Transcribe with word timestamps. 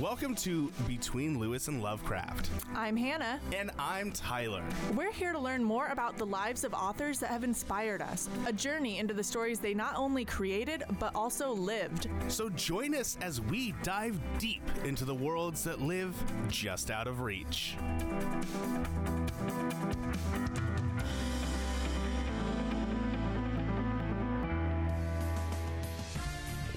Welcome 0.00 0.34
to 0.36 0.70
Between 0.86 1.38
Lewis 1.38 1.68
and 1.68 1.82
Lovecraft. 1.82 2.50
I'm 2.74 2.96
Hannah. 2.96 3.40
And 3.56 3.70
I'm 3.78 4.12
Tyler. 4.12 4.62
We're 4.94 5.12
here 5.12 5.32
to 5.32 5.38
learn 5.38 5.64
more 5.64 5.88
about 5.88 6.16
the 6.16 6.26
lives 6.26 6.64
of 6.64 6.74
authors 6.74 7.18
that 7.20 7.30
have 7.30 7.44
inspired 7.44 8.00
us, 8.00 8.28
a 8.46 8.52
journey 8.52 8.98
into 8.98 9.14
the 9.14 9.24
stories 9.24 9.58
they 9.58 9.74
not 9.74 9.96
only 9.96 10.24
created, 10.24 10.84
but 10.98 11.14
also 11.14 11.52
lived. 11.52 12.08
So 12.28 12.48
join 12.50 12.94
us 12.94 13.18
as 13.20 13.40
we 13.40 13.72
dive 13.82 14.18
deep 14.38 14.62
into 14.84 15.04
the 15.04 15.14
worlds 15.14 15.64
that 15.64 15.80
live 15.80 16.14
just 16.48 16.90
out 16.90 17.06
of 17.06 17.20
reach. 17.20 17.76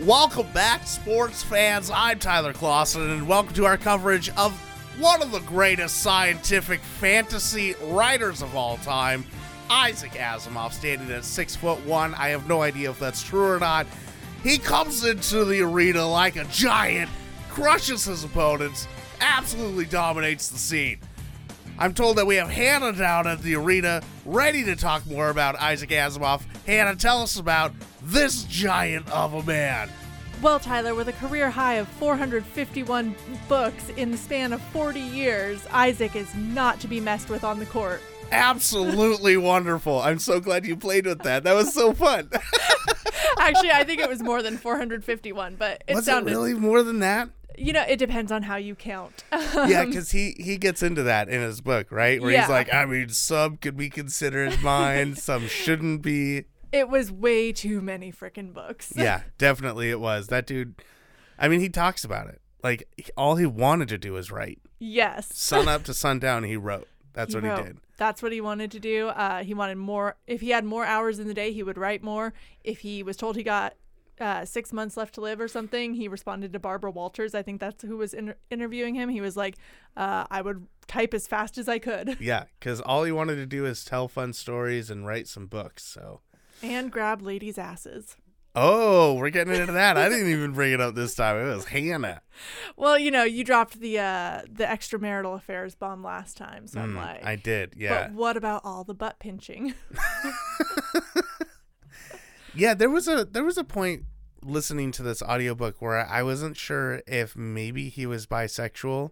Welcome 0.01 0.45
back, 0.53 0.85
sports 0.85 1.41
fans. 1.41 1.89
I'm 1.89 2.19
Tyler 2.19 2.53
Clausen, 2.53 3.09
and 3.09 3.27
welcome 3.27 3.55
to 3.55 3.65
our 3.65 3.77
coverage 3.77 4.29
of 4.37 4.53
one 4.99 5.23
of 5.23 5.31
the 5.31 5.39
greatest 5.39 6.03
scientific 6.03 6.81
fantasy 6.81 7.73
writers 7.85 8.43
of 8.43 8.55
all 8.55 8.77
time, 8.77 9.25
Isaac 9.71 10.11
Asimov, 10.11 10.73
standing 10.73 11.09
at 11.09 11.25
six 11.25 11.55
foot 11.55 11.83
one. 11.83 12.13
I 12.13 12.27
have 12.27 12.47
no 12.47 12.61
idea 12.61 12.91
if 12.91 12.99
that's 12.99 13.23
true 13.23 13.49
or 13.49 13.59
not. 13.59 13.87
He 14.43 14.59
comes 14.59 15.03
into 15.03 15.43
the 15.45 15.61
arena 15.61 16.07
like 16.07 16.35
a 16.35 16.45
giant, 16.45 17.09
crushes 17.49 18.05
his 18.05 18.23
opponents, 18.23 18.87
absolutely 19.19 19.85
dominates 19.85 20.49
the 20.49 20.59
scene. 20.59 20.99
I'm 21.79 21.95
told 21.95 22.17
that 22.17 22.27
we 22.27 22.35
have 22.35 22.51
Hannah 22.51 22.93
down 22.93 23.25
at 23.25 23.41
the 23.41 23.55
arena, 23.55 24.03
ready 24.25 24.63
to 24.65 24.75
talk 24.75 25.07
more 25.07 25.29
about 25.29 25.55
Isaac 25.55 25.89
Asimov. 25.89 26.43
Hannah, 26.67 26.95
tell 26.95 27.23
us 27.23 27.37
about 27.37 27.73
this 28.07 28.43
giant 28.43 29.09
of 29.11 29.33
a 29.33 29.43
man. 29.43 29.89
Well, 30.41 30.59
Tyler, 30.59 30.93
with 30.93 31.07
a 31.07 31.13
career 31.13 31.49
high 31.49 31.75
of 31.75 31.87
451 31.87 33.15
books 33.49 33.89
in 33.97 34.11
the 34.11 34.17
span 34.17 34.53
of 34.53 34.61
40 34.61 34.99
years, 34.99 35.65
Isaac 35.71 36.15
is 36.15 36.33
not 36.35 36.79
to 36.81 36.87
be 36.87 36.99
messed 36.99 37.29
with 37.29 37.43
on 37.43 37.59
the 37.59 37.65
court. 37.65 38.01
Absolutely 38.31 39.35
wonderful. 39.37 39.99
I'm 39.99 40.19
so 40.19 40.39
glad 40.39 40.65
you 40.65 40.75
played 40.77 41.05
with 41.05 41.23
that. 41.23 41.43
That 41.43 41.53
was 41.53 41.73
so 41.73 41.93
fun. 41.93 42.29
Actually, 43.39 43.71
I 43.71 43.83
think 43.83 43.99
it 43.99 44.09
was 44.09 44.21
more 44.21 44.43
than 44.43 44.57
451, 44.57 45.55
but 45.55 45.83
it 45.87 45.95
was 45.95 46.05
sounded 46.05 46.29
it 46.31 46.35
really 46.35 46.53
more 46.53 46.83
than 46.83 46.99
that? 46.99 47.29
You 47.57 47.73
know, 47.73 47.83
it 47.87 47.97
depends 47.97 48.31
on 48.31 48.43
how 48.43 48.57
you 48.57 48.75
count. 48.75 49.23
yeah, 49.31 49.81
um, 49.81 49.87
because 49.89 50.11
he 50.11 50.35
he 50.37 50.57
gets 50.57 50.83
into 50.83 51.01
that 51.03 51.27
in 51.29 51.41
his 51.41 51.59
book, 51.61 51.91
right? 51.91 52.21
Where 52.21 52.31
Yeah. 52.31 52.41
he's 52.41 52.49
like, 52.49 52.71
I 52.71 52.85
mean, 52.85 53.09
some 53.09 53.57
could 53.57 53.75
be 53.75 53.89
considered 53.89 54.49
as 54.53 54.61
mine, 54.61 55.15
some 55.15 55.47
shouldn't 55.47 56.03
be. 56.03 56.45
It 56.71 56.89
was 56.89 57.11
way 57.11 57.51
too 57.51 57.81
many 57.81 58.11
freaking 58.11 58.53
books. 58.53 58.93
Yeah, 58.95 59.21
definitely 59.37 59.89
it 59.89 59.99
was. 59.99 60.27
That 60.27 60.45
dude. 60.45 60.75
I 61.39 61.47
mean, 61.47 61.59
he 61.59 61.69
talks 61.69 62.03
about 62.03 62.27
it. 62.27 62.41
Like 62.63 62.87
he- 62.97 63.05
all 63.15 63.35
he 63.35 63.45
wanted 63.45 63.89
to 63.89 63.97
do 63.97 64.13
was 64.13 64.31
write. 64.31 64.59
Yes. 64.79 65.27
Sun 65.35 65.67
up 65.69 65.83
to 65.85 65.93
sundown, 65.93 66.43
he 66.43 66.57
wrote. 66.57 66.87
That's 67.13 67.33
what 67.33 67.43
wrote. 67.43 67.57
he 67.59 67.63
did. 67.65 67.77
That's 67.97 68.21
what 68.21 68.31
he 68.31 68.41
wanted 68.41 68.69
to 68.71 68.79
do. 68.79 69.07
Uh, 69.07 69.43
he 69.43 69.53
wanted 69.55 69.77
more. 69.77 70.17
If 70.27 70.41
he 70.41 70.49
had 70.51 70.65
more 70.65 70.85
hours 70.85 71.17
in 71.19 71.27
the 71.27 71.33
day, 71.33 71.51
he 71.51 71.63
would 71.63 71.77
write 71.77 72.03
more. 72.03 72.33
If 72.63 72.79
he 72.79 73.01
was 73.01 73.17
told 73.17 73.35
he 73.37 73.43
got 73.43 73.73
uh, 74.19 74.45
six 74.45 74.71
months 74.71 74.97
left 74.97 75.15
to 75.15 75.21
live 75.21 75.39
or 75.39 75.47
something, 75.47 75.95
he 75.95 76.07
responded 76.07 76.53
to 76.53 76.59
Barbara 76.59 76.91
Walters. 76.91 77.33
I 77.33 77.41
think 77.41 77.59
that's 77.59 77.83
who 77.83 77.97
was 77.97 78.13
inter- 78.13 78.37
interviewing 78.51 78.93
him. 78.93 79.09
He 79.09 79.21
was 79.21 79.35
like, 79.35 79.57
uh, 79.95 80.25
"I 80.29 80.41
would 80.43 80.67
type 80.87 81.13
as 81.15 81.25
fast 81.27 81.57
as 81.57 81.67
I 81.67 81.79
could 81.79 82.17
Yeah, 82.21 82.45
because 82.59 82.81
all 82.81 83.03
he 83.03 83.11
wanted 83.11 83.35
to 83.37 83.45
do 83.47 83.65
is 83.65 83.83
tell 83.83 84.07
fun 84.07 84.33
stories 84.33 84.89
and 84.91 85.05
write 85.05 85.27
some 85.27 85.47
books. 85.47 85.83
So. 85.83 86.21
And 86.61 86.91
grab 86.91 87.21
ladies' 87.21 87.57
asses." 87.57 88.15
Oh, 88.59 89.13
we're 89.13 89.29
getting 89.29 89.53
into 89.53 89.73
that. 89.73 89.97
I 89.97 90.09
didn't 90.09 90.29
even 90.31 90.53
bring 90.53 90.73
it 90.73 90.81
up 90.81 90.95
this 90.95 91.13
time. 91.13 91.37
It 91.37 91.53
was 91.55 91.65
Hannah. 91.65 92.21
Well, 92.75 92.97
you 92.97 93.11
know, 93.11 93.23
you 93.23 93.43
dropped 93.43 93.79
the 93.79 93.99
uh, 93.99 94.41
the 94.51 94.63
extramarital 94.63 95.35
affairs 95.35 95.75
bomb 95.75 96.03
last 96.03 96.37
time, 96.37 96.65
so 96.65 96.79
I'm 96.81 96.93
Mm, 96.93 96.97
like, 96.97 97.23
I 97.23 97.35
did. 97.35 97.75
Yeah. 97.77 98.07
But 98.07 98.13
what 98.13 98.35
about 98.35 98.61
all 98.63 98.83
the 98.83 98.95
butt 98.95 99.19
pinching? 99.19 99.75
Yeah, 102.53 102.73
there 102.73 102.89
was 102.89 103.07
a 103.07 103.23
there 103.25 103.43
was 103.43 103.57
a 103.59 103.63
point 103.63 104.05
listening 104.41 104.91
to 104.93 105.03
this 105.03 105.21
audiobook 105.21 105.79
where 105.79 105.97
I 106.07 106.23
wasn't 106.23 106.57
sure 106.57 107.03
if 107.05 107.35
maybe 107.35 107.89
he 107.89 108.07
was 108.07 108.25
bisexual 108.25 109.11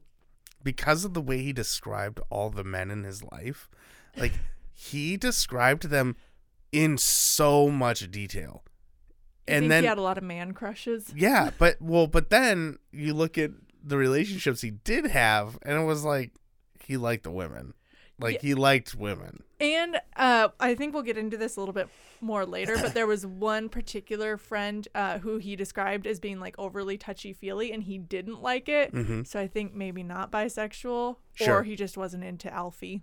because 0.64 1.06
of 1.06 1.14
the 1.14 1.22
way 1.22 1.44
he 1.44 1.54
described 1.54 2.20
all 2.32 2.50
the 2.50 2.64
men 2.64 2.90
in 2.90 3.04
his 3.04 3.22
life. 3.24 3.70
Like 4.18 4.34
he 4.74 5.16
described 5.16 5.90
them 5.90 6.16
in 6.76 6.98
so 6.98 7.70
much 7.70 8.10
detail. 8.12 8.64
You 9.48 9.56
and 9.56 9.72
then 9.72 9.84
he 9.84 9.88
had 9.88 9.98
a 9.98 10.02
lot 10.02 10.18
of 10.18 10.24
man 10.24 10.54
crushes. 10.54 11.12
yeah, 11.16 11.52
but 11.60 11.78
well, 11.82 12.08
but 12.08 12.30
then 12.30 12.78
you 12.92 13.14
look 13.14 13.38
at 13.38 13.52
the 13.84 13.98
relationships 13.98 14.62
he 14.62 14.72
did 14.72 15.06
have 15.08 15.60
and 15.62 15.80
it 15.80 15.84
was 15.86 16.04
like 16.04 16.32
he 16.84 16.98
liked 16.98 17.24
the 17.24 17.32
women. 17.32 17.74
Like 18.20 18.36
Yeah. 18.36 18.42
he 18.42 18.54
liked 18.56 18.96
women. 18.96 19.44
And 19.60 20.00
uh, 20.16 20.50
I 20.60 20.74
think 20.76 20.94
we'll 20.94 21.04
get 21.04 21.18
into 21.18 21.38
this 21.38 21.56
a 21.58 21.60
little 21.60 21.74
bit 21.74 21.88
more 22.22 22.46
later, 22.46 22.76
but 22.78 22.94
there 22.94 23.08
was 23.08 23.26
one 23.26 23.70
particular 23.70 24.38
friend 24.38 24.88
uh, 24.96 25.20
who 25.20 25.38
he 25.38 25.56
described 25.56 26.08
as 26.08 26.20
being 26.20 26.40
like 26.40 26.56
overly 26.58 26.98
touchy 26.98 27.34
feely, 27.34 27.72
and 27.72 27.84
he 27.84 27.98
didn't 27.98 28.42
like 28.42 28.68
it. 28.70 28.92
hmm 28.92 29.24
So 29.24 29.40
I 29.40 29.48
think 29.48 29.74
maybe 29.74 30.02
not 30.04 30.32
bisexual, 30.32 31.18
Sure. 31.34 31.58
or 31.60 31.64
he 31.64 31.76
just 31.76 31.98
wasn't 31.98 32.24
into 32.24 32.52
Alfie. 32.54 33.02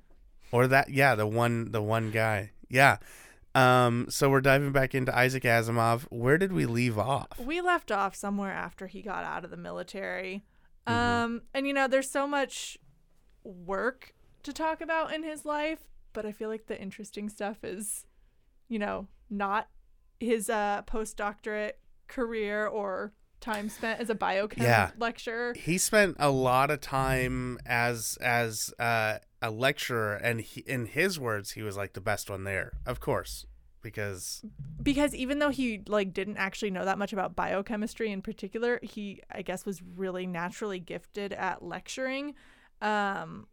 Or 0.50 0.66
that 0.66 0.88
yeah, 0.90 1.14
the 1.14 1.26
one 1.26 1.70
the 1.72 1.82
one 1.82 2.10
guy. 2.10 2.50
Yeah. 2.68 2.96
Um 3.54 4.06
so 4.08 4.30
we're 4.30 4.40
diving 4.40 4.72
back 4.72 4.94
into 4.94 5.16
Isaac 5.16 5.42
Asimov. 5.42 6.02
Where 6.10 6.38
did 6.38 6.52
we 6.52 6.64
leave 6.66 6.98
off? 6.98 7.38
We 7.38 7.60
left 7.60 7.90
off 7.92 8.14
somewhere 8.14 8.52
after 8.52 8.86
he 8.86 9.02
got 9.02 9.24
out 9.24 9.44
of 9.44 9.50
the 9.50 9.56
military. 9.56 10.42
Mhm. 10.88 10.92
Um, 10.92 11.42
and 11.54 11.66
you 11.66 11.72
know, 11.72 11.86
there's 11.86 12.10
so 12.10 12.26
much 12.26 12.78
work 13.44 14.14
to 14.42 14.52
talk 14.52 14.80
about 14.80 15.12
in 15.12 15.22
his 15.22 15.44
life, 15.44 15.80
but 16.12 16.24
I 16.26 16.32
feel 16.32 16.48
like 16.48 16.66
the 16.66 16.80
interesting 16.80 17.28
stuff 17.28 17.62
is, 17.62 18.06
you 18.68 18.78
know, 18.78 19.08
not 19.30 19.68
his 20.20 20.48
uh 20.48 20.82
postdoctorate 20.86 21.72
career 22.08 22.66
or 22.66 23.12
time 23.40 23.68
spent 23.68 24.00
as 24.00 24.08
a 24.08 24.14
biochem 24.14 24.58
Yeah. 24.62 24.90
lecturer. 24.96 25.52
He 25.54 25.76
spent 25.78 26.16
a 26.20 26.30
lot 26.30 26.70
of 26.70 26.80
time 26.80 27.58
as 27.66 28.16
as 28.20 28.72
uh, 28.78 29.18
a 29.42 29.50
lecturer 29.50 30.14
and 30.14 30.40
he, 30.40 30.60
in 30.60 30.86
his 30.86 31.18
words 31.18 31.50
he 31.50 31.62
was 31.62 31.76
like 31.76 31.92
the 31.92 32.00
best 32.00 32.30
one 32.30 32.44
there. 32.44 32.72
Of 32.86 33.00
course, 33.00 33.44
because 33.82 34.44
Because 34.80 35.14
even 35.14 35.40
though 35.40 35.50
he 35.50 35.82
like 35.88 36.14
didn't 36.14 36.36
actually 36.36 36.70
know 36.70 36.84
that 36.84 36.98
much 36.98 37.12
about 37.12 37.34
biochemistry 37.36 38.10
in 38.12 38.22
particular, 38.22 38.78
he 38.82 39.20
I 39.30 39.42
guess 39.42 39.66
was 39.66 39.82
really 39.82 40.26
naturally 40.26 40.78
gifted 40.78 41.32
at 41.32 41.62
lecturing. 41.62 42.34
Um 42.80 43.48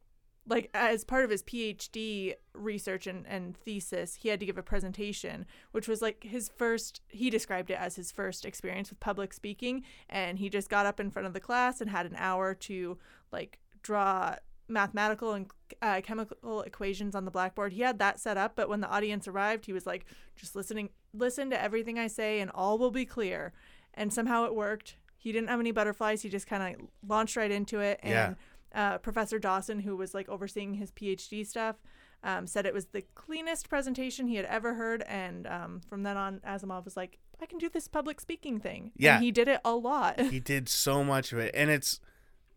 like 0.48 0.70
as 0.74 1.04
part 1.04 1.24
of 1.24 1.30
his 1.30 1.44
PhD 1.44 2.34
research 2.54 3.06
and, 3.06 3.26
and 3.28 3.56
thesis, 3.56 4.16
he 4.16 4.30
had 4.30 4.40
to 4.40 4.48
give 4.48 4.58
a 4.58 4.64
presentation, 4.64 5.46
which 5.72 5.88
was 5.88 6.02
like 6.02 6.24
his 6.24 6.50
first 6.56 7.02
he 7.08 7.30
described 7.30 7.72
it 7.72 7.80
as 7.80 7.96
his 7.96 8.12
first 8.12 8.46
experience 8.46 8.90
with 8.92 9.00
public 9.00 9.34
speaking 9.34 9.84
and 10.08 10.38
he 10.38 10.50
just 10.50 10.70
got 10.70 10.86
up 10.86 11.00
in 11.00 11.10
front 11.10 11.28
of 11.28 11.34
the 11.34 11.40
class 11.40 11.82
and 11.82 11.90
had 11.90 12.06
an 12.06 12.16
hour 12.16 12.54
to 12.54 12.98
like 13.32 13.60
draw 13.82 14.36
mathematical 14.69 15.34
and 15.34 15.47
uh, 15.81 16.02
chemical 16.02 16.62
equations 16.62 17.16
on 17.16 17.25
the 17.25 17.31
blackboard. 17.31 17.74
He 17.74 17.81
had 17.81 18.00
that 18.00 18.19
set 18.19 18.38
up, 18.38 18.56
but 18.56 18.69
when 18.69 18.81
the 18.81 18.90
audience 18.90 19.28
arrived, 19.28 19.66
he 19.66 19.74
was 19.74 19.85
like, 19.85 20.06
just 20.35 20.56
listening, 20.56 20.90
listen 21.13 21.50
to 21.50 21.62
everything 21.62 21.97
I 21.97 22.07
say, 22.07 22.40
and 22.40 22.52
all 22.53 22.78
will 22.78 22.91
be 22.91 23.06
clear. 23.06 23.53
And 23.94 24.13
somehow 24.13 24.46
it 24.46 24.56
worked. 24.56 24.97
He 25.18 25.31
didn't 25.31 25.50
have 25.50 25.59
any 25.59 25.72
butterflies. 25.72 26.22
He 26.22 26.30
just 26.30 26.47
kind 26.47 26.75
of 26.75 26.88
launched 27.07 27.35
right 27.35 27.52
into 27.52 27.80
it. 27.80 28.00
And 28.02 28.35
uh, 28.74 28.97
Professor 29.00 29.40
Dawson, 29.40 29.80
who 29.81 29.97
was 29.97 30.13
like 30.13 30.30
overseeing 30.30 30.75
his 30.75 30.91
PhD 30.91 31.46
stuff, 31.46 31.78
um, 32.24 32.47
said 32.47 32.66
it 32.66 32.74
was 32.74 32.88
the 32.88 33.03
cleanest 33.16 33.69
presentation 33.69 34.28
he 34.28 34.36
had 34.36 34.46
ever 34.46 34.75
heard. 34.75 35.03
And 35.03 35.47
um, 35.47 35.81
from 35.90 36.03
then 36.03 36.18
on, 36.18 36.40
Asimov 36.47 36.86
was 36.86 36.95
like, 36.95 37.18
I 37.42 37.45
can 37.45 37.57
do 37.57 37.69
this 37.69 37.88
public 37.88 38.19
speaking 38.19 38.60
thing. 38.60 38.92
Yeah. 38.95 39.15
And 39.15 39.24
he 39.24 39.31
did 39.31 39.48
it 39.48 39.62
a 39.63 39.75
lot. 39.75 40.19
he 40.19 40.39
did 40.39 40.69
so 40.69 41.04
much 41.04 41.31
of 41.33 41.39
it 41.39 41.54
and 41.56 41.69
it's 41.69 42.00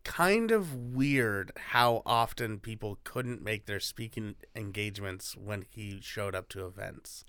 kind 0.03 0.51
of 0.51 0.73
weird 0.73 1.51
how 1.71 2.01
often 2.05 2.59
people 2.59 2.99
couldn't 3.03 3.41
make 3.41 3.65
their 3.65 3.79
speaking 3.79 4.35
engagements 4.55 5.35
when 5.37 5.65
he 5.69 5.99
showed 6.01 6.35
up 6.35 6.49
to 6.49 6.65
events. 6.65 7.23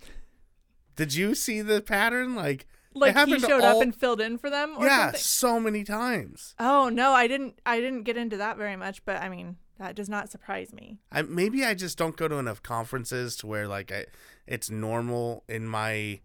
Did 0.97 1.15
you 1.15 1.35
see 1.35 1.61
the 1.61 1.81
pattern 1.81 2.35
like 2.35 2.67
like 2.95 3.17
he 3.27 3.39
showed 3.39 3.63
all- 3.63 3.77
up 3.79 3.83
and 3.83 3.95
filled 3.95 4.21
in 4.21 4.39
for 4.39 4.51
them 4.51 4.75
or 4.79 4.87
yeah, 4.87 5.07
something. 5.07 5.21
so 5.21 5.61
many 5.61 5.85
times. 5.85 6.55
Oh 6.59 6.89
no, 6.89 7.13
I 7.13 7.27
didn't. 7.27 7.59
I 7.67 7.81
didn't 7.81 8.05
get 8.05 8.17
into 8.17 8.37
that 8.37 8.57
very 8.57 8.77
much, 8.77 9.05
but 9.05 9.21
I 9.21 9.29
mean 9.29 9.57
that 9.79 9.97
does 9.97 10.09
not 10.09 10.31
surprise 10.31 10.73
me. 10.73 10.99
I 11.11 11.23
maybe 11.23 11.65
I 11.65 11.75
just 11.75 11.99
don't 11.99 12.17
go 12.17 12.29
to 12.29 12.37
enough 12.37 12.63
conferences 12.63 13.37
to 13.37 13.47
where 13.47 13.67
like 13.67 13.91
I, 13.91 14.07
it's 14.47 14.71
normal 14.71 15.43
in 15.49 15.67
my 15.67 16.21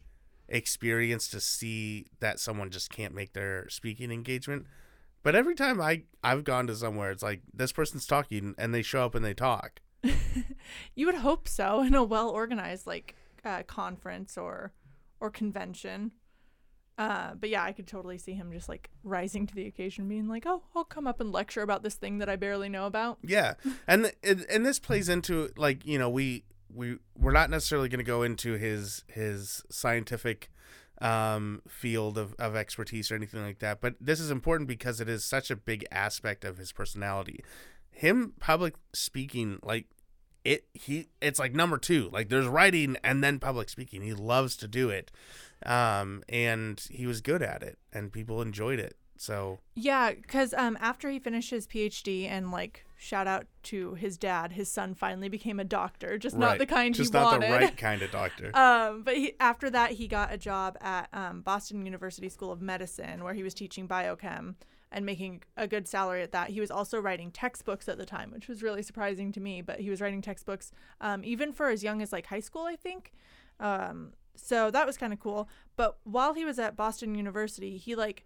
experience 0.47 1.27
to 1.29 1.39
see 1.39 2.07
that 2.19 2.39
someone 2.39 2.69
just 2.69 2.89
can't 2.89 3.13
make 3.13 3.33
their 3.33 3.67
speaking 3.69 4.11
engagement. 4.11 4.65
But 5.23 5.35
every 5.35 5.55
time 5.55 5.81
I 5.81 6.03
I've 6.23 6.43
gone 6.43 6.67
to 6.67 6.75
somewhere, 6.75 7.11
it's 7.11 7.23
like 7.23 7.41
this 7.53 7.71
person's 7.71 8.05
talking 8.05 8.55
and 8.57 8.73
they 8.73 8.81
show 8.81 9.05
up 9.05 9.15
and 9.15 9.23
they 9.23 9.33
talk. 9.33 9.81
You 10.95 11.05
would 11.07 11.15
hope 11.15 11.47
so 11.47 11.81
in 11.81 11.95
a 11.95 12.03
well 12.03 12.29
organized 12.29 12.85
like 12.85 13.15
uh, 13.43 13.63
conference 13.63 14.37
or 14.37 14.73
or 15.19 15.29
convention. 15.29 16.11
Uh, 16.97 17.33
but 17.33 17.49
yeah, 17.49 17.63
I 17.63 17.71
could 17.71 17.87
totally 17.87 18.17
see 18.17 18.33
him 18.33 18.51
just 18.51 18.67
like 18.67 18.89
rising 19.03 19.47
to 19.47 19.55
the 19.55 19.65
occasion, 19.65 20.07
being 20.09 20.27
like, 20.27 20.43
"Oh, 20.45 20.63
I'll 20.75 20.83
come 20.83 21.07
up 21.07 21.21
and 21.21 21.31
lecture 21.31 21.61
about 21.61 21.81
this 21.81 21.95
thing 21.95 22.17
that 22.17 22.27
I 22.27 22.35
barely 22.35 22.67
know 22.67 22.85
about." 22.85 23.19
Yeah, 23.23 23.53
and 23.87 24.11
and 24.23 24.65
this 24.65 24.79
plays 24.79 25.07
into 25.07 25.49
like 25.55 25.85
you 25.85 25.97
know 25.97 26.09
we 26.09 26.43
we 26.73 26.97
we're 27.17 27.31
not 27.31 27.49
necessarily 27.49 27.87
going 27.87 27.99
to 27.99 28.03
go 28.03 28.21
into 28.23 28.53
his 28.53 29.05
his 29.07 29.63
scientific 29.69 30.51
um, 31.01 31.61
field 31.67 32.17
of, 32.17 32.33
of 32.39 32.55
expertise 32.55 33.11
or 33.11 33.15
anything 33.15 33.41
like 33.43 33.59
that, 33.59 33.81
but 33.81 33.95
this 33.99 34.19
is 34.19 34.31
important 34.31 34.67
because 34.67 34.99
it 34.99 35.09
is 35.09 35.23
such 35.23 35.49
a 35.49 35.55
big 35.55 35.85
aspect 35.91 36.43
of 36.43 36.57
his 36.57 36.71
personality. 36.71 37.43
Him 37.91 38.33
public 38.39 38.75
speaking, 38.93 39.59
like 39.63 39.87
it, 40.45 40.65
he 40.73 41.07
it's 41.21 41.39
like 41.39 41.53
number 41.53 41.77
two. 41.77 42.09
Like 42.11 42.29
there's 42.29 42.47
writing 42.47 42.97
and 43.03 43.23
then 43.23 43.39
public 43.39 43.69
speaking. 43.69 44.01
He 44.01 44.13
loves 44.13 44.55
to 44.57 44.67
do 44.67 44.89
it, 44.89 45.11
um, 45.65 46.23
and 46.29 46.81
he 46.89 47.05
was 47.05 47.21
good 47.21 47.41
at 47.41 47.63
it, 47.63 47.77
and 47.91 48.11
people 48.11 48.41
enjoyed 48.41 48.79
it. 48.79 48.95
So 49.19 49.59
Yeah, 49.75 50.13
because 50.13 50.53
um, 50.53 50.77
after 50.79 51.09
he 51.09 51.19
finished 51.19 51.49
his 51.49 51.67
PhD 51.67 52.25
and 52.29 52.51
like 52.51 52.85
shout 52.95 53.27
out 53.27 53.47
to 53.63 53.95
his 53.95 54.17
dad, 54.17 54.53
his 54.53 54.71
son 54.71 54.95
finally 54.95 55.27
became 55.27 55.59
a 55.59 55.65
doctor, 55.65 56.17
just 56.17 56.37
not 56.37 56.57
the 56.57 56.65
kind 56.65 56.95
he 56.95 57.01
was. 57.01 57.09
just 57.09 57.13
not 57.13 57.41
the 57.41 57.47
right 57.47 57.75
kind 57.77 58.01
of 58.01 58.11
doctor. 58.11 58.55
Um, 58.55 59.03
but 59.03 59.17
he, 59.17 59.33
after 59.41 59.69
that, 59.71 59.91
he 59.91 60.07
got 60.07 60.31
a 60.31 60.37
job 60.37 60.77
at 60.79 61.09
um, 61.11 61.41
Boston 61.41 61.85
University 61.85 62.29
School 62.29 62.49
of 62.49 62.61
Medicine, 62.61 63.21
where 63.21 63.33
he 63.33 63.43
was 63.43 63.53
teaching 63.53 63.89
biochem 63.89 64.55
and 64.89 65.05
making 65.05 65.43
a 65.57 65.67
good 65.67 65.85
salary 65.85 66.23
at 66.23 66.31
that. 66.31 66.51
He 66.51 66.61
was 66.61 66.71
also 66.71 66.97
writing 66.97 67.29
textbooks 67.29 67.89
at 67.89 67.97
the 67.97 68.05
time, 68.05 68.31
which 68.31 68.47
was 68.47 68.63
really 68.63 68.81
surprising 68.81 69.33
to 69.33 69.41
me. 69.41 69.61
But 69.61 69.81
he 69.81 69.89
was 69.89 69.99
writing 69.99 70.21
textbooks 70.21 70.71
um, 71.01 71.25
even 71.25 71.51
for 71.51 71.67
as 71.67 71.83
young 71.83 72.01
as 72.01 72.13
like 72.13 72.27
high 72.27 72.39
school, 72.39 72.63
I 72.63 72.77
think. 72.77 73.11
Um, 73.59 74.13
so 74.37 74.71
that 74.71 74.85
was 74.85 74.97
kind 74.97 75.11
of 75.11 75.19
cool. 75.19 75.49
But 75.75 75.97
while 76.05 76.35
he 76.35 76.45
was 76.45 76.57
at 76.57 76.77
Boston 76.77 77.15
University, 77.15 77.75
he 77.75 77.95
like 77.95 78.23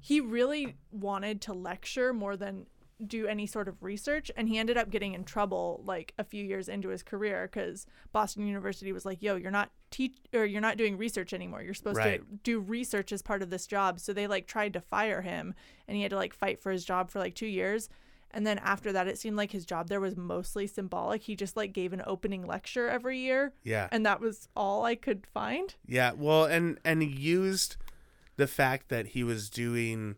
he 0.00 0.20
really 0.20 0.76
wanted 0.92 1.40
to 1.42 1.52
lecture 1.52 2.12
more 2.12 2.36
than 2.36 2.66
do 3.06 3.26
any 3.26 3.46
sort 3.46 3.68
of 3.68 3.82
research 3.82 4.30
and 4.38 4.48
he 4.48 4.56
ended 4.58 4.78
up 4.78 4.88
getting 4.88 5.12
in 5.12 5.22
trouble 5.22 5.82
like 5.84 6.14
a 6.18 6.24
few 6.24 6.42
years 6.42 6.66
into 6.66 6.88
his 6.88 7.02
career 7.02 7.46
because 7.46 7.84
boston 8.10 8.46
university 8.46 8.90
was 8.90 9.04
like 9.04 9.22
yo 9.22 9.36
you're 9.36 9.50
not 9.50 9.70
teach 9.90 10.16
or 10.32 10.46
you're 10.46 10.60
not 10.62 10.76
doing 10.76 10.96
research 10.98 11.32
anymore. 11.32 11.62
You're 11.62 11.72
supposed 11.74 11.98
Right. 11.98 12.20
to 12.20 12.36
do 12.42 12.58
research 12.58 13.12
as 13.12 13.22
part 13.22 13.40
of 13.42 13.50
this 13.50 13.66
job. 13.66 14.00
So 14.00 14.12
they 14.12 14.26
like 14.26 14.46
tried 14.46 14.72
to 14.72 14.80
fire 14.80 15.22
him 15.22 15.54
and 15.86 15.96
he 15.96 16.02
had 16.02 16.10
to 16.10 16.16
like 16.16 16.34
fight 16.34 16.60
for 16.60 16.72
his 16.72 16.84
job 16.84 17.10
for 17.10 17.18
like 17.18 17.34
two 17.34 17.46
years. 17.46 17.88
And 18.32 18.46
then 18.46 18.58
after 18.58 18.92
that 18.92 19.06
it 19.06 19.16
seemed 19.16 19.36
like 19.36 19.52
his 19.52 19.64
job 19.64 19.88
there 19.88 20.00
was 20.00 20.16
mostly 20.16 20.66
symbolic. 20.66 21.22
He 21.22 21.36
just 21.36 21.56
like 21.56 21.72
gave 21.72 21.92
an 21.92 22.02
opening 22.06 22.46
lecture 22.46 22.88
every 22.88 23.18
year. 23.20 23.52
Yeah, 23.62 23.88
and 23.92 24.04
that 24.04 24.20
was 24.20 24.48
all 24.56 24.84
i 24.84 24.96
could 24.96 25.26
find. 25.26 25.74
Yeah, 25.86 26.12
well, 26.16 26.44
and 26.44 26.78
and 26.84 27.00
he 27.02 27.08
used 27.08 27.76
the 28.36 28.46
fact 28.46 28.88
that 28.88 29.08
he 29.08 29.24
was 29.24 29.50
doing 29.50 30.16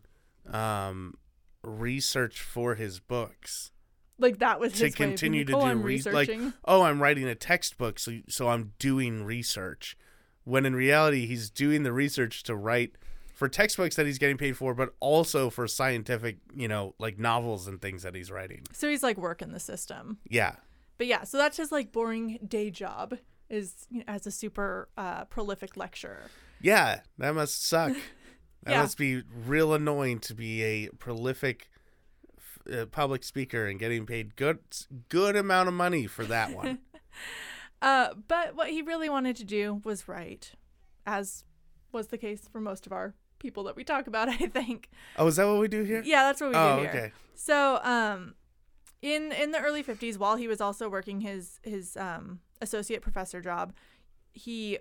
um, 0.51 1.15
research 1.63 2.41
for 2.41 2.75
his 2.75 2.99
books. 2.99 3.71
Like 4.17 4.39
that 4.39 4.59
was 4.59 4.73
to 4.73 4.79
his 4.79 4.81
way 4.83 4.87
of 4.87 4.97
being 4.97 5.09
continue 5.11 5.41
like, 5.41 5.47
to 5.47 5.55
oh, 5.55 5.61
do 5.61 5.65
I'm 5.65 5.81
re- 5.81 5.95
researching. 5.95 6.45
Like 6.45 6.53
oh 6.65 6.81
I'm 6.81 7.01
writing 7.01 7.25
a 7.25 7.35
textbook 7.35 7.99
so 7.99 8.19
so 8.27 8.49
I'm 8.49 8.73
doing 8.79 9.23
research. 9.23 9.97
When 10.43 10.65
in 10.65 10.75
reality 10.75 11.25
he's 11.25 11.49
doing 11.49 11.83
the 11.83 11.93
research 11.93 12.43
to 12.43 12.55
write 12.55 12.93
for 13.33 13.47
textbooks 13.47 13.95
that 13.95 14.05
he's 14.05 14.17
getting 14.17 14.37
paid 14.37 14.57
for 14.57 14.73
but 14.73 14.93
also 14.99 15.49
for 15.49 15.67
scientific 15.67 16.39
you 16.53 16.67
know 16.67 16.95
like 16.99 17.17
novels 17.17 17.67
and 17.67 17.81
things 17.81 18.03
that 18.03 18.13
he's 18.13 18.29
writing. 18.29 18.63
So 18.73 18.89
he's 18.89 19.03
like 19.03 19.17
working 19.17 19.53
the 19.53 19.59
system. 19.59 20.17
Yeah. 20.27 20.55
But 20.97 21.07
yeah, 21.07 21.23
so 21.23 21.37
that's 21.37 21.55
his 21.55 21.71
like 21.71 21.93
boring 21.93 22.39
day 22.45 22.71
job 22.71 23.17
is 23.49 23.87
you 23.89 23.99
know, 23.99 24.03
as 24.07 24.27
a 24.27 24.31
super 24.31 24.89
uh, 24.97 25.25
prolific 25.25 25.77
lecturer. 25.77 26.29
Yeah 26.61 27.01
that 27.17 27.33
must 27.35 27.65
suck 27.65 27.93
that 28.63 28.71
Yeah. 28.71 28.81
must 28.81 28.97
be 28.97 29.23
real 29.33 29.73
annoying 29.73 30.19
to 30.21 30.33
be 30.33 30.63
a 30.63 30.89
prolific 30.99 31.69
uh, 32.71 32.85
public 32.85 33.23
speaker 33.23 33.65
and 33.67 33.79
getting 33.79 34.05
paid 34.05 34.35
good 34.35 34.59
good 35.09 35.35
amount 35.35 35.67
of 35.67 35.73
money 35.73 36.07
for 36.07 36.25
that 36.25 36.53
one 36.55 36.79
Uh, 37.81 38.09
but 38.27 38.55
what 38.55 38.69
he 38.69 38.81
really 38.81 39.07
wanted 39.09 39.37
to 39.37 39.45
do 39.45 39.79
was 39.85 40.05
write, 40.09 40.51
as 41.05 41.45
was 41.93 42.07
the 42.07 42.17
case 42.17 42.41
for 42.51 42.59
most 42.59 42.85
of 42.85 42.91
our 42.91 43.13
people 43.39 43.63
that 43.63 43.75
we 43.77 43.85
talk 43.85 44.05
about. 44.05 44.27
I 44.29 44.35
think. 44.35 44.89
oh 45.15 45.27
is 45.27 45.37
that 45.37 45.45
what 45.47 45.59
we 45.61 45.69
do 45.69 45.83
here 45.83 46.01
Yeah, 46.05 46.23
that's 46.23 46.41
what 46.41 46.49
we 46.49 46.57
oh 46.57 46.75
do 46.75 46.81
here. 46.81 46.89
okay 46.89 47.11
So, 47.35 47.79
um, 47.83 48.35
in 49.01 49.31
in 49.31 49.51
the 49.51 49.59
early 49.61 49.81
'50s, 49.81 50.17
while 50.17 50.35
he 50.35 50.45
was 50.49 50.59
also 50.59 50.89
working 50.89 51.21
his 51.21 51.61
his 51.63 51.95
um, 51.95 52.41
associate 52.61 53.01
professor 53.01 53.39
job, 53.39 53.71
he 54.33 54.77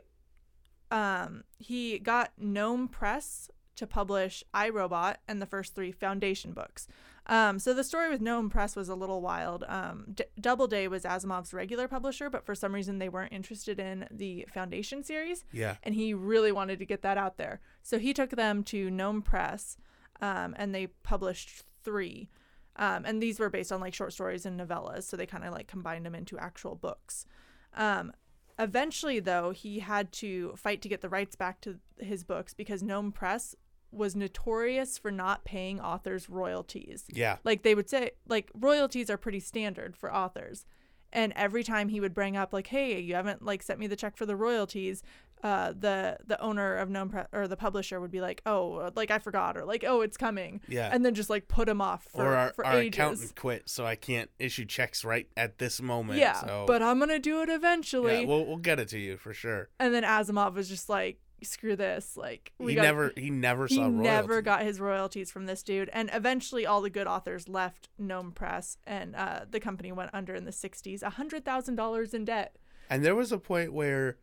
um, 0.90 1.44
he 1.58 1.98
got 1.98 2.32
Gnome 2.38 2.88
Press 2.88 3.50
to 3.76 3.86
publish 3.86 4.42
iRobot 4.54 5.16
and 5.28 5.40
the 5.40 5.46
first 5.46 5.74
three 5.74 5.92
Foundation 5.92 6.52
books. 6.52 6.88
Um, 7.26 7.58
so 7.58 7.74
the 7.74 7.84
story 7.84 8.08
with 8.08 8.20
Gnome 8.20 8.48
Press 8.48 8.74
was 8.74 8.88
a 8.88 8.94
little 8.94 9.20
wild. 9.20 9.62
Um, 9.68 10.06
D- 10.14 10.24
Doubleday 10.40 10.88
was 10.88 11.04
Asimov's 11.04 11.52
regular 11.52 11.86
publisher, 11.86 12.30
but 12.30 12.44
for 12.44 12.54
some 12.54 12.74
reason 12.74 12.98
they 12.98 13.08
weren't 13.08 13.32
interested 13.32 13.78
in 13.78 14.08
the 14.10 14.46
Foundation 14.52 15.04
series 15.04 15.44
yeah 15.52 15.76
and 15.82 15.94
he 15.94 16.14
really 16.14 16.50
wanted 16.50 16.78
to 16.78 16.86
get 16.86 17.02
that 17.02 17.18
out 17.18 17.36
there. 17.36 17.60
So 17.82 17.98
he 17.98 18.14
took 18.14 18.30
them 18.30 18.64
to 18.64 18.90
Gnome 18.90 19.22
Press, 19.22 19.76
um, 20.20 20.54
and 20.58 20.74
they 20.74 20.86
published 20.86 21.64
three. 21.84 22.30
Um, 22.76 23.04
and 23.04 23.22
these 23.22 23.38
were 23.38 23.50
based 23.50 23.72
on 23.72 23.80
like 23.80 23.94
short 23.94 24.12
stories 24.12 24.46
and 24.46 24.58
novellas, 24.58 25.02
so 25.04 25.16
they 25.16 25.26
kind 25.26 25.44
of 25.44 25.52
like 25.52 25.66
combined 25.66 26.06
them 26.06 26.14
into 26.14 26.38
actual 26.38 26.74
books. 26.74 27.26
Um, 27.74 28.12
eventually, 28.58 29.20
though, 29.20 29.50
he 29.50 29.80
had 29.80 30.12
to 30.14 30.54
fight 30.56 30.82
to 30.82 30.88
get 30.88 31.00
the 31.00 31.08
rights 31.08 31.36
back 31.36 31.60
to 31.62 31.78
his 31.98 32.24
books 32.24 32.54
because 32.54 32.82
Gnome 32.82 33.12
Press 33.12 33.54
was 33.90 34.14
notorious 34.14 34.98
for 34.98 35.10
not 35.10 35.44
paying 35.44 35.80
authors 35.80 36.28
royalties. 36.28 37.04
Yeah. 37.08 37.38
Like 37.44 37.62
they 37.62 37.74
would 37.74 37.88
say 37.88 38.10
like 38.26 38.50
royalties 38.54 39.08
are 39.08 39.16
pretty 39.16 39.40
standard 39.40 39.96
for 39.96 40.14
authors. 40.14 40.66
And 41.10 41.32
every 41.36 41.64
time 41.64 41.88
he 41.88 42.00
would 42.00 42.12
bring 42.12 42.36
up 42.36 42.52
like 42.52 42.66
hey 42.66 43.00
you 43.00 43.14
haven't 43.14 43.42
like 43.42 43.62
sent 43.62 43.78
me 43.78 43.86
the 43.86 43.96
check 43.96 44.16
for 44.16 44.26
the 44.26 44.36
royalties 44.36 45.02
uh 45.44 45.72
the 45.78 46.18
the 46.26 46.40
owner 46.40 46.76
of 46.76 46.90
Gnome 46.90 47.08
Pre- 47.10 47.22
or 47.32 47.46
the 47.48 47.56
publisher 47.56 48.00
would 48.00 48.10
be 48.10 48.20
like 48.20 48.42
oh 48.46 48.90
like 48.96 49.10
i 49.10 49.18
forgot 49.18 49.56
or 49.56 49.64
like 49.64 49.84
oh 49.86 50.00
it's 50.00 50.16
coming 50.16 50.60
Yeah. 50.68 50.90
and 50.92 51.04
then 51.04 51.14
just 51.14 51.30
like 51.30 51.46
put 51.48 51.68
him 51.68 51.80
off 51.80 52.04
for, 52.12 52.24
or 52.26 52.34
our, 52.36 52.52
for 52.54 52.66
our 52.66 52.78
ages 52.78 52.98
accountant 52.98 53.36
quit, 53.36 53.68
so 53.68 53.86
I 53.86 53.94
can't 53.94 54.30
issue 54.38 54.64
checks 54.64 55.04
right 55.04 55.28
at 55.36 55.58
this 55.58 55.80
moment. 55.80 56.18
yeah 56.18 56.34
so, 56.40 56.64
but 56.66 56.82
i'm 56.82 56.98
gonna 56.98 57.18
do 57.18 57.40
it 57.42 57.48
eventually 57.48 58.20
yeah, 58.22 58.26
we'll 58.26 58.44
we'll 58.46 58.56
get 58.56 58.80
it 58.80 58.88
to 58.88 58.98
you 58.98 59.16
for 59.16 59.32
sure. 59.32 59.68
and 59.78 59.94
then 59.94 60.02
asimov 60.02 60.54
was 60.54 60.68
just 60.68 60.88
like 60.88 61.20
screw 61.40 61.76
this 61.76 62.16
like 62.16 62.52
we 62.58 62.72
he 62.72 62.74
got 62.74 62.82
never 62.82 63.12
he 63.16 63.30
never 63.30 63.68
he 63.68 63.76
saw 63.76 63.82
royalty. 63.82 63.98
never 64.02 64.42
got 64.42 64.62
his 64.62 64.80
royalties 64.80 65.30
from 65.30 65.46
this 65.46 65.62
dude 65.62 65.88
and 65.92 66.10
eventually 66.12 66.66
all 66.66 66.80
the 66.80 66.90
good 66.90 67.06
authors 67.06 67.48
left 67.48 67.88
gnome 67.96 68.32
press 68.32 68.76
and 68.88 69.14
uh, 69.14 69.42
the 69.48 69.60
company 69.60 69.92
went 69.92 70.10
under 70.12 70.34
in 70.34 70.44
the 70.46 70.50
60s 70.50 71.00
a 71.00 71.12
$100000 71.12 72.14
in 72.14 72.24
debt 72.24 72.56
And 72.90 73.04
there 73.04 73.14
was 73.14 73.30
a 73.30 73.38
point 73.38 73.72
where, 73.72 74.16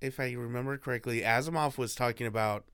if 0.00 0.20
I 0.20 0.32
remember 0.32 0.76
correctly, 0.78 1.22
Asimov 1.22 1.78
was 1.78 1.94
talking 1.94 2.26
about 2.26 2.64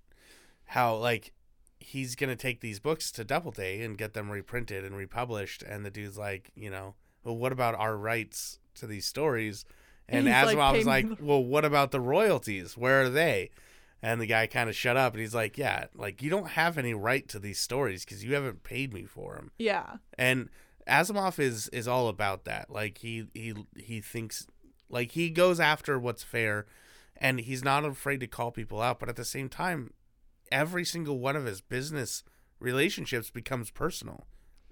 how 0.67 0.97
like 0.97 1.33
he's 1.81 2.15
gonna 2.15 2.37
take 2.37 2.61
these 2.61 2.79
books 2.79 3.11
to 3.13 3.25
Doubleday 3.25 3.83
and 3.83 3.99
get 3.99 4.15
them 4.15 4.31
reprinted 4.31 4.85
and 4.85 4.97
republished, 4.97 5.63
and 5.63 5.85
the 5.85 5.91
dude's 5.91 6.19
like, 6.19 6.51
you 6.55 6.71
know, 6.71 6.95
well, 7.25 7.37
what 7.37 7.53
about 7.53 7.75
our 7.75 7.97
rights 7.97 8.59
to 8.77 8.87
these 8.87 9.07
stories? 9.07 9.65
And 10.09 10.27
He's 10.27 10.35
like, 10.35 10.57
Asimov 10.57 10.77
was 10.77 10.87
like, 10.87 11.07
well, 11.21 11.43
what 11.43 11.65
about 11.65 11.91
the 11.91 12.01
royalties? 12.01 12.77
Where 12.77 13.03
are 13.03 13.11
they? 13.11 13.51
And 14.03 14.21
the 14.21 14.27
guy 14.27 14.49
kind 14.49 14.69
of 14.69 14.75
shut 14.75 14.97
up, 14.97 15.13
and 15.13 15.21
he's 15.21 15.35
like, 15.35 15.57
yeah, 15.57 15.87
like 15.95 16.23
you 16.23 16.31
don't 16.31 16.49
have 16.49 16.77
any 16.77 16.93
right 16.93 17.27
to 17.29 17.39
these 17.39 17.61
stories 17.61 18.05
because 18.05 18.25
you 18.25 18.35
haven't 18.35 18.65
paid 18.65 18.93
me 18.93 19.05
for 19.05 19.37
them 19.37 19.53
yeah 19.59 19.97
and 20.19 20.49
Asimov 20.89 21.39
is 21.39 21.69
is 21.69 21.87
all 21.87 22.09
about 22.09 22.45
that. 22.45 22.71
Like 22.71 22.99
he 22.99 23.27
he 23.35 23.55
he 23.77 24.01
thinks 24.01 24.47
like 24.89 25.13
he 25.13 25.31
goes 25.31 25.61
after 25.61 25.99
what's 25.99 26.23
fair 26.23 26.67
and 27.23 27.41
he's 27.41 27.63
not 27.65 27.85
afraid 27.87 28.21
to 28.21 28.27
call 28.27 28.51
people 28.51 28.83
out, 28.83 28.99
but 28.99 29.09
at 29.09 29.17
the 29.17 29.25
same 29.25 29.49
time 29.49 29.93
every 30.51 30.85
single 30.85 31.19
one 31.19 31.37
of 31.37 31.47
his 31.47 31.63
business 31.63 32.23
relationships 32.59 33.31
becomes 33.31 33.71
personal. 33.71 34.27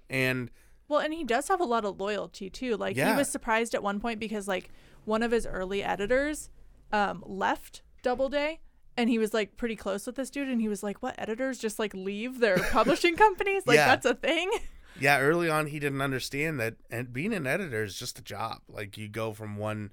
And 0.09 0.51
Well, 0.87 0.99
and 0.99 1.13
he 1.13 1.23
does 1.23 1.47
have 1.47 1.59
a 1.61 1.65
lot 1.65 1.85
of 1.85 1.99
loyalty 1.99 2.49
too. 2.49 2.77
Like 2.77 2.95
Yeah. 2.95 3.13
he 3.13 3.17
was 3.17 3.29
surprised 3.29 3.73
at 3.73 3.81
one 3.81 3.99
point 3.99 4.19
because 4.19 4.47
like 4.47 4.69
one 5.05 5.23
of 5.23 5.31
his 5.31 5.47
early 5.47 5.81
editors 5.83 6.49
um 6.91 7.23
left 7.25 7.81
Doubleday 8.03 8.59
and 8.97 9.09
he 9.09 9.17
was 9.17 9.33
like 9.33 9.55
pretty 9.57 9.75
close 9.75 10.05
with 10.05 10.15
this 10.15 10.29
dude 10.29 10.49
and 10.49 10.59
he 10.61 10.67
was 10.67 10.83
like, 10.83 11.01
"What 11.01 11.15
editors 11.17 11.57
just 11.57 11.79
like 11.79 11.93
leave 11.93 12.39
their 12.39 12.57
publishing 12.71 13.15
companies? 13.15 13.65
Like 13.65 13.77
Yeah. 13.77 13.87
that's 13.87 14.05
a 14.05 14.13
thing?" 14.15 14.51
yeah, 14.99 15.19
early 15.19 15.49
on 15.49 15.67
he 15.67 15.79
didn't 15.79 16.01
understand 16.01 16.59
that 16.59 16.75
and 16.91 17.11
being 17.13 17.33
an 17.33 17.47
editor 17.47 17.83
is 17.83 17.97
just 17.97 18.19
a 18.19 18.23
job. 18.23 18.59
Like 18.67 18.97
you 18.97 19.07
go 19.07 19.31
from 19.33 19.55
one 19.55 19.91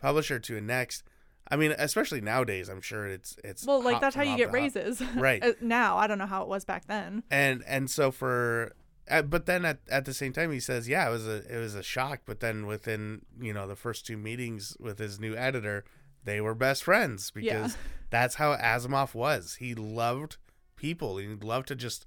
publisher 0.00 0.38
to 0.40 0.56
a 0.56 0.60
next. 0.60 1.02
I 1.50 1.56
mean, 1.56 1.74
especially 1.76 2.20
nowadays, 2.20 2.68
I'm 2.68 2.80
sure 2.80 3.06
it's 3.06 3.36
it's 3.44 3.66
Well, 3.66 3.82
like 3.82 4.00
that's 4.00 4.16
how 4.16 4.22
you 4.22 4.36
get 4.36 4.52
raises. 4.52 5.02
Right. 5.14 5.42
Uh, 5.44 5.52
now, 5.60 5.96
I 5.98 6.06
don't 6.06 6.18
know 6.18 6.26
how 6.26 6.42
it 6.42 6.48
was 6.48 6.64
back 6.64 6.86
then. 6.86 7.22
and 7.30 7.62
and 7.66 7.90
so 7.90 8.10
for 8.10 8.72
uh, 9.10 9.22
but 9.22 9.44
then 9.46 9.64
at, 9.66 9.80
at 9.90 10.06
the 10.06 10.14
same 10.14 10.32
time 10.32 10.50
he 10.50 10.58
says 10.60 10.88
yeah 10.88 11.06
it 11.06 11.10
was 11.12 11.26
a 11.26 11.42
it 11.54 11.58
was 11.58 11.74
a 11.74 11.82
shock 11.82 12.20
but 12.24 12.40
then 12.40 12.66
within 12.66 13.20
you 13.38 13.52
know 13.52 13.66
the 13.66 13.76
first 13.76 14.06
two 14.06 14.16
meetings 14.16 14.74
with 14.80 14.98
his 14.98 15.20
new 15.20 15.36
editor 15.36 15.84
they 16.24 16.40
were 16.40 16.54
best 16.54 16.82
friends 16.84 17.30
because 17.30 17.76
that's 18.10 18.36
how 18.36 18.56
Asimov 18.56 19.14
was. 19.14 19.56
He 19.56 19.74
loved 19.74 20.38
people. 20.76 21.18
He 21.18 21.26
loved 21.26 21.68
to 21.68 21.74
just 21.74 22.06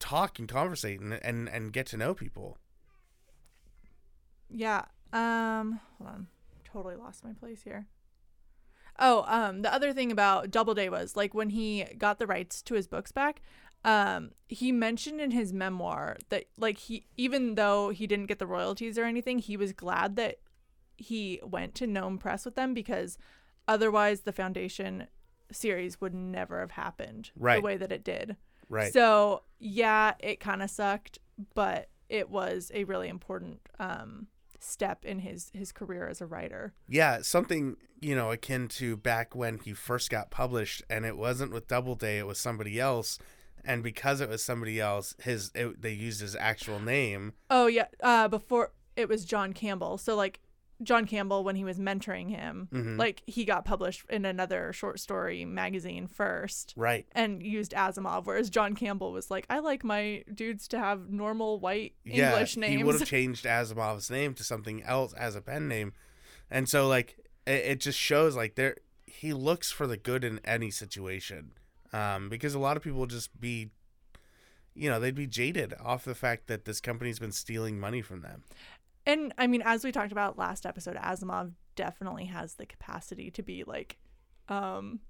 talk 0.00 0.40
and 0.40 0.48
conversate 0.48 1.00
and 1.00 1.12
and, 1.22 1.48
and 1.48 1.72
get 1.72 1.86
to 1.86 1.96
know 1.96 2.14
people. 2.14 2.58
Yeah. 4.48 4.84
Um. 5.12 5.80
Hold 5.98 6.10
on. 6.10 6.26
Totally 6.64 6.96
lost 6.96 7.24
my 7.24 7.32
place 7.32 7.62
here. 7.62 7.86
Oh, 9.00 9.24
um, 9.26 9.62
the 9.62 9.72
other 9.72 9.92
thing 9.92 10.12
about 10.12 10.50
Doubleday 10.50 10.88
was 10.90 11.16
like 11.16 11.32
when 11.34 11.50
he 11.50 11.84
got 11.96 12.18
the 12.18 12.26
rights 12.26 12.60
to 12.62 12.74
his 12.74 12.86
books 12.86 13.10
back, 13.12 13.40
um, 13.84 14.32
he 14.48 14.72
mentioned 14.72 15.20
in 15.20 15.30
his 15.30 15.52
memoir 15.52 16.18
that 16.28 16.44
like 16.58 16.76
he 16.78 17.06
even 17.16 17.54
though 17.54 17.88
he 17.90 18.06
didn't 18.06 18.26
get 18.26 18.38
the 18.38 18.46
royalties 18.46 18.98
or 18.98 19.04
anything, 19.04 19.38
he 19.38 19.56
was 19.56 19.72
glad 19.72 20.16
that 20.16 20.36
he 20.98 21.40
went 21.42 21.74
to 21.76 21.86
Gnome 21.86 22.18
Press 22.18 22.44
with 22.44 22.56
them 22.56 22.74
because 22.74 23.16
otherwise 23.66 24.20
the 24.22 24.32
Foundation 24.32 25.06
series 25.50 26.00
would 26.00 26.14
never 26.14 26.60
have 26.60 26.72
happened 26.72 27.30
Right. 27.36 27.56
the 27.56 27.62
way 27.62 27.76
that 27.78 27.90
it 27.90 28.04
did. 28.04 28.36
Right. 28.68 28.92
So 28.92 29.44
yeah, 29.58 30.12
it 30.20 30.40
kind 30.40 30.62
of 30.62 30.68
sucked, 30.70 31.18
but 31.54 31.88
it 32.10 32.28
was 32.28 32.70
a 32.74 32.84
really 32.84 33.08
important 33.08 33.60
um, 33.78 34.26
step 34.60 35.04
in 35.04 35.20
his 35.20 35.50
his 35.54 35.72
career 35.72 36.06
as 36.08 36.20
a 36.20 36.26
writer. 36.26 36.74
Yeah, 36.88 37.22
something 37.22 37.76
you 38.00 38.14
know 38.14 38.30
akin 38.30 38.68
to 38.68 38.96
back 38.96 39.34
when 39.34 39.58
he 39.58 39.72
first 39.72 40.10
got 40.10 40.30
published, 40.30 40.82
and 40.88 41.04
it 41.04 41.16
wasn't 41.16 41.52
with 41.52 41.68
Doubleday; 41.68 42.18
it 42.18 42.26
was 42.26 42.38
somebody 42.38 42.78
else. 42.78 43.18
And 43.62 43.82
because 43.82 44.22
it 44.22 44.28
was 44.28 44.42
somebody 44.42 44.80
else, 44.80 45.14
his 45.22 45.50
it, 45.54 45.82
they 45.82 45.92
used 45.92 46.20
his 46.20 46.34
actual 46.36 46.80
name. 46.80 47.34
Oh 47.50 47.66
yeah, 47.66 47.86
uh, 48.02 48.28
before 48.28 48.72
it 48.96 49.08
was 49.08 49.24
John 49.24 49.52
Campbell. 49.52 49.98
So 49.98 50.16
like 50.16 50.40
John 50.82 51.06
Campbell, 51.06 51.44
when 51.44 51.56
he 51.56 51.64
was 51.64 51.78
mentoring 51.78 52.30
him, 52.30 52.68
Mhm. 52.72 52.98
like 52.98 53.22
he 53.26 53.44
got 53.44 53.64
published 53.64 54.04
in 54.08 54.24
another 54.24 54.72
short 54.72 54.98
story 55.00 55.44
magazine 55.44 56.06
first. 56.06 56.72
Right. 56.76 57.06
And 57.12 57.42
used 57.42 57.72
Asimov, 57.72 58.24
whereas 58.24 58.48
John 58.50 58.74
Campbell 58.74 59.12
was 59.12 59.30
like, 59.30 59.46
I 59.50 59.58
like 59.58 59.84
my 59.84 60.24
dudes 60.32 60.66
to 60.68 60.78
have 60.78 61.10
normal 61.10 61.60
white 61.60 61.94
Yeah, 62.04 62.32
English 62.32 62.54
he 62.54 62.60
names. 62.60 62.84
would 62.84 62.94
have 63.00 63.08
changed 63.08 63.44
Asimov's 63.44 64.10
name 64.10 64.34
to 64.34 64.44
something 64.44 64.82
else 64.84 65.12
as 65.14 65.34
a 65.36 65.40
pen 65.42 65.68
name, 65.68 65.92
and 66.50 66.68
so 66.68 66.88
like 66.88 67.16
it, 67.46 67.52
it 67.72 67.80
just 67.80 67.98
shows 67.98 68.36
like 68.36 68.54
there 68.54 68.76
he 69.06 69.32
looks 69.32 69.70
for 69.70 69.86
the 69.86 69.96
good 69.96 70.24
in 70.24 70.40
any 70.44 70.70
situation, 70.70 71.52
um, 71.92 72.28
because 72.28 72.54
a 72.54 72.58
lot 72.58 72.76
of 72.76 72.82
people 72.82 73.04
just 73.06 73.38
be, 73.40 73.70
you 74.74 74.88
know, 74.88 75.00
they'd 75.00 75.14
be 75.14 75.26
jaded 75.26 75.74
off 75.80 76.04
the 76.04 76.14
fact 76.14 76.46
that 76.46 76.64
this 76.64 76.80
company's 76.80 77.18
been 77.18 77.32
stealing 77.32 77.78
money 77.78 78.00
from 78.02 78.20
them. 78.22 78.44
And 79.10 79.34
I 79.38 79.46
mean, 79.46 79.62
as 79.64 79.84
we 79.84 79.92
talked 79.92 80.12
about 80.12 80.38
last 80.38 80.64
episode, 80.66 80.96
Asimov 80.96 81.52
definitely 81.76 82.26
has 82.26 82.54
the 82.54 82.66
capacity 82.66 83.30
to 83.32 83.42
be 83.42 83.64
like, 83.64 83.98
um, 84.48 85.00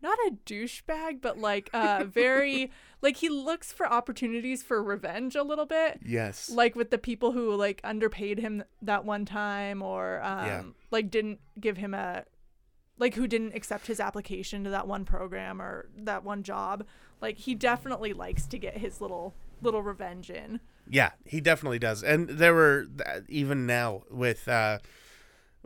not 0.00 0.18
a 0.26 0.32
douchebag, 0.46 1.20
but 1.20 1.38
like 1.38 1.70
uh, 1.72 2.04
very 2.06 2.70
like 3.02 3.16
he 3.16 3.28
looks 3.28 3.72
for 3.72 3.86
opportunities 3.86 4.62
for 4.62 4.82
revenge 4.82 5.34
a 5.36 5.42
little 5.42 5.66
bit. 5.66 6.00
Yes. 6.04 6.50
Like 6.50 6.74
with 6.74 6.90
the 6.90 6.98
people 6.98 7.32
who 7.32 7.54
like 7.54 7.80
underpaid 7.84 8.38
him 8.40 8.64
that 8.82 9.04
one 9.04 9.24
time, 9.24 9.82
or 9.82 10.20
um, 10.22 10.46
Yeah. 10.46 10.62
like 10.90 11.10
didn't 11.10 11.40
give 11.60 11.76
him 11.76 11.94
a 11.94 12.24
like 12.98 13.14
who 13.14 13.26
didn't 13.26 13.54
accept 13.54 13.86
his 13.86 13.98
application 14.00 14.64
to 14.64 14.70
that 14.70 14.86
one 14.86 15.04
program 15.04 15.60
or 15.62 15.88
that 15.96 16.24
one 16.24 16.42
job. 16.42 16.84
Like 17.20 17.38
he 17.38 17.54
definitely 17.54 18.12
likes 18.12 18.46
to 18.46 18.58
get 18.58 18.76
his 18.78 19.00
little 19.00 19.34
little 19.60 19.82
revenge 19.82 20.30
in. 20.30 20.60
Yeah, 20.88 21.10
he 21.24 21.40
definitely 21.40 21.78
does. 21.78 22.02
And 22.02 22.28
there 22.28 22.54
were 22.54 22.86
even 23.28 23.66
now 23.66 24.02
with 24.10 24.48
uh 24.48 24.78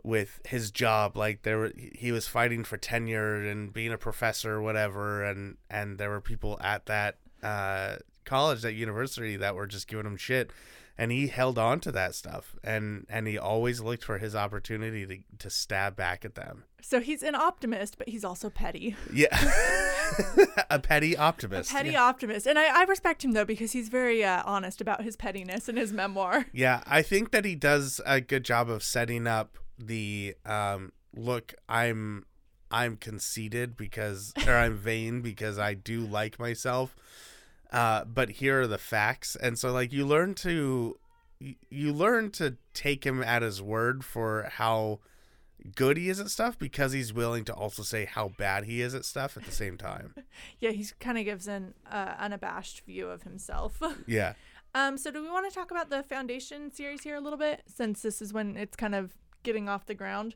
with 0.03 0.39
his 0.45 0.71
job 0.71 1.17
like 1.17 1.41
there 1.41 1.57
were 1.57 1.73
he 1.75 2.11
was 2.11 2.27
fighting 2.27 2.63
for 2.63 2.77
tenure 2.77 3.35
and 3.35 3.73
being 3.73 3.91
a 3.91 3.97
professor 3.97 4.53
or 4.53 4.61
whatever 4.61 5.23
and 5.23 5.57
and 5.69 5.97
there 5.97 6.09
were 6.09 6.21
people 6.21 6.57
at 6.61 6.85
that 6.85 7.17
uh 7.43 7.97
college 8.23 8.61
that 8.61 8.73
university 8.73 9.35
that 9.35 9.55
were 9.55 9.67
just 9.67 9.87
giving 9.87 10.05
him 10.05 10.15
shit 10.15 10.51
and 10.97 11.11
he 11.11 11.27
held 11.27 11.57
on 11.57 11.79
to 11.79 11.91
that 11.91 12.15
stuff 12.15 12.55
and 12.63 13.05
and 13.09 13.27
he 13.27 13.37
always 13.37 13.81
looked 13.81 14.03
for 14.03 14.17
his 14.17 14.35
opportunity 14.35 15.05
to 15.05 15.17
to 15.39 15.49
stab 15.49 15.95
back 15.95 16.23
at 16.23 16.35
them. 16.35 16.63
So 16.81 16.99
he's 16.99 17.23
an 17.23 17.35
optimist, 17.35 17.97
but 17.97 18.07
he's 18.07 18.23
also 18.23 18.49
petty. 18.49 18.95
Yeah. 19.11 19.27
a 20.69 20.79
petty 20.79 21.17
optimist. 21.17 21.71
petty 21.71 21.91
yeah. 21.91 22.03
optimist. 22.03 22.45
And 22.45 22.57
I, 22.57 22.81
I 22.81 22.83
respect 22.83 23.25
him 23.25 23.31
though 23.31 23.45
because 23.45 23.71
he's 23.71 23.89
very 23.89 24.23
uh, 24.23 24.43
honest 24.45 24.79
about 24.79 25.03
his 25.03 25.15
pettiness 25.15 25.67
in 25.67 25.75
his 25.75 25.91
memoir. 25.91 26.45
Yeah, 26.53 26.81
I 26.87 27.01
think 27.01 27.31
that 27.31 27.45
he 27.45 27.55
does 27.55 28.01
a 28.05 28.19
good 28.19 28.43
job 28.43 28.69
of 28.69 28.81
setting 28.81 29.27
up 29.27 29.57
the 29.77 30.35
um 30.45 30.91
look, 31.15 31.53
I'm 31.69 32.25
I'm 32.71 32.97
conceited 32.97 33.77
because 33.77 34.33
or 34.47 34.53
I'm 34.53 34.75
vain 34.75 35.21
because 35.21 35.59
I 35.59 35.73
do 35.73 36.01
like 36.01 36.39
myself. 36.39 36.95
Uh 37.71 38.05
but 38.05 38.29
here 38.29 38.61
are 38.61 38.67
the 38.67 38.77
facts. 38.77 39.35
And 39.35 39.59
so 39.59 39.71
like 39.71 39.91
you 39.91 40.05
learn 40.05 40.33
to 40.35 40.97
you 41.39 41.93
learn 41.93 42.31
to 42.31 42.57
take 42.73 43.05
him 43.05 43.21
at 43.21 43.41
his 43.41 43.61
word 43.61 44.03
for 44.03 44.49
how 44.53 44.99
good 45.75 45.97
he 45.97 46.09
is 46.09 46.19
at 46.19 46.29
stuff 46.29 46.57
because 46.57 46.91
he's 46.93 47.13
willing 47.13 47.43
to 47.45 47.53
also 47.53 47.83
say 47.83 48.05
how 48.05 48.29
bad 48.37 48.63
he 48.65 48.81
is 48.81 48.93
at 48.93 49.05
stuff 49.05 49.35
at 49.37 49.43
the 49.43 49.51
same 49.51 49.77
time. 49.77 50.13
Yeah, 50.59 50.71
he 50.71 50.85
kind 50.99 51.17
of 51.17 51.25
gives 51.25 51.47
an 51.47 51.73
uh, 51.91 52.13
unabashed 52.19 52.85
view 52.85 53.09
of 53.09 53.23
himself. 53.23 53.81
Yeah. 54.07 54.33
um, 54.75 54.97
so 54.97 55.11
do 55.11 55.21
we 55.21 55.29
want 55.29 55.49
to 55.49 55.53
talk 55.55 55.71
about 55.71 55.89
the 55.89 56.03
Foundation 56.03 56.71
series 56.71 57.03
here 57.03 57.15
a 57.15 57.19
little 57.21 57.39
bit 57.39 57.63
since 57.67 58.01
this 58.01 58.21
is 58.21 58.33
when 58.33 58.55
it's 58.57 58.75
kind 58.75 58.95
of 58.95 59.13
getting 59.43 59.67
off 59.67 59.85
the 59.85 59.95
ground? 59.95 60.35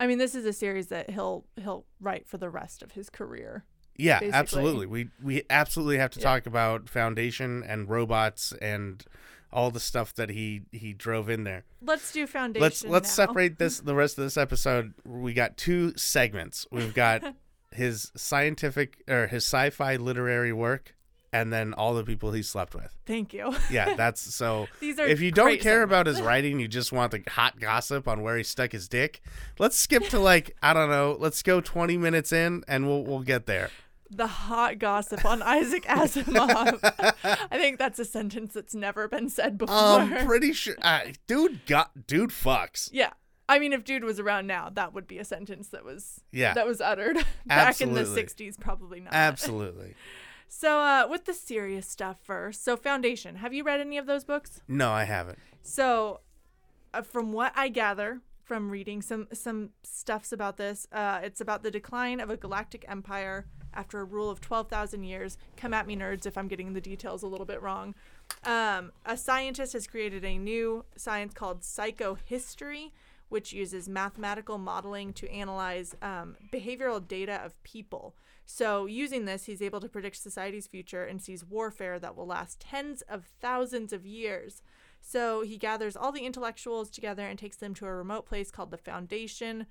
I 0.00 0.06
mean, 0.06 0.18
this 0.18 0.34
is 0.34 0.44
a 0.44 0.52
series 0.52 0.88
that 0.88 1.10
he'll 1.10 1.46
he'll 1.56 1.86
write 2.00 2.26
for 2.26 2.36
the 2.36 2.50
rest 2.50 2.82
of 2.82 2.92
his 2.92 3.08
career. 3.10 3.64
Yeah, 3.96 4.18
basically. 4.18 4.38
absolutely. 4.38 4.86
We 4.86 5.08
we 5.22 5.42
absolutely 5.48 5.98
have 5.98 6.10
to 6.12 6.18
Yeah. 6.20 6.24
talk 6.24 6.46
about 6.46 6.88
Foundation 6.88 7.62
and 7.62 7.88
robots 7.88 8.52
and 8.60 9.04
all 9.54 9.70
the 9.70 9.80
stuff 9.80 10.12
that 10.14 10.28
he 10.30 10.62
he 10.72 10.92
drove 10.92 11.30
in 11.30 11.44
there. 11.44 11.64
Let's 11.80 12.12
do 12.12 12.26
Foundation. 12.26 12.62
let's 12.62 12.84
let's 12.84 13.16
now. 13.16 13.26
separate 13.26 13.58
this 13.58 13.80
the 13.80 13.94
rest 13.94 14.18
of 14.18 14.24
this 14.24 14.36
episode. 14.36 14.92
We 15.06 15.32
got 15.32 15.56
two 15.56 15.96
segments. 15.96 16.66
We've 16.70 16.92
got 16.92 17.22
his 17.72 18.12
scientific 18.16 19.02
or 19.08 19.28
his 19.28 19.44
sci-fi 19.44 19.96
literary 19.96 20.52
work 20.52 20.94
and 21.32 21.52
then 21.52 21.74
all 21.74 21.94
the 21.94 22.04
people 22.04 22.30
he 22.30 22.42
slept 22.42 22.76
with. 22.76 22.96
Thank 23.06 23.34
you. 23.34 23.52
Yeah, 23.68 23.94
that's 23.96 24.20
so 24.20 24.68
These 24.80 24.98
are 24.98 25.06
if 25.06 25.20
you 25.20 25.30
don't 25.30 25.60
care 25.60 25.82
about 25.82 26.06
his 26.06 26.20
writing, 26.20 26.60
you 26.60 26.68
just 26.68 26.92
want 26.92 27.12
the 27.12 27.22
hot 27.28 27.58
gossip 27.58 28.06
on 28.06 28.22
where 28.22 28.36
he 28.36 28.42
stuck 28.42 28.72
his 28.72 28.88
dick. 28.88 29.20
Let's 29.58 29.78
skip 29.78 30.04
to 30.08 30.18
like 30.18 30.56
I 30.62 30.72
don't 30.72 30.90
know. 30.90 31.16
Let's 31.18 31.42
go 31.42 31.60
20 31.60 31.96
minutes 31.96 32.32
in 32.32 32.64
and 32.68 32.86
we'll 32.86 33.04
we'll 33.04 33.22
get 33.22 33.46
there. 33.46 33.70
The 34.10 34.26
hot 34.26 34.78
gossip 34.78 35.24
on 35.24 35.42
Isaac 35.56 35.84
Asimov. 35.84 36.78
I 37.50 37.58
think 37.58 37.78
that's 37.78 37.98
a 37.98 38.04
sentence 38.04 38.54
that's 38.54 38.74
never 38.74 39.08
been 39.08 39.28
said 39.28 39.58
before. 39.58 39.74
Um, 39.76 40.10
pretty 40.26 40.52
sure, 40.52 40.76
uh, 40.82 41.00
dude 41.26 41.66
got 41.66 42.06
dude 42.06 42.30
fucks. 42.30 42.88
yeah. 42.92 43.10
I 43.46 43.58
mean, 43.58 43.74
if 43.74 43.84
dude 43.84 44.04
was 44.04 44.18
around 44.18 44.46
now, 44.46 44.70
that 44.72 44.94
would 44.94 45.06
be 45.06 45.18
a 45.18 45.24
sentence 45.24 45.68
that 45.68 45.84
was 45.84 46.22
Yeah. 46.32 46.54
that 46.54 46.66
was 46.66 46.80
uttered 46.80 47.18
back 47.46 47.80
in 47.82 47.92
the 47.92 48.04
'60s. 48.04 48.58
Probably 48.58 49.00
not. 49.00 49.12
Absolutely. 49.12 49.94
So, 50.46 50.78
uh, 50.78 51.08
with 51.10 51.24
the 51.24 51.34
serious 51.34 51.84
stuff 51.88 52.18
first. 52.22 52.62
So, 52.62 52.76
Foundation. 52.76 53.36
Have 53.36 53.52
you 53.52 53.64
read 53.64 53.80
any 53.80 53.98
of 53.98 54.06
those 54.06 54.22
books? 54.24 54.60
No, 54.68 54.92
I 54.92 55.02
haven't. 55.02 55.38
So, 55.62 56.20
uh, 56.92 57.02
from 57.02 57.32
what 57.32 57.52
I 57.56 57.68
gather 57.70 58.20
from 58.44 58.70
reading 58.70 59.00
some 59.00 59.26
some 59.32 59.70
stuffs 59.82 60.32
about 60.32 60.56
this, 60.56 60.86
uh, 60.92 61.20
it's 61.22 61.40
about 61.40 61.62
the 61.62 61.70
decline 61.70 62.20
of 62.20 62.30
a 62.30 62.36
galactic 62.36 62.84
empire 62.88 63.46
after 63.72 64.00
a 64.00 64.04
rule 64.04 64.30
of 64.30 64.40
twelve 64.40 64.68
thousand 64.68 65.04
years. 65.04 65.38
Come 65.56 65.74
at 65.74 65.86
me, 65.86 65.96
nerds, 65.96 66.26
if 66.26 66.36
I'm 66.36 66.48
getting 66.48 66.74
the 66.74 66.80
details 66.80 67.22
a 67.22 67.26
little 67.26 67.46
bit 67.46 67.62
wrong. 67.62 67.94
Um, 68.44 68.92
a 69.04 69.16
scientist 69.16 69.72
has 69.72 69.86
created 69.86 70.24
a 70.24 70.38
new 70.38 70.84
science 70.96 71.32
called 71.32 71.62
psychohistory, 71.62 72.92
which 73.30 73.52
uses 73.52 73.88
mathematical 73.88 74.58
modeling 74.58 75.12
to 75.14 75.30
analyze 75.30 75.96
um, 76.02 76.36
behavioral 76.52 77.06
data 77.06 77.40
of 77.44 77.60
people. 77.62 78.14
So, 78.46 78.84
using 78.84 79.24
this, 79.24 79.46
he's 79.46 79.62
able 79.62 79.80
to 79.80 79.88
predict 79.88 80.16
society's 80.16 80.66
future 80.66 81.04
and 81.04 81.22
sees 81.22 81.44
warfare 81.44 81.98
that 81.98 82.14
will 82.14 82.26
last 82.26 82.60
tens 82.60 83.00
of 83.02 83.24
thousands 83.40 83.92
of 83.92 84.04
years. 84.04 84.62
So, 85.06 85.42
he 85.42 85.58
gathers 85.58 85.96
all 85.96 86.12
the 86.12 86.24
intellectuals 86.24 86.90
together 86.90 87.26
and 87.26 87.38
takes 87.38 87.56
them 87.56 87.74
to 87.74 87.86
a 87.86 87.94
remote 87.94 88.24
place 88.24 88.50
called 88.50 88.70
the 88.70 88.78
Foundation 88.78 89.66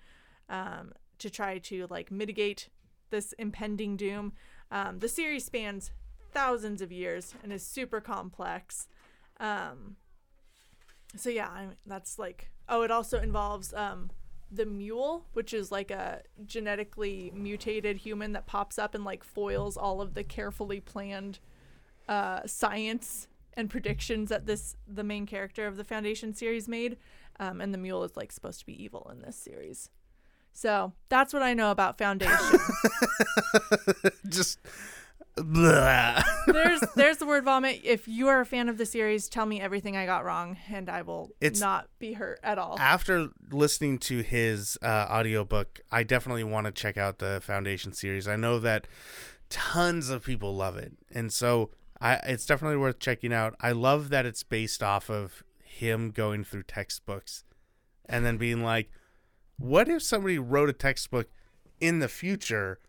um, 0.48 0.94
to 1.18 1.30
try 1.30 1.58
to 1.58 1.88
like 1.90 2.12
mitigate 2.12 2.70
this 3.10 3.34
impending 3.34 3.98
doom. 3.98 4.34
Um, 4.72 5.00
the 5.00 5.08
series 5.08 5.46
spans 5.46 5.92
thousands 6.32 6.82
of 6.82 6.92
years 6.92 7.34
and 7.44 7.52
is 7.52 7.66
super 7.66 8.00
complex. 8.00 8.88
Um, 9.40 9.96
so 11.16 11.30
yeah, 11.30 11.48
I 11.48 11.68
that's 11.86 12.20
like 12.20 12.50
oh, 12.70 12.84
it 12.84 12.92
also 12.92 13.20
involves 13.20 13.74
um, 13.74 14.12
the 14.52 14.66
mule, 14.66 15.26
which 15.34 15.54
is 15.54 15.72
like 15.72 15.92
a 15.92 16.22
genetically 16.46 17.32
mutated 17.36 17.98
human 17.98 18.34
that 18.34 18.46
pops 18.46 18.78
up 18.78 18.96
and 18.96 19.04
like 19.04 19.24
foils 19.24 19.78
all 19.78 20.02
of 20.02 20.14
the 20.14 20.24
carefully 20.24 20.80
planned 20.80 21.40
uh, 22.08 22.42
science 22.46 23.28
and 23.56 23.70
predictions 23.70 24.30
that 24.30 24.46
this 24.46 24.76
the 24.88 25.04
main 25.04 25.26
character 25.26 25.68
of 25.68 25.78
the 25.78 25.84
Foundation 25.84 26.34
series 26.34 26.68
made. 26.68 26.98
Um, 27.40 27.62
and 27.62 27.74
the 27.74 27.78
mule 27.80 28.04
is 28.04 28.16
like 28.16 28.32
supposed 28.32 28.60
to 28.60 28.66
be 28.66 28.84
evil 28.84 29.10
in 29.12 29.22
this 29.22 29.36
series. 29.36 29.90
So 30.54 30.94
that's 31.10 31.34
what 31.34 31.42
I 31.42 31.54
know 31.56 31.72
about 31.72 31.98
Foundation. 31.98 32.60
Just. 34.30 34.60
Blah. 35.36 36.22
there's 36.46 36.82
there's 36.96 37.18
the 37.18 37.26
word 37.26 37.44
vomit. 37.44 37.82
If 37.84 38.08
you 38.08 38.28
are 38.28 38.42
a 38.42 38.46
fan 38.46 38.70
of 38.70 38.78
the 38.78 38.86
series, 38.86 39.28
tell 39.28 39.48
me 39.48 39.60
everything 39.60 39.98
I 39.98 40.06
got 40.06 40.24
wrong, 40.26 40.58
and 40.70 40.88
I 40.90 41.02
will 41.02 41.32
It's- 41.42 41.60
not 41.60 41.88
be 41.98 42.14
hurt 42.14 42.40
at 42.44 42.60
all. 42.60 42.78
After 42.80 43.30
listening 43.52 43.98
to 44.00 44.20
his 44.22 44.78
uh, 44.84 45.08
audiobook, 45.10 45.82
I 45.92 46.04
definitely 46.04 46.44
want 46.44 46.68
to 46.68 46.72
check 46.72 46.98
out 46.98 47.18
the 47.18 47.42
Foundation 47.42 47.94
series. 47.94 48.28
I 48.28 48.36
know 48.36 48.60
that 48.60 48.86
tons 49.50 50.10
of 50.10 50.24
people 50.24 50.56
love 50.56 50.78
it, 50.78 50.94
and 51.12 51.34
so 51.34 51.72
I, 52.04 52.16
it's 52.26 52.46
definitely 52.46 52.76
worth 52.76 53.00
checking 53.00 53.32
out. 53.32 53.56
I 53.62 53.72
love 53.72 54.10
that 54.10 54.26
it's 54.26 54.44
based 54.44 54.84
off 54.84 55.10
of 55.10 55.42
him 55.64 56.12
going 56.12 56.44
through 56.44 56.64
textbooks 56.64 57.46
and 58.06 58.26
then 58.26 58.36
being 58.36 58.62
like, 58.62 58.92
"What 59.58 59.88
if 59.88 60.04
somebody 60.04 60.38
wrote 60.38 60.70
a 60.70 60.74
textbook 60.74 61.30
in 61.80 62.00
the 62.00 62.10
future 62.10 62.80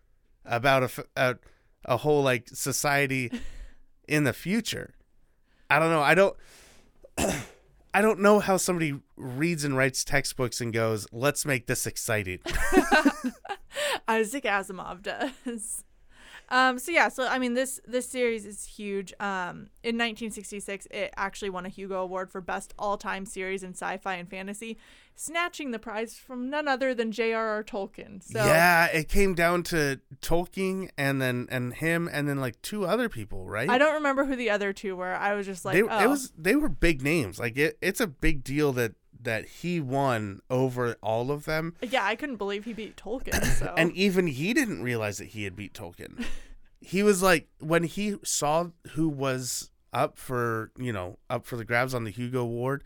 about 0.44 0.90
a 1.16 1.38
a 1.84 1.98
whole 1.98 2.24
like 2.24 2.48
society 2.48 3.30
in 4.08 4.24
the 4.24 4.32
future?" 4.32 4.94
I 5.70 5.78
don't 5.78 5.90
know. 5.90 6.02
I 6.02 6.14
don't. 6.16 6.36
I 7.94 8.02
don't 8.02 8.18
know 8.18 8.40
how 8.40 8.56
somebody 8.56 8.98
reads 9.16 9.62
and 9.62 9.76
writes 9.76 10.02
textbooks 10.02 10.60
and 10.60 10.72
goes, 10.72 11.06
"Let's 11.12 11.46
make 11.46 11.68
this 11.68 11.86
exciting." 11.86 12.40
Isaac 14.08 14.42
Asimov 14.42 15.02
does. 15.02 15.84
Um, 16.54 16.78
so 16.78 16.92
yeah, 16.92 17.08
so 17.08 17.26
I 17.26 17.40
mean 17.40 17.54
this 17.54 17.80
this 17.84 18.08
series 18.08 18.46
is 18.46 18.64
huge. 18.64 19.12
Um, 19.18 19.70
in 19.82 19.96
1966, 19.96 20.86
it 20.92 21.12
actually 21.16 21.50
won 21.50 21.66
a 21.66 21.68
Hugo 21.68 22.00
Award 22.00 22.30
for 22.30 22.40
best 22.40 22.72
all-time 22.78 23.26
series 23.26 23.64
in 23.64 23.70
sci-fi 23.70 24.14
and 24.14 24.30
fantasy, 24.30 24.78
snatching 25.16 25.72
the 25.72 25.80
prize 25.80 26.14
from 26.16 26.48
none 26.48 26.68
other 26.68 26.94
than 26.94 27.10
J.R.R. 27.10 27.64
Tolkien. 27.64 28.22
So 28.22 28.38
yeah, 28.38 28.86
it 28.86 29.08
came 29.08 29.34
down 29.34 29.64
to 29.64 29.98
Tolkien 30.22 30.90
and 30.96 31.20
then 31.20 31.48
and 31.50 31.74
him 31.74 32.08
and 32.12 32.28
then 32.28 32.38
like 32.38 32.62
two 32.62 32.86
other 32.86 33.08
people, 33.08 33.48
right? 33.48 33.68
I 33.68 33.76
don't 33.76 33.94
remember 33.94 34.24
who 34.24 34.36
the 34.36 34.50
other 34.50 34.72
two 34.72 34.94
were. 34.94 35.12
I 35.12 35.34
was 35.34 35.46
just 35.46 35.64
like, 35.64 35.74
they, 35.74 35.82
oh, 35.82 36.04
it 36.04 36.08
was 36.08 36.32
they 36.38 36.54
were 36.54 36.68
big 36.68 37.02
names. 37.02 37.40
Like 37.40 37.56
it, 37.56 37.78
it's 37.82 38.00
a 38.00 38.06
big 38.06 38.44
deal 38.44 38.72
that 38.74 38.92
that 39.24 39.46
he 39.46 39.80
won 39.80 40.40
over 40.48 40.96
all 41.02 41.30
of 41.30 41.44
them, 41.44 41.74
yeah, 41.82 42.04
I 42.04 42.14
couldn't 42.14 42.36
believe 42.36 42.64
he 42.64 42.72
beat 42.72 42.96
Tolkien. 42.96 43.44
So 43.54 43.72
and 43.76 43.92
even 43.92 44.26
he 44.26 44.52
didn't 44.52 44.82
realize 44.82 45.18
that 45.18 45.28
he 45.28 45.44
had 45.44 45.54
beat 45.54 45.74
Tolkien. 45.74 46.24
he 46.80 47.02
was 47.02 47.22
like 47.22 47.48
when 47.60 47.84
he 47.84 48.16
saw 48.22 48.68
who 48.92 49.08
was 49.08 49.70
up 49.92 50.18
for 50.18 50.70
you 50.76 50.92
know 50.92 51.18
up 51.30 51.46
for 51.46 51.56
the 51.56 51.64
grabs 51.64 51.94
on 51.94 52.04
the 52.04 52.10
Hugo 52.10 52.40
Award. 52.40 52.84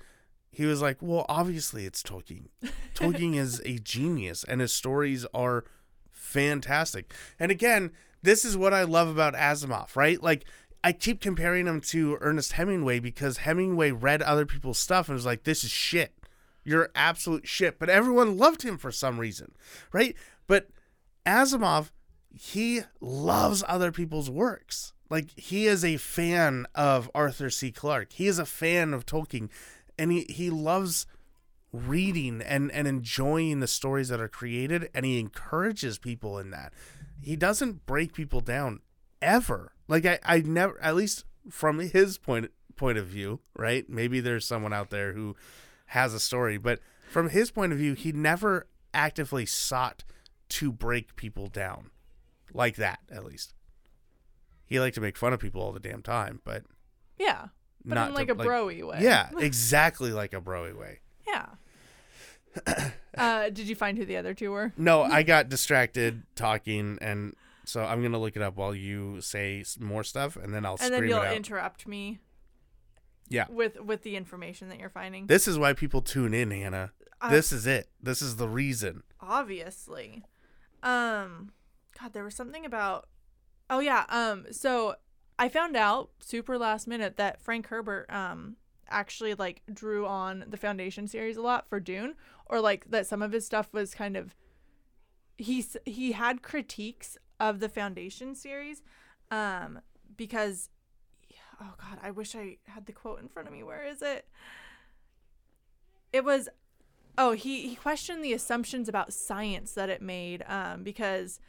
He 0.51 0.65
was 0.65 0.81
like, 0.83 0.99
"Well, 1.01 1.27
obviously 1.29 1.85
it's 1.85 2.03
Tolkien. 2.03 2.49
Tolkien 2.95 3.35
is 3.35 3.61
a 3.65 3.79
genius, 3.79 4.45
and 4.45 4.61
his 4.61 4.73
stories 4.73 5.27
are 5.35 5.65
fantastic." 6.11 7.13
And 7.39 7.51
again, 7.51 7.93
this 8.23 8.45
is 8.45 8.57
what 8.57 8.75
I 8.75 8.85
love 8.85 9.09
about 9.09 9.35
Asimov, 9.35 9.95
right? 9.95 10.23
Like, 10.23 10.45
I 10.83 10.93
keep 10.93 11.21
comparing 11.21 11.67
him 11.67 11.81
to 11.83 12.19
Ernest 12.21 12.53
Hemingway 12.53 12.99
because 12.99 13.39
Hemingway 13.39 13.91
read 13.91 14.23
other 14.23 14.47
people's 14.47 14.79
stuff 14.79 15.09
and 15.09 15.15
was 15.15 15.27
like, 15.27 15.45
"This 15.45 15.65
is 15.65 15.71
shit. 15.71 16.13
You're 16.69 16.91
absolute 16.95 17.49
shit." 17.49 17.79
But 17.79 17.91
everyone 17.91 18.37
loved 18.37 18.63
him 18.63 18.79
for 18.79 18.93
some 18.93 19.19
reason, 19.19 19.53
right? 19.93 20.15
But 20.47 20.69
Asimov, 21.27 21.91
he 22.31 22.83
loves 23.01 23.65
other 23.67 23.93
people's 23.93 24.31
works. 24.31 24.93
Like 25.11 25.31
he 25.39 25.67
is 25.67 25.85
a 25.85 25.97
fan 25.97 26.67
of 26.75 27.11
Arthur 27.15 27.51
C. 27.51 27.71
Clarke. 27.73 28.13
He 28.13 28.27
is 28.27 28.39
a 28.39 28.47
fan 28.47 28.93
of 28.93 29.07
Tolkien, 29.07 29.49
and 29.99 30.13
he 30.13 30.27
he 30.29 30.51
loves 30.51 31.07
reading 31.73 32.41
and 32.43 32.71
and 32.73 32.87
enjoying 32.87 33.61
the 33.61 33.67
stories 33.67 34.09
that 34.09 34.21
are 34.21 34.29
created, 34.29 34.91
and 34.95 35.07
he 35.07 35.19
encourages 35.19 35.99
people 35.99 36.39
in 36.39 36.51
that. 36.51 36.73
He 37.21 37.37
doesn't 37.37 37.87
break 37.87 38.13
people 38.13 38.41
down 38.41 38.81
ever. 39.23 39.73
Like 39.89 40.05
I 40.05 40.19
I 40.25 40.41
never 40.41 40.81
at 40.83 40.97
least 40.97 41.25
from 41.51 41.79
his 41.79 42.19
point 42.19 42.51
point 42.77 42.99
of 42.99 43.07
view, 43.07 43.41
right? 43.57 43.89
Maybe 43.89 44.21
there's 44.21 44.47
someone 44.47 44.73
out 44.73 44.91
there 44.91 45.15
who 45.15 45.37
has 45.89 46.15
a 46.15 46.21
story, 46.21 46.59
but 46.59 46.81
from 47.11 47.31
his 47.31 47.51
point 47.51 47.73
of 47.73 47.79
view, 47.79 47.95
he 47.95 48.13
never 48.13 48.67
actively 48.95 49.47
sought 49.47 50.05
to 50.49 50.73
break 50.73 51.15
people 51.17 51.47
down 51.47 51.91
like 52.55 52.77
that 52.77 53.01
at 53.11 53.25
least 53.25 53.53
he 54.65 54.81
liked 54.81 54.95
to 54.95 55.01
make 55.01 55.17
fun 55.17 55.33
of 55.33 55.41
people 55.41 55.61
all 55.61 55.73
the 55.73 55.81
damn 55.81 56.03
time 56.03 56.41
but 56.45 56.63
yeah, 57.19 57.49
but 57.85 57.95
not 57.95 58.09
in 58.09 58.15
like 58.15 58.29
to, 58.29 58.33
a 58.33 58.37
broy 58.37 58.87
way. 58.87 58.99
yeah 59.03 59.29
exactly 59.39 60.11
like 60.11 60.33
a 60.33 60.41
broy 60.41 60.75
way 60.75 61.01
Yeah. 61.27 61.47
uh, 63.19 63.51
did 63.51 63.69
you 63.69 63.75
find 63.75 63.99
who 63.99 64.05
the 64.07 64.17
other 64.17 64.33
two 64.35 64.51
were? 64.51 64.73
no 64.77 65.03
i 65.19 65.23
got 65.23 65.49
distracted 65.49 66.23
talking 66.35 66.99
and 67.03 67.35
so 67.67 67.85
i'm 67.85 68.03
gonna 68.03 68.19
look 68.19 68.35
it 68.37 68.43
up 68.43 68.57
while 68.57 68.75
you 68.75 69.21
say 69.21 69.63
more 69.79 70.03
stuff 70.03 70.37
and 70.37 70.55
then 70.55 70.65
i'll 70.65 70.79
and 70.81 70.95
then 70.95 71.07
you'll 71.07 71.23
interrupt 71.25 71.87
me 71.87 72.19
yeah 73.29 73.47
with 73.51 73.81
with 73.81 74.03
the 74.03 74.17
information 74.17 74.69
that 74.69 74.79
you're 74.79 74.89
finding. 74.91 75.27
this 75.27 75.47
is 75.49 75.59
why 75.59 75.73
people 75.73 76.01
tune 76.03 76.35
in 76.35 76.51
hannah 76.51 76.93
Uh, 77.21 77.31
this 77.31 77.53
is 77.53 77.67
it 77.67 77.89
this 78.03 78.23
is 78.23 78.37
the 78.37 78.49
reason 78.49 79.03
obviously. 79.21 80.25
Um 80.83 81.53
god, 82.01 82.13
there 82.13 82.25
was 82.25 82.35
something 82.35 82.65
about 82.65 83.09
Oh 83.71 83.81
yeah, 83.81 84.05
um 84.09 84.47
so 84.51 84.95
I 85.39 85.49
found 85.49 85.77
out 85.77 86.11
super 86.21 86.57
last 86.59 86.87
minute 86.89 87.17
that 87.17 87.41
Frank 87.41 87.67
Herbert 87.69 88.07
um 88.09 88.57
actually 88.89 89.35
like 89.35 89.63
drew 89.73 90.07
on 90.07 90.45
the 90.49 90.57
Foundation 90.57 91.07
series 91.07 91.37
a 91.37 91.43
lot 91.43 91.69
for 91.69 91.79
Dune 91.81 92.15
or 92.47 92.61
like 92.61 92.91
that 92.91 93.07
some 93.07 93.21
of 93.23 93.33
his 93.33 93.45
stuff 93.45 93.73
was 93.73 93.95
kind 93.95 94.17
of 94.17 94.35
he's 95.37 95.77
he 95.85 96.13
had 96.13 96.43
critiques 96.43 97.19
of 97.39 97.61
the 97.61 97.69
Foundation 97.69 98.35
series 98.35 98.83
um 99.31 99.81
because 100.17 100.71
oh 101.61 101.75
god, 101.79 101.99
I 102.03 102.11
wish 102.11 102.35
I 102.35 102.59
had 102.67 102.87
the 102.87 102.93
quote 102.93 103.21
in 103.21 103.29
front 103.29 103.49
of 103.49 103.55
me. 103.55 103.63
Where 103.63 103.85
is 103.85 104.03
it? 104.03 104.27
It 106.13 106.25
was 106.25 106.49
Oh, 107.21 107.33
he 107.33 107.69
he 107.69 107.75
questioned 107.75 108.23
the 108.23 108.33
assumptions 108.33 108.89
about 108.89 109.13
science 109.13 109.73
that 109.73 109.89
it 109.89 110.01
made 110.01 110.45
um, 110.47 110.85
because 110.85 111.41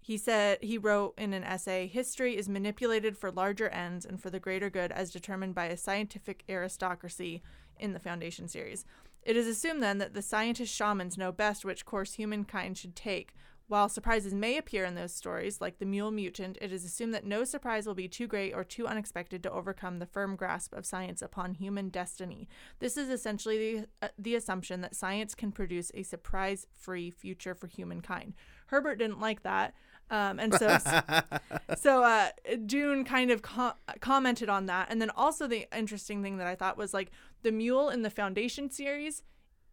he 0.00 0.16
said 0.16 0.58
he 0.62 0.78
wrote 0.78 1.14
in 1.18 1.32
an 1.32 1.42
essay, 1.42 1.88
history 1.88 2.36
is 2.36 2.48
manipulated 2.48 3.18
for 3.18 3.32
larger 3.32 3.68
ends 3.70 4.06
and 4.06 4.22
for 4.22 4.30
the 4.30 4.38
greater 4.38 4.70
good 4.70 4.92
as 4.92 5.10
determined 5.10 5.56
by 5.56 5.64
a 5.64 5.76
scientific 5.76 6.44
aristocracy 6.48 7.42
in 7.80 7.92
the 7.92 7.98
Foundation 7.98 8.46
series. 8.46 8.84
It 9.24 9.36
is 9.36 9.48
assumed 9.48 9.82
then 9.82 9.98
that 9.98 10.14
the 10.14 10.22
scientist 10.22 10.72
shamans 10.72 11.18
know 11.18 11.32
best 11.32 11.64
which 11.64 11.84
course 11.84 12.12
humankind 12.12 12.78
should 12.78 12.94
take. 12.94 13.34
While 13.68 13.88
surprises 13.88 14.32
may 14.32 14.56
appear 14.58 14.84
in 14.84 14.94
those 14.94 15.12
stories, 15.12 15.60
like 15.60 15.78
the 15.78 15.86
mule 15.86 16.12
mutant, 16.12 16.56
it 16.60 16.70
is 16.70 16.84
assumed 16.84 17.12
that 17.14 17.24
no 17.24 17.42
surprise 17.42 17.84
will 17.84 17.94
be 17.94 18.06
too 18.06 18.28
great 18.28 18.54
or 18.54 18.62
too 18.62 18.86
unexpected 18.86 19.42
to 19.42 19.50
overcome 19.50 19.98
the 19.98 20.06
firm 20.06 20.36
grasp 20.36 20.72
of 20.72 20.86
science 20.86 21.20
upon 21.20 21.54
human 21.54 21.88
destiny. 21.88 22.48
This 22.78 22.96
is 22.96 23.08
essentially 23.08 23.80
the, 23.80 23.86
uh, 24.02 24.08
the 24.16 24.36
assumption 24.36 24.82
that 24.82 24.94
science 24.94 25.34
can 25.34 25.50
produce 25.50 25.90
a 25.94 26.04
surprise 26.04 26.68
free 26.74 27.10
future 27.10 27.56
for 27.56 27.66
humankind. 27.66 28.34
Herbert 28.66 28.98
didn't 28.98 29.20
like 29.20 29.42
that. 29.42 29.74
Um, 30.10 30.38
and 30.38 30.54
so, 30.54 30.78
so 31.76 32.04
uh, 32.04 32.28
Dune 32.66 33.04
kind 33.04 33.32
of 33.32 33.42
co- 33.42 33.74
commented 33.98 34.48
on 34.48 34.66
that. 34.66 34.88
And 34.90 35.02
then 35.02 35.10
also 35.10 35.48
the 35.48 35.66
interesting 35.76 36.22
thing 36.22 36.36
that 36.36 36.46
I 36.46 36.54
thought 36.54 36.78
was 36.78 36.94
like 36.94 37.10
the 37.42 37.50
mule 37.50 37.88
in 37.88 38.02
the 38.02 38.10
Foundation 38.10 38.70
series 38.70 39.24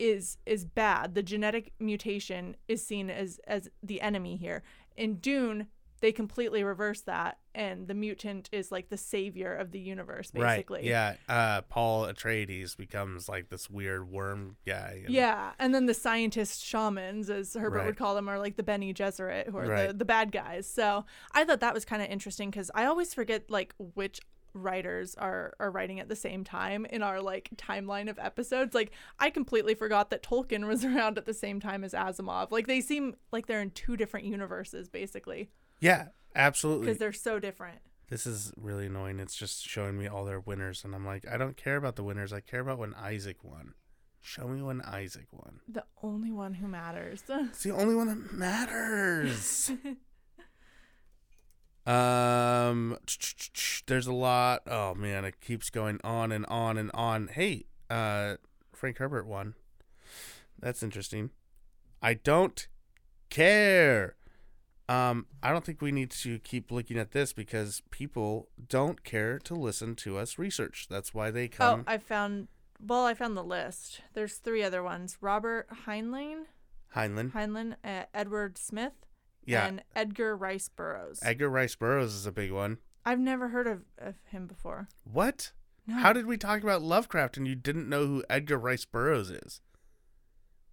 is 0.04 0.38
is 0.46 0.66
bad. 0.66 1.16
The 1.16 1.24
genetic 1.24 1.74
mutation 1.80 2.56
is 2.68 2.86
seen 2.86 3.10
as 3.10 3.40
as 3.48 3.70
the 3.82 4.02
enemy 4.02 4.36
here. 4.38 4.64
In 4.98 5.16
Dune, 5.16 5.68
they 6.02 6.12
completely 6.12 6.64
reverse 6.66 7.02
that, 7.02 7.38
and 7.56 7.88
the 7.88 7.94
mutant 7.94 8.50
is 8.52 8.72
like 8.74 8.90
the 8.90 8.98
savior 8.98 9.54
of 9.56 9.72
the 9.72 9.80
universe, 9.80 10.32
basically. 10.32 10.80
right 10.80 10.86
yeah 10.86 11.16
uh 11.30 11.62
paul 11.62 12.06
atreides 12.06 12.76
becomes 12.76 13.30
like 13.30 13.48
this 13.50 13.70
weird 13.70 14.12
worm 14.12 14.58
guy 14.66 15.04
Yeah, 15.08 15.52
and 15.60 15.74
then 15.74 15.86
the 15.86 15.94
scientist 15.94 16.62
shamans, 16.62 17.30
as 17.30 17.54
Herbert 17.54 17.78
Right. 17.78 17.86
would 17.86 17.98
call 17.98 18.16
them, 18.16 18.28
are 18.28 18.38
like 18.38 18.58
the 18.58 18.64
Bene 18.64 18.94
Gesserit, 18.94 19.50
who 19.50 19.58
are 19.58 19.88
the, 19.88 19.94
the 19.94 20.06
bad 20.06 20.32
guys. 20.34 20.68
So 20.70 21.06
I 21.32 21.46
thought 21.46 21.62
that 21.62 21.74
was 21.74 21.86
kind 21.86 22.02
of 22.02 22.10
interesting 22.10 22.50
because 22.50 22.70
I 22.76 22.84
always 22.86 23.14
forget 23.14 23.50
like 23.50 23.74
which 23.78 24.20
writers 24.54 25.16
are 25.16 25.54
are 25.60 25.72
writing 25.72 26.00
at 26.00 26.10
the 26.10 26.16
same 26.16 26.44
time 26.44 26.86
in 26.86 27.02
our 27.02 27.22
like 27.22 27.50
timeline 27.58 28.10
of 28.10 28.20
episodes. 28.20 28.74
Like 28.74 28.92
I 29.20 29.30
completely 29.30 29.76
forgot 29.76 30.10
that 30.10 30.24
Tolkien 30.24 30.68
was 30.68 30.84
around 30.86 31.18
at 31.18 31.26
the 31.26 31.34
same 31.34 31.60
time 31.60 31.84
as 31.84 31.94
Asimov. 31.94 32.52
Like 32.52 32.68
they 32.68 32.82
seem 32.82 33.16
like 33.32 33.48
they're 33.48 33.62
in 33.62 33.72
two 33.72 33.98
different 33.98 34.26
universes 34.26 34.90
basically 34.90 35.50
yeah 35.80 36.08
absolutely 36.36 36.86
because 36.86 36.98
they're 36.98 37.14
so 37.14 37.40
different. 37.40 37.80
This 38.10 38.28
is 38.28 38.54
really 38.58 38.88
annoying. 38.88 39.20
It's 39.20 39.36
just 39.36 39.68
showing 39.68 39.98
me 39.98 40.08
all 40.08 40.26
their 40.26 40.40
winners, 40.40 40.84
and 40.84 40.94
I'm 40.94 41.06
like, 41.06 41.26
I 41.28 41.38
don't 41.38 41.58
care 41.58 41.78
about 41.78 41.96
the 41.96 42.04
winners. 42.04 42.32
I 42.32 42.42
care 42.42 42.60
about 42.60 42.78
when 42.78 42.94
Isaac 42.94 43.44
won. 43.44 43.74
Show 44.22 44.48
me 44.48 44.62
when 44.62 44.82
Isaac 44.82 45.28
won. 45.32 45.62
The 45.68 45.84
only 46.02 46.32
one 46.32 46.54
who 46.54 46.68
matters. 46.68 47.24
It's 47.30 47.64
the 47.64 47.72
only 47.72 47.96
one 47.96 48.08
that 48.08 48.34
matters. 48.34 49.72
um, 51.86 52.98
there's 53.88 54.08
a 54.08 54.14
lot. 54.14 54.62
Oh 54.68 54.94
man, 54.96 55.26
it 55.26 55.42
keeps 55.42 55.70
going 55.70 56.00
on 56.04 56.32
and 56.32 56.46
on 56.48 56.78
and 56.78 56.92
on. 56.94 57.28
Hey, 57.28 57.66
uh, 57.90 58.36
Frank 58.74 58.98
Herbert 58.98 59.28
won. 59.28 59.56
That's 60.60 60.82
interesting. 60.82 61.32
I 62.02 62.14
don't 62.14 62.68
care. 63.30 64.16
Um, 64.90 65.28
I 65.42 65.52
don't 65.52 65.66
think 65.66 65.82
we 65.82 65.92
need 65.92 66.12
to 66.12 66.40
keep 66.40 66.72
looking 66.72 66.98
at 66.98 67.12
this 67.12 67.34
because 67.34 67.82
people 67.90 68.50
don't 68.68 69.04
care 69.04 69.40
to 69.40 69.56
listen 69.56 69.96
to 69.96 70.18
us 70.18 70.38
research. 70.38 70.88
That's 70.90 71.14
why 71.14 71.32
they 71.32 71.48
come. 71.48 71.86
Oh, 71.88 71.92
I 71.92 71.98
found. 71.98 72.48
Well, 72.86 73.06
I 73.06 73.14
found 73.14 73.38
the 73.38 73.44
list. 73.44 74.02
There's 74.14 74.36
three 74.36 74.64
other 74.64 74.84
ones: 74.84 75.18
Robert 75.22 75.68
Heinlein, 75.86 76.44
Heinlein. 76.96 77.32
Heinlein, 77.32 77.76
uh, 77.84 78.06
Edward 78.14 78.58
Smith, 78.58 78.94
Yeah. 79.46 79.66
and 79.66 79.84
Edgar 79.96 80.36
Rice 80.36 80.70
Burroughs. 80.70 81.20
Edgar 81.24 81.50
Rice 81.50 81.76
Burroughs 81.76 82.14
is 82.14 82.26
a 82.26 82.32
big 82.32 82.52
one. 82.52 82.78
I've 83.06 83.20
never 83.20 83.50
heard 83.50 83.68
of, 83.68 83.82
of 83.98 84.16
him 84.30 84.48
before. 84.48 84.88
What? 85.04 85.52
No. 85.86 85.96
How 85.96 86.14
did 86.14 86.26
we 86.26 86.38
talk 86.38 86.64
about 86.64 86.82
Lovecraft 86.82 87.36
and 87.38 87.46
you 87.48 87.56
didn't 87.56 87.90
know 87.90 88.06
who 88.08 88.24
Edgar 88.30 88.58
Rice 88.58 88.86
Burroughs 88.86 89.30
is? 89.30 89.60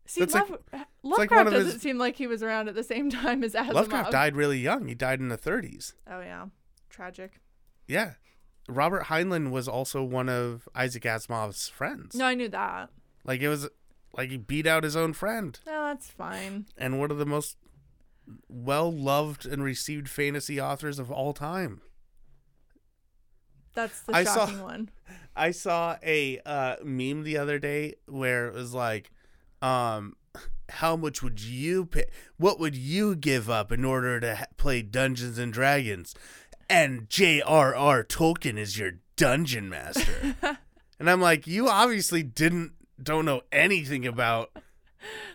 See, 0.07 0.21
That's 0.21 0.35
like- 0.35 0.49
Love, 0.51 0.61
like 0.73 0.87
Lovecraft 1.03 1.47
of 1.49 1.53
doesn't 1.55 1.73
his- 1.75 1.83
seem 1.83 1.99
like 1.99 2.17
he 2.17 2.27
was 2.27 2.43
around 2.43 2.69
at 2.69 2.75
the 2.75 2.83
same 2.85 3.11
time 3.11 3.43
as 3.45 3.55
Asimov. 3.55 3.73
Lovecraft 3.75 4.13
died 4.13 4.37
really 4.37 4.59
young. 4.59 4.87
He 4.89 4.95
died 4.95 5.21
in 5.21 5.29
the 5.29 5.39
30s. 5.39 5.95
Oh 6.09 6.21
yeah, 6.21 6.47
tragic. 6.89 7.41
Yeah. 7.87 8.15
Robert 8.69 9.05
Heinlein 9.05 9.51
was 9.51 9.67
also 9.67 10.03
one 10.05 10.29
of 10.29 10.69
Isaac 10.75 11.03
Asimov's 11.03 11.69
friends. 11.69 12.15
No, 12.15 12.25
I 12.27 12.35
knew 12.35 12.49
that. 12.49 12.91
Like 13.25 13.41
it 13.41 13.49
was 13.49 13.69
like 14.17 14.31
he 14.31 14.37
beat 14.37 14.67
out 14.67 14.85
his 14.85 14.95
own 14.97 15.13
friend. 15.13 15.59
No, 15.67 15.87
that's 15.87 16.09
fine. 16.11 16.67
And 16.77 17.01
one 17.01 17.11
of 17.11 17.19
the 17.19 17.27
most 17.27 17.57
well 18.49 18.93
loved 18.93 19.47
and 19.47 19.63
received 19.63 20.09
fantasy 20.09 20.61
authors 20.61 20.99
of 20.99 21.11
all 21.11 21.33
time. 21.33 21.81
That's 23.75 24.01
the 24.03 24.17
I 24.17 24.25
saw- 24.25 24.47
shocking 24.47 24.63
one. 24.63 24.91
I 25.37 25.53
saw 25.53 25.97
a 26.03 26.41
uh, 26.45 26.77
meme 26.83 27.23
the 27.23 27.39
other 27.39 27.59
day 27.59 27.95
where 28.07 28.49
it 28.49 28.55
was 28.55 28.75
like, 28.75 29.11
um, 29.63 30.17
how 30.69 30.97
much 30.97 31.23
would 31.23 31.41
you 31.41 31.87
pay? 31.87 32.07
What 32.37 32.59
would 32.61 32.75
you 32.75 33.15
give 33.15 33.49
up 33.49 33.73
in 33.73 33.85
order 33.85 34.21
to 34.21 34.37
ha- 34.37 34.45
play 34.57 34.83
Dungeons 34.83 35.39
and 35.39 35.53
Dragons? 35.53 36.15
And 36.69 37.09
J.R.R. 37.09 38.05
Tolkien 38.05 38.57
is 38.57 38.79
your 38.79 38.93
dungeon 39.17 39.69
master. 39.69 40.37
and 40.99 41.11
I'm 41.11 41.21
like, 41.21 41.47
you 41.47 41.69
obviously 41.69 42.23
didn't 42.23 42.73
don't 43.03 43.25
know 43.25 43.43
anything 43.51 44.07
about 44.07 44.51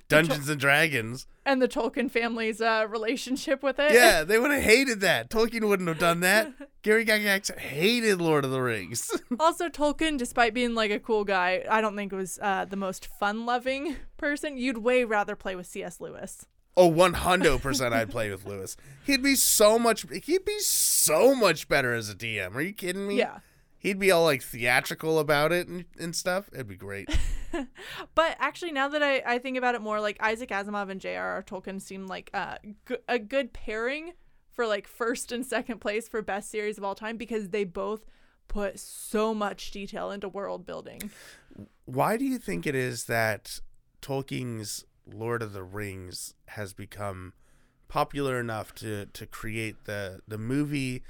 Dungeons 0.09 0.49
and 0.49 0.59
Dragons. 0.59 1.25
And 1.45 1.61
the 1.61 1.67
Tolkien 1.67 2.11
family's 2.11 2.61
uh, 2.61 2.85
relationship 2.87 3.63
with 3.63 3.79
it. 3.79 3.91
Yeah, 3.91 4.23
they 4.27 4.37
would 4.37 4.51
have 4.51 4.63
hated 4.63 5.01
that. 5.01 5.29
Tolkien 5.29 5.67
wouldn't 5.67 5.89
have 5.89 5.99
done 5.99 6.19
that. 6.21 6.53
Gary 6.83 7.05
Gygax 7.05 7.57
hated 7.57 8.21
Lord 8.21 8.45
of 8.45 8.51
the 8.51 8.61
Rings. 8.61 9.11
Also, 9.39 9.69
Tolkien, 9.69 10.17
despite 10.17 10.53
being 10.53 10.75
like 10.75 10.91
a 10.91 10.99
cool 10.99 11.23
guy, 11.23 11.63
I 11.69 11.81
don't 11.81 11.95
think 11.95 12.11
was 12.11 12.39
uh, 12.41 12.65
the 12.65 12.75
most 12.75 13.07
fun-loving 13.19 13.95
person. 14.17 14.57
You'd 14.57 14.79
way 14.79 15.03
rather 15.03 15.35
play 15.35 15.55
with 15.55 15.65
C.S. 15.65 15.99
Lewis. 15.99 16.45
Oh, 16.77 16.87
one 16.87 17.13
hundred 17.13 17.61
percent. 17.61 17.93
I'd 17.93 18.11
play 18.11 18.29
with 18.29 18.45
Lewis. 18.45 18.75
He'd 19.05 19.23
be 19.23 19.35
so 19.35 19.79
much. 19.79 20.05
He'd 20.25 20.43
be 20.43 20.59
so 20.59 21.33
much 21.33 21.69
better 21.69 21.93
as 21.93 22.09
a 22.09 22.15
DM. 22.15 22.53
Are 22.53 22.61
you 22.61 22.73
kidding 22.73 23.07
me? 23.07 23.17
Yeah. 23.17 23.39
He'd 23.85 23.99
be 23.99 24.09
all 24.09 24.23
like 24.23 24.41
theatrical 24.41 25.19
about 25.19 25.51
it 25.51 25.67
and, 25.67 25.85
and 25.99 26.15
stuff. 26.15 26.49
It'd 26.51 26.67
be 26.67 26.75
great. 26.75 27.07
But 28.15 28.35
actually, 28.39 28.73
now 28.73 28.89
that 28.89 29.01
I, 29.01 29.21
I 29.25 29.37
think 29.37 29.57
about 29.57 29.75
it 29.75 29.81
more, 29.81 30.01
like 30.01 30.17
Isaac 30.21 30.49
Asimov 30.49 30.89
and 30.89 30.99
J.R.R. 30.99 31.41
Tolkien 31.43 31.81
seem 31.81 32.05
like 32.05 32.29
uh, 32.33 32.57
g- 32.85 32.97
a 33.07 33.17
good 33.17 33.53
pairing 33.53 34.11
for 34.51 34.67
like 34.67 34.87
first 34.87 35.31
and 35.31 35.45
second 35.45 35.79
place 35.79 36.09
for 36.09 36.21
best 36.21 36.49
series 36.49 36.77
of 36.77 36.83
all 36.83 36.95
time 36.95 37.15
because 37.15 37.49
they 37.49 37.63
both 37.63 38.05
put 38.49 38.77
so 38.79 39.33
much 39.33 39.71
detail 39.71 40.11
into 40.11 40.27
world 40.27 40.65
building. 40.65 41.09
Why 41.85 42.17
do 42.17 42.25
you 42.25 42.37
think 42.37 42.67
it 42.67 42.75
is 42.75 43.05
that 43.05 43.59
Tolkien's 44.01 44.83
Lord 45.05 45.41
of 45.41 45.53
the 45.53 45.63
Rings 45.63 46.33
has 46.49 46.73
become 46.73 47.33
popular 47.87 48.39
enough 48.39 48.73
to 48.75 49.05
to 49.05 49.25
create 49.25 49.85
the 49.85 50.19
the 50.27 50.37
movie, 50.37 51.03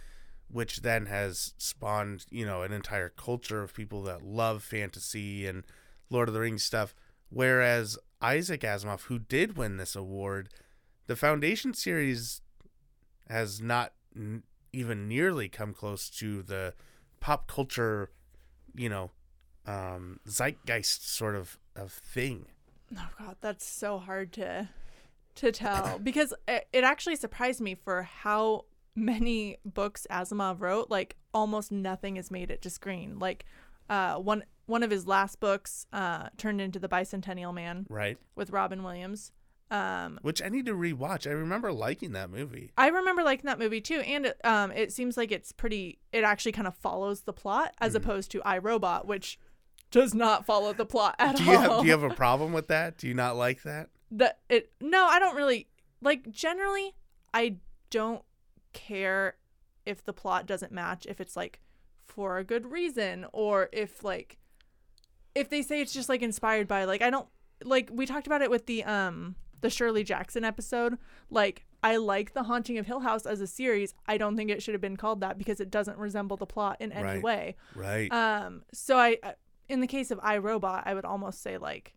which 0.55 0.83
then 0.83 1.07
has 1.07 1.53
spawned 1.57 2.25
you 2.31 2.45
know 2.45 2.61
an 2.61 2.71
entire 2.71 3.09
culture 3.09 3.61
of 3.61 3.73
people 3.73 4.01
that 4.03 4.23
love 4.23 4.63
fantasy 4.63 5.45
and 5.45 5.65
Lord 6.09 6.29
of 6.29 6.33
the 6.33 6.39
Rings 6.39 6.63
stuff. 6.63 6.95
Whereas 7.29 7.97
Isaac 8.21 8.61
Asimov, 8.61 9.01
who 9.01 9.19
did 9.19 9.57
win 9.57 9.75
this 9.75 9.97
award, 9.97 10.47
the 11.07 11.17
Foundation 11.17 11.73
series 11.73 12.39
has 13.27 13.59
not 13.59 13.91
n- 14.15 14.43
even 14.71 15.09
nearly 15.09 15.49
come 15.49 15.73
close 15.73 16.09
to 16.11 16.41
the 16.41 16.73
pop 17.19 17.47
culture, 17.47 18.11
you 18.73 18.87
know, 18.87 19.11
um, 19.65 20.21
zeitgeist 20.25 21.13
sort 21.13 21.35
of 21.35 21.59
of 21.75 21.91
thing. 21.91 22.45
Oh 22.97 23.09
god, 23.19 23.35
that's 23.41 23.67
so 23.67 23.97
hard 23.97 24.31
to 24.33 24.69
to 25.35 25.51
tell 25.51 25.99
because 25.99 26.33
it, 26.47 26.69
it 26.71 26.85
actually 26.85 27.17
surprised 27.17 27.59
me 27.59 27.75
for 27.75 28.03
how 28.03 28.63
many 28.95 29.57
books 29.65 30.07
Asimov 30.09 30.61
wrote. 30.61 30.89
Like 30.89 31.15
almost 31.33 31.71
nothing 31.71 32.15
has 32.15 32.31
made 32.31 32.49
it 32.51 32.61
to 32.63 32.69
screen. 32.69 33.19
Like 33.19 33.45
uh, 33.89 34.15
one 34.15 34.43
one 34.65 34.81
of 34.83 34.89
his 34.91 35.05
last 35.07 35.39
books 35.39 35.85
uh, 35.93 36.29
turned 36.37 36.59
into 36.61 36.79
the 36.79 36.89
Bicentennial 36.89 37.53
Man 37.53 37.85
Right. 37.89 38.17
with 38.35 38.49
Robin 38.49 38.83
Williams. 38.83 39.31
Um, 39.71 40.19
Which 40.21 40.43
I 40.43 40.49
need 40.49 40.67
to 40.67 40.73
rewatch. 40.73 41.25
I 41.27 41.31
remember 41.31 41.71
liking 41.73 42.11
that 42.11 42.29
movie. 42.29 42.71
I 42.77 42.87
remember 42.89 43.23
liking 43.23 43.47
that 43.47 43.57
movie 43.57 43.81
too, 43.81 43.99
and 44.01 44.27
it, 44.27 44.39
um, 44.45 44.71
it 44.71 44.91
seems 44.93 45.17
like 45.17 45.31
it's 45.31 45.51
pretty. 45.51 45.97
It 46.11 46.23
actually 46.23 46.51
kind 46.51 46.67
of 46.67 46.75
follows 46.75 47.21
the 47.21 47.33
plot 47.33 47.73
as 47.81 47.93
Mm-hmm. 47.93 47.97
opposed 47.97 48.31
to 48.31 48.41
iRobot, 48.41 49.05
which 49.05 49.39
does 49.91 50.13
not 50.13 50.45
follow 50.45 50.71
the 50.73 50.85
plot 50.85 51.15
at 51.19 51.35
Do 51.37 51.43
you 51.45 51.51
all. 51.55 51.57
have 51.61 51.79
do 51.81 51.85
you 51.85 51.91
have 51.91 52.03
a 52.03 52.09
problem 52.15 52.53
with 52.53 52.67
that? 52.67 52.97
Do 52.97 53.07
you 53.07 53.13
not 53.15 53.35
like 53.35 53.63
that? 53.63 53.89
the 54.11 54.35
it 54.49 54.71
no 54.79 55.05
i 55.07 55.17
don't 55.19 55.35
really 55.35 55.67
like 55.99 56.29
generally 56.29 56.93
i 57.33 57.55
don't 57.89 58.21
care 58.75 59.35
if 59.85 60.03
the 60.05 60.13
plot 60.13 60.45
doesn't 60.45 60.71
match 60.71 61.05
if 61.07 61.19
it's 61.19 61.35
like 61.35 61.59
for 62.03 62.37
a 62.37 62.43
good 62.43 62.71
reason 62.71 63.25
or 63.33 63.69
if 63.71 64.03
like 64.03 64.37
if 65.33 65.49
they 65.49 65.61
say 65.61 65.81
it's 65.81 65.93
just 65.93 66.09
like 66.09 66.21
inspired 66.21 66.67
by 66.67 66.83
like 66.85 67.01
i 67.01 67.09
don't 67.09 67.27
like 67.63 67.89
we 67.91 68.05
talked 68.05 68.27
about 68.27 68.41
it 68.41 68.49
with 68.49 68.65
the 68.67 68.83
um 68.83 69.35
the 69.61 69.69
shirley 69.69 70.03
jackson 70.03 70.43
episode 70.43 70.97
like 71.29 71.65
i 71.83 71.95
like 71.97 72.33
the 72.33 72.43
haunting 72.43 72.77
of 72.77 72.85
hill 72.85 72.99
house 72.99 73.25
as 73.25 73.41
a 73.41 73.47
series 73.47 73.93
i 74.07 74.17
don't 74.17 74.35
think 74.35 74.51
it 74.51 74.61
should 74.61 74.73
have 74.73 74.81
been 74.81 74.97
called 74.97 75.21
that 75.21 75.37
because 75.37 75.59
it 75.59 75.71
doesn't 75.71 75.97
resemble 75.97 76.37
the 76.37 76.45
plot 76.45 76.77
in 76.79 76.91
any 76.91 77.03
Right. 77.03 77.23
way 77.23 77.55
Right. 77.75 78.11
um, 78.11 78.63
so 78.73 78.97
I, 78.97 79.17
uh, 79.23 79.31
in 79.67 79.79
the 79.81 79.87
case 79.87 80.11
of 80.11 80.19
iRobot, 80.19 80.83
I 80.85 80.93
would 80.93 81.05
almost 81.05 81.41
say 81.41 81.57
like, 81.57 81.95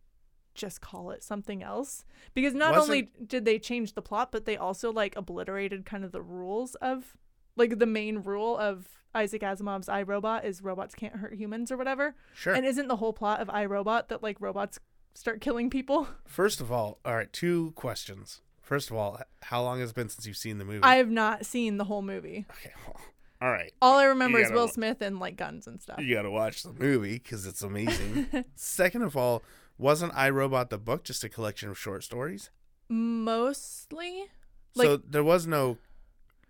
just 0.58 0.82
call 0.82 1.10
it 1.10 1.22
something 1.24 1.62
else 1.62 2.04
because 2.34 2.52
not 2.52 2.76
only 2.76 3.10
did 3.26 3.46
they 3.46 3.58
change 3.58 3.94
the 3.94 4.02
plot, 4.02 4.30
but 4.30 4.44
they 4.44 4.56
also 4.56 4.92
like 4.92 5.16
obliterated 5.16 5.86
kind 5.86 6.04
of 6.04 6.12
the 6.12 6.20
rules 6.20 6.74
of, 6.76 7.16
like 7.56 7.78
the 7.78 7.86
main 7.86 8.18
rule 8.18 8.58
of 8.58 8.88
Isaac 9.14 9.42
Asimov's 9.42 9.88
iRobot 9.88 10.44
is 10.44 10.62
robots 10.62 10.94
can't 10.94 11.16
hurt 11.16 11.34
humans 11.34 11.72
or 11.72 11.76
whatever. 11.76 12.14
sure. 12.34 12.52
And 12.54 12.66
isn't 12.66 12.88
the 12.88 12.96
whole 12.96 13.12
plot 13.12 13.40
of 13.40 13.48
iRobot 13.48 14.08
that 14.08 14.22
like 14.22 14.36
robots 14.40 14.78
start 15.14 15.40
killing 15.40 15.70
people? 15.70 16.08
First 16.26 16.60
of 16.60 16.70
all, 16.70 16.98
all 17.04 17.14
right, 17.14 17.32
two 17.32 17.72
questions. 17.74 18.42
First 18.60 18.90
of 18.90 18.96
all, 18.96 19.18
how 19.42 19.62
long 19.62 19.80
has 19.80 19.90
it 19.90 19.96
been 19.96 20.10
since 20.10 20.26
you've 20.26 20.36
seen 20.36 20.58
the 20.58 20.64
movie? 20.64 20.82
I 20.82 20.96
have 20.96 21.10
not 21.10 21.46
seen 21.46 21.78
the 21.78 21.84
whole 21.84 22.02
movie. 22.02 22.44
Okay. 22.50 22.72
Well, 22.86 23.00
all 23.40 23.50
right. 23.50 23.72
All 23.80 23.98
I 23.98 24.04
remember 24.06 24.40
is 24.40 24.50
Will 24.50 24.68
Smith 24.68 25.00
and 25.00 25.20
like 25.20 25.36
guns 25.36 25.66
and 25.66 25.80
stuff. 25.80 26.00
You 26.00 26.14
got 26.14 26.22
to 26.22 26.30
watch 26.30 26.64
the 26.64 26.72
movie 26.72 27.14
because 27.14 27.46
it's 27.46 27.62
amazing. 27.62 28.26
Second 28.56 29.02
of 29.02 29.16
all, 29.16 29.42
wasn't 29.78 30.12
I 30.14 30.30
Robot 30.30 30.70
the 30.70 30.78
book 30.78 31.04
just 31.04 31.24
a 31.24 31.28
collection 31.28 31.68
of 31.70 31.78
short 31.78 32.04
stories? 32.04 32.50
Mostly. 32.88 34.26
so 34.74 34.96
there 34.96 35.24
was 35.24 35.46
no 35.46 35.78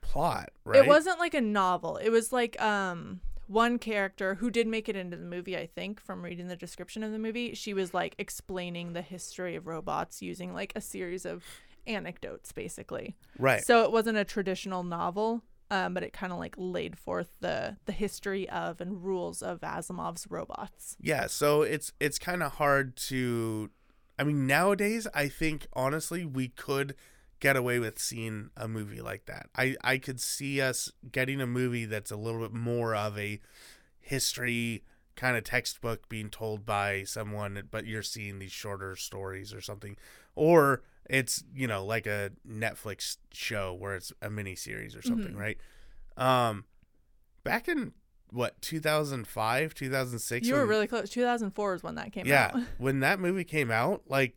plot, 0.01 0.51
right? 0.65 0.85
It 0.85 0.89
wasn't 0.89 1.19
like 1.19 1.35
a 1.35 1.41
novel. 1.41 1.97
It 1.97 2.11
was 2.11 2.33
like 2.33 2.61
um 2.61 3.21
one 3.47 3.79
character 3.79 4.37
who 4.37 4.51
did 4.51 4.67
make 4.67 4.89
it 4.89 4.97
into 4.97 5.17
the 5.17 5.25
movie, 5.25 5.57
I 5.57 5.67
think, 5.67 6.01
from 6.01 6.23
reading 6.23 6.49
the 6.49 6.57
description 6.57 7.03
of 7.03 7.13
the 7.13 7.19
movie. 7.19 7.55
She 7.55 7.73
was 7.73 7.95
like 7.95 8.15
explaining 8.19 8.93
the 8.93 9.03
history 9.03 9.57
of 9.57 9.67
robots 9.67 10.21
using 10.21 10.53
like 10.53 10.73
a 10.77 10.81
series 10.81 11.25
of 11.25 11.45
anecdotes 11.87 12.53
basically. 12.53 13.17
right. 13.39 13.65
So 13.65 13.83
it 13.85 13.93
wasn't 13.93 14.19
a 14.19 14.25
traditional 14.25 14.83
novel, 14.85 15.43
um, 15.71 15.95
but 15.95 16.03
it 16.03 16.13
kind 16.13 16.33
of 16.33 16.39
like 16.39 16.55
laid 16.57 16.97
forth 16.99 17.29
the 17.41 17.77
the 17.85 17.93
history 17.93 18.49
of 18.49 18.81
and 18.81 19.05
rules 19.05 19.43
of 19.43 19.61
Asimov's 19.61 20.27
robots. 20.31 20.97
Yeah, 21.01 21.27
so 21.27 21.63
it's 21.63 21.93
it's 22.01 22.19
kind 22.19 22.43
of 22.43 22.53
hard 22.53 22.97
to 23.09 23.71
I 24.19 24.25
mean 24.25 24.47
nowadays 24.47 25.07
I 25.15 25.29
think 25.29 25.67
honestly 25.73 26.25
we 26.25 26.49
could 26.49 26.95
get 27.41 27.57
away 27.57 27.79
with 27.79 27.99
seeing 27.99 28.51
a 28.57 28.67
movie 28.67 29.01
like 29.01 29.27
that. 29.27 29.49
I 29.55 29.77
I 29.83 29.99
could 29.99 30.21
see 30.21 30.61
us 30.61 30.91
getting 31.13 31.41
a 31.41 31.47
movie 31.47 31.85
that's 31.85 32.11
a 32.11 32.17
little 32.17 32.41
bit 32.41 32.53
more 32.53 32.95
of 32.95 33.19
a 33.19 33.41
history 34.01 34.83
kind 35.17 35.37
of 35.37 35.43
textbook 35.43 36.09
being 36.09 36.31
told 36.31 36.65
by 36.65 37.03
someone 37.03 37.61
but 37.73 37.85
you're 37.85 38.05
seeing 38.05 38.39
these 38.39 38.53
shorter 38.53 38.95
stories 38.95 39.53
or 39.53 39.61
something 39.61 39.97
or 40.39 40.83
it's 41.11 41.43
you 41.55 41.67
know 41.67 41.85
like 41.85 42.07
a 42.07 42.31
Netflix 42.49 43.17
show 43.33 43.75
where 43.75 43.95
it's 43.97 44.13
a 44.23 44.31
mini 44.31 44.55
series 44.55 44.95
or 44.97 45.03
something, 45.03 45.35
Mhm. 45.35 45.39
right? 45.39 45.59
Um 46.17 46.65
back 47.45 47.69
in 47.69 47.93
what 48.31 48.61
2005 48.61 49.75
2006 49.75 50.47
You 50.47 50.55
were 50.55 50.61
when- 50.61 50.69
really 50.69 50.87
close. 50.87 51.09
2004 51.11 51.75
is 51.75 51.83
when 51.83 51.95
that 51.97 52.13
came 52.13 52.27
yeah 52.27 52.47
out. 52.47 52.57
Yeah, 52.57 52.65
when 52.79 53.01
that 53.01 53.21
movie 53.21 53.45
came 53.45 53.71
out 53.71 54.03
like 54.09 54.37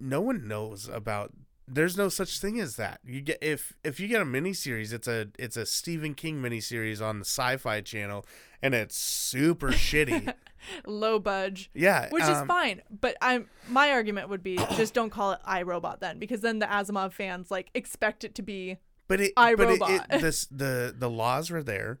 no 0.00 0.20
one 0.20 0.48
knows 0.48 0.88
about 0.88 1.32
there's 1.72 1.96
no 1.96 2.08
such 2.08 2.40
thing 2.40 2.58
as 2.58 2.74
that. 2.76 2.98
You 3.04 3.20
get 3.20 3.38
if 3.40 3.74
if 3.84 4.00
you 4.00 4.08
get 4.08 4.20
a 4.20 4.24
mini 4.24 4.52
series, 4.52 4.92
it's 4.92 5.06
a 5.06 5.28
it's 5.38 5.56
a 5.56 5.64
Stephen 5.64 6.14
King 6.14 6.42
mini 6.42 6.60
series 6.60 7.00
on 7.00 7.20
the 7.20 7.24
Sci-Fi 7.24 7.80
Channel, 7.82 8.26
and 8.62 8.74
it's 8.74 8.96
super 8.96 9.68
shitty. 9.68 10.32
Low 10.86 11.18
budge. 11.18 11.70
Yeah, 11.74 12.08
Which 12.10 12.22
is 12.22 12.28
um, 12.28 12.46
fine, 12.46 12.82
but 12.90 13.16
I'm 13.22 13.48
my 13.68 13.90
argument 13.90 14.28
would 14.28 14.42
be 14.42 14.56
just 14.76 14.94
don't 14.94 15.10
call 15.10 15.32
it 15.32 15.40
iRobot 15.46 16.00
then, 16.00 16.18
because 16.18 16.40
then 16.40 16.58
the 16.58 16.66
Asimov 16.66 17.12
fans 17.12 17.50
like 17.50 17.70
expect 17.74 18.24
it 18.24 18.34
to 18.36 18.42
be 18.42 18.78
But 19.08 19.20
it, 19.20 19.32
I, 19.36 19.54
but 19.54 19.70
it, 19.70 19.80
it 20.10 20.20
this, 20.20 20.46
the 20.50 20.94
the 20.96 21.10
laws 21.10 21.50
were 21.50 21.62
there, 21.62 22.00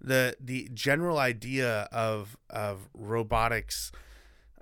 the 0.00 0.36
the 0.40 0.68
general 0.72 1.18
idea 1.18 1.88
of 1.92 2.36
of 2.48 2.88
robotics, 2.94 3.92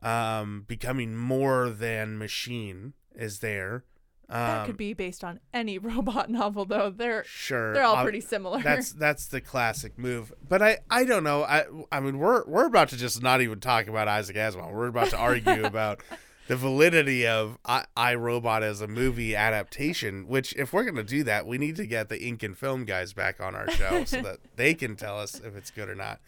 um, 0.03 0.65
becoming 0.67 1.17
more 1.17 1.71
than 1.71 2.19
machine 2.19 2.95
is 3.15 3.39
there. 3.39 3.85
Um, 4.31 4.41
that 4.41 4.67
could 4.67 4.77
be 4.77 4.93
based 4.93 5.25
on 5.25 5.41
any 5.55 5.79
robot 5.79 6.29
novel 6.31 6.65
though. 6.65 6.91
They're 6.91 7.25
sure. 7.25 7.73
they're 7.73 7.85
all 7.85 7.97
I'll- 7.97 8.03
pretty 8.03 8.21
similar. 8.21 8.63
That's 8.63 8.93
that's 9.05 9.27
the 9.27 9.41
classic 9.41 9.99
move. 9.99 10.33
But 10.47 10.63
I 10.63 10.79
I 10.91 11.05
don't 11.05 11.25
know. 11.25 11.43
I 11.45 11.65
I 11.91 12.01
mean 12.01 12.19
we're 12.19 12.45
we're 12.47 12.67
about 12.67 12.91
to 12.91 12.97
just 12.97 13.23
not 13.23 13.41
even 13.41 13.61
talk 13.61 13.87
about 13.87 14.07
Isaac 14.09 14.37
Asimov. 14.37 14.73
We're 14.73 14.89
about 14.89 15.09
to 15.11 15.17
argue 15.17 15.65
about 15.65 16.03
the 16.47 16.57
validity 16.57 17.27
of 17.27 17.59
I, 17.65 17.85
I 17.97 18.15
Robot 18.15 18.63
as 18.63 18.81
a 18.81 18.89
movie 18.89 19.35
adaptation. 19.35 20.27
Which 20.29 20.55
if 20.57 20.73
we're 20.73 20.85
gonna 20.85 21.03
do 21.05 21.25
that, 21.25 21.47
we 21.47 21.57
need 21.59 21.77
to 21.77 21.87
get 21.87 22.09
the 22.11 22.23
ink 22.23 22.43
and 22.43 22.57
film 22.57 22.85
guys 22.85 23.13
back 23.13 23.41
on 23.41 23.55
our 23.55 23.71
show 23.71 24.05
so 24.05 24.21
that 24.23 24.39
they 24.57 24.75
can 24.75 24.97
tell 24.97 25.19
us 25.19 25.41
if 25.41 25.57
it's 25.57 25.71
good 25.71 25.89
or 25.89 25.95
not. 25.95 26.21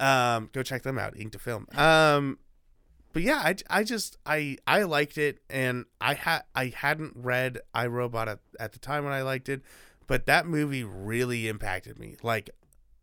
Um, 0.00 0.50
go 0.52 0.62
check 0.62 0.82
them 0.82 0.98
out, 0.98 1.16
Ink 1.16 1.32
to 1.32 1.38
Film. 1.38 1.68
Um, 1.76 2.38
but 3.14 3.22
yeah, 3.22 3.38
I, 3.38 3.54
I 3.70 3.84
just 3.84 4.18
I 4.26 4.58
I 4.66 4.82
liked 4.82 5.16
it, 5.16 5.38
and 5.48 5.86
I 6.00 6.14
had 6.14 6.42
I 6.54 6.74
hadn't 6.76 7.12
read 7.14 7.60
iRobot 7.74 8.26
at, 8.26 8.40
at 8.58 8.72
the 8.72 8.80
time 8.80 9.04
when 9.04 9.12
I 9.12 9.22
liked 9.22 9.48
it, 9.48 9.62
but 10.08 10.26
that 10.26 10.46
movie 10.46 10.82
really 10.82 11.46
impacted 11.48 11.98
me, 11.98 12.16
like 12.22 12.50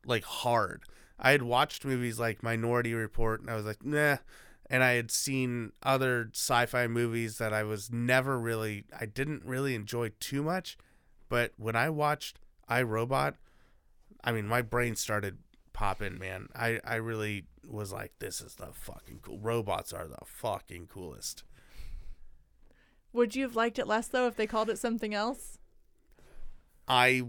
like 0.06 0.26
hard. 0.26 0.84
I 1.18 1.32
had 1.32 1.44
watched 1.44 1.86
movies 1.86 2.20
like 2.20 2.44
Minority 2.44 2.94
Report, 2.94 3.40
and 3.40 3.50
I 3.50 3.56
was 3.56 3.66
like, 3.66 3.86
nah. 3.86 4.18
And 4.70 4.84
I 4.84 4.92
had 4.94 5.12
seen 5.12 5.74
other 5.84 6.30
sci-fi 6.34 6.88
movies 6.88 7.38
that 7.40 7.54
I 7.54 7.64
was 7.64 7.92
never 7.92 8.40
really, 8.40 8.86
I 8.98 9.06
didn't 9.06 9.44
really 9.44 9.76
enjoy 9.76 10.12
too 10.22 10.42
much. 10.42 10.78
But 11.28 11.52
when 11.58 11.76
I 11.76 11.90
watched 11.90 12.40
iRobot, 12.70 13.34
I 14.24 14.32
mean, 14.32 14.48
my 14.48 14.62
brain 14.62 14.96
started 14.96 15.40
popping, 15.82 16.20
man. 16.20 16.48
I, 16.56 16.80
I 16.86 16.96
really 16.98 17.46
was 17.68 17.92
like, 17.92 18.12
this 18.20 18.40
is 18.40 18.54
the 18.54 18.68
fucking 18.72 19.22
cool. 19.24 19.40
Robots 19.40 19.92
are 19.92 20.08
the 20.08 20.24
fucking 20.24 20.86
coolest. 20.86 21.44
Would 23.14 23.36
you 23.36 23.42
have 23.42 23.56
liked 23.56 23.80
it 23.80 23.88
less 23.88 24.08
though 24.08 24.28
if 24.28 24.36
they 24.36 24.46
called 24.46 24.70
it 24.70 24.78
something 24.78 25.16
else? 25.16 25.58
I 26.88 27.24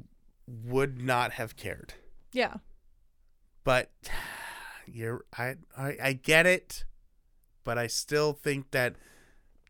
would 0.47 1.01
not 1.01 1.33
have 1.33 1.57
cared. 1.57 1.95
Yeah. 2.35 2.57
But 3.65 3.91
you're 4.87 5.25
I, 5.37 5.55
I 5.75 5.97
I 6.03 6.13
get 6.13 6.45
it, 6.45 6.85
but 7.65 7.79
I 7.79 7.87
still 7.87 8.35
think 8.35 8.71
that 8.73 8.97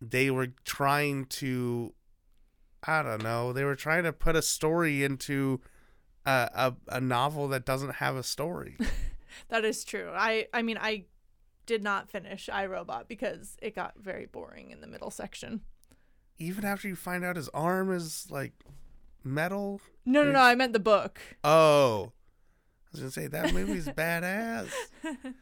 they 0.00 0.28
were 0.28 0.48
trying 0.64 1.26
to 1.26 1.94
I 2.82 3.04
don't 3.04 3.22
know, 3.22 3.52
they 3.52 3.62
were 3.62 3.76
trying 3.76 4.02
to 4.02 4.12
put 4.12 4.34
a 4.34 4.42
story 4.42 5.04
into 5.04 5.60
a 6.24 6.50
a, 6.54 6.96
a 6.96 7.00
novel 7.00 7.48
that 7.48 7.64
doesn't 7.64 7.96
have 7.96 8.16
a 8.16 8.22
story. 8.22 8.76
That 9.48 9.64
is 9.64 9.82
true. 9.82 10.10
I 10.14 10.46
I 10.52 10.60
mean 10.60 10.78
I 10.78 11.04
did 11.64 11.82
not 11.82 12.10
finish 12.10 12.50
iRobot 12.52 13.08
because 13.08 13.56
it 13.62 13.74
got 13.74 13.94
very 13.98 14.26
boring 14.26 14.70
in 14.70 14.82
the 14.82 14.86
middle 14.86 15.10
section. 15.10 15.62
Even 16.38 16.66
after 16.66 16.86
you 16.86 16.96
find 16.96 17.24
out 17.24 17.36
his 17.36 17.48
arm 17.50 17.90
is 17.92 18.26
like 18.30 18.52
metal. 19.24 19.80
No, 20.04 20.22
no, 20.22 20.32
no. 20.32 20.40
I 20.40 20.54
meant 20.54 20.74
the 20.74 20.78
book. 20.78 21.18
Oh. 21.42 22.12
I 22.12 22.88
was 22.92 23.00
gonna 23.00 23.10
say 23.10 23.26
that 23.26 23.54
movie's 23.54 23.88
badass. 23.88 24.70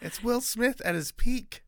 It's 0.00 0.22
Will 0.22 0.42
Smith 0.42 0.82
at 0.84 0.94
his 0.94 1.12
peak. 1.12 1.62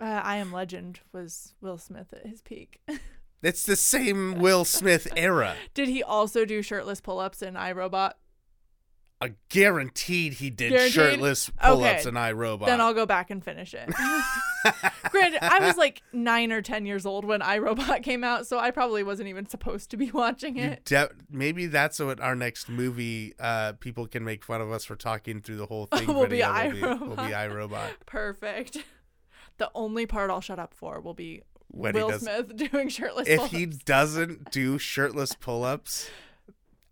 Uh, 0.00 0.04
I 0.04 0.36
Am 0.36 0.52
Legend 0.52 1.00
was 1.12 1.54
Will 1.60 1.76
Smith 1.76 2.12
at 2.12 2.24
his 2.24 2.40
peak. 2.40 2.80
It's 3.42 3.64
the 3.64 3.76
same 3.76 4.34
Will 4.38 4.64
Smith 4.64 5.08
era. 5.16 5.54
did 5.74 5.88
he 5.88 6.02
also 6.02 6.44
do 6.44 6.60
shirtless 6.62 7.00
pull-ups 7.00 7.40
in 7.42 7.54
iRobot? 7.54 8.12
I 9.22 9.34
guaranteed 9.50 10.34
he 10.34 10.48
did 10.48 10.70
Guaranteed? 10.70 10.92
shirtless 10.94 11.50
pull-ups 11.62 12.06
Okay. 12.06 12.08
in 12.08 12.14
iRobot. 12.14 12.64
Then 12.66 12.80
I'll 12.80 12.94
go 12.94 13.04
back 13.04 13.30
and 13.30 13.44
finish 13.44 13.74
it. 13.74 13.86
Granted, 15.10 15.42
I 15.42 15.58
was 15.66 15.76
like 15.76 16.02
nine 16.12 16.52
or 16.52 16.62
ten 16.62 16.86
years 16.86 17.04
old 17.04 17.26
when 17.26 17.40
iRobot 17.40 18.02
came 18.02 18.24
out, 18.24 18.46
so 18.46 18.58
I 18.58 18.70
probably 18.70 19.02
wasn't 19.02 19.28
even 19.28 19.46
supposed 19.46 19.90
to 19.90 19.98
be 19.98 20.10
watching 20.10 20.56
it. 20.56 20.86
de- 20.86 21.10
maybe 21.30 21.66
that's 21.66 21.98
what 21.98 22.18
our 22.20 22.34
next 22.34 22.68
movie. 22.70 23.34
Uh, 23.38 23.72
people 23.80 24.06
can 24.06 24.24
make 24.24 24.42
fun 24.42 24.62
of 24.62 24.70
us 24.70 24.86
for 24.86 24.96
talking 24.96 25.42
through 25.42 25.56
the 25.56 25.66
whole 25.66 25.84
thing. 25.86 26.06
Will 26.06 26.26
be 26.26 26.40
will 26.42 26.70
be, 26.70 26.80
will 26.80 27.16
be 27.16 27.32
iRobot. 27.32 27.68
iRobot 27.70 27.90
Perfect. 28.06 28.78
The 29.58 29.70
only 29.74 30.06
part 30.06 30.30
I'll 30.30 30.40
shut 30.40 30.58
up 30.58 30.72
for 30.72 30.98
will 31.00 31.12
be 31.14 31.42
when 31.70 31.94
Will 31.94 32.06
he 32.08 32.12
does. 32.12 32.22
Smith 32.22 32.56
doing 32.70 32.88
shirtless 32.88 33.28
If 33.28 33.36
pull-ups. 33.38 33.54
he 33.56 33.66
doesn't 33.66 34.50
do 34.50 34.78
shirtless 34.78 35.34
pull-ups, 35.34 36.10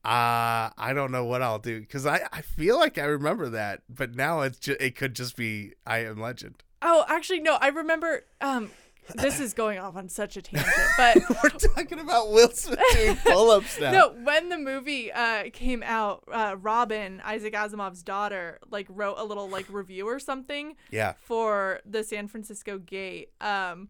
uh, 0.05 0.71
I 0.79 0.93
don't 0.95 1.11
know 1.13 1.25
what 1.25 1.43
I'll 1.43 1.59
do 1.59 1.81
because 1.81 2.07
I, 2.07 2.21
I 2.33 2.41
feel 2.41 2.79
like 2.79 2.97
I 2.99 3.05
remember 3.05 3.49
that, 3.51 3.83
but 3.89 4.15
now 4.15 4.41
it's 4.43 4.59
ju- 4.59 4.77
it 4.81 4.95
could 4.97 5.15
just 5.15 5.37
be 5.37 5.73
I 5.87 5.99
Am 6.05 6.21
Legend. 6.21 6.63
Oh, 6.81 7.05
actually, 7.09 7.41
no. 7.41 7.59
I 7.61 7.69
remember. 7.69 8.25
Um, 8.41 8.71
this 9.17 9.41
is 9.41 9.55
going 9.55 9.79
off 9.79 9.97
on 9.97 10.09
such 10.11 10.37
a 10.37 10.43
tangent, 10.43 10.71
but 10.99 11.17
We're 11.43 11.49
talking 11.51 11.99
about 11.99 12.31
Will 12.31 12.51
Smith 12.51 12.79
doing 12.93 13.17
pull-ups 13.27 13.81
now. 13.81 13.91
no. 13.91 14.09
When 14.23 14.51
the 14.51 14.59
movie 14.59 15.11
uh, 15.11 15.45
came 15.53 15.83
out, 15.83 16.23
uh, 16.31 16.57
Robin, 16.61 17.21
Isaac 17.25 17.55
Asimov's 17.55 18.03
daughter, 18.03 18.59
like 18.71 18.87
wrote 18.91 19.17
a 19.19 19.25
little 19.25 19.49
like 19.49 19.67
review 19.71 20.07
or 20.07 20.19
something 20.21 20.77
Yeah. 20.91 21.15
for 21.21 21.81
the 21.87 22.05
San 22.05 22.29
Francisco 22.29 22.79
Gate. 22.79 23.31
Um, 23.41 23.89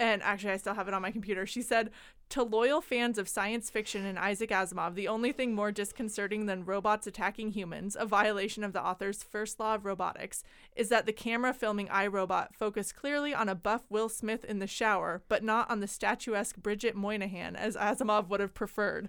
and 0.00 0.22
actually, 0.22 0.52
I 0.52 0.56
still 0.58 0.74
have 0.74 0.86
it 0.86 0.94
on 0.94 1.02
my 1.02 1.10
computer. 1.10 1.44
She 1.44 1.60
said, 1.60 1.90
To 2.30 2.44
loyal 2.44 2.80
fans 2.80 3.18
of 3.18 3.28
science 3.28 3.68
fiction 3.68 4.06
and 4.06 4.16
Isaac 4.16 4.50
Asimov, 4.50 4.94
the 4.94 5.08
only 5.08 5.32
thing 5.32 5.54
more 5.54 5.72
disconcerting 5.72 6.46
than 6.46 6.64
robots 6.64 7.08
attacking 7.08 7.50
humans, 7.50 7.96
a 7.98 8.06
violation 8.06 8.62
of 8.62 8.72
the 8.72 8.84
author's 8.84 9.24
first 9.24 9.58
law 9.58 9.74
of 9.74 9.84
robotics, 9.84 10.44
is 10.76 10.88
that 10.90 11.04
the 11.04 11.12
camera 11.12 11.52
filming 11.52 11.88
iRobot 11.88 12.54
focused 12.54 12.94
clearly 12.94 13.34
on 13.34 13.48
a 13.48 13.56
buff 13.56 13.82
Will 13.90 14.08
Smith 14.08 14.44
in 14.44 14.60
the 14.60 14.68
shower, 14.68 15.22
but 15.28 15.42
not 15.42 15.68
on 15.68 15.80
the 15.80 15.88
statuesque 15.88 16.56
Bridget 16.56 16.96
Moynahan, 16.96 17.56
as 17.56 17.76
Asimov 17.76 18.28
would 18.28 18.40
have 18.40 18.54
preferred. 18.54 19.08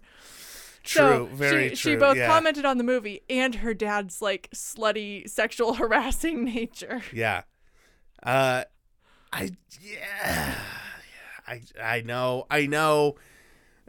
True. 0.84 1.02
So 1.02 1.30
very 1.34 1.69
she, 1.69 1.75
true. 1.75 1.91
She 1.91 1.95
both 1.97 2.17
yeah. 2.17 2.25
commented 2.25 2.65
on 2.65 2.80
the 2.80 2.84
movie 2.84 3.21
and 3.30 3.56
her 3.56 3.75
dad's 3.75 4.21
like 4.21 4.49
slutty 4.56 5.30
sexual 5.30 5.73
harassing 5.75 6.45
nature. 6.45 7.04
Yeah. 7.13 7.43
Uh 8.23 8.63
I 9.32 9.52
yeah. 9.82 10.56
I 11.48 11.62
I 11.82 12.02
know. 12.02 12.46
I 12.50 12.65
know 12.65 13.15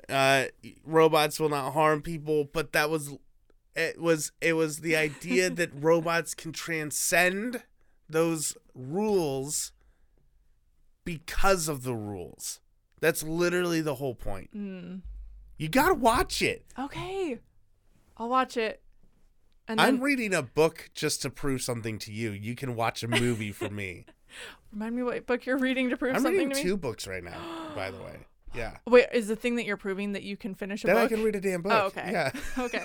uh 0.08 0.46
robots 0.84 1.38
will 1.38 1.48
not 1.48 1.72
harm 1.72 2.02
people, 2.02 2.44
but 2.44 2.72
that 2.72 2.90
was 2.90 3.16
it 3.74 4.00
was 4.00 4.32
it 4.40 4.54
was 4.54 4.80
the 4.80 4.96
idea 4.96 5.50
that 5.58 5.70
robots 5.74 6.34
can 6.34 6.52
transcend 6.52 7.62
those 8.08 8.56
rules 8.74 9.72
because 11.04 11.68
of 11.68 11.82
the 11.82 11.94
rules. 11.94 12.60
That's 13.00 13.22
literally 13.22 13.80
the 13.80 13.96
whole 13.96 14.14
point. 14.14 14.50
Mm. 14.54 15.00
You 15.56 15.68
got 15.68 15.88
to 15.88 15.94
watch 15.94 16.42
it. 16.42 16.64
Okay. 16.78 17.38
I'll 18.16 18.28
watch 18.28 18.56
it. 18.56 18.82
And 19.66 19.78
then 19.78 19.86
I'm 19.86 20.00
reading 20.00 20.34
a 20.34 20.42
book 20.42 20.90
just 20.94 21.22
to 21.22 21.30
prove 21.30 21.62
something 21.62 21.98
to 22.00 22.12
you. 22.12 22.30
You 22.30 22.54
can 22.54 22.74
watch 22.74 23.02
a 23.02 23.08
movie 23.08 23.52
for 23.52 23.70
me. 23.70 24.04
remind 24.72 24.96
me 24.96 25.02
what 25.02 25.26
book 25.26 25.46
you're 25.46 25.58
reading 25.58 25.90
to 25.90 25.96
prove 25.96 26.14
I'm 26.14 26.22
something 26.22 26.38
reading 26.38 26.50
to 26.50 26.56
me. 26.56 26.62
two 26.62 26.76
books 26.76 27.06
right 27.06 27.22
now, 27.24 27.38
by 27.74 27.90
the 27.90 27.98
way. 27.98 28.16
Yeah. 28.52 28.78
Wait, 28.84 29.06
is 29.12 29.28
the 29.28 29.36
thing 29.36 29.54
that 29.56 29.64
you're 29.64 29.76
proving 29.76 30.10
that 30.10 30.24
you 30.24 30.36
can 30.36 30.56
finish 30.56 30.82
a 30.82 30.88
book? 30.88 30.96
Then 30.96 31.04
I 31.04 31.06
can 31.06 31.22
read 31.22 31.36
a 31.36 31.40
damn 31.40 31.62
book. 31.62 31.70
Oh, 31.72 31.86
okay. 31.86 32.08
Yeah. 32.10 32.32
okay. 32.58 32.84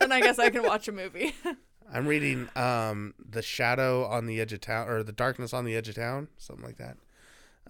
then 0.00 0.10
I 0.10 0.20
guess 0.20 0.40
I 0.40 0.50
can 0.50 0.64
watch 0.64 0.88
a 0.88 0.92
movie. 0.92 1.32
I'm 1.92 2.08
reading 2.08 2.48
um 2.56 3.14
The 3.30 3.40
Shadow 3.40 4.06
on 4.06 4.26
the 4.26 4.40
Edge 4.40 4.52
of 4.52 4.60
Town 4.62 4.88
or 4.88 5.04
The 5.04 5.12
Darkness 5.12 5.52
on 5.52 5.64
the 5.64 5.76
Edge 5.76 5.88
of 5.88 5.94
Town, 5.94 6.26
something 6.36 6.64
like 6.64 6.78
that. 6.78 6.96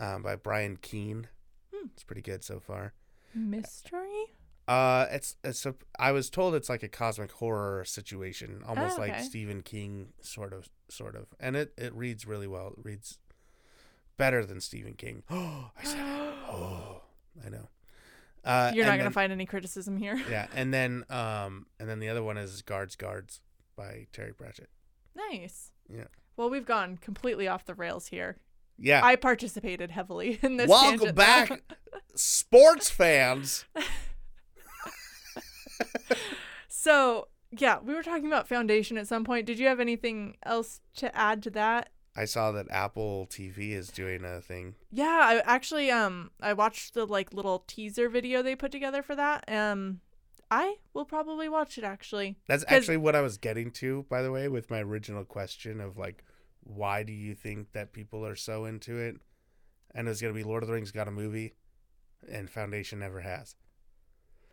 Um 0.01 0.23
by 0.23 0.37
Brian 0.37 0.79
Keene. 0.79 1.29
Hmm. 1.71 1.89
It's 1.93 2.03
pretty 2.03 2.23
good 2.23 2.43
so 2.43 2.61
far. 2.61 2.95
Mystery? 3.35 4.33
Uh 4.67 5.07
it's 5.11 5.37
it's 5.45 5.67
a 5.67 5.75
I 5.99 6.13
was 6.13 6.31
told 6.31 6.55
it's 6.55 6.69
like 6.71 6.83
a 6.83 6.89
cosmic 6.89 7.33
horror 7.33 7.85
situation, 7.85 8.63
almost 8.67 8.97
Oh, 8.99 9.03
like. 9.03 9.21
Stephen 9.21 9.63
King 9.63 10.09
sort 10.21 10.53
of 10.53 10.69
sort 10.89 11.15
of. 11.17 11.27
And 11.39 11.55
it 11.57 11.73
it 11.77 11.95
reads 11.95 12.27
really 12.27 12.47
well. 12.47 12.69
It 12.79 12.85
reads 12.85 13.19
better 14.17 14.45
than 14.47 14.61
Stephen 14.61 14.95
King. 14.95 15.23
Oh, 15.31 15.71
I 15.79 15.85
said 15.85 15.99
it. 15.99 16.35
Oh, 16.47 17.03
I 17.45 17.49
know. 17.49 17.69
Uh, 18.45 18.71
You're 18.75 18.85
not 18.85 18.93
gonna 18.93 19.05
then- 19.05 19.13
find 19.13 19.33
any 19.33 19.45
criticism 19.47 19.97
here. 19.97 20.23
Yeah, 20.31 20.47
and 20.55 20.73
then 20.73 21.05
um 21.11 21.67
and 21.81 21.89
then 21.89 21.99
the 22.01 22.09
other 22.09 22.23
one 22.23 22.37
is 22.39 22.63
Guards 22.63 22.95
Guards 22.97 23.41
by 23.77 24.07
Terry 24.13 24.33
Pratchett. 24.33 24.69
Nice. 25.17 25.73
Yeah. 25.89 26.05
Well, 26.37 26.49
we've 26.51 26.67
gone 26.67 26.97
completely 26.97 27.49
off 27.49 27.65
the 27.65 27.75
rails 27.75 28.07
here. 28.09 28.37
Yeah. 28.79 29.01
I 29.05 29.17
participated 29.17 29.91
heavily 29.91 30.39
in 30.43 30.57
this. 30.57 30.69
Welcome 30.69 31.15
back, 31.15 31.63
sports 32.15 32.89
fans. 32.91 33.65
So 36.69 37.29
yeah, 37.51 37.79
we 37.79 37.95
were 37.95 38.03
talking 38.03 38.27
about 38.27 38.49
foundation 38.49 38.99
at 38.99 39.07
some 39.07 39.25
point. 39.25 39.47
Did 39.47 39.59
you 39.59 39.69
have 39.69 39.81
anything 39.81 40.37
else 40.43 40.81
to 40.97 41.15
add 41.17 41.43
to 41.45 41.51
that? 41.51 41.91
I 42.17 42.25
saw 42.27 42.53
that 42.53 42.67
Apple 42.71 43.27
TV 43.31 43.71
is 43.71 43.89
doing 43.89 44.25
a 44.25 44.41
thing. 44.41 44.75
Yeah, 44.91 45.21
I 45.23 45.43
actually 45.45 45.91
um 45.91 46.31
I 46.41 46.53
watched 46.53 46.95
the 46.95 47.07
like 47.07 47.33
little 47.33 47.65
teaser 47.67 48.09
video 48.09 48.43
they 48.43 48.57
put 48.57 48.73
together 48.73 49.03
for 49.03 49.17
that. 49.17 49.45
Um 49.51 50.01
I 50.51 50.77
will 50.93 51.05
probably 51.05 51.49
watch 51.49 51.79
it 51.79 51.85
actually. 51.85 52.37
That's 52.49 52.65
actually 52.69 52.99
what 52.99 53.17
I 53.17 53.21
was 53.21 53.39
getting 53.39 53.71
to, 53.73 54.05
by 54.09 54.23
the 54.23 54.31
way, 54.33 54.49
with 54.49 54.71
my 54.71 54.81
original 54.81 55.25
question 55.25 55.81
of 55.81 55.97
like, 55.97 56.25
why 56.63 57.03
do 57.03 57.13
you 57.13 57.35
think 57.35 57.73
that 57.73 57.93
people 57.93 58.27
are 58.27 58.37
so 58.37 58.65
into 58.65 58.99
it? 58.99 59.17
And 59.95 60.09
it's 60.09 60.21
gonna 60.21 60.35
be 60.35 60.45
Lord 60.45 60.63
of 60.63 60.67
the 60.67 60.75
Rings 60.75 60.91
got 60.91 61.09
a 61.09 61.13
movie, 61.13 61.55
and 62.29 62.51
Foundation 62.51 62.99
never 62.99 63.21
has. 63.21 63.55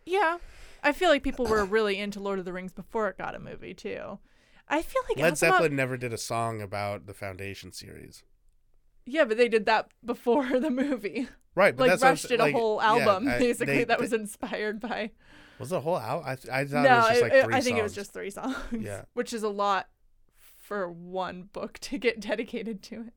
Yeah. 0.05 0.37
I 0.83 0.91
feel 0.93 1.09
like 1.09 1.23
people 1.23 1.45
were 1.45 1.63
really 1.65 1.97
into 1.99 2.19
Lord 2.19 2.39
of 2.39 2.45
the 2.45 2.53
Rings 2.53 2.73
before 2.73 3.07
it 3.09 3.17
got 3.17 3.35
a 3.35 3.39
movie 3.39 3.73
too. 3.73 4.19
I 4.67 4.81
feel 4.81 5.01
like 5.09 5.17
Led 5.17 5.33
Asimov- 5.33 5.37
Zeppelin 5.37 5.75
never 5.75 5.97
did 5.97 6.13
a 6.13 6.17
song 6.17 6.61
about 6.61 7.05
the 7.05 7.13
Foundation 7.13 7.71
series. 7.71 8.23
Yeah, 9.05 9.25
but 9.25 9.37
they 9.37 9.49
did 9.49 9.65
that 9.65 9.91
before 10.03 10.47
the 10.59 10.69
movie. 10.69 11.27
Right, 11.55 11.75
but 11.75 11.83
like 11.83 11.89
that's 11.91 12.01
what 12.01 12.07
I'm 12.07 12.11
rushed 12.13 12.21
sa- 12.23 12.27
did 12.29 12.39
a 12.39 12.43
like, 12.43 12.55
whole 12.55 12.77
yeah, 12.81 12.87
album 12.89 13.27
I- 13.27 13.37
basically 13.37 13.77
they- 13.79 13.83
that 13.85 13.99
was 13.99 14.13
inspired 14.13 14.79
by. 14.79 15.11
was 15.59 15.71
it 15.71 15.75
a 15.75 15.79
whole 15.81 15.97
album. 15.99 16.25
I, 16.27 16.59
I 16.61 16.65
thought 16.65 16.83
no, 16.83 16.95
it 16.95 16.97
was 16.97 17.07
just 17.09 17.21
like 17.21 17.33
I- 17.33 17.43
three 17.43 17.53
I 17.55 17.61
think 17.61 17.77
it 17.77 17.83
was 17.83 17.93
just 17.95 18.13
three 18.13 18.29
songs. 18.29 18.55
Yeah. 18.71 19.03
which 19.13 19.33
is 19.33 19.43
a 19.43 19.49
lot 19.49 19.89
for 20.59 20.89
one 20.89 21.49
book 21.51 21.77
to 21.79 21.97
get 21.97 22.19
dedicated 22.21 22.81
to 22.83 23.01
it. 23.01 23.13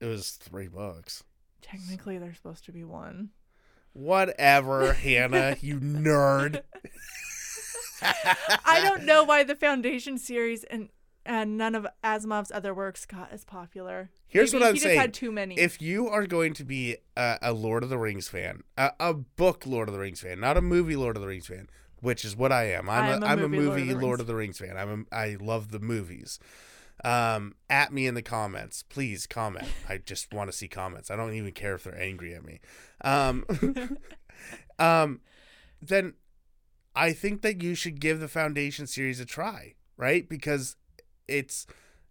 It 0.00 0.06
was 0.06 0.32
three 0.32 0.68
books. 0.68 1.24
Technically, 1.62 2.18
there's 2.18 2.36
supposed 2.36 2.64
to 2.66 2.72
be 2.72 2.84
one. 2.84 3.30
Whatever, 3.92 4.92
Hannah, 4.92 5.56
you 5.60 5.80
nerd. 5.80 6.62
I 8.02 8.80
don't 8.82 9.04
know 9.04 9.24
why 9.24 9.44
the 9.44 9.54
Foundation 9.54 10.18
series 10.18 10.64
and 10.64 10.88
and 11.26 11.58
none 11.58 11.74
of 11.74 11.86
Asimov's 12.02 12.50
other 12.50 12.72
works 12.72 13.04
got 13.04 13.30
as 13.30 13.44
popular. 13.44 14.10
Here's 14.26 14.52
Maybe 14.52 14.62
what 14.62 14.68
I'm 14.68 14.74
he 14.74 14.80
saying. 14.80 14.94
just 14.94 15.00
had 15.02 15.14
too 15.14 15.30
many. 15.30 15.58
If 15.58 15.82
you 15.82 16.08
are 16.08 16.26
going 16.26 16.54
to 16.54 16.64
be 16.64 16.96
a, 17.16 17.38
a 17.42 17.52
Lord 17.52 17.82
of 17.82 17.90
the 17.90 17.98
Rings 17.98 18.28
fan, 18.28 18.62
a, 18.78 18.92
a 18.98 19.12
book 19.14 19.66
Lord 19.66 19.88
of 19.88 19.94
the 19.94 20.00
Rings 20.00 20.20
fan, 20.20 20.40
not 20.40 20.56
a 20.56 20.62
movie 20.62 20.96
Lord 20.96 21.16
of 21.16 21.22
the 21.22 21.28
Rings 21.28 21.46
fan, 21.46 21.68
which 22.00 22.24
is 22.24 22.34
what 22.34 22.52
I 22.52 22.70
am. 22.72 22.88
I'm, 22.88 23.04
I'm 23.04 23.22
a, 23.22 23.26
a 23.26 23.28
I'm 23.28 23.44
a 23.44 23.48
movie 23.48 23.66
Lord 23.66 23.80
of 23.80 23.86
the 23.86 23.94
Lord 23.94 24.02
Rings 24.02 24.20
of 24.20 24.26
the 24.26 24.34
Rings 24.34 24.58
fan. 24.58 24.76
I'm 24.78 25.06
a, 25.12 25.14
I 25.14 25.36
love 25.38 25.70
the 25.72 25.78
movies. 25.78 26.38
Um, 27.02 27.54
at 27.70 27.92
me 27.92 28.06
in 28.06 28.14
the 28.14 28.22
comments, 28.22 28.82
please 28.82 29.26
comment. 29.26 29.68
I 29.88 29.98
just 29.98 30.34
want 30.34 30.50
to 30.50 30.56
see 30.56 30.68
comments. 30.68 31.10
I 31.10 31.16
don't 31.16 31.32
even 31.34 31.52
care 31.52 31.74
if 31.74 31.84
they're 31.84 31.98
angry 31.98 32.34
at 32.34 32.44
me. 32.44 32.60
Um, 33.02 33.44
um, 34.78 35.20
then 35.80 36.14
I 36.94 37.12
think 37.12 37.42
that 37.42 37.62
you 37.62 37.74
should 37.74 38.00
give 38.00 38.20
the 38.20 38.28
Foundation 38.28 38.86
series 38.86 39.20
a 39.20 39.24
try, 39.24 39.74
right? 39.96 40.28
Because 40.28 40.76
it's 41.26 41.66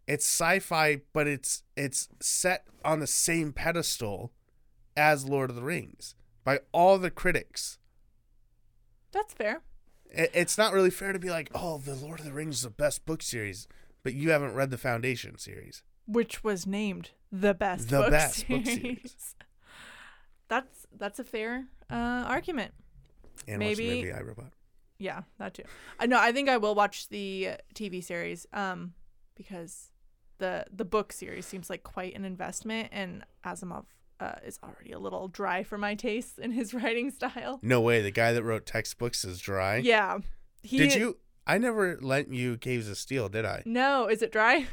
it's 0.07 0.25
sci-fi, 0.25 1.01
but 1.13 1.27
it's 1.27 1.63
it's 1.77 2.07
set 2.19 2.65
on 2.83 2.99
the 2.99 3.07
same 3.07 3.53
pedestal 3.53 4.31
as 4.97 5.25
Lord 5.29 5.49
of 5.51 5.55
the 5.55 5.61
Rings 5.63 6.15
by 6.43 6.61
all 6.71 6.97
the 6.97 7.11
critics. 7.11 7.77
That's 9.11 9.33
fair. 9.33 9.61
I- 10.17 10.29
It's 10.33 10.57
not 10.57 10.73
really 10.73 10.89
fair 10.89 11.13
to 11.13 11.19
be 11.19 11.29
like, 11.29 11.51
"Oh, 11.53 11.77
the 11.77 11.95
Lord 11.95 12.19
of 12.19 12.25
the 12.25 12.33
Rings 12.33 12.55
is 12.57 12.61
the 12.63 12.69
best 12.71 13.05
book 13.05 13.21
series," 13.21 13.67
but 14.03 14.13
you 14.13 14.29
haven't 14.31 14.53
read 14.53 14.69
the 14.71 14.77
Foundation 14.77 15.37
series. 15.37 15.83
Which 16.07 16.43
was 16.43 16.65
named 16.65 17.11
the 17.31 17.53
best 17.53 17.89
The 17.89 17.97
book 17.99 18.11
best 18.11 18.47
book 18.47 18.65
series. 18.65 18.81
series. 18.81 19.35
That's 20.47 20.87
that's 20.97 21.19
a 21.19 21.23
fair 21.23 21.65
uh, 21.91 21.93
argument. 22.27 22.73
And 23.47 23.61
watch 23.61 23.77
the 23.77 23.83
Maybe- 23.83 24.01
movie 24.01 24.11
I, 24.13 24.21
Robot. 24.21 24.51
Yeah, 24.97 25.21
that 25.37 25.53
too. 25.53 25.63
I 25.99 26.07
know. 26.07 26.19
I 26.19 26.31
think 26.33 26.49
I 26.49 26.57
will 26.57 26.75
watch 26.75 27.07
the 27.09 27.51
TV 27.73 28.03
series 28.03 28.45
um, 28.51 28.93
because 29.35 29.91
the 30.39 30.65
the 30.73 30.83
book 30.85 31.13
series 31.13 31.45
seems 31.45 31.69
like 31.69 31.83
quite 31.83 32.15
an 32.15 32.25
investment, 32.25 32.89
and 32.91 33.23
Asimov 33.45 33.85
uh, 34.19 34.33
is 34.45 34.59
already 34.63 34.91
a 34.91 34.99
little 34.99 35.27
dry 35.29 35.63
for 35.63 35.77
my 35.77 35.95
taste 35.95 36.37
in 36.39 36.51
his 36.51 36.73
writing 36.73 37.11
style. 37.11 37.59
No 37.61 37.79
way, 37.79 38.01
the 38.01 38.11
guy 38.11 38.33
that 38.33 38.43
wrote 38.43 38.65
textbooks 38.65 39.23
is 39.23 39.39
dry. 39.39 39.77
Yeah. 39.77 40.17
He, 40.63 40.77
Did 40.79 40.95
you? 40.95 41.17
I 41.49 41.57
never 41.57 41.97
lent 41.99 42.31
you 42.31 42.57
Caves 42.57 42.87
of 42.87 42.97
Steel, 42.97 43.27
did 43.27 43.43
I? 43.43 43.63
No, 43.65 44.07
is 44.07 44.21
it 44.21 44.31
dry? 44.31 44.67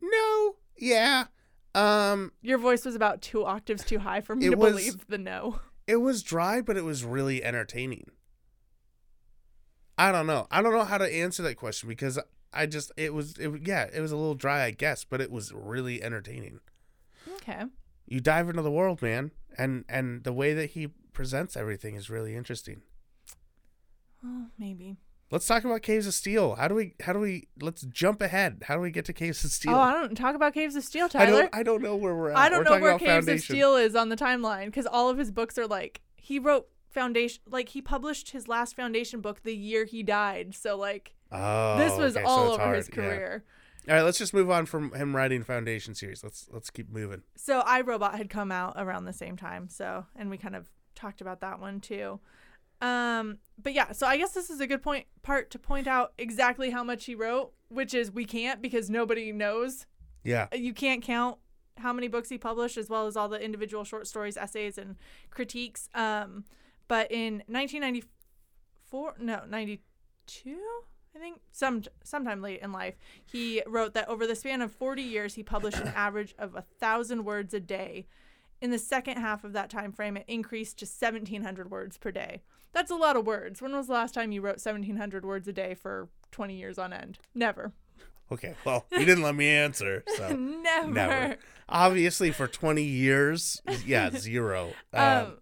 No. 0.00 0.54
Yeah. 0.78 1.24
Um, 1.74 2.32
Your 2.40 2.56
voice 2.56 2.86
was 2.86 2.94
about 2.94 3.20
two 3.20 3.44
octaves 3.44 3.84
too 3.84 3.98
high 3.98 4.22
for 4.22 4.34
me 4.34 4.48
to 4.48 4.56
was- 4.56 4.72
believe 4.72 5.06
the 5.08 5.18
no. 5.18 5.60
it 5.86 5.96
was 5.96 6.22
dry, 6.22 6.62
but 6.62 6.78
it 6.78 6.84
was 6.84 7.04
really 7.04 7.44
entertaining. 7.44 8.10
I 9.98 10.10
don't 10.10 10.26
know. 10.26 10.46
I 10.50 10.62
don't 10.62 10.72
know 10.72 10.84
how 10.84 10.96
to 10.96 11.04
answer 11.04 11.42
that 11.42 11.56
question 11.56 11.86
because 11.90 12.18
I 12.50 12.64
just 12.64 12.90
it 12.96 13.12
was 13.12 13.36
it 13.36 13.66
yeah 13.66 13.86
it 13.92 14.00
was 14.00 14.10
a 14.10 14.16
little 14.16 14.34
dry 14.34 14.64
I 14.64 14.70
guess, 14.70 15.04
but 15.04 15.20
it 15.20 15.30
was 15.30 15.52
really 15.52 16.02
entertaining. 16.02 16.60
Okay. 17.34 17.64
You 18.06 18.20
dive 18.20 18.48
into 18.48 18.62
the 18.62 18.70
world, 18.70 19.02
man, 19.02 19.32
and 19.58 19.84
and 19.86 20.24
the 20.24 20.32
way 20.32 20.54
that 20.54 20.70
he 20.70 20.88
presents 21.12 21.58
everything 21.58 21.94
is 21.96 22.08
really 22.08 22.34
interesting. 22.34 22.80
Well, 24.22 24.46
maybe. 24.58 24.96
Let's 25.30 25.46
talk 25.46 25.64
about 25.64 25.82
Caves 25.82 26.06
of 26.08 26.14
Steel. 26.14 26.56
How 26.56 26.66
do 26.66 26.74
we 26.74 26.94
how 27.02 27.12
do 27.12 27.20
we 27.20 27.48
let's 27.60 27.82
jump 27.82 28.20
ahead. 28.20 28.64
How 28.66 28.74
do 28.74 28.80
we 28.80 28.90
get 28.90 29.04
to 29.04 29.12
Caves 29.12 29.44
of 29.44 29.52
Steel? 29.52 29.72
Oh, 29.74 29.78
I 29.78 29.92
don't 29.92 30.16
talk 30.16 30.34
about 30.34 30.54
Caves 30.54 30.74
of 30.74 30.82
Steel, 30.82 31.04
I 31.06 31.08
Tyler. 31.08 31.42
don't 31.42 31.54
I 31.54 31.62
don't 31.62 31.82
know 31.82 31.94
where 31.94 32.14
we're 32.16 32.30
at. 32.30 32.36
I 32.36 32.48
don't 32.48 32.64
We're 32.66 32.76
know 32.76 32.80
where 32.80 32.98
Caves 32.98 33.28
of 33.28 33.40
Steel 33.40 33.76
is 33.76 33.94
on 33.94 34.08
the 34.08 34.16
timeline 34.16 34.66
because 34.66 34.86
all 34.86 35.08
of 35.08 35.18
his 35.18 35.30
books 35.30 35.56
are 35.56 35.66
like 35.68 36.00
he 36.16 36.38
wrote 36.38 36.66
Foundation, 36.88 37.40
like 37.48 37.68
he 37.68 37.80
published 37.80 38.30
his 38.32 38.48
last 38.48 38.74
Foundation 38.74 39.20
book 39.20 39.42
the 39.44 39.54
year 39.56 39.84
he 39.84 40.02
died. 40.02 40.54
So 40.56 40.76
like 40.76 41.14
Oh, 41.30 41.78
this 41.78 41.96
was 41.96 42.16
okay, 42.16 42.24
all 42.24 42.46
it's 42.46 42.54
over 42.54 42.62
hard, 42.64 42.76
his 42.76 42.88
yeah. 42.88 42.94
career. 42.96 43.44
All 43.88 43.94
right, 43.94 44.02
let's 44.02 44.18
just 44.18 44.34
move 44.34 44.50
on 44.50 44.66
from 44.66 44.92
him 44.94 45.14
writing 45.14 45.44
Foundation 45.44 45.94
series. 45.94 46.24
Let's 46.24 46.48
let's 46.52 46.70
keep 46.70 46.90
moving. 46.92 47.22
So 47.36 47.60
I, 47.60 47.82
Robot 47.82 48.16
had 48.16 48.28
come 48.28 48.50
out 48.50 48.74
around 48.76 49.04
the 49.04 49.12
same 49.12 49.36
time. 49.36 49.68
So 49.68 50.06
and 50.16 50.28
we 50.28 50.38
kind 50.38 50.56
of 50.56 50.68
talked 50.96 51.20
about 51.20 51.40
that 51.40 51.60
one 51.60 51.80
too. 51.80 52.18
Um, 52.80 53.38
but 53.62 53.74
yeah, 53.74 53.92
so 53.92 54.06
I 54.06 54.16
guess 54.16 54.32
this 54.32 54.48
is 54.50 54.60
a 54.60 54.66
good 54.66 54.82
point 54.82 55.06
part 55.22 55.50
to 55.50 55.58
point 55.58 55.86
out 55.86 56.12
exactly 56.18 56.70
how 56.70 56.82
much 56.82 57.04
he 57.04 57.14
wrote, 57.14 57.52
which 57.68 57.94
is 57.94 58.10
we 58.10 58.24
can't 58.24 58.62
because 58.62 58.88
nobody 58.88 59.32
knows. 59.32 59.86
Yeah. 60.22 60.48
you 60.52 60.74
can't 60.74 61.02
count 61.02 61.38
how 61.78 61.94
many 61.94 62.06
books 62.06 62.28
he 62.28 62.36
published 62.36 62.76
as 62.76 62.90
well 62.90 63.06
as 63.06 63.16
all 63.16 63.28
the 63.28 63.42
individual 63.42 63.84
short 63.84 64.06
stories 64.06 64.36
essays 64.36 64.76
and 64.76 64.96
critiques. 65.30 65.88
Um 65.94 66.44
but 66.88 67.10
in 67.12 67.42
1994 67.46 69.14
no 69.20 69.42
92 69.48 70.58
i 71.14 71.18
think 71.18 71.40
some 71.52 71.82
sometime 72.02 72.42
late 72.42 72.60
in 72.60 72.72
life 72.72 72.96
he 73.24 73.62
wrote 73.66 73.94
that 73.94 74.08
over 74.08 74.26
the 74.26 74.34
span 74.34 74.60
of 74.60 74.72
40 74.72 75.02
years 75.02 75.34
he 75.34 75.42
published 75.42 75.78
an 75.78 75.88
average 75.96 76.34
of 76.38 76.54
a 76.56 76.62
thousand 76.80 77.24
words 77.24 77.54
a 77.54 77.60
day 77.60 78.06
in 78.60 78.70
the 78.70 78.78
second 78.78 79.16
half 79.16 79.44
of 79.44 79.52
that 79.52 79.70
time 79.70 79.92
frame 79.92 80.16
it 80.16 80.24
increased 80.28 80.78
to 80.78 80.84
1700 80.84 81.70
words 81.70 81.98
per 81.98 82.10
day 82.10 82.42
that's 82.72 82.90
a 82.90 82.96
lot 82.96 83.16
of 83.16 83.26
words 83.26 83.60
when 83.60 83.72
was 83.74 83.86
the 83.86 83.92
last 83.92 84.14
time 84.14 84.32
you 84.32 84.40
wrote 84.40 84.64
1700 84.64 85.24
words 85.24 85.48
a 85.48 85.52
day 85.52 85.74
for 85.74 86.08
20 86.30 86.54
years 86.56 86.78
on 86.78 86.92
end 86.92 87.18
never 87.34 87.72
Okay. 88.32 88.54
Well, 88.64 88.86
you 88.92 89.04
didn't 89.04 89.24
let 89.24 89.34
me 89.34 89.48
answer, 89.48 90.04
so 90.16 90.36
never 90.36 90.88
never. 90.88 91.36
Obviously, 91.68 92.30
for 92.30 92.46
twenty 92.46 92.84
years, 92.84 93.60
yeah, 93.84 94.10
zero. 94.16 94.72
Um, 94.92 95.02
Um, 95.04 95.38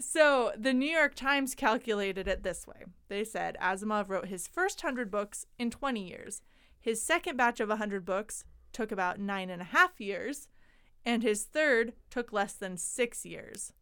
so 0.00 0.52
the 0.58 0.72
New 0.72 0.90
York 0.90 1.14
Times 1.14 1.54
calculated 1.54 2.26
it 2.26 2.42
this 2.42 2.66
way. 2.66 2.86
They 3.08 3.22
said 3.22 3.56
Asimov 3.62 4.08
wrote 4.08 4.26
his 4.26 4.48
first 4.48 4.80
hundred 4.80 5.10
books 5.10 5.46
in 5.58 5.70
20 5.70 6.06
years. 6.06 6.42
His 6.80 7.00
second 7.00 7.36
batch 7.36 7.60
of 7.60 7.68
100 7.68 8.04
books 8.04 8.44
took 8.72 8.90
about 8.90 9.20
nine 9.20 9.48
and 9.48 9.62
a 9.62 9.66
half 9.66 10.00
years, 10.00 10.48
and 11.04 11.22
his 11.22 11.44
third 11.44 11.92
took 12.10 12.32
less 12.32 12.54
than 12.54 12.76
six 12.76 13.24
years. 13.24 13.72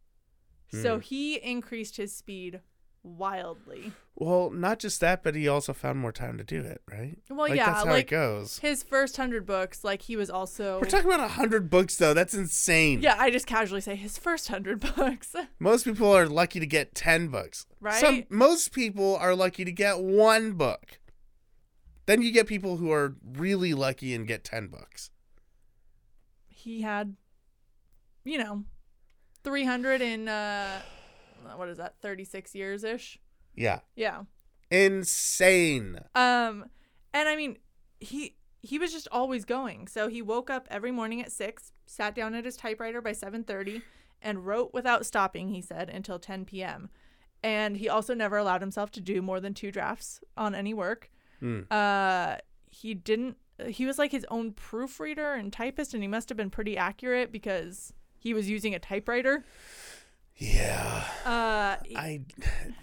So 0.71 0.95
Hmm. 0.95 1.01
he 1.01 1.35
increased 1.35 1.97
his 1.97 2.15
speed 2.15 2.61
wildly. 3.03 3.91
well, 4.15 4.49
not 4.49 4.79
just 4.79 4.99
that, 5.01 5.23
but 5.23 5.35
he 5.35 5.47
also 5.47 5.73
found 5.73 5.99
more 5.99 6.11
time 6.13 6.37
to 6.37 6.43
do 6.43 6.61
it, 6.61 6.81
right? 6.89 7.17
Well, 7.29 7.39
like, 7.49 7.55
yeah, 7.57 7.65
that's 7.71 7.83
how 7.83 7.91
like 7.91 8.05
it 8.07 8.11
goes. 8.11 8.59
his 8.59 8.81
first 8.81 9.17
hundred 9.17 9.45
books, 9.45 9.83
like 9.83 10.03
he 10.03 10.15
was 10.15 10.29
also. 10.29 10.79
We're 10.79 10.87
talking 10.87 11.07
about 11.11 11.19
a 11.19 11.27
hundred 11.33 11.69
books, 11.69 11.95
though. 11.97 12.13
That's 12.13 12.33
insane. 12.33 13.01
yeah, 13.01 13.15
I 13.19 13.29
just 13.29 13.45
casually 13.45 13.81
say 13.81 13.95
his 13.95 14.17
first 14.17 14.47
hundred 14.47 14.79
books. 14.95 15.35
Most 15.59 15.83
people 15.85 16.11
are 16.11 16.27
lucky 16.27 16.59
to 16.59 16.65
get 16.65 16.95
ten 16.95 17.27
books. 17.27 17.65
Right? 17.81 17.99
Some 17.99 18.23
most 18.29 18.71
people 18.71 19.15
are 19.17 19.35
lucky 19.35 19.65
to 19.65 19.71
get 19.71 19.99
one 19.99 20.53
book. 20.53 20.99
Then 22.05 22.21
you 22.21 22.31
get 22.31 22.47
people 22.47 22.77
who 22.77 22.91
are 22.91 23.15
really 23.23 23.73
lucky 23.73 24.13
and 24.13 24.27
get 24.27 24.43
ten 24.43 24.67
books. 24.67 25.09
He 26.63 26.81
had 26.81 27.15
you 28.25 28.37
know 28.37 28.63
300 29.43 30.01
in 30.01 30.27
uh 30.27 30.81
what 31.55 31.67
is 31.69 31.77
that 31.77 31.95
36 32.01 32.55
years 32.55 32.83
ish 32.83 33.19
Yeah. 33.55 33.79
yeah 33.95 34.23
Insane. 34.71 35.99
um 36.15 36.65
and 37.13 37.27
i 37.29 37.35
mean 37.35 37.57
he 37.99 38.35
he 38.65 38.79
was 38.79 38.93
just 38.93 39.09
always 39.11 39.43
going. 39.43 39.87
So 39.89 40.07
he 40.07 40.21
woke 40.21 40.49
up 40.49 40.67
every 40.71 40.89
morning 40.89 41.21
at 41.21 41.33
6, 41.33 41.73
sat 41.85 42.15
down 42.15 42.33
at 42.33 42.45
his 42.45 42.55
typewriter 42.55 43.01
by 43.01 43.11
7:30 43.11 43.81
and 44.21 44.45
wrote 44.47 44.73
without 44.73 45.05
stopping, 45.05 45.49
he 45.49 45.61
said, 45.61 45.89
until 45.89 46.17
10 46.17 46.45
p.m. 46.45 46.89
And 47.43 47.75
he 47.75 47.89
also 47.89 48.13
never 48.13 48.37
allowed 48.37 48.61
himself 48.61 48.89
to 48.91 49.01
do 49.01 49.21
more 49.21 49.41
than 49.41 49.53
two 49.53 49.69
drafts 49.69 50.21
on 50.37 50.55
any 50.55 50.73
work. 50.73 51.11
Mm. 51.41 51.69
Uh 51.69 52.37
he 52.71 52.93
didn't 52.93 53.35
he 53.67 53.85
was 53.85 53.97
like 53.97 54.11
his 54.11 54.25
own 54.29 54.51
proofreader 54.51 55.33
and 55.33 55.51
typist 55.51 55.93
and 55.93 56.03
he 56.03 56.07
must 56.07 56.29
have 56.29 56.37
been 56.37 56.49
pretty 56.49 56.77
accurate 56.77 57.31
because 57.31 57.93
he 58.19 58.33
was 58.33 58.49
using 58.49 58.73
a 58.73 58.79
typewriter. 58.79 59.43
Yeah. 60.35 61.05
Uh 61.25 61.77
I 61.95 62.21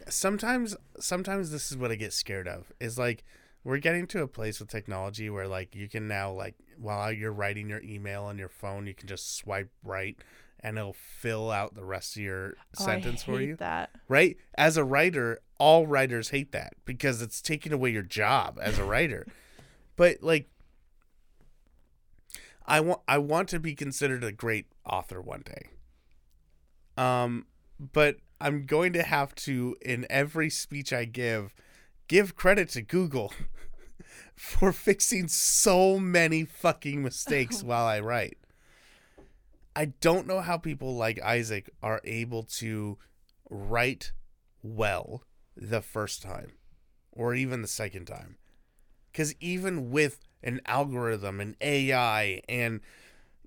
sometimes 0.08 0.76
sometimes 0.98 1.50
this 1.50 1.70
is 1.70 1.76
what 1.76 1.90
I 1.90 1.96
get 1.96 2.12
scared 2.12 2.48
of. 2.48 2.72
Is 2.80 2.98
like 2.98 3.24
we're 3.64 3.78
getting 3.78 4.06
to 4.08 4.22
a 4.22 4.28
place 4.28 4.60
with 4.60 4.68
technology 4.68 5.28
where 5.28 5.48
like 5.48 5.74
you 5.74 5.88
can 5.88 6.08
now 6.08 6.32
like 6.32 6.54
while 6.78 7.12
you're 7.12 7.32
writing 7.32 7.68
your 7.68 7.82
email 7.82 8.24
on 8.24 8.38
your 8.38 8.48
phone, 8.48 8.86
you 8.86 8.94
can 8.94 9.08
just 9.08 9.36
swipe 9.36 9.70
right 9.84 10.16
and 10.62 10.78
it'll 10.78 10.92
fill 10.92 11.50
out 11.50 11.74
the 11.74 11.84
rest 11.84 12.16
of 12.16 12.22
your 12.22 12.54
oh, 12.78 12.84
sentence 12.84 13.22
for 13.22 13.40
you. 13.40 13.56
That. 13.56 13.90
Right? 14.08 14.36
As 14.56 14.76
a 14.76 14.84
writer, 14.84 15.40
all 15.58 15.86
writers 15.86 16.30
hate 16.30 16.52
that 16.52 16.74
because 16.84 17.22
it's 17.22 17.40
taking 17.40 17.72
away 17.72 17.90
your 17.90 18.02
job 18.02 18.58
as 18.62 18.78
a 18.78 18.84
writer. 18.84 19.26
but 19.96 20.22
like 20.22 20.48
I 22.70 22.78
want 22.78 23.00
I 23.08 23.18
want 23.18 23.48
to 23.48 23.58
be 23.58 23.74
considered 23.74 24.22
a 24.22 24.30
great 24.30 24.66
author 24.86 25.20
one 25.20 25.42
day. 25.44 25.70
Um 26.96 27.46
but 27.80 28.18
I'm 28.40 28.64
going 28.64 28.92
to 28.92 29.02
have 29.02 29.34
to 29.46 29.76
in 29.82 30.06
every 30.08 30.48
speech 30.50 30.92
I 30.92 31.04
give 31.04 31.52
give 32.06 32.36
credit 32.36 32.68
to 32.70 32.82
Google 32.82 33.32
for 34.36 34.72
fixing 34.72 35.26
so 35.26 35.98
many 35.98 36.44
fucking 36.44 37.02
mistakes 37.02 37.62
while 37.64 37.86
I 37.86 37.98
write. 37.98 38.38
I 39.74 39.86
don't 39.86 40.28
know 40.28 40.40
how 40.40 40.56
people 40.56 40.94
like 40.94 41.20
Isaac 41.22 41.70
are 41.82 42.00
able 42.04 42.44
to 42.44 42.98
write 43.48 44.12
well 44.62 45.24
the 45.56 45.82
first 45.82 46.22
time 46.22 46.52
or 47.10 47.34
even 47.34 47.62
the 47.62 47.68
second 47.68 48.04
time. 48.04 48.36
Cuz 49.12 49.34
even 49.40 49.90
with 49.90 50.20
an 50.42 50.60
algorithm 50.66 51.40
and 51.40 51.56
AI 51.60 52.42
and 52.48 52.80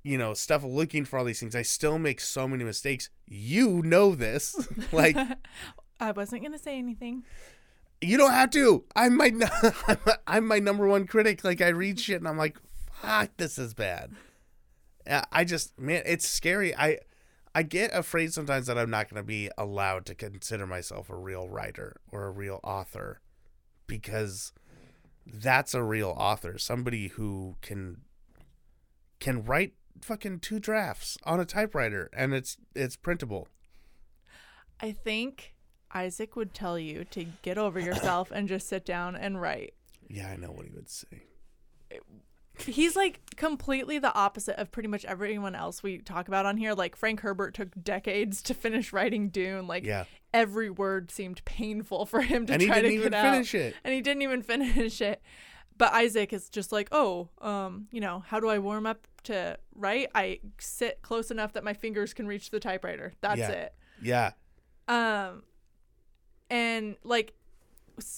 you 0.03 0.17
know 0.17 0.33
stuff 0.33 0.63
looking 0.63 1.05
for 1.05 1.17
all 1.19 1.25
these 1.25 1.39
things, 1.39 1.55
I 1.55 1.61
still 1.61 1.97
make 1.97 2.19
so 2.19 2.47
many 2.47 2.63
mistakes. 2.63 3.09
You 3.27 3.81
know 3.83 4.15
this. 4.15 4.67
like 4.91 5.17
I 5.99 6.11
wasn't 6.11 6.41
going 6.41 6.51
to 6.51 6.59
say 6.59 6.77
anything. 6.77 7.23
you 8.01 8.17
don't 8.17 8.31
have 8.31 8.49
to. 8.51 8.83
I'm 8.95 9.17
my 9.17 9.31
I'm, 9.87 9.97
I'm 10.27 10.47
my 10.47 10.59
number 10.59 10.87
one 10.87 11.07
critic. 11.07 11.43
Like 11.43 11.61
I 11.61 11.69
read 11.69 11.99
shit 11.99 12.17
and 12.17 12.27
I'm 12.27 12.37
like, 12.37 12.57
fuck, 13.01 13.31
this 13.37 13.57
is 13.57 13.73
bad. 13.73 14.11
I 15.31 15.43
just 15.43 15.77
man, 15.79 16.03
it's 16.05 16.27
scary. 16.27 16.75
I 16.75 16.99
I 17.55 17.63
get 17.63 17.93
afraid 17.93 18.33
sometimes 18.33 18.67
that 18.67 18.77
I'm 18.77 18.89
not 18.89 19.09
going 19.09 19.21
to 19.21 19.27
be 19.27 19.49
allowed 19.57 20.05
to 20.07 20.15
consider 20.15 20.65
myself 20.65 21.09
a 21.09 21.15
real 21.15 21.47
writer 21.47 21.97
or 22.11 22.25
a 22.25 22.31
real 22.31 22.59
author 22.63 23.21
because 23.85 24.53
that's 25.25 25.73
a 25.73 25.83
real 25.83 26.13
author, 26.17 26.57
somebody 26.57 27.09
who 27.09 27.55
can 27.61 28.01
can 29.19 29.43
write 29.43 29.73
fucking 30.01 30.39
two 30.39 30.59
drafts 30.59 31.17
on 31.23 31.39
a 31.39 31.45
typewriter 31.45 32.09
and 32.13 32.33
it's 32.33 32.57
it's 32.75 32.95
printable. 32.95 33.47
I 34.79 34.91
think 34.91 35.53
Isaac 35.93 36.35
would 36.35 36.53
tell 36.53 36.77
you 36.77 37.05
to 37.05 37.25
get 37.41 37.57
over 37.57 37.79
yourself 37.79 38.31
and 38.31 38.47
just 38.47 38.67
sit 38.67 38.85
down 38.85 39.15
and 39.15 39.41
write. 39.41 39.75
Yeah, 40.09 40.29
I 40.29 40.35
know 40.35 40.49
what 40.49 40.65
he 40.65 40.71
would 40.71 40.89
say. 40.89 41.21
He's 42.59 42.95
like 42.95 43.21
completely 43.35 43.97
the 43.99 44.13
opposite 44.13 44.59
of 44.59 44.71
pretty 44.71 44.87
much 44.87 45.05
everyone 45.05 45.55
else 45.55 45.81
we 45.81 45.97
talk 45.97 46.27
about 46.27 46.45
on 46.45 46.57
here. 46.57 46.73
Like 46.73 46.95
Frank 46.95 47.21
Herbert 47.21 47.53
took 47.55 47.69
decades 47.81 48.41
to 48.43 48.53
finish 48.53 48.93
writing 48.93 49.29
Dune. 49.29 49.65
Like 49.67 49.83
Yeah. 49.83 50.05
every 50.33 50.69
word 50.69 51.09
seemed 51.11 51.43
painful 51.45 52.05
for 52.05 52.21
him 52.21 52.45
to 52.45 52.53
And 52.53 52.61
he 52.61 52.67
try 52.67 52.75
didn't 52.77 52.91
to 52.91 52.95
even 52.97 53.11
get 53.11 53.25
out. 53.25 53.31
finish 53.31 53.55
it. 53.55 53.75
And 53.83 53.93
he 53.93 54.01
didn't 54.01 54.21
even 54.21 54.41
finish 54.43 55.01
it. 55.01 55.21
But 55.75 55.93
Isaac 55.93 56.31
is 56.33 56.49
just 56.49 56.71
like, 56.71 56.87
oh, 56.91 57.29
um, 57.41 57.87
you 57.91 57.99
know, 57.99 58.19
how 58.27 58.39
do 58.39 58.47
I 58.47 58.59
warm 58.59 58.85
up 58.85 59.07
to 59.23 59.57
write? 59.73 60.09
I 60.13 60.39
sit 60.59 61.01
close 61.01 61.31
enough 61.31 61.53
that 61.53 61.63
my 61.63 61.73
fingers 61.73 62.13
can 62.13 62.27
reach 62.27 62.51
the 62.51 62.59
typewriter. 62.59 63.13
That's 63.21 63.39
Yeah. 63.39 63.49
it. 63.49 63.73
Yeah. 64.01 64.31
Um, 64.87 65.41
and 66.51 66.97
like 67.03 67.33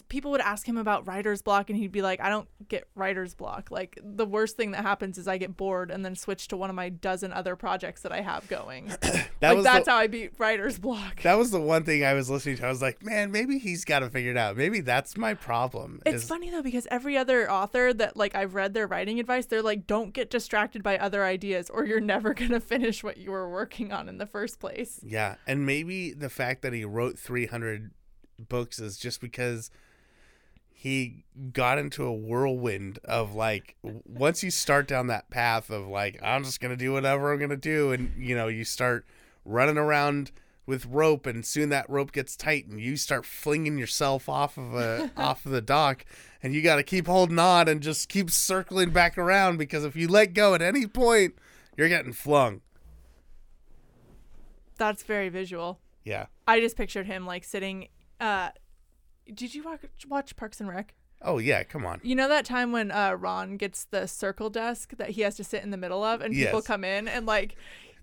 people 0.10 0.32
would 0.32 0.42
ask 0.42 0.68
him 0.68 0.78
about 0.78 1.08
writer's 1.08 1.42
block, 1.42 1.70
and 1.70 1.78
he'd 1.78 1.92
be 1.92 2.02
like, 2.02 2.22
"I 2.22 2.30
don't 2.30 2.48
get 2.68 2.88
writer's 2.96 3.34
block. 3.34 3.72
Like 3.72 4.00
the 4.04 4.26
worst 4.26 4.56
thing 4.56 4.72
that 4.72 4.82
happens 4.84 5.18
is 5.18 5.28
I 5.28 5.38
get 5.38 5.58
bored 5.58 5.92
and 5.92 6.04
then 6.04 6.16
switch 6.16 6.48
to 6.50 6.58
one 6.58 6.70
of 6.70 6.76
my 6.76 6.90
dozen 6.90 7.34
other 7.34 7.56
projects 7.56 8.02
that 8.02 8.12
I 8.12 8.22
have 8.22 8.48
going. 8.48 8.92
That 9.42 9.50
like 9.50 9.58
was 9.58 9.66
that's 9.66 9.86
the, 9.86 9.92
how 9.92 9.98
I 9.98 10.08
beat 10.08 10.32
writer's 10.38 10.80
block. 10.80 11.22
That 11.24 11.38
was 11.38 11.52
the 11.52 11.60
one 11.60 11.84
thing 11.84 12.06
I 12.06 12.14
was 12.14 12.30
listening 12.30 12.56
to. 12.58 12.66
I 12.66 12.70
was 12.70 12.82
like, 12.82 13.04
man, 13.04 13.32
maybe 13.32 13.60
he's 13.60 13.84
got 13.84 14.00
to 14.00 14.10
figure 14.10 14.32
it 14.32 14.38
out. 14.38 14.56
Maybe 14.56 14.80
that's 14.80 15.18
my 15.18 15.34
problem. 15.34 16.02
It's 16.06 16.24
is- 16.24 16.30
funny 16.30 16.50
though 16.50 16.62
because 16.62 16.88
every 16.90 17.18
other 17.18 17.52
author 17.52 17.94
that 17.94 18.16
like 18.16 18.34
I've 18.34 18.56
read 18.56 18.74
their 18.74 18.88
writing 18.88 19.20
advice, 19.20 19.46
they're 19.46 19.62
like, 19.62 19.88
"Don't 19.88 20.14
get 20.14 20.30
distracted 20.30 20.84
by 20.84 20.98
other 20.98 21.26
ideas, 21.26 21.70
or 21.70 21.86
you're 21.86 22.00
never 22.16 22.34
gonna 22.34 22.62
finish 22.62 23.04
what 23.04 23.18
you 23.18 23.32
were 23.32 23.50
working 23.50 23.92
on 23.92 24.08
in 24.08 24.18
the 24.18 24.26
first 24.26 24.60
place." 24.60 25.02
Yeah, 25.04 25.36
and 25.46 25.66
maybe 25.66 26.14
the 26.14 26.30
fact 26.30 26.62
that 26.62 26.72
he 26.72 26.86
wrote 26.86 27.20
300 27.20 27.92
books 28.40 28.80
is 28.80 28.98
just 28.98 29.22
because 29.22 29.72
he 30.74 31.24
got 31.52 31.78
into 31.78 32.06
a 32.06 32.14
whirlwind 32.14 33.00
of 33.06 33.34
like 33.34 33.76
once 33.82 34.44
you 34.44 34.52
start 34.52 34.88
down 34.88 35.08
that 35.08 35.30
path 35.30 35.70
of 35.70 35.88
like 35.88 36.20
I'm 36.22 36.44
just 36.44 36.60
going 36.60 36.72
to 36.72 36.78
do 36.78 36.94
whatever 36.94 37.32
I'm 37.32 37.40
going 37.40 37.50
to 37.50 37.58
do 37.58 37.92
and 37.92 38.12
you 38.18 38.36
know, 38.36 38.48
you 38.48 38.64
start 38.66 39.06
running 39.46 39.78
around 39.78 40.32
with 40.66 40.86
rope 40.86 41.26
and 41.26 41.46
soon 41.46 41.70
that 41.70 41.90
rope 41.90 42.12
gets 42.12 42.36
tight 42.36 42.68
and 42.68 42.80
you 42.80 42.98
start 42.98 43.26
flinging 43.26 43.78
yourself 43.78 44.28
off 44.28 44.58
of 44.58 44.74
a 44.74 45.12
off 45.18 45.46
of 45.46 45.52
the 45.52 45.62
dock 45.62 46.06
and 46.44 46.54
you 46.54 46.62
got 46.62 46.76
to 46.76 46.84
keep 46.84 47.08
holding 47.08 47.40
on 47.40 47.68
and 47.68 47.82
just 47.82 48.10
keep 48.10 48.30
circling 48.30 48.90
back 48.90 49.18
around 49.18 49.58
because 49.58 49.86
if 49.86 49.96
you 49.96 50.08
let 50.08 50.34
go 50.34 50.54
at 50.54 50.62
any 50.62 50.86
point 50.88 51.36
you're 51.78 51.90
getting 51.90 52.14
flung. 52.14 52.62
That's 54.78 55.04
very 55.04 55.30
visual. 55.30 55.80
Yeah. 56.04 56.28
I 56.48 56.60
just 56.60 56.78
pictured 56.78 57.08
him 57.08 57.26
like 57.26 57.44
sitting. 57.44 57.88
Uh, 58.20 58.49
did 59.34 59.53
you 59.55 59.63
watch, 59.63 59.82
watch 60.07 60.36
Parks 60.36 60.59
and 60.59 60.70
Rec? 60.70 60.93
Oh 61.22 61.38
yeah, 61.39 61.63
come 61.63 61.86
on. 61.86 61.99
You 62.03 62.13
know 62.16 62.28
that 62.28 62.45
time 62.45 62.72
when 62.72 62.91
uh, 62.91 63.13
Ron 63.13 63.57
gets 63.57 63.86
the 63.86 64.05
circle 64.07 64.49
desk 64.49 64.91
that 64.97 65.11
he 65.11 65.22
has 65.22 65.36
to 65.38 65.43
sit 65.43 65.63
in 65.63 65.72
the 65.72 65.78
middle 65.78 66.03
of, 66.03 66.22
and 66.22 66.34
people 66.34 66.61
come 66.61 66.84
in 66.84 67.07
and 67.07 67.26
like 67.26 67.55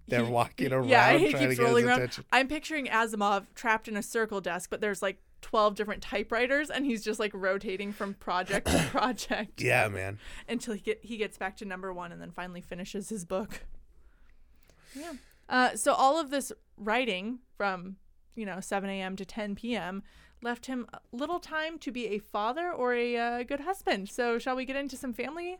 They're 0.08 0.24
he- 0.24 0.30
walking 0.30 0.72
around 0.72 0.88
Yeah, 0.88 1.16
he 1.16 1.32
keeps 1.32 1.58
rolling 1.58 1.86
around. 1.86 1.98
attention. 1.98 2.24
I'm 2.32 2.48
picturing 2.48 2.86
Asimov 2.86 3.46
trapped 3.54 3.86
in 3.86 3.96
a 3.96 4.02
circle 4.02 4.40
desk, 4.40 4.70
but 4.70 4.80
there's 4.80 5.02
like 5.02 5.18
12 5.42 5.74
different 5.76 6.02
typewriters, 6.02 6.70
and 6.70 6.84
he's 6.86 7.04
just 7.04 7.20
like 7.20 7.30
rotating 7.34 7.92
from 7.92 8.14
project 8.14 8.66
to 8.68 8.78
project 8.90 9.60
Yeah, 9.60 9.88
man. 9.88 10.18
until 10.48 10.74
he 10.74 10.80
get 10.80 11.00
he 11.04 11.16
gets 11.16 11.36
back 11.38 11.56
to 11.58 11.64
number 11.64 11.92
one, 11.92 12.10
and 12.12 12.20
then 12.20 12.30
finally 12.32 12.60
finishes 12.62 13.08
his 13.10 13.24
book. 13.24 13.62
Yeah. 14.94 15.12
Uh, 15.48 15.76
so 15.76 15.92
all 15.92 16.18
of 16.18 16.30
this 16.30 16.50
writing 16.76 17.40
from 17.56 17.96
you 18.34 18.46
know 18.46 18.60
7 18.60 18.88
a.m. 18.88 19.16
to 19.16 19.24
10 19.24 19.54
p.m. 19.54 20.02
left 20.42 20.66
him 20.66 20.86
little 21.12 21.38
time 21.40 21.78
to 21.80 21.90
be 21.90 22.08
a 22.08 22.18
father 22.18 22.70
or 22.72 22.94
a 22.94 23.16
uh, 23.16 23.42
good 23.42 23.60
husband. 23.60 24.08
So 24.08 24.38
shall 24.38 24.56
we 24.56 24.64
get 24.64 24.76
into 24.76 24.96
some 24.96 25.12
family 25.12 25.58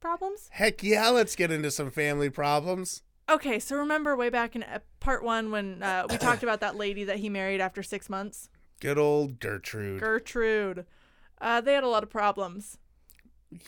problems? 0.00 0.48
Heck 0.52 0.82
yeah, 0.82 1.08
let's 1.08 1.34
get 1.36 1.50
into 1.50 1.70
some 1.70 1.90
family 1.90 2.30
problems. 2.30 3.02
Okay, 3.30 3.58
so 3.58 3.76
remember 3.76 4.14
way 4.16 4.28
back 4.28 4.54
in 4.54 4.62
uh, 4.64 4.80
part 5.00 5.24
one 5.24 5.50
when 5.50 5.82
uh, 5.82 6.06
we 6.10 6.18
talked 6.18 6.42
about 6.42 6.60
that 6.60 6.76
lady 6.76 7.04
that 7.04 7.16
he 7.20 7.30
married 7.30 7.60
after 7.60 7.82
six 7.82 8.10
months, 8.10 8.50
Good 8.80 8.98
old 8.98 9.40
Gertrude. 9.40 10.00
Gertrude. 10.00 10.84
Uh, 11.40 11.60
they 11.62 11.72
had 11.72 11.84
a 11.84 11.88
lot 11.88 12.02
of 12.02 12.10
problems, 12.10 12.76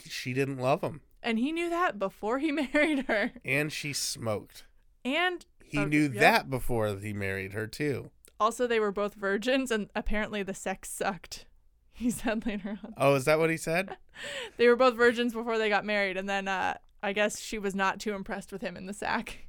she 0.06 0.32
didn't 0.34 0.58
love 0.58 0.82
him. 0.82 1.00
and 1.22 1.38
he 1.38 1.52
knew 1.52 1.70
that 1.70 1.98
before 1.98 2.38
he 2.38 2.52
married 2.72 3.06
her. 3.06 3.32
And 3.46 3.72
she 3.72 3.92
smoked. 3.94 4.64
And 5.04 5.46
He 5.64 5.78
uh, 5.78 5.84
knew 5.86 6.10
yeah. 6.12 6.20
that 6.20 6.50
before 6.50 6.94
he 6.96 7.12
married 7.14 7.52
her, 7.54 7.66
too. 7.66 8.10
Also, 8.38 8.66
they 8.66 8.80
were 8.80 8.92
both 8.92 9.14
virgins, 9.14 9.70
and 9.70 9.88
apparently 9.94 10.42
the 10.42 10.54
sex 10.54 10.90
sucked. 10.90 11.46
He 11.98 12.10
said 12.10 12.44
later 12.44 12.78
on. 12.84 12.92
Oh, 12.98 13.14
is 13.14 13.24
that 13.24 13.38
what 13.38 13.48
he 13.48 13.56
said? 13.56 13.96
They 14.58 14.68
were 14.68 14.76
both 14.76 14.96
virgins 14.96 15.32
before 15.32 15.56
they 15.56 15.70
got 15.70 15.86
married, 15.86 16.18
and 16.18 16.28
then 16.28 16.46
uh, 16.46 16.76
I 17.02 17.14
guess 17.14 17.40
she 17.40 17.58
was 17.58 17.74
not 17.74 18.00
too 18.00 18.12
impressed 18.14 18.52
with 18.52 18.60
him 18.60 18.76
in 18.76 18.84
the 18.84 18.92
sack. 18.92 19.46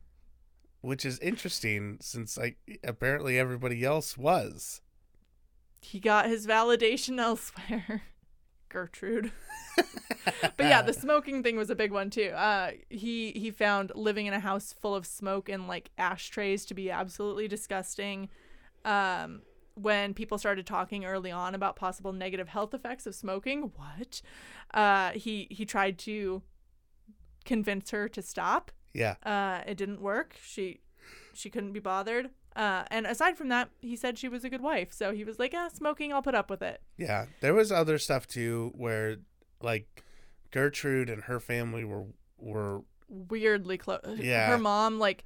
Which 0.79 1.05
is 1.05 1.19
interesting 1.19 1.97
since, 1.99 2.37
like, 2.37 2.57
apparently 2.85 3.37
everybody 3.37 3.83
else 3.83 4.17
was. 4.17 4.81
He 5.81 5.99
got 5.99 6.27
his 6.27 6.47
validation 6.47 7.19
elsewhere. 7.21 8.03
Gertrude. 8.69 9.31
but 9.75 10.53
yeah, 10.59 10.81
the 10.81 10.93
smoking 10.93 11.43
thing 11.43 11.57
was 11.57 11.69
a 11.69 11.75
big 11.75 11.91
one 11.91 12.09
too. 12.09 12.29
Uh, 12.29 12.71
he 12.89 13.31
he 13.31 13.51
found 13.51 13.91
living 13.95 14.25
in 14.25 14.33
a 14.33 14.39
house 14.39 14.73
full 14.73 14.95
of 14.95 15.05
smoke 15.05 15.49
and 15.49 15.67
like 15.67 15.91
ashtrays 15.97 16.65
to 16.65 16.73
be 16.73 16.89
absolutely 16.91 17.47
disgusting. 17.47 18.29
Um, 18.87 19.41
when 19.75 20.15
people 20.15 20.37
started 20.39 20.65
talking 20.65 21.05
early 21.05 21.29
on 21.29 21.53
about 21.53 21.75
possible 21.75 22.11
negative 22.11 22.47
health 22.47 22.73
effects 22.73 23.05
of 23.05 23.13
smoking, 23.13 23.71
what? 23.75 24.21
Uh, 24.73 25.11
he 25.11 25.47
he 25.51 25.65
tried 25.65 25.99
to 25.99 26.41
convince 27.45 27.91
her 27.91 28.09
to 28.09 28.21
stop. 28.21 28.71
Yeah. 28.93 29.15
Uh, 29.23 29.61
it 29.67 29.77
didn't 29.77 30.01
work. 30.01 30.35
She 30.43 30.81
she 31.33 31.49
couldn't 31.49 31.73
be 31.73 31.79
bothered. 31.79 32.31
Uh, 32.55 32.85
and 32.89 33.05
aside 33.05 33.37
from 33.37 33.49
that, 33.49 33.69
he 33.81 33.95
said 33.95 34.17
she 34.17 34.27
was 34.27 34.43
a 34.43 34.49
good 34.49 34.61
wife. 34.61 34.91
So 34.91 35.13
he 35.13 35.23
was 35.23 35.37
like, 35.37 35.53
"Ah, 35.55 35.69
smoking, 35.71 36.11
I'll 36.11 36.23
put 36.23 36.33
up 36.33 36.49
with 36.49 36.63
it." 36.63 36.81
Yeah. 36.97 37.27
There 37.41 37.53
was 37.53 37.71
other 37.71 37.99
stuff 37.99 38.25
too 38.25 38.71
where 38.75 39.17
like 39.61 40.03
Gertrude 40.49 41.09
and 41.09 41.23
her 41.23 41.39
family 41.39 41.83
were 41.83 42.05
were 42.39 42.81
Weirdly 43.09 43.77
close. 43.77 44.01
Yeah. 44.19 44.47
Her 44.47 44.57
mom, 44.57 44.99
like, 44.99 45.23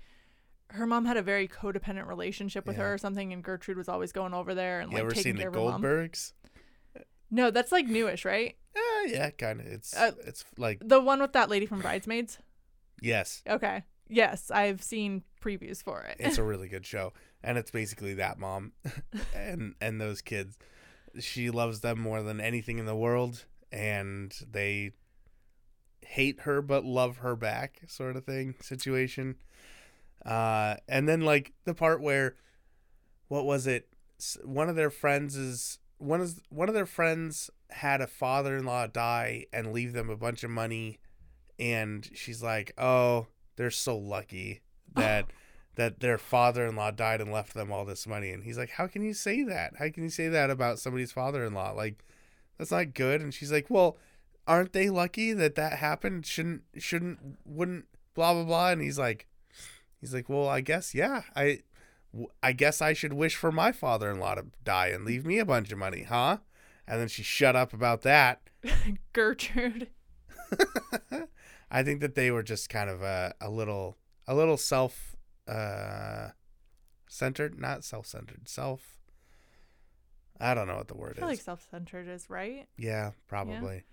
her 0.72 0.86
mom 0.88 1.06
had 1.06 1.18
a 1.18 1.22
very 1.22 1.48
codependent 1.48 2.08
relationship 2.08 2.66
with 2.66 2.78
Yeah. 2.78 2.84
her 2.84 2.94
or 2.94 2.98
something, 2.98 3.32
and 3.34 3.44
Gertrude 3.44 3.78
was 3.78 3.90
always 3.90 4.12
going 4.12 4.34
over 4.34 4.54
there 4.56 4.80
and 4.80 4.92
you 4.92 4.96
like 4.98 5.04
ever 5.04 5.12
taking 5.12 5.24
seen 5.24 5.36
the 5.36 5.42
care 5.44 5.50
of 5.50 5.56
her 5.56 5.62
mom. 5.62 5.82
Goldbergs? 5.82 6.34
No, 7.30 7.50
that's 7.52 7.72
like 7.72 7.86
newish, 7.88 8.26
right? 8.26 8.56
Uh, 8.76 9.08
yeah, 9.08 9.30
kind 9.32 9.60
of. 9.62 9.66
It's 9.68 9.96
Uh, 9.96 10.12
it's 10.26 10.44
like 10.58 10.80
The 10.84 11.00
one 11.00 11.22
with 11.22 11.34
that 11.34 11.50
lady 11.50 11.66
from 11.66 11.82
Bridesmaids. 11.82 12.40
yes, 13.02 13.42
Okay. 13.48 13.84
Yes, 14.14 14.52
I've 14.52 14.84
seen 14.84 15.24
previews 15.42 15.82
for 15.82 16.02
it. 16.04 16.18
it's 16.20 16.38
a 16.38 16.44
really 16.52 16.68
good 16.68 16.86
show, 16.86 17.14
and 17.42 17.58
it's 17.58 17.72
basically 17.72 18.14
that 18.16 18.38
mom 18.38 18.74
and 19.34 19.76
and 19.80 20.02
those 20.02 20.22
kids. 20.22 20.58
She 21.20 21.50
loves 21.50 21.80
them 21.82 22.00
more 22.00 22.22
than 22.22 22.42
anything 22.42 22.78
in 22.78 22.86
the 22.86 22.96
world, 22.96 23.46
and 23.72 24.34
they 24.50 24.92
hate 26.02 26.42
her 26.42 26.62
but 26.62 26.84
love 26.84 27.18
her 27.18 27.36
back, 27.38 27.82
sort 27.88 28.18
of 28.18 28.26
thing 28.26 28.56
situation. 28.60 29.36
Uh, 30.26 30.76
and 30.88 31.08
then 31.08 31.22
like 31.22 31.54
the 31.66 31.74
part 31.74 32.02
where, 32.02 32.36
what 33.28 33.46
was 33.46 33.68
it? 33.68 33.88
One 34.44 34.70
of 34.70 34.76
their 34.76 34.92
friends 34.92 35.36
is 35.36 35.80
one 35.98 36.22
is 36.22 36.42
one 36.50 36.68
of 36.68 36.76
their 36.76 36.86
friends 36.86 37.50
had 37.70 38.02
a 38.02 38.08
father-in-law 38.08 38.88
die 38.88 39.46
and 39.54 39.72
leave 39.72 39.94
them 39.94 40.10
a 40.10 40.18
bunch 40.18 40.44
of 40.44 40.52
money, 40.52 41.00
and 41.58 42.10
she's 42.14 42.44
like, 42.44 42.74
"Oh, 42.78 43.28
they're 43.56 43.72
so 43.72 43.98
lucky 43.98 44.62
that." 44.96 45.28
that 45.76 46.02
their 46.02 46.18
father-in-law 46.18 46.92
died 46.92 47.22
and 47.22 47.32
left 47.32 47.54
them 47.54 47.72
all 47.72 47.86
this 47.86 48.06
money. 48.06 48.32
And 48.32 48.44
he's 48.44 48.58
like 48.58 48.72
how 48.72 48.88
can 48.88 49.04
you 49.04 49.14
say 49.14 49.42
that? 49.44 49.78
How 49.80 49.90
can 49.90 50.04
you 50.04 50.10
say 50.10 50.28
that 50.28 50.50
about 50.50 50.80
somebody's 50.80 51.14
father-in-law? 51.14 51.72
Like 51.72 52.04
that's 52.58 52.72
not 52.72 52.94
good. 52.94 53.22
And 53.22 53.34
she's 53.34 53.54
like 53.54 53.70
well 53.70 53.98
aren't 54.48 54.74
they 54.74 54.90
lucky 54.90 55.32
that 55.34 55.56
that 55.56 55.78
happened? 55.80 56.26
Shouldn't 56.26 56.64
shouldn't 56.78 57.38
wouldn't 57.46 57.86
blah 58.14 58.34
blah 58.34 58.44
blah? 58.44 58.72
And 58.72 58.82
he's 58.82 59.00
like 59.00 59.28
he's 60.02 60.14
like 60.14 60.28
well 60.28 60.50
i 60.50 60.60
guess 60.60 60.94
yeah 60.94 61.22
I 61.36 61.60
I 62.44 62.52
guess 62.52 62.82
i 62.82 62.92
should 62.92 63.14
wish 63.14 63.36
for 63.36 63.52
my 63.52 63.72
father-in-law 63.72 64.36
to 64.36 64.46
die 64.64 64.88
and 64.88 65.06
leave 65.06 65.26
me 65.26 65.40
a 65.40 65.46
bunch 65.46 65.72
of 65.72 65.78
money 65.78 66.04
huh? 66.04 66.38
And 66.88 67.00
then 67.00 67.08
she 67.08 67.24
shut 67.24 67.56
up 67.56 67.72
about 67.74 68.02
that. 68.02 68.42
Gertrude. 69.14 69.88
i 71.72 71.84
think 71.84 72.02
that 72.02 72.16
they 72.16 72.30
were 72.32 72.44
just 72.44 72.70
kind 72.70 72.90
of 72.90 73.02
a, 73.02 73.34
a 73.40 73.50
little 73.50 73.98
a 74.28 74.36
little 74.36 74.58
self 74.58 75.16
uh 75.48 76.30
centered 77.08 77.58
not 77.60 77.86
self-centered 77.86 78.50
self 78.50 79.00
i 80.40 80.54
don't 80.54 80.68
know 80.68 80.76
what 80.76 80.90
the 80.90 80.98
word 80.98 81.14
I 81.18 81.20
feel 81.20 81.30
is. 81.30 81.38
like 81.38 81.42
self-centered 81.42 82.08
is 82.10 82.30
right. 82.30 82.68
yeah. 82.78 83.12
probably 83.28 83.84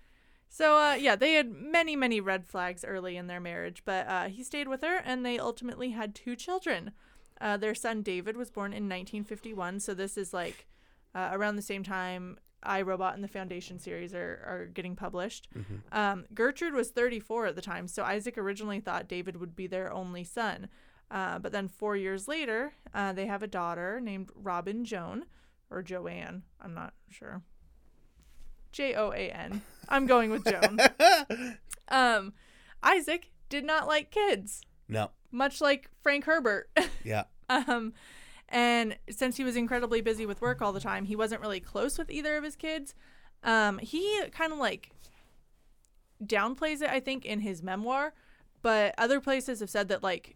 So 0.49 0.77
uh, 0.77 0.95
yeah, 0.95 1.15
they 1.15 1.33
had 1.33 1.51
many 1.51 1.95
many 1.95 2.19
red 2.19 2.45
flags 2.45 2.83
early 2.83 3.15
in 3.17 3.27
their 3.27 3.39
marriage, 3.39 3.83
but 3.85 4.07
uh, 4.07 4.25
he 4.25 4.43
stayed 4.43 4.67
with 4.67 4.81
her, 4.81 4.97
and 5.05 5.25
they 5.25 5.37
ultimately 5.39 5.91
had 5.91 6.15
two 6.15 6.35
children. 6.35 6.91
Uh, 7.39 7.55
their 7.55 7.75
son 7.75 8.01
David 8.01 8.35
was 8.35 8.49
born 8.49 8.71
in 8.73 8.83
1951, 8.89 9.79
so 9.79 9.93
this 9.93 10.17
is 10.17 10.33
like 10.33 10.67
uh, 11.15 11.29
around 11.31 11.55
the 11.55 11.61
same 11.61 11.83
time 11.83 12.37
I, 12.61 12.81
Robot 12.81 13.15
and 13.15 13.23
the 13.23 13.29
Foundation 13.29 13.79
series 13.79 14.13
are, 14.13 14.43
are 14.45 14.65
getting 14.73 14.95
published. 14.95 15.47
Mhm. 15.55 15.95
Um, 15.97 16.25
Gertrude 16.33 16.73
was 16.73 16.89
34 16.89 17.45
at 17.45 17.55
the 17.55 17.61
time, 17.61 17.87
so 17.87 18.03
Isaac 18.03 18.37
originally 18.37 18.81
thought 18.81 19.07
David 19.07 19.37
would 19.37 19.55
be 19.55 19.67
their 19.67 19.93
only 19.93 20.25
son. 20.25 20.67
Uh, 21.09 21.39
but 21.39 21.51
then 21.53 21.67
four 21.69 21.95
years 21.95 22.27
later, 22.27 22.73
uh, 22.93 23.13
they 23.13 23.25
have 23.27 23.41
a 23.41 23.47
daughter 23.47 23.99
named 24.01 24.29
Robin 24.35 24.83
Joan, 24.83 25.25
or 25.71 25.81
Joanne. 25.81 26.43
I'm 26.59 26.73
not 26.73 26.93
sure. 27.09 27.41
J 28.71 28.93
O 28.95 29.11
A 29.11 29.29
N. 29.31 29.61
I'm 29.87 30.05
going 30.05 30.29
with 30.29 30.45
Joan. 30.45 30.79
um, 31.89 32.33
Isaac 32.83 33.31
did 33.49 33.65
not 33.65 33.87
like 33.87 34.11
kids, 34.11 34.61
no 34.87 35.11
much 35.31 35.61
like 35.61 35.89
Frank 36.01 36.25
Herbert. 36.25 36.69
yeah 37.03 37.23
um, 37.49 37.93
and 38.47 38.97
since 39.09 39.37
he 39.37 39.43
was 39.43 39.55
incredibly 39.55 40.01
busy 40.01 40.25
with 40.25 40.41
work 40.41 40.61
all 40.61 40.73
the 40.73 40.79
time, 40.79 41.05
he 41.05 41.15
wasn't 41.15 41.41
really 41.41 41.59
close 41.59 41.97
with 41.97 42.09
either 42.09 42.37
of 42.37 42.43
his 42.43 42.55
kids. 42.55 42.95
Um, 43.43 43.79
he 43.79 44.21
kind 44.31 44.51
of 44.51 44.59
like 44.59 44.91
downplays 46.23 46.81
it, 46.81 46.89
I 46.89 46.99
think, 46.99 47.25
in 47.25 47.41
his 47.41 47.61
memoir, 47.61 48.13
but 48.61 48.93
other 48.97 49.19
places 49.19 49.59
have 49.59 49.69
said 49.69 49.87
that 49.89 50.03
like 50.03 50.35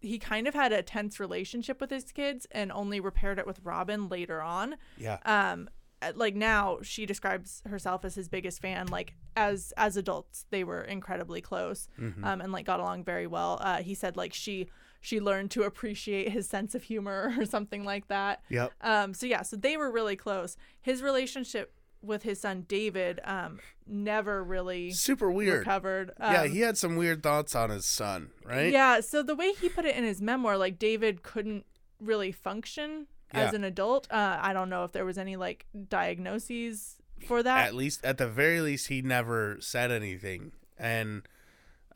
he 0.00 0.18
kind 0.18 0.46
of 0.46 0.54
had 0.54 0.72
a 0.72 0.82
tense 0.82 1.18
relationship 1.18 1.80
with 1.80 1.90
his 1.90 2.12
kids 2.12 2.46
and 2.50 2.70
only 2.70 3.00
repaired 3.00 3.38
it 3.38 3.46
with 3.46 3.58
Robin 3.64 4.08
later 4.10 4.42
on 4.42 4.76
yeah 4.98 5.16
um 5.24 5.70
like 6.14 6.34
now 6.34 6.78
she 6.82 7.06
describes 7.06 7.62
herself 7.66 8.04
as 8.04 8.14
his 8.14 8.28
biggest 8.28 8.60
fan 8.60 8.86
like 8.88 9.14
as 9.36 9.72
as 9.76 9.96
adults 9.96 10.46
they 10.50 10.62
were 10.64 10.82
incredibly 10.82 11.40
close 11.40 11.88
Mhm. 12.00 12.24
um 12.24 12.40
and 12.40 12.52
like 12.52 12.66
got 12.66 12.80
along 12.80 13.04
very 13.04 13.26
well. 13.26 13.58
Uh 13.60 13.82
he 13.82 13.94
said 13.94 14.16
like 14.16 14.32
she 14.34 14.68
she 15.00 15.20
learned 15.20 15.50
to 15.50 15.62
appreciate 15.64 16.30
his 16.30 16.48
sense 16.48 16.74
of 16.74 16.82
humor 16.84 17.32
or 17.38 17.44
something 17.44 17.84
like 17.84 18.08
that. 18.08 18.42
Yep. 18.48 18.72
Um 18.80 19.14
so 19.14 19.26
yeah 19.26 19.42
so 19.42 19.56
they 19.56 19.76
were 19.76 19.90
really 19.90 20.16
close. 20.16 20.56
His 20.80 21.02
relationship 21.02 21.72
with 22.02 22.22
his 22.22 22.38
son 22.38 22.66
david 22.68 23.18
um 23.24 23.58
never 23.86 24.44
really 24.44 24.90
super 24.92 25.30
weird. 25.30 25.60
recovered. 25.60 26.10
Um, 26.20 26.32
yeah 26.34 26.46
he 26.46 26.60
had 26.60 26.76
some 26.76 26.96
weird 26.96 27.22
thoughts 27.22 27.54
on 27.54 27.70
his 27.70 27.86
son 27.86 28.30
right? 28.44 28.70
Yeah, 28.72 29.00
so 29.00 29.22
the 29.22 29.34
way 29.34 29.52
he 29.52 29.68
put 29.68 29.84
it 29.86 29.96
in 29.96 30.04
his 30.04 30.20
memoir, 30.20 30.56
like 30.58 30.78
David 30.78 31.22
couldn't 31.22 31.64
really 32.00 32.30
function 32.32 33.06
as 33.34 33.54
an 33.54 33.64
adult. 33.64 34.06
Uh, 34.10 34.38
I 34.40 34.52
don't 34.52 34.68
know 34.68 34.84
if 34.84 34.92
there 34.92 35.04
was 35.04 35.18
any 35.18 35.36
like 35.36 35.66
diagnoses 35.88 36.96
for 37.26 37.42
that. 37.42 37.66
at 37.66 37.74
least 37.74 38.04
at 38.04 38.18
the 38.18 38.28
very 38.28 38.60
least 38.60 38.88
he 38.88 39.00
never 39.00 39.56
said 39.60 39.90
anything 39.90 40.52
and 40.76 41.22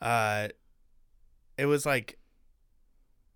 uh 0.01 0.47
it 1.57 1.65
was 1.65 1.85
like 1.85 2.17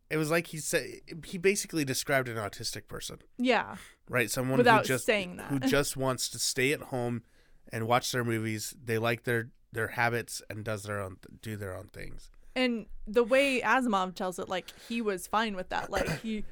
it 0.09 0.17
was 0.17 0.31
like 0.31 0.47
he 0.47 0.57
said 0.57 0.85
he 1.25 1.37
basically 1.37 1.83
described 1.85 2.27
an 2.29 2.37
autistic 2.37 2.87
person 2.87 3.17
yeah, 3.37 3.75
right 4.09 4.31
someone 4.31 4.57
Without 4.57 4.81
who 4.83 4.87
just 4.87 5.05
saying 5.05 5.35
that. 5.37 5.47
who 5.47 5.59
just 5.77 5.95
wants 5.97 6.29
to 6.29 6.39
stay 6.39 6.71
at 6.71 6.81
home 6.83 7.21
and 7.71 7.85
watch 7.85 8.11
their 8.11 8.23
movies 8.23 8.73
they 8.83 8.97
like 8.97 9.23
their 9.23 9.49
their 9.71 9.89
habits 9.89 10.41
and 10.49 10.63
does 10.63 10.83
their 10.83 10.99
own 10.99 11.17
do 11.41 11.55
their 11.57 11.75
own 11.75 11.89
things 11.93 12.31
and 12.55 12.85
the 13.07 13.23
way 13.23 13.61
Asimov 13.61 14.15
tells 14.15 14.37
it, 14.39 14.47
like 14.47 14.71
he 14.87 15.01
was 15.01 15.25
fine 15.25 15.55
with 15.55 15.69
that. 15.69 15.89
Like 15.89 16.21
he 16.21 16.45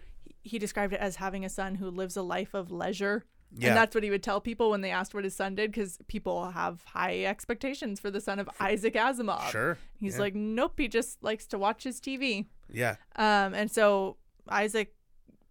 he 0.44 0.60
described 0.60 0.94
it 0.94 1.00
as 1.00 1.18
having 1.18 1.46
a 1.46 1.50
son 1.50 1.76
who 1.76 1.90
lives 1.90 2.18
a 2.18 2.22
life 2.22 2.54
of 2.54 2.72
leisure. 2.72 3.26
Yeah. 3.54 3.70
And 3.70 3.78
that's 3.78 3.94
what 3.94 4.04
he 4.04 4.10
would 4.10 4.24
tell 4.24 4.40
people 4.40 4.70
when 4.70 4.82
they 4.82 4.92
asked 4.92 5.14
what 5.14 5.26
his 5.26 5.36
son 5.36 5.56
did, 5.56 5.72
because 5.72 6.00
people 6.08 6.52
have 6.52 6.84
high 6.86 7.26
expectations 7.26 8.00
for 8.00 8.10
the 8.10 8.22
son 8.22 8.40
of 8.40 8.50
Isaac 8.60 8.94
Asimov. 8.94 9.50
sure 9.52 9.78
He's 10.00 10.16
yeah. 10.16 10.22
like, 10.22 10.36
nope, 10.36 10.74
he 10.78 10.88
just 10.88 11.22
likes 11.22 11.46
to 11.48 11.58
watch 11.58 11.84
his 11.84 12.00
TV. 12.00 12.46
yeah 12.72 12.96
Um, 13.18 13.54
and 13.54 13.70
so 13.70 14.18
Isaac, 14.48 14.96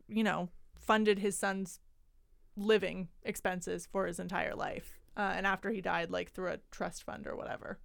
you 0.08 0.24
know, 0.24 0.48
funded 0.78 1.18
his 1.18 1.38
son's 1.38 1.78
living 2.56 3.08
expenses 3.22 3.86
for 3.86 4.06
his 4.06 4.18
entire 4.18 4.54
life. 4.54 4.98
Uh, 5.16 5.32
and 5.36 5.46
after 5.46 5.70
he 5.70 5.80
died, 5.80 6.10
like 6.10 6.30
through 6.30 6.48
a 6.48 6.58
trust 6.70 7.02
fund 7.02 7.26
or 7.26 7.36
whatever. 7.36 7.78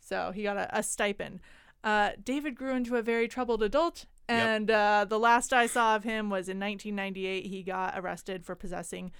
So 0.00 0.32
he 0.34 0.42
got 0.42 0.56
a, 0.56 0.78
a 0.78 0.82
stipend. 0.82 1.40
Uh, 1.84 2.10
David 2.22 2.54
grew 2.54 2.74
into 2.74 2.96
a 2.96 3.02
very 3.02 3.28
troubled 3.28 3.62
adult. 3.62 4.06
Yep. 4.30 4.46
And 4.46 4.70
uh, 4.70 5.06
the 5.08 5.18
last 5.18 5.52
I 5.52 5.66
saw 5.66 5.96
of 5.96 6.04
him 6.04 6.30
was 6.30 6.48
in 6.48 6.60
1998. 6.60 7.46
He 7.46 7.62
got 7.62 7.98
arrested 7.98 8.44
for 8.44 8.54
possessing 8.54 9.12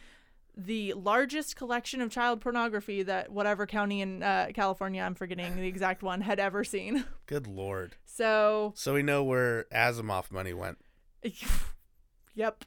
the 0.56 0.92
largest 0.94 1.56
collection 1.56 2.00
of 2.00 2.10
child 2.10 2.40
pornography 2.40 3.02
that 3.02 3.30
whatever 3.30 3.66
county 3.66 4.00
in 4.00 4.22
uh, 4.22 4.48
California, 4.54 5.02
I'm 5.02 5.14
forgetting 5.14 5.56
the 5.56 5.66
exact 5.66 6.02
one, 6.02 6.20
had 6.20 6.38
ever 6.38 6.64
seen. 6.64 7.04
good 7.26 7.46
lord 7.46 7.96
So 8.04 8.72
so 8.76 8.94
we 8.94 9.02
know 9.02 9.22
where 9.22 9.66
asimov 9.72 10.30
money 10.30 10.52
went 10.52 10.78
yep. 12.34 12.64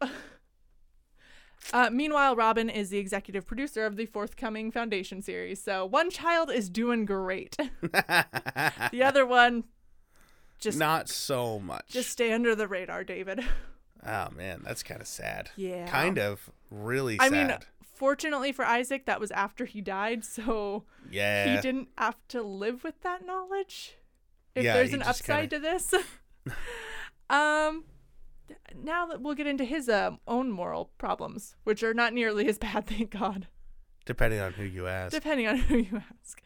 Uh, 1.71 1.89
meanwhile, 1.91 2.35
Robin 2.35 2.69
is 2.69 2.89
the 2.89 2.97
executive 2.97 3.45
producer 3.45 3.85
of 3.85 3.95
the 3.95 4.05
forthcoming 4.05 4.71
Foundation 4.71 5.21
series. 5.21 5.63
So 5.63 5.85
one 5.85 6.09
child 6.09 6.51
is 6.51 6.69
doing 6.69 7.05
great. 7.05 7.55
the 7.81 9.01
other 9.01 9.25
one, 9.25 9.63
just 10.63 10.77
not 10.77 11.09
so 11.09 11.59
much 11.59 11.87
just 11.89 12.09
stay 12.09 12.31
under 12.31 12.55
the 12.55 12.67
radar, 12.67 13.03
David. 13.03 13.43
oh 14.05 14.29
man 14.35 14.61
that's 14.63 14.83
kind 14.83 14.99
of 15.01 15.07
sad 15.07 15.49
Yeah. 15.55 15.87
kind 15.87 16.17
of 16.17 16.49
really 16.69 17.17
I 17.19 17.29
mean, 17.29 17.53
fortunately 17.95 18.51
for 18.51 18.65
Isaac, 18.65 19.05
that 19.05 19.19
was 19.19 19.31
after 19.31 19.65
he 19.65 19.81
died, 19.81 20.25
so 20.35 20.83
yeah 21.09 21.55
he 21.55 21.61
didn't 21.61 21.89
have 21.97 22.17
to 22.29 22.41
live 22.41 22.83
with 22.83 23.01
that 23.01 23.25
knowledge. 23.25 23.97
If 24.55 24.63
Yeah, 24.63 24.73
there's 24.73 24.89
he 24.89 24.95
an 24.95 25.03
upside 25.03 25.49
to 25.51 25.59
this. 25.59 25.93
um 27.29 27.85
now 28.75 29.05
that 29.05 29.21
we'll 29.21 29.35
get 29.35 29.47
into 29.47 29.63
his 29.63 29.87
um, 29.87 30.19
own 30.27 30.51
moral 30.51 30.91
problems, 30.97 31.55
which 31.63 31.83
are 31.83 31.93
not 31.93 32.13
nearly 32.13 32.47
as 32.47 32.57
bad, 32.57 32.87
thank 32.87 33.11
God. 33.11 33.47
Depending 34.05 34.39
on 34.41 34.53
who 34.53 34.63
you 34.63 34.87
ask. 34.87 35.11
depending 35.13 35.47
on 35.47 35.57
who 35.69 35.77
you 35.77 36.01
ask. 36.21 36.41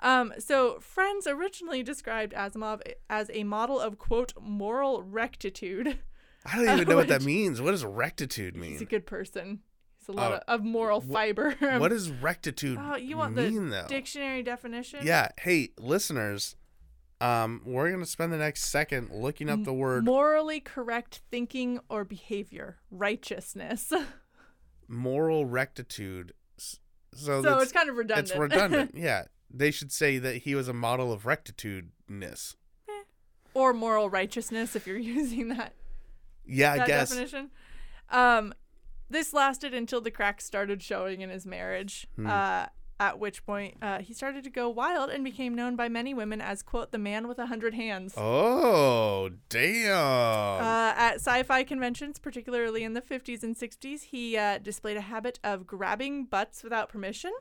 Um, 0.00 0.32
so, 0.38 0.78
Friends 0.80 1.26
originally 1.26 1.82
described 1.82 2.32
Asimov 2.32 2.80
as 3.10 3.30
a 3.32 3.44
model 3.44 3.78
of 3.78 3.98
quote 3.98 4.32
moral 4.40 5.02
rectitude. 5.02 5.98
I 6.46 6.56
don't 6.56 6.68
even 6.76 6.88
know 6.88 6.96
what 6.96 7.08
that 7.08 7.22
means. 7.22 7.60
What 7.60 7.72
does 7.72 7.84
rectitude 7.84 8.56
mean? 8.56 8.72
He's 8.72 8.80
a 8.82 8.86
good 8.86 9.06
person. 9.06 9.60
He's 9.98 10.08
a 10.08 10.12
lot 10.12 10.32
Oh, 10.32 10.34
of, 10.36 10.60
of 10.60 10.64
moral 10.64 11.00
fiber. 11.00 11.54
What 11.78 11.88
does 11.88 12.10
rectitude 12.10 12.78
Oh, 12.80 12.96
you 12.96 13.16
want 13.18 13.34
mean, 13.34 13.70
the 13.70 13.82
though? 13.82 13.86
dictionary 13.88 14.42
definition? 14.42 15.00
Yeah. 15.02 15.28
Hey, 15.38 15.70
listeners, 15.78 16.56
um, 17.20 17.62
we're 17.64 17.90
gonna 17.90 18.04
spend 18.06 18.32
the 18.32 18.36
next 18.38 18.64
second 18.64 19.10
looking 19.12 19.48
up 19.48 19.64
the 19.64 19.72
word 19.72 20.04
Morally 20.04 20.60
correct 20.60 21.20
thinking 21.30 21.80
or 21.88 22.04
behavior, 22.04 22.76
righteousness. 22.90 23.92
moral 24.88 25.46
rectitude. 25.46 26.32
So, 27.14 27.42
so 27.42 27.58
it's 27.58 27.72
kind 27.72 27.88
of 27.88 27.96
redundant. 27.96 28.28
it's 28.30 28.38
redundant. 28.38 28.90
yeah. 28.96 29.24
They 29.50 29.70
should 29.70 29.92
say 29.92 30.18
that 30.18 30.38
he 30.38 30.54
was 30.54 30.68
a 30.68 30.72
model 30.72 31.12
of 31.12 31.26
rectitudeness. 31.26 32.56
or 33.54 33.72
moral 33.72 34.10
righteousness 34.10 34.74
if 34.74 34.86
you're 34.86 34.96
using 35.18 35.48
that 35.48 35.72
Yeah, 36.46 36.72
I 36.72 36.86
guess. 36.86 37.10
definition. 37.10 37.50
Um, 38.10 38.52
this 39.08 39.32
lasted 39.32 39.72
until 39.74 40.00
the 40.00 40.10
cracks 40.10 40.44
started 40.44 40.82
showing 40.82 41.20
in 41.20 41.30
his 41.30 41.46
marriage. 41.46 42.06
Hmm. 42.16 42.26
Uh, 42.26 42.66
at 43.00 43.18
which 43.18 43.44
point, 43.44 43.76
uh, 43.82 43.98
he 43.98 44.12
started 44.14 44.44
to 44.44 44.50
go 44.50 44.68
wild 44.68 45.10
and 45.10 45.24
became 45.24 45.54
known 45.54 45.76
by 45.76 45.88
many 45.88 46.14
women 46.14 46.40
as 46.40 46.62
"quote 46.62 46.92
the 46.92 46.98
man 46.98 47.26
with 47.28 47.38
a 47.38 47.46
hundred 47.46 47.74
hands." 47.74 48.14
Oh, 48.16 49.30
damn. 49.48 50.64
Uh, 50.64 50.94
at 50.96 51.14
sci-fi 51.16 51.64
conventions, 51.64 52.18
particularly 52.18 52.84
in 52.84 52.94
the 52.94 53.00
50s 53.02 53.42
and 53.42 53.56
60s, 53.56 54.04
he 54.04 54.36
uh, 54.36 54.58
displayed 54.58 54.96
a 54.96 55.02
habit 55.02 55.38
of 55.42 55.66
grabbing 55.66 56.24
butts 56.24 56.62
without 56.62 56.88
permission. 56.88 57.32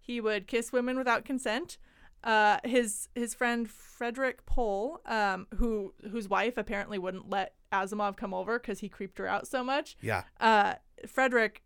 He 0.00 0.20
would 0.20 0.46
kiss 0.46 0.72
women 0.72 0.96
without 0.96 1.24
consent. 1.24 1.78
Uh, 2.24 2.58
his 2.64 3.08
his 3.14 3.34
friend 3.34 3.70
Frederick 3.70 4.46
Pohl, 4.46 5.00
um, 5.06 5.46
who 5.56 5.92
whose 6.10 6.28
wife 6.28 6.56
apparently 6.56 6.98
wouldn't 6.98 7.28
let 7.30 7.54
Asimov 7.72 8.16
come 8.16 8.32
over 8.32 8.58
because 8.58 8.80
he 8.80 8.88
creeped 8.88 9.18
her 9.18 9.26
out 9.26 9.46
so 9.46 9.62
much. 9.62 9.96
yeah. 10.00 10.22
Uh, 10.40 10.74
Frederick 11.06 11.62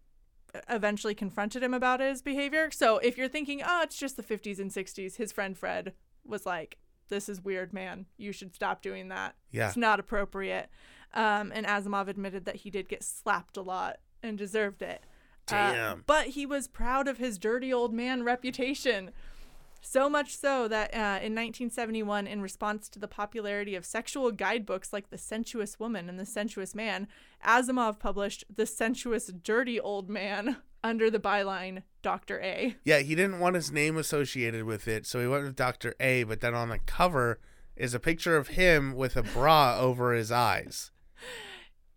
eventually 0.69 1.15
confronted 1.15 1.63
him 1.63 1.75
about 1.75 2.01
his 2.01 2.23
behavior. 2.23 2.71
So 2.71 2.99
if 2.99 3.17
you're 3.17 3.29
thinking, 3.29 3.63
oh, 3.65 3.81
it's 3.83 3.97
just 3.97 4.17
the 4.17 4.23
50s 4.23 4.59
and 4.59 4.71
60s, 4.71 5.17
his 5.17 5.33
friend 5.33 5.57
Fred 5.57 5.93
was 6.25 6.47
like, 6.47 6.79
"This 7.09 7.29
is 7.29 7.43
weird, 7.43 7.73
man. 7.73 8.07
You 8.17 8.33
should 8.33 8.55
stop 8.55 8.83
doing 8.83 9.09
that." 9.09 9.37
Yeah. 9.51 9.69
It's 9.69 9.77
not 9.77 10.01
appropriate. 10.01 10.69
Um, 11.13 11.51
and 11.55 11.67
Asimov 11.67 12.09
admitted 12.09 12.45
that 12.45 12.57
he 12.57 12.71
did 12.71 12.89
get 12.89 13.03
slapped 13.03 13.57
a 13.57 13.63
lot 13.63 13.99
and 14.23 14.39
deserved 14.39 14.83
it. 14.83 15.03
Uh, 15.49 15.73
Damn. 15.73 16.05
but 16.07 16.29
he 16.29 16.47
was 16.47 16.69
proud 16.69 17.09
of 17.09 17.19
his 17.19 17.39
dirty 17.39 17.73
old 17.73 17.93
man 17.93 18.23
reputation. 18.23 19.11
So 19.81 20.11
much 20.11 20.37
so 20.37 20.69
that 20.69 20.93
uh, 20.93 21.25
in 21.25 21.35
1971, 21.35 22.27
in 22.27 22.43
response 22.43 22.89
to 22.91 22.99
the 22.99 23.09
popularity 23.09 23.75
of 23.75 23.85
sexual 23.85 24.31
guidebooks 24.31 24.93
like 24.93 25.11
The 25.11 25.19
Sensuous 25.19 25.81
Woman 25.81 26.09
and 26.09 26.19
The 26.21 26.27
Sensuous 26.27 26.75
Man, 26.75 27.09
Asimov 27.47 27.99
published 27.99 28.45
The 28.55 28.67
Sensuous 28.67 29.29
Dirty 29.29 29.81
Old 29.81 30.11
Man 30.11 30.59
under 30.85 31.11
the 31.11 31.19
byline 31.19 31.83
Dr. 32.03 32.41
A. 32.41 32.77
Yeah, 32.85 33.01
he 33.01 33.15
didn't 33.15 33.41
want 33.41 33.55
his 33.55 33.73
name 33.73 33.97
associated 33.97 34.65
with 34.65 34.87
it, 34.87 35.07
so 35.07 35.21
he 35.21 35.27
went 35.27 35.45
with 35.45 35.57
Dr. 35.57 35.95
A, 36.01 36.25
but 36.25 36.41
then 36.41 36.55
on 36.55 36.69
the 36.69 36.79
cover 36.79 37.39
is 37.77 37.95
a 37.95 38.01
picture 38.01 38.37
of 38.37 38.49
him 38.49 38.95
with 38.95 39.17
a 39.17 39.23
bra 39.23 39.77
over 39.81 40.13
his 40.13 40.31
eyes. 40.31 40.91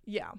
Yeah. 0.06 0.32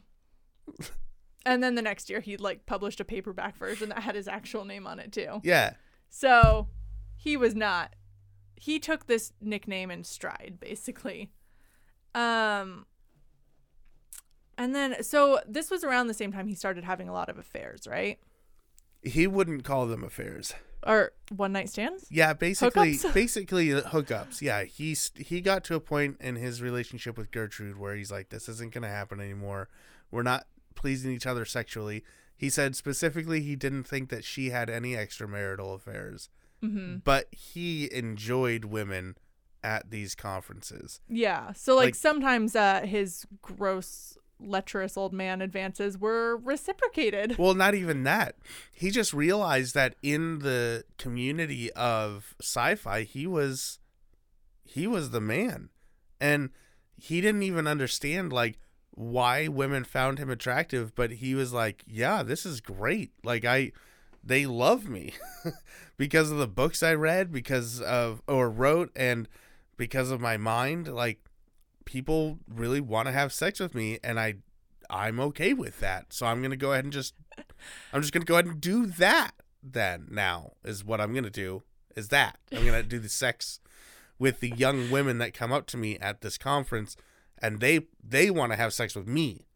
and 1.44 1.62
then 1.62 1.74
the 1.74 1.82
next 1.82 2.08
year, 2.08 2.20
he 2.20 2.36
like 2.36 2.66
published 2.66 3.00
a 3.00 3.04
paperback 3.04 3.56
version 3.56 3.90
that 3.90 4.00
had 4.00 4.14
his 4.14 4.28
actual 4.28 4.64
name 4.64 4.86
on 4.86 4.98
it 4.98 5.12
too. 5.12 5.40
Yeah. 5.42 5.74
So 6.08 6.68
he 7.24 7.38
was 7.38 7.54
not. 7.54 7.94
He 8.54 8.78
took 8.78 9.06
this 9.06 9.32
nickname 9.40 9.90
in 9.90 10.04
stride, 10.04 10.58
basically. 10.60 11.32
Um. 12.14 12.84
And 14.56 14.72
then, 14.72 15.02
so 15.02 15.40
this 15.48 15.68
was 15.70 15.82
around 15.82 16.06
the 16.06 16.14
same 16.14 16.30
time 16.30 16.46
he 16.46 16.54
started 16.54 16.84
having 16.84 17.08
a 17.08 17.12
lot 17.12 17.28
of 17.28 17.38
affairs, 17.38 17.88
right? 17.88 18.20
He 19.02 19.26
wouldn't 19.26 19.64
call 19.64 19.86
them 19.86 20.04
affairs. 20.04 20.54
Or 20.86 21.12
one 21.34 21.52
night 21.52 21.70
stands? 21.70 22.06
Yeah, 22.10 22.34
basically 22.34 22.92
Hookups? 22.92 23.14
basically 23.14 23.72
uh, 23.72 23.80
hookups. 23.80 24.42
Yeah, 24.42 24.64
he's 24.64 25.10
he 25.16 25.40
got 25.40 25.64
to 25.64 25.74
a 25.74 25.80
point 25.80 26.18
in 26.20 26.36
his 26.36 26.60
relationship 26.62 27.16
with 27.16 27.30
Gertrude 27.30 27.78
where 27.78 27.96
he's 27.96 28.12
like 28.12 28.28
this 28.28 28.48
isn't 28.48 28.72
going 28.74 28.82
to 28.82 28.88
happen 28.88 29.18
anymore. 29.18 29.70
We're 30.10 30.22
not 30.22 30.46
pleasing 30.74 31.10
each 31.10 31.26
other 31.26 31.46
sexually. 31.46 32.04
He 32.36 32.50
said 32.50 32.76
specifically 32.76 33.40
he 33.40 33.56
didn't 33.56 33.84
think 33.84 34.10
that 34.10 34.24
she 34.24 34.50
had 34.50 34.68
any 34.68 34.92
extramarital 34.92 35.74
affairs, 35.74 36.28
Mm-hmm. 36.64 36.96
but 37.04 37.26
he 37.32 37.92
enjoyed 37.92 38.64
women 38.64 39.16
at 39.62 39.90
these 39.90 40.14
conferences. 40.14 41.00
Yeah. 41.08 41.52
So, 41.52 41.74
like, 41.74 41.86
Like- 41.86 41.94
sometimes 41.94 42.54
uh, 42.56 42.82
his 42.82 43.26
gross, 43.42 44.16
lecherous 44.38 44.96
old 44.96 45.12
man 45.12 45.40
advances 45.40 45.96
were 45.98 46.36
reciprocated. 46.36 47.38
Well, 47.38 47.54
not 47.54 47.74
even 47.74 48.02
that. 48.04 48.36
He 48.72 48.90
just 48.90 49.14
realized 49.14 49.74
that 49.74 49.94
in 50.02 50.40
the 50.40 50.84
community 50.98 51.72
of 51.72 52.34
sci-fi, 52.40 53.02
he 53.04 53.26
was 53.26 53.78
he 54.64 54.86
was 54.86 55.10
the 55.10 55.20
man. 55.20 55.68
And 56.20 56.50
he 56.96 57.20
didn't 57.20 57.42
even 57.42 57.66
understand 57.66 58.32
like 58.32 58.58
why 58.92 59.48
women 59.48 59.84
found 59.84 60.18
him 60.18 60.30
attractive, 60.30 60.94
but 60.94 61.10
he 61.12 61.34
was 61.34 61.52
like, 61.52 61.82
"Yeah, 61.86 62.22
this 62.22 62.44
is 62.46 62.60
great. 62.60 63.12
Like 63.24 63.44
I 63.44 63.72
they 64.24 64.46
love 64.46 64.88
me 64.88 65.12
because 65.96 66.30
of 66.30 66.38
the 66.38 66.48
books 66.48 66.82
I 66.82 66.94
read, 66.94 67.32
because 67.32 67.80
of 67.80 68.22
or 68.26 68.48
wrote 68.50 68.90
and 68.96 69.28
because 69.76 70.10
of 70.10 70.20
my 70.20 70.36
mind, 70.36 70.88
like 70.92 71.20
people 71.84 72.38
really 72.48 72.80
want 72.80 73.06
to 73.06 73.12
have 73.12 73.32
sex 73.32 73.60
with 73.60 73.74
me 73.74 73.98
and 74.02 74.18
I 74.18 74.36
I'm 74.90 75.20
okay 75.20 75.54
with 75.54 75.80
that. 75.80 76.12
So 76.12 76.26
I'm 76.26 76.40
to 76.50 76.56
go 76.56 76.72
ahead 76.72 76.84
and 76.84 76.92
just 76.92 77.14
I'm 77.92 78.00
just 78.00 78.12
to 78.12 78.20
go 78.20 78.34
ahead 78.34 78.46
and 78.46 78.60
do 78.60 78.86
that 78.86 79.32
then 79.62 80.08
now 80.10 80.52
is 80.64 80.84
what 80.84 81.00
I'm 81.00 81.12
to 81.24 81.30
do 81.30 81.62
is 81.96 82.08
that. 82.08 82.38
I'm 82.52 82.64
to 82.82 82.82
do 82.82 82.98
the 82.98 83.08
sex 83.08 83.60
with 84.18 84.40
the 84.40 84.50
young 84.50 84.90
women 84.90 85.18
that 85.18 85.34
come 85.34 85.52
up 85.52 85.66
to 85.66 85.76
me 85.76 85.98
at 85.98 86.20
this 86.20 86.38
conference 86.38 86.96
and 87.38 87.60
they 87.60 87.86
they 88.02 88.30
want 88.30 88.52
to 88.52 88.56
have 88.56 88.72
sex 88.72 88.94
with 88.94 89.06
me. 89.06 89.46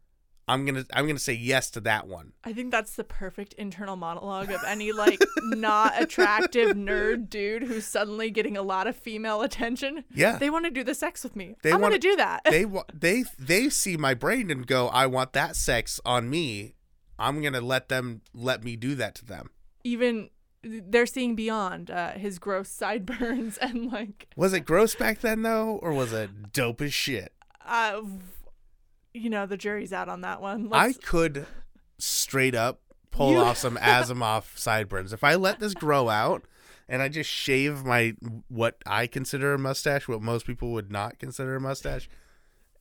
I'm 0.49 0.65
going 0.65 0.83
to 0.83 0.85
I'm 0.97 1.07
to 1.07 1.19
say 1.19 1.33
yes 1.33 1.69
to 1.71 1.81
that 1.81 2.07
one. 2.07 2.33
I 2.43 2.53
think 2.53 2.71
that's 2.71 2.95
the 2.95 3.03
perfect 3.03 3.53
internal 3.53 3.95
monologue 3.95 4.49
of 4.51 4.61
any 4.65 4.91
like 4.91 5.19
not 5.43 6.01
attractive 6.01 6.75
nerd 6.75 7.29
dude 7.29 7.63
who's 7.63 7.85
suddenly 7.85 8.31
getting 8.31 8.57
a 8.57 8.61
lot 8.63 8.87
of 8.87 8.95
female 8.95 9.41
attention. 9.41 10.03
Yeah. 10.13 10.37
They 10.37 10.49
want 10.49 10.65
to 10.65 10.71
do 10.71 10.83
the 10.83 10.95
sex 10.95 11.23
with 11.23 11.35
me. 11.35 11.55
They 11.61 11.71
I'm 11.71 11.81
wanna- 11.81 11.99
do 11.99 12.15
that. 12.15 12.41
they 12.45 12.65
they 12.93 13.23
they 13.37 13.69
see 13.69 13.95
my 13.95 14.13
brain 14.13 14.49
and 14.49 14.65
go, 14.65 14.87
"I 14.87 15.05
want 15.05 15.33
that 15.33 15.55
sex 15.55 15.99
on 16.03 16.29
me." 16.29 16.73
I'm 17.19 17.41
going 17.41 17.53
to 17.53 17.61
let 17.61 17.89
them 17.89 18.21
let 18.33 18.63
me 18.63 18.75
do 18.77 18.95
that 18.95 19.13
to 19.15 19.25
them. 19.25 19.49
Even 19.83 20.29
they're 20.63 21.05
seeing 21.05 21.35
beyond 21.35 21.91
uh, 21.91 22.11
his 22.13 22.39
gross 22.39 22.69
sideburns 22.69 23.57
and 23.61 23.91
like 23.91 24.27
Was 24.35 24.53
it 24.53 24.61
gross 24.61 24.95
back 24.95 25.19
then 25.19 25.41
though 25.43 25.79
or 25.81 25.91
was 25.93 26.11
it 26.13 26.53
dope 26.53 26.81
as 26.81 26.93
shit? 26.93 27.33
uh, 27.65 28.01
you 29.13 29.29
know 29.29 29.45
the 29.45 29.57
jury's 29.57 29.93
out 29.93 30.09
on 30.09 30.21
that 30.21 30.41
one. 30.41 30.69
I 30.71 30.87
Let's, 30.87 30.97
could 30.99 31.45
straight 31.97 32.55
up 32.55 32.81
pull 33.11 33.31
You- 33.31 33.39
off 33.39 33.57
some 33.57 33.77
Asimov 33.77 34.57
sideburns. 34.57 35.13
If 35.13 35.23
I 35.23 35.35
let 35.35 35.59
this 35.59 35.73
grow 35.73 36.09
out 36.09 36.43
and 36.87 37.01
I 37.01 37.09
just 37.09 37.29
shave 37.29 37.83
my 37.83 38.15
what 38.47 38.77
I 38.85 39.07
consider 39.07 39.53
a 39.53 39.59
mustache, 39.59 40.07
what 40.07 40.21
most 40.21 40.45
people 40.45 40.71
would 40.73 40.91
not 40.91 41.19
consider 41.19 41.55
a 41.55 41.61
mustache, 41.61 42.09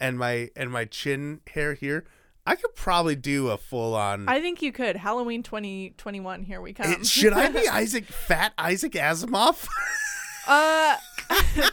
and 0.00 0.18
my 0.18 0.50
and 0.56 0.70
my 0.70 0.84
chin 0.84 1.40
hair 1.52 1.74
here, 1.74 2.04
I 2.46 2.54
could 2.54 2.74
probably 2.74 3.16
do 3.16 3.48
a 3.48 3.58
full 3.58 3.94
on 3.94 4.28
I 4.28 4.40
think 4.40 4.62
you 4.62 4.72
could. 4.72 4.96
Halloween 4.96 5.42
2021. 5.42 6.44
here 6.44 6.60
we 6.60 6.72
come. 6.72 7.04
Should 7.04 7.32
I 7.32 7.48
be 7.48 7.66
Isaac 7.72 8.04
fat 8.06 8.52
Isaac 8.56 8.92
Asimov? 8.92 9.66
Uh, 10.46 10.96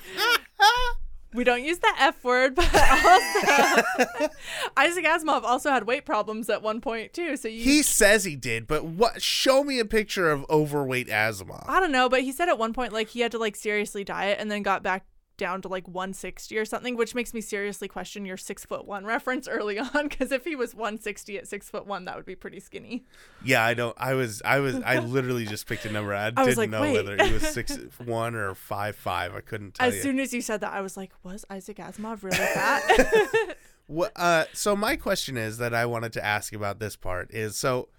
we 1.36 1.43
don't 1.43 1.63
use 1.63 1.79
the 1.79 1.91
F 1.99 2.23
word, 2.23 2.55
but 2.55 2.65
also 2.73 4.29
Isaac 4.77 5.05
Asimov 5.05 5.43
also 5.43 5.69
had 5.69 5.86
weight 5.86 6.05
problems 6.05 6.49
at 6.49 6.61
one 6.61 6.81
point 6.81 7.13
too. 7.13 7.38
So 7.38 7.47
you, 7.47 7.63
he 7.63 7.83
says 7.83 8.23
he 8.23 8.36
did, 8.36 8.67
but 8.67 8.86
what 8.86 9.21
show 9.21 9.63
me 9.63 9.79
a 9.79 9.86
picture 9.86 10.31
of 10.31 10.45
overweight 10.49 11.07
Asimov. 11.07 11.65
I 11.67 11.79
don't 11.79 11.91
know, 11.91 12.09
but 12.09 12.21
he 12.21 12.31
said 12.31 12.49
at 12.49 12.57
one 12.57 12.73
point 12.73 12.93
like 12.93 13.09
he 13.09 13.21
had 13.21 13.31
to 13.31 13.38
like 13.38 13.55
seriously 13.55 14.03
diet 14.03 14.38
and 14.39 14.49
then 14.49 14.63
got 14.63 14.83
back 14.83 15.05
down 15.38 15.61
to 15.61 15.67
like 15.67 15.88
160 15.88 16.57
or 16.57 16.65
something, 16.65 16.95
which 16.95 17.15
makes 17.15 17.33
me 17.33 17.41
seriously 17.41 17.88
question 17.88 18.25
your 18.25 18.38
six 18.38 18.65
foot 18.65 18.86
one 18.86 19.05
reference 19.05 19.47
early 19.47 19.79
on. 19.93 20.07
Because 20.07 20.31
if 20.31 20.43
he 20.45 20.55
was 20.55 20.73
160 20.73 21.38
at 21.38 21.47
six 21.47 21.69
foot 21.69 21.86
one, 21.88 22.05
that 22.05 22.15
would 22.15 22.25
be 22.25 22.36
pretty 22.36 22.59
skinny. 22.59 23.05
Yeah, 23.43 23.63
I 23.63 23.73
don't. 23.73 23.95
I 23.99 24.13
was. 24.13 24.41
I 24.43 24.59
was. 24.59 24.75
I 24.75 24.99
literally 24.99 25.45
just 25.45 25.67
picked 25.67 25.86
a 25.86 25.91
number. 25.91 26.13
I, 26.13 26.27
I 26.27 26.31
didn't 26.31 26.57
like, 26.57 26.69
know 26.69 26.81
wait. 26.81 26.93
whether 26.93 27.23
he 27.23 27.33
was 27.33 27.47
six 27.53 27.77
one 28.03 28.36
or 28.36 28.55
five 28.55 28.95
five. 28.95 29.36
I 29.36 29.41
couldn't 29.41 29.75
tell 29.75 29.88
As 29.88 29.95
you. 29.95 30.01
soon 30.01 30.19
as 30.19 30.33
you 30.33 30.41
said 30.41 30.61
that, 30.61 30.73
I 30.73 30.81
was 30.81 30.97
like, 30.97 31.11
was 31.23 31.45
Isaac 31.49 31.77
Asimov 31.77 32.23
really 32.23 32.38
fat? 32.38 33.57
What, 33.88 34.13
uh, 34.15 34.45
so 34.53 34.75
my 34.75 34.95
question 34.95 35.38
is 35.38 35.59
that 35.59 35.73
I 35.73 35.86
wanted 35.86 36.11
to 36.13 36.25
ask 36.25 36.53
about 36.53 36.79
this 36.79 36.95
part 36.95 37.31
is 37.31 37.55
so 37.55 37.89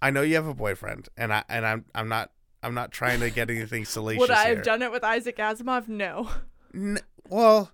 I 0.00 0.10
know 0.10 0.22
you 0.22 0.34
have 0.36 0.46
a 0.46 0.54
boyfriend, 0.54 1.08
and 1.16 1.32
I 1.32 1.44
and 1.48 1.66
I'm 1.66 1.84
I'm 1.94 2.08
not 2.08 2.30
I'm 2.62 2.74
not 2.74 2.92
trying 2.92 3.20
to 3.20 3.30
get 3.30 3.50
anything 3.50 3.84
salacious 3.84 4.20
Would 4.20 4.30
I 4.30 4.46
here. 4.46 4.56
have 4.56 4.64
done 4.64 4.82
it 4.82 4.92
with 4.92 5.02
Isaac 5.02 5.36
Asimov? 5.38 5.88
No. 5.88 6.28
N- 6.74 6.98
well, 7.28 7.70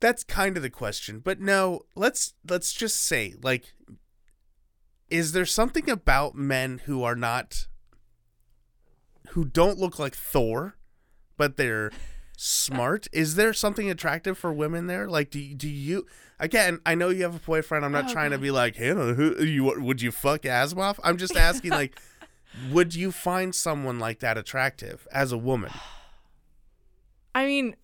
that's 0.00 0.24
kind 0.24 0.56
of 0.56 0.62
the 0.62 0.70
question, 0.70 1.20
but 1.20 1.40
no. 1.40 1.82
Let's 1.94 2.34
let's 2.48 2.72
just 2.72 2.96
say, 3.02 3.34
like, 3.42 3.72
is 5.08 5.32
there 5.32 5.46
something 5.46 5.88
about 5.88 6.34
men 6.34 6.82
who 6.86 7.02
are 7.04 7.14
not, 7.14 7.66
who 9.30 9.44
don't 9.44 9.78
look 9.78 9.98
like 9.98 10.14
Thor, 10.14 10.76
but 11.36 11.56
they're 11.56 11.90
smart? 12.36 13.06
is 13.12 13.36
there 13.36 13.52
something 13.52 13.88
attractive 13.88 14.36
for 14.36 14.52
women 14.52 14.86
there? 14.88 15.06
Like, 15.08 15.30
do 15.30 15.38
you- 15.38 15.54
do 15.54 15.68
you? 15.68 16.06
Again, 16.40 16.80
I 16.84 16.96
know 16.96 17.10
you 17.10 17.22
have 17.22 17.36
a 17.36 17.38
boyfriend. 17.38 17.84
I'm 17.84 17.92
not 17.92 18.10
Oh, 18.10 18.12
trying 18.12 18.32
to 18.32 18.38
be 18.38 18.50
like 18.50 18.74
Hannah. 18.74 19.10
Uh, 19.10 19.14
who 19.14 19.44
you 19.44 19.64
would 19.80 20.02
you 20.02 20.10
fuck 20.10 20.42
Asimov? 20.42 20.98
I'm 21.04 21.16
just 21.16 21.36
asking, 21.50 21.70
like, 21.70 21.96
would 22.70 22.94
you 22.96 23.12
find 23.12 23.54
someone 23.54 24.00
like 24.00 24.18
that 24.20 24.36
attractive 24.36 25.06
as 25.12 25.30
a 25.30 25.38
woman? 25.38 25.70
I 27.34 27.46
mean, 27.46 27.76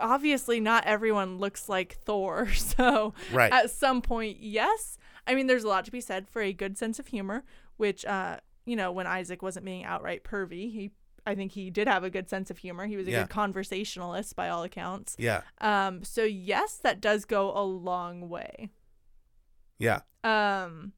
obviously, 0.00 0.60
not 0.60 0.84
everyone 0.84 1.38
looks 1.38 1.68
like 1.68 1.98
Thor. 2.04 2.48
So, 2.54 3.14
Right. 3.32 3.52
at 3.52 3.70
some 3.70 4.02
point, 4.02 4.38
yes. 4.40 4.98
I 5.26 5.34
mean, 5.34 5.46
there's 5.46 5.64
a 5.64 5.68
lot 5.68 5.84
to 5.84 5.90
be 5.92 6.00
said 6.00 6.28
for 6.28 6.42
a 6.42 6.52
good 6.52 6.76
sense 6.78 6.98
of 6.98 7.06
humor, 7.08 7.44
which, 7.76 8.04
uh, 8.04 8.38
you 8.64 8.76
know, 8.76 8.90
when 8.92 9.06
Isaac 9.06 9.42
wasn't 9.42 9.64
being 9.66 9.84
outright 9.84 10.24
pervy, 10.24 10.72
he, 10.72 10.90
I 11.26 11.34
think 11.34 11.52
he 11.52 11.70
did 11.70 11.86
have 11.86 12.02
a 12.04 12.10
good 12.10 12.28
sense 12.28 12.50
of 12.50 12.58
humor. 12.58 12.86
He 12.86 12.96
was 12.96 13.06
a 13.06 13.10
Yeah. 13.12 13.20
good 13.22 13.30
conversationalist 13.30 14.34
by 14.34 14.48
all 14.48 14.62
accounts. 14.64 15.14
Yeah. 15.18 15.42
Um, 15.60 16.02
so 16.04 16.24
yes, 16.24 16.76
that 16.78 17.00
does 17.00 17.24
go 17.24 17.52
a 17.56 17.62
long 17.62 18.28
way. 18.28 18.70
Yeah. 19.78 20.00
Um, 20.24 20.92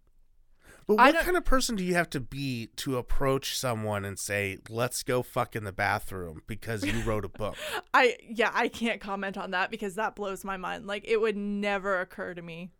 But 0.87 0.97
what 0.97 1.17
kind 1.17 1.37
of 1.37 1.45
person 1.45 1.77
do 1.77 1.85
you 1.85 1.95
have 1.95 2.11
to 2.11 2.21
be 2.21 2.69
to 2.77 2.97
approach 2.97 3.59
someone 3.59 4.05
and 4.05 4.19
say, 4.19 4.59
"Let's 4.69 5.03
go 5.03 5.23
fuck 5.23 5.57
in 5.57 5.65
the 5.65 5.73
bathroom" 5.73 6.43
because 6.47 6.85
you 6.85 7.01
wrote 7.03 7.25
a 7.25 7.29
book? 7.29 7.57
I 7.95 8.17
yeah, 8.29 8.51
I 8.53 8.69
can't 8.69 9.01
comment 9.01 9.39
on 9.39 9.53
that 9.53 9.71
because 9.71 9.95
that 9.95 10.15
blows 10.15 10.45
my 10.45 10.57
mind. 10.57 10.87
Like 10.87 11.05
it 11.07 11.21
would 11.21 11.37
never 11.37 12.01
occur 12.01 12.35
to 12.35 12.43
me 12.43 12.71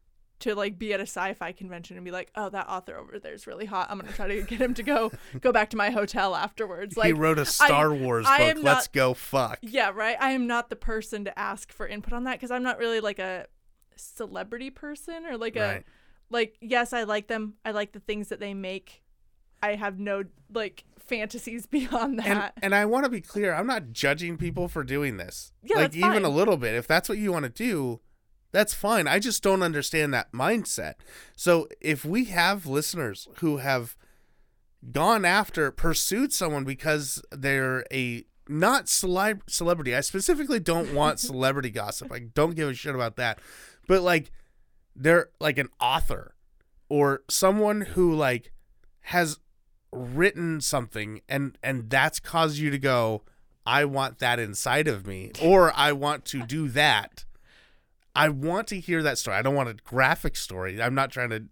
to 0.41 0.55
like 0.55 0.79
be 0.79 0.93
at 0.93 1.01
a 1.01 1.05
sci-fi 1.05 1.53
convention 1.53 1.97
and 1.97 2.05
be 2.05 2.11
like, 2.11 2.31
"Oh, 2.35 2.51
that 2.51 2.69
author 2.69 2.97
over 2.97 3.19
there 3.19 3.33
is 3.33 3.47
really 3.47 3.65
hot. 3.65 3.89
I'm 3.91 3.99
going 3.99 4.11
to 4.11 4.17
try 4.17 4.29
to 4.29 4.43
get 4.43 4.61
him 4.61 4.75
to 4.75 4.83
go 4.83 5.11
go 5.41 5.53
back 5.53 5.71
to 5.71 5.77
my 5.77 5.91
hotel 5.91 6.35
afterwards." 6.35 6.97
Like 6.97 7.07
he 7.07 7.13
wrote 7.13 7.39
a 7.39 7.47
Star 7.47 7.95
Wars 7.95 8.27
I 8.29 8.53
book. 8.53 8.63
Let's 8.63 8.89
go 8.89 9.15
fuck. 9.15 9.59
Yeah, 9.63 9.91
right. 9.95 10.17
I 10.21 10.33
am 10.33 10.47
not 10.47 10.69
the 10.69 10.77
person 10.77 11.25
to 11.25 11.39
ask 11.39 11.73
for 11.73 11.87
input 11.87 12.13
on 12.13 12.25
that 12.25 12.33
because 12.33 12.51
I'm 12.51 12.63
not 12.63 12.79
really 12.79 13.01
like 13.01 13.19
a 13.19 13.47
celebrity 13.97 14.71
person 14.71 15.25
or 15.27 15.39
like 15.39 15.57
a 15.57 15.61
Right. 15.61 15.85
Like 16.31 16.57
yes, 16.61 16.93
I 16.93 17.05
like 17.05 17.29
them. 17.29 17.55
I 17.65 17.71
like 17.73 17.93
the 17.93 18.01
things 18.01 18.29
that 18.29 18.41
they 18.41 18.55
make. 18.55 19.03
I 19.63 19.75
have 19.77 19.99
no 19.99 20.25
like 20.53 20.85
fantasies 20.99 21.67
beyond 21.71 22.21
And 22.25 22.41
that. 22.41 22.55
and 22.63 22.75
I 22.75 22.85
want 22.87 23.05
to 23.05 23.11
be 23.11 23.21
clear. 23.21 23.55
I'm 23.55 23.67
not 23.67 23.93
judging 23.93 24.37
people 24.37 24.69
for 24.69 24.85
doing 24.85 25.17
this. 25.17 25.53
Yeah, 25.63 25.77
like 25.79 25.95
even 25.95 26.11
fine. 26.13 26.25
a 26.25 26.29
little 26.29 26.57
bit. 26.57 26.75
If 26.75 26.87
that's 26.87 27.09
what 27.09 27.19
you 27.19 27.33
want 27.33 27.45
to 27.45 27.51
do, 27.51 28.01
that's 28.53 28.75
fine. 28.75 29.07
I 29.09 29.19
just 29.19 29.43
don't 29.43 29.63
understand 29.63 30.13
that 30.15 30.33
mindset. 30.33 30.95
So 31.37 31.69
if 31.81 32.05
we 32.05 32.27
have 32.27 32.67
listeners 32.67 33.27
who 33.39 33.59
have 33.59 33.97
gone 34.93 35.25
after 35.25 35.71
pursued 35.71 36.33
someone 36.33 36.65
because 36.65 37.23
they're 37.33 37.85
a 37.91 38.25
not 38.49 38.85
celeb- 38.87 39.41
celebrity. 39.49 39.95
I 39.97 40.01
specifically 40.03 40.61
don't 40.61 40.93
want 40.95 41.19
celebrity 41.21 41.71
gossip. 41.71 42.13
I 42.13 42.19
don't 42.19 42.55
give 42.55 42.69
a 42.69 42.75
shit 42.75 42.95
about 42.95 43.17
that. 43.17 43.39
But 43.89 44.03
like 44.03 44.31
they're 44.95 45.31
like 45.41 45.59
an 45.59 45.69
author 45.81 46.35
or 46.89 47.23
someone 47.29 47.81
who 47.81 48.15
like 48.15 48.53
has 49.03 49.39
written 49.93 50.61
something 50.61 51.21
and 51.29 51.57
and 51.63 51.91
that's 51.91 52.21
caused 52.21 52.59
you 52.59 52.71
to 52.71 52.79
go 52.79 53.23
I 53.67 53.85
want 53.85 54.19
that 54.19 54.39
inside 54.39 54.89
of 54.89 55.07
me 55.07 55.33
or 55.43 55.73
I 55.75 55.93
want 55.93 56.25
to 56.27 56.43
do 56.43 56.69
that. 56.71 57.25
I 58.17 58.29
want 58.29 58.69
to 58.69 58.79
hear 58.79 59.03
that 59.03 59.19
story. 59.19 59.37
I 59.37 59.43
don't 59.43 59.55
want 59.55 59.69
a 59.69 59.75
graphic 59.75 60.37
story. 60.37 60.81
I'm 60.81 60.95
not 60.95 61.11
trying 61.11 61.31
to 61.31 61.45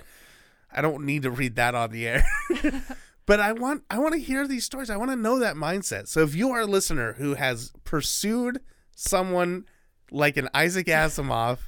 I 0.71 0.81
don't 0.81 1.05
need 1.05 1.23
to 1.23 1.31
read 1.31 1.57
that 1.57 1.75
on 1.75 1.91
the 1.91 2.07
air. 2.07 2.25
but 3.27 3.41
I 3.41 3.53
want 3.53 3.85
I 3.91 3.99
want 3.99 4.15
to 4.15 4.21
hear 4.21 4.47
these 4.47 4.65
stories. 4.65 4.91
I 4.91 4.97
want 4.97 5.11
to 5.11 5.17
know 5.17 5.39
that 5.39 5.57
mindset. 5.57 6.09
So 6.09 6.21
if 6.21 6.35
you 6.35 6.51
are 6.51 6.61
a 6.61 6.67
listener 6.67 7.15
who 7.15 7.35
has 7.35 7.73
pursued 7.85 8.61
someone 8.95 9.65
like 10.11 10.37
an 10.37 10.49
Isaac 10.55 10.87
Asimov, 10.87 11.59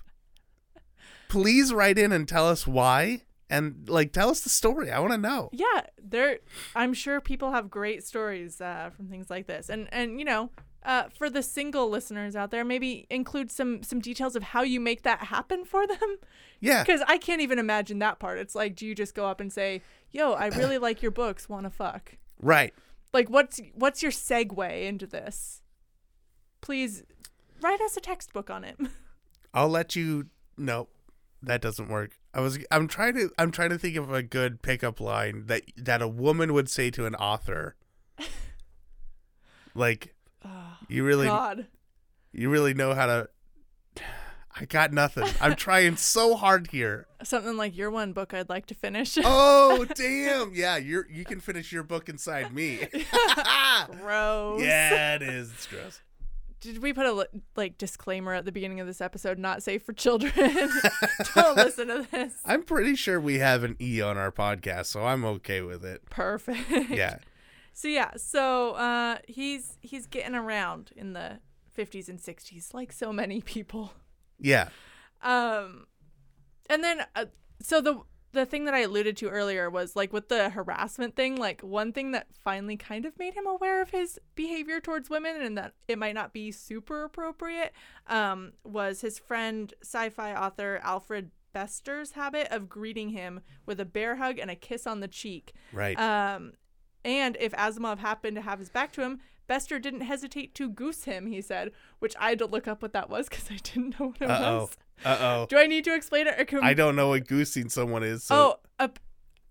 please 1.42 1.72
write 1.72 1.98
in 1.98 2.12
and 2.12 2.26
tell 2.28 2.48
us 2.48 2.66
why 2.66 3.22
and 3.50 3.88
like 3.88 4.12
tell 4.12 4.30
us 4.30 4.40
the 4.40 4.48
story. 4.48 4.90
I 4.90 4.98
want 5.00 5.12
to 5.12 5.18
know. 5.18 5.50
yeah, 5.52 5.82
there. 6.02 6.38
I'm 6.74 6.94
sure 6.94 7.20
people 7.20 7.50
have 7.52 7.70
great 7.70 8.04
stories 8.04 8.60
uh, 8.60 8.90
from 8.96 9.08
things 9.08 9.28
like 9.30 9.46
this, 9.46 9.68
and 9.68 9.88
and 9.92 10.18
you 10.18 10.24
know, 10.24 10.50
uh, 10.84 11.04
for 11.18 11.28
the 11.30 11.42
single 11.42 11.88
listeners 11.90 12.34
out 12.36 12.50
there, 12.50 12.64
maybe 12.64 13.06
include 13.10 13.50
some 13.50 13.82
some 13.82 14.00
details 14.00 14.34
of 14.36 14.42
how 14.42 14.62
you 14.62 14.80
make 14.80 15.02
that 15.02 15.24
happen 15.24 15.64
for 15.64 15.86
them, 15.94 16.16
Yeah. 16.60 16.82
because 16.82 17.02
I 17.06 17.18
can't 17.18 17.40
even 17.42 17.58
imagine 17.58 17.98
that 17.98 18.18
part. 18.18 18.38
It's 18.38 18.54
like, 18.54 18.76
do 18.76 18.86
you 18.86 18.94
just 18.94 19.14
go 19.14 19.26
up 19.26 19.40
and 19.40 19.52
say, 19.52 19.82
"Yo, 20.10 20.32
I 20.32 20.46
really 20.60 20.78
like 20.78 21.02
your 21.02 21.10
books. 21.12 21.48
Want 21.48 21.64
to 21.64 21.70
fuck?" 21.70 22.16
Right. 22.40 22.72
Like, 23.12 23.28
what's 23.28 23.60
what's 23.74 24.02
your 24.02 24.12
segue 24.12 24.86
into 24.88 25.06
this? 25.06 25.62
Please 26.60 27.02
write 27.60 27.80
us 27.82 27.96
a 27.96 28.00
textbook 28.00 28.48
on 28.50 28.64
it. 28.64 28.76
I'll 29.54 29.68
let 29.68 29.94
you 29.94 30.26
no. 30.56 30.88
That 31.46 31.60
doesn't 31.60 31.88
work. 31.88 32.18
I 32.32 32.40
was 32.40 32.58
I'm 32.70 32.88
trying 32.88 33.14
to 33.14 33.30
I'm 33.38 33.50
trying 33.50 33.70
to 33.70 33.78
think 33.78 33.96
of 33.96 34.12
a 34.12 34.22
good 34.22 34.62
pickup 34.62 35.00
line 35.00 35.46
that 35.46 35.62
that 35.76 36.02
a 36.02 36.08
woman 36.08 36.52
would 36.52 36.68
say 36.68 36.90
to 36.90 37.06
an 37.06 37.14
author. 37.14 37.76
like 39.74 40.14
ah, 40.44 40.78
you 40.88 41.04
really 41.04 41.26
God. 41.26 41.66
you 42.32 42.48
really 42.50 42.74
know 42.74 42.94
how 42.94 43.06
to 43.06 43.28
I 44.56 44.66
got 44.66 44.92
nothing. 44.92 45.28
I'm 45.40 45.56
trying 45.56 45.96
so 45.96 46.36
hard 46.36 46.68
here. 46.68 47.06
Something 47.24 47.56
like 47.56 47.76
your 47.76 47.90
one 47.90 48.12
book 48.12 48.32
I'd 48.32 48.48
like 48.48 48.66
to 48.66 48.74
finish. 48.74 49.18
Oh 49.24 49.84
damn. 49.94 50.54
Yeah, 50.54 50.76
you're 50.76 51.06
you 51.10 51.24
can 51.24 51.40
finish 51.40 51.72
your 51.72 51.82
book 51.82 52.08
inside 52.08 52.52
me. 52.52 52.86
Gross. 54.00 54.62
yeah, 54.62 55.16
it 55.16 55.22
is. 55.22 55.50
It's 55.50 55.66
gross. 55.66 56.00
Did 56.64 56.80
we 56.80 56.94
put 56.94 57.04
a 57.04 57.28
like 57.56 57.76
disclaimer 57.76 58.32
at 58.32 58.46
the 58.46 58.52
beginning 58.52 58.80
of 58.80 58.86
this 58.86 59.02
episode? 59.02 59.38
Not 59.38 59.62
safe 59.62 59.82
for 59.82 59.92
children. 59.92 60.32
Don't 61.34 61.56
listen 61.58 61.88
to 61.88 62.06
this. 62.10 62.32
I'm 62.46 62.62
pretty 62.62 62.96
sure 62.96 63.20
we 63.20 63.38
have 63.38 63.64
an 63.64 63.76
E 63.78 64.00
on 64.00 64.16
our 64.16 64.32
podcast, 64.32 64.86
so 64.86 65.04
I'm 65.04 65.26
okay 65.26 65.60
with 65.60 65.84
it. 65.84 66.08
Perfect. 66.08 66.70
Yeah. 66.88 67.18
So 67.74 67.88
yeah, 67.88 68.12
so 68.16 68.70
uh, 68.76 69.18
he's 69.28 69.76
he's 69.82 70.06
getting 70.06 70.34
around 70.34 70.90
in 70.96 71.12
the 71.12 71.40
50s 71.76 72.08
and 72.08 72.18
60s, 72.18 72.72
like 72.72 72.92
so 72.92 73.12
many 73.12 73.42
people. 73.42 73.92
Yeah. 74.38 74.68
Um, 75.22 75.86
and 76.70 76.82
then 76.82 77.04
uh, 77.14 77.26
so 77.60 77.82
the 77.82 78.00
the 78.34 78.44
thing 78.44 78.64
that 78.66 78.74
I 78.74 78.80
alluded 78.80 79.16
to 79.18 79.28
earlier 79.28 79.70
was 79.70 79.96
like 79.96 80.12
with 80.12 80.28
the 80.28 80.50
harassment 80.50 81.16
thing. 81.16 81.36
Like 81.36 81.60
one 81.62 81.92
thing 81.92 82.12
that 82.12 82.26
finally 82.32 82.76
kind 82.76 83.06
of 83.06 83.18
made 83.18 83.34
him 83.34 83.46
aware 83.46 83.80
of 83.80 83.90
his 83.90 84.18
behavior 84.34 84.80
towards 84.80 85.08
women 85.08 85.40
and 85.40 85.56
that 85.56 85.72
it 85.88 85.98
might 85.98 86.14
not 86.14 86.32
be 86.32 86.52
super 86.52 87.04
appropriate. 87.04 87.72
Um, 88.06 88.52
was 88.64 89.00
his 89.00 89.18
friend 89.18 89.72
sci-fi 89.82 90.34
author 90.34 90.80
Alfred 90.82 91.30
Bester's 91.54 92.12
habit 92.12 92.48
of 92.50 92.68
greeting 92.68 93.10
him 93.10 93.40
with 93.64 93.78
a 93.80 93.84
bear 93.84 94.16
hug 94.16 94.38
and 94.38 94.50
a 94.50 94.56
kiss 94.56 94.86
on 94.86 95.00
the 95.00 95.08
cheek. 95.08 95.52
Right. 95.72 95.98
Um, 95.98 96.54
and 97.04 97.36
if 97.38 97.52
Asimov 97.52 97.98
happened 97.98 98.34
to 98.36 98.42
have 98.42 98.58
his 98.58 98.70
back 98.70 98.92
to 98.94 99.02
him, 99.02 99.20
Bester 99.46 99.78
didn't 99.78 100.00
hesitate 100.00 100.54
to 100.56 100.68
goose 100.70 101.04
him, 101.04 101.26
he 101.26 101.40
said, 101.40 101.70
which 101.98 102.14
I 102.18 102.30
had 102.30 102.38
to 102.38 102.46
look 102.46 102.66
up 102.66 102.82
what 102.82 102.92
that 102.94 103.10
was 103.10 103.28
because 103.28 103.50
I 103.50 103.56
didn't 103.56 104.00
know 104.00 104.08
what 104.08 104.20
it 104.22 104.30
Uh 104.30 104.38
oh. 104.42 104.58
was. 104.60 104.76
Uh 105.04 105.16
oh. 105.20 105.46
Do 105.48 105.56
I 105.58 105.66
need 105.66 105.84
to 105.84 105.94
explain 105.94 106.26
it? 106.26 106.38
Or 106.38 106.44
can 106.44 106.62
I 106.62 106.74
don't 106.74 106.96
know 106.96 107.08
what 107.08 107.26
goosing 107.26 107.68
someone 107.68 108.02
is. 108.02 108.24
So 108.24 108.34
Oh, 108.36 108.56
uh, 108.84 108.88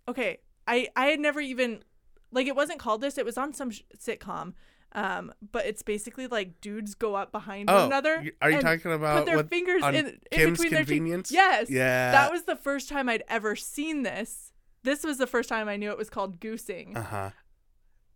okay. 0.07 0.37
I 0.67 0.87
I 0.95 1.07
had 1.07 1.19
never 1.19 1.41
even 1.41 1.83
like 2.31 2.47
it 2.47 2.55
wasn't 2.55 2.79
called 2.79 3.01
this. 3.01 3.17
It 3.17 3.25
was 3.25 3.37
on 3.37 3.53
some 3.53 3.71
sh- 3.71 3.81
sitcom. 3.97 4.53
Um, 4.95 5.33
but 5.51 5.65
it's 5.65 5.81
basically 5.81 6.27
like 6.27 6.61
dudes 6.61 6.93
go 6.93 7.15
up 7.15 7.31
behind 7.31 7.67
Oh, 7.69 7.73
one 7.75 7.85
another. 7.85 8.23
are 8.41 8.51
you 8.51 8.61
talking 8.61 8.91
about 8.93 9.17
put 9.19 9.25
their 9.25 9.37
what- 9.37 9.49
fingers 9.49 9.83
in, 9.85 9.95
in 9.95 10.19
Kim's 10.31 10.57
between 10.59 10.71
their 10.73 10.81
cheek- 10.81 10.87
Convenience? 10.97 11.31
Yes. 11.31 11.67
Yeah. 11.69 12.11
That 12.11 12.31
was 12.31 12.43
the 12.43 12.55
first 12.55 12.89
time 12.89 13.09
I'd 13.09 13.23
ever 13.27 13.55
seen 13.55 14.03
this. 14.03 14.51
This 14.83 15.03
was 15.03 15.17
the 15.17 15.25
first 15.25 15.49
time 15.49 15.67
I 15.67 15.77
knew 15.77 15.89
it 15.89 15.97
was 15.97 16.09
called 16.11 16.39
goosing. 16.39 16.95
Uh 16.95 17.03
huh. 17.03 17.29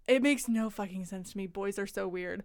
It 0.08 0.22
makes 0.22 0.48
no 0.48 0.70
fucking 0.70 1.06
sense 1.06 1.32
to 1.32 1.38
me. 1.38 1.48
Boys 1.48 1.78
are 1.80 1.88
so 1.88 2.08
weird. 2.08 2.44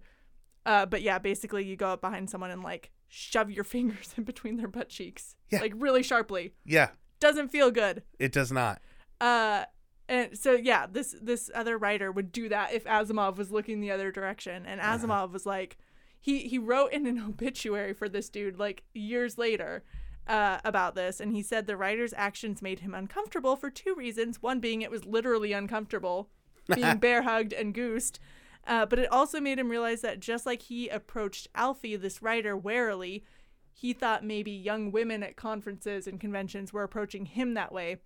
Uh, 0.64 0.86
but 0.86 1.02
yeah, 1.02 1.18
basically 1.18 1.64
you 1.64 1.76
go 1.76 1.88
up 1.88 2.00
behind 2.00 2.30
someone 2.30 2.50
and 2.50 2.62
like 2.62 2.90
shove 3.14 3.50
your 3.50 3.64
fingers 3.74 4.14
in 4.16 4.24
between 4.24 4.56
their 4.56 4.68
butt 4.68 4.88
cheeks, 4.88 5.36
Yeah. 5.50 5.60
like 5.60 5.74
really 5.76 6.02
sharply. 6.02 6.54
Yeah. 6.64 6.90
Doesn't 7.20 7.48
feel 7.48 7.70
good. 7.70 8.02
It 8.18 8.32
does 8.32 8.50
not. 8.50 8.80
Uh, 9.20 9.64
and 10.08 10.36
so 10.36 10.52
yeah, 10.52 10.86
this 10.90 11.14
this 11.22 11.50
other 11.54 11.78
writer 11.78 12.10
would 12.10 12.32
do 12.32 12.48
that 12.48 12.72
if 12.72 12.84
Asimov 12.84 13.36
was 13.36 13.52
looking 13.52 13.80
the 13.80 13.90
other 13.92 14.10
direction, 14.10 14.66
and 14.66 14.80
Asimov 14.80 15.30
was 15.30 15.46
like, 15.46 15.78
he 16.20 16.40
he 16.48 16.58
wrote 16.58 16.92
in 16.92 17.06
an 17.06 17.18
obituary 17.28 17.92
for 17.92 18.08
this 18.08 18.28
dude 18.28 18.58
like 18.58 18.82
years 18.94 19.38
later, 19.38 19.84
uh, 20.26 20.58
about 20.64 20.94
this, 20.96 21.20
and 21.20 21.32
he 21.32 21.42
said 21.42 21.66
the 21.66 21.76
writer's 21.76 22.12
actions 22.16 22.60
made 22.62 22.80
him 22.80 22.94
uncomfortable 22.94 23.54
for 23.56 23.70
two 23.70 23.94
reasons. 23.94 24.42
One 24.42 24.58
being 24.58 24.82
it 24.82 24.90
was 24.90 25.04
literally 25.04 25.52
uncomfortable 25.52 26.28
being 26.74 26.98
bear 26.98 27.22
hugged 27.22 27.52
and 27.52 27.72
goosed. 27.72 28.18
Uh, 28.66 28.86
but 28.86 28.98
it 28.98 29.10
also 29.10 29.40
made 29.40 29.58
him 29.58 29.68
realize 29.68 30.02
that 30.02 30.20
just 30.20 30.46
like 30.46 30.62
he 30.62 30.88
approached 30.88 31.48
Alfie, 31.54 31.96
this 31.96 32.22
writer, 32.22 32.56
warily, 32.56 33.24
he 33.72 33.92
thought 33.92 34.24
maybe 34.24 34.50
young 34.52 34.92
women 34.92 35.22
at 35.22 35.36
conferences 35.36 36.06
and 36.06 36.20
conventions 36.20 36.72
were 36.72 36.82
approaching 36.84 37.26
him 37.26 37.54
that 37.54 37.72
way, 37.72 37.96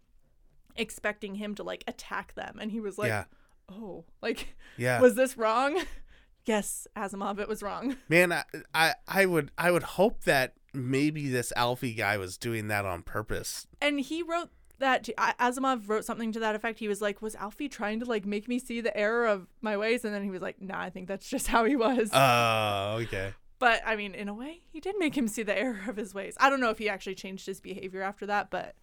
expecting 0.77 1.35
him 1.37 1.55
to 1.55 1.63
like 1.63 1.85
attack 1.87 2.35
them. 2.35 2.59
And 2.61 2.71
he 2.73 2.81
was 2.81 2.97
like, 2.99 3.09
yeah. 3.09 3.25
oh, 3.71 4.05
like, 4.23 4.57
Yeah. 4.77 5.01
was 5.01 5.15
this 5.15 5.37
wrong? 5.37 5.83
yes, 6.47 6.87
Asimov, 6.97 7.39
it 7.39 7.49
was 7.49 7.63
wrong. 7.63 7.97
Man, 8.09 8.33
I, 8.33 8.45
I 8.75 8.95
I 9.07 9.27
would 9.27 9.51
I 9.59 9.71
would 9.71 9.83
hope 9.83 10.25
that 10.25 10.55
maybe 10.73 11.29
this 11.29 11.53
Alfie 11.57 11.95
guy 11.95 12.17
was 12.17 12.39
doing 12.39 12.69
that 12.69 12.85
on 12.87 13.03
purpose. 13.03 13.67
And 13.81 14.01
he 14.01 14.23
wrote 14.23 14.51
that 14.79 15.09
Asimov 15.41 15.89
wrote 15.89 16.05
something 16.05 16.33
to 16.33 16.41
that 16.41 16.55
effect. 16.55 16.79
He 16.79 16.89
was 16.89 17.01
like, 17.01 17.23
"Was 17.23 17.35
Alfie 17.35 17.69
trying 17.69 18.01
to 18.01 18.07
like 18.07 18.27
make 18.27 18.47
me 18.49 18.59
see 18.59 18.81
the 18.81 18.97
error 18.97 19.27
of 19.27 19.47
my 19.61 19.77
ways?" 19.77 20.05
And 20.05 20.15
then 20.15 20.23
he 20.23 20.31
was 20.31 20.43
like, 20.43 20.61
"Nah, 20.61 20.81
I 20.81 20.91
think 20.91 21.09
that's 21.09 21.29
just 21.29 21.47
how 21.49 21.65
he 21.65 21.77
was." 21.77 22.11
Oh, 22.13 22.99
okay. 23.03 23.33
but 23.59 23.81
I 23.87 23.97
mean, 23.97 24.15
in 24.15 24.29
a 24.29 24.35
way, 24.35 24.63
he 24.71 24.81
did 24.81 24.97
make 24.99 25.17
him 25.17 25.29
see 25.29 25.43
the 25.43 25.59
error 25.59 25.81
of 25.89 25.97
his 25.97 26.15
ways. 26.15 26.37
I 26.39 26.51
don't 26.51 26.61
know 26.61 26.71
if 26.71 26.79
he 26.79 26.89
actually 26.89 27.15
changed 27.15 27.47
his 27.47 27.61
behavior 27.61 28.03
after 28.03 28.27
that, 28.27 28.51
but 28.51 28.75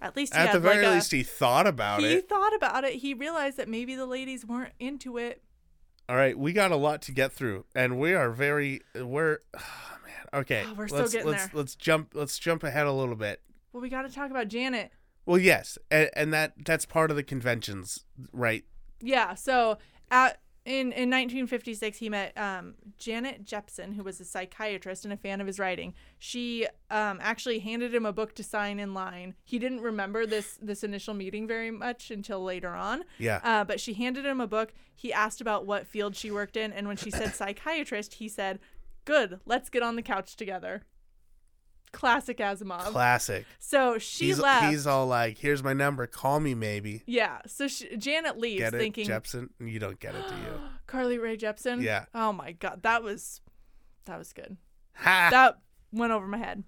at 0.00 0.16
least 0.16 0.34
he 0.34 0.40
At 0.40 0.52
the 0.52 0.60
very 0.60 0.82
like 0.84 0.92
a, 0.92 0.94
least, 0.94 1.12
he 1.12 1.22
thought 1.22 1.66
about 1.66 2.00
he 2.00 2.06
it. 2.06 2.10
He 2.14 2.20
thought 2.22 2.54
about 2.54 2.84
it. 2.84 2.94
He 2.94 3.14
realized 3.14 3.56
that 3.58 3.68
maybe 3.68 3.94
the 3.94 4.06
ladies 4.06 4.44
weren't 4.46 4.72
into 4.80 5.18
it. 5.18 5.42
All 6.08 6.16
right, 6.16 6.36
we 6.36 6.52
got 6.52 6.72
a 6.72 6.76
lot 6.76 7.02
to 7.02 7.12
get 7.12 7.32
through, 7.32 7.64
and 7.74 7.98
we 7.98 8.14
are 8.14 8.30
very 8.30 8.80
we're 8.94 9.38
oh, 9.54 9.98
man. 10.04 10.40
Okay, 10.42 10.64
Oh, 10.66 10.74
we're 10.74 10.88
so 10.88 10.96
let's 10.96 11.12
getting 11.12 11.28
let's 11.30 11.44
there. 11.44 11.52
let's 11.54 11.74
jump 11.76 12.12
let's 12.14 12.38
jump 12.38 12.64
ahead 12.64 12.86
a 12.86 12.92
little 12.92 13.14
bit. 13.16 13.40
Well, 13.72 13.80
we 13.82 13.88
got 13.88 14.02
to 14.02 14.08
talk 14.12 14.30
about 14.30 14.48
Janet. 14.48 14.90
Well, 15.24 15.38
yes, 15.38 15.78
and, 15.90 16.10
and 16.14 16.32
that 16.32 16.54
that's 16.64 16.84
part 16.84 17.10
of 17.10 17.16
the 17.16 17.22
conventions, 17.22 18.04
right? 18.32 18.64
Yeah. 19.00 19.34
So 19.34 19.78
at 20.10 20.40
in 20.64 20.92
in 20.92 21.10
1956, 21.10 21.98
he 21.98 22.08
met 22.08 22.36
um, 22.38 22.74
Janet 22.98 23.44
Jeppson, 23.44 23.94
who 23.94 24.04
was 24.04 24.20
a 24.20 24.24
psychiatrist 24.24 25.04
and 25.04 25.12
a 25.12 25.16
fan 25.16 25.40
of 25.40 25.46
his 25.46 25.58
writing. 25.58 25.94
She 26.18 26.66
um, 26.90 27.18
actually 27.20 27.58
handed 27.58 27.94
him 27.94 28.06
a 28.06 28.12
book 28.12 28.34
to 28.36 28.44
sign 28.44 28.78
in 28.78 28.94
line. 28.94 29.34
He 29.44 29.58
didn't 29.58 29.80
remember 29.80 30.26
this 30.26 30.58
this 30.62 30.84
initial 30.84 31.14
meeting 31.14 31.46
very 31.46 31.70
much 31.70 32.10
until 32.10 32.42
later 32.42 32.70
on. 32.70 33.04
Yeah. 33.18 33.40
Uh, 33.42 33.64
but 33.64 33.80
she 33.80 33.94
handed 33.94 34.24
him 34.24 34.40
a 34.40 34.46
book. 34.46 34.72
He 34.94 35.12
asked 35.12 35.40
about 35.40 35.66
what 35.66 35.86
field 35.86 36.14
she 36.14 36.30
worked 36.30 36.56
in, 36.56 36.72
and 36.72 36.86
when 36.86 36.96
she 36.96 37.10
said 37.10 37.34
psychiatrist, 37.34 38.14
he 38.14 38.28
said, 38.28 38.60
"Good, 39.04 39.40
let's 39.46 39.68
get 39.68 39.82
on 39.82 39.96
the 39.96 40.02
couch 40.02 40.36
together." 40.36 40.82
Classic 41.92 42.36
Asimov. 42.38 42.84
Classic. 42.86 43.44
so 43.58 43.98
she 43.98 44.26
He's 44.26 44.38
left. 44.38 44.70
he's 44.70 44.86
all 44.86 45.06
like, 45.06 45.38
"Here's 45.38 45.62
my 45.62 45.72
number. 45.72 46.06
Call 46.06 46.40
me, 46.40 46.54
maybe." 46.54 47.02
yeah. 47.06 47.38
So 47.46 47.68
she, 47.68 47.96
Janet 47.96 48.38
leaves, 48.38 48.60
Get 48.60 48.74
it, 48.74 48.78
thinking 48.78 49.06
Jepsen. 49.08 49.50
You 49.60 49.78
don't 49.78 50.00
get 50.00 50.14
it, 50.14 50.26
do 50.28 50.34
you? 50.34 50.60
Carly 50.86 51.18
Rae 51.18 51.36
Jepsen. 51.36 51.82
Yeah. 51.82 52.06
Oh 52.14 52.32
my 52.32 52.52
god, 52.52 52.82
that 52.82 53.02
was 53.02 53.40
that 54.06 54.18
was 54.18 54.32
good. 54.32 54.56
Ha! 54.94 55.28
That 55.30 55.58
went 55.92 56.12
over 56.12 56.26
my 56.26 56.38
head. 56.38 56.64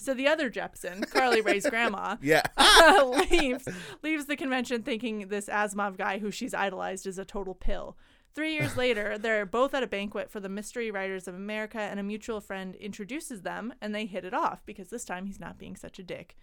So 0.00 0.14
the 0.14 0.28
other 0.28 0.48
Jepsen, 0.48 1.10
Carly 1.10 1.40
Rae's 1.40 1.66
grandma, 1.70 2.16
yeah. 2.22 2.42
leaves 3.30 3.68
leaves 4.02 4.26
the 4.26 4.36
convention 4.36 4.82
thinking 4.82 5.28
this 5.28 5.46
Asimov 5.46 5.98
guy 5.98 6.18
who 6.18 6.30
she's 6.30 6.54
idolized 6.54 7.06
is 7.06 7.18
a 7.18 7.24
total 7.24 7.54
pill. 7.54 7.96
Three 8.34 8.52
years 8.54 8.76
later, 8.76 9.18
they're 9.18 9.46
both 9.46 9.74
at 9.74 9.82
a 9.82 9.86
banquet 9.86 10.30
for 10.30 10.40
the 10.40 10.48
Mystery 10.48 10.90
Writers 10.90 11.26
of 11.26 11.34
America, 11.34 11.78
and 11.78 11.98
a 11.98 12.02
mutual 12.02 12.40
friend 12.40 12.74
introduces 12.76 13.42
them, 13.42 13.74
and 13.80 13.94
they 13.94 14.06
hit 14.06 14.24
it 14.24 14.34
off 14.34 14.64
because 14.64 14.90
this 14.90 15.04
time 15.04 15.26
he's 15.26 15.40
not 15.40 15.58
being 15.58 15.76
such 15.76 15.98
a 15.98 16.02
dick. 16.02 16.36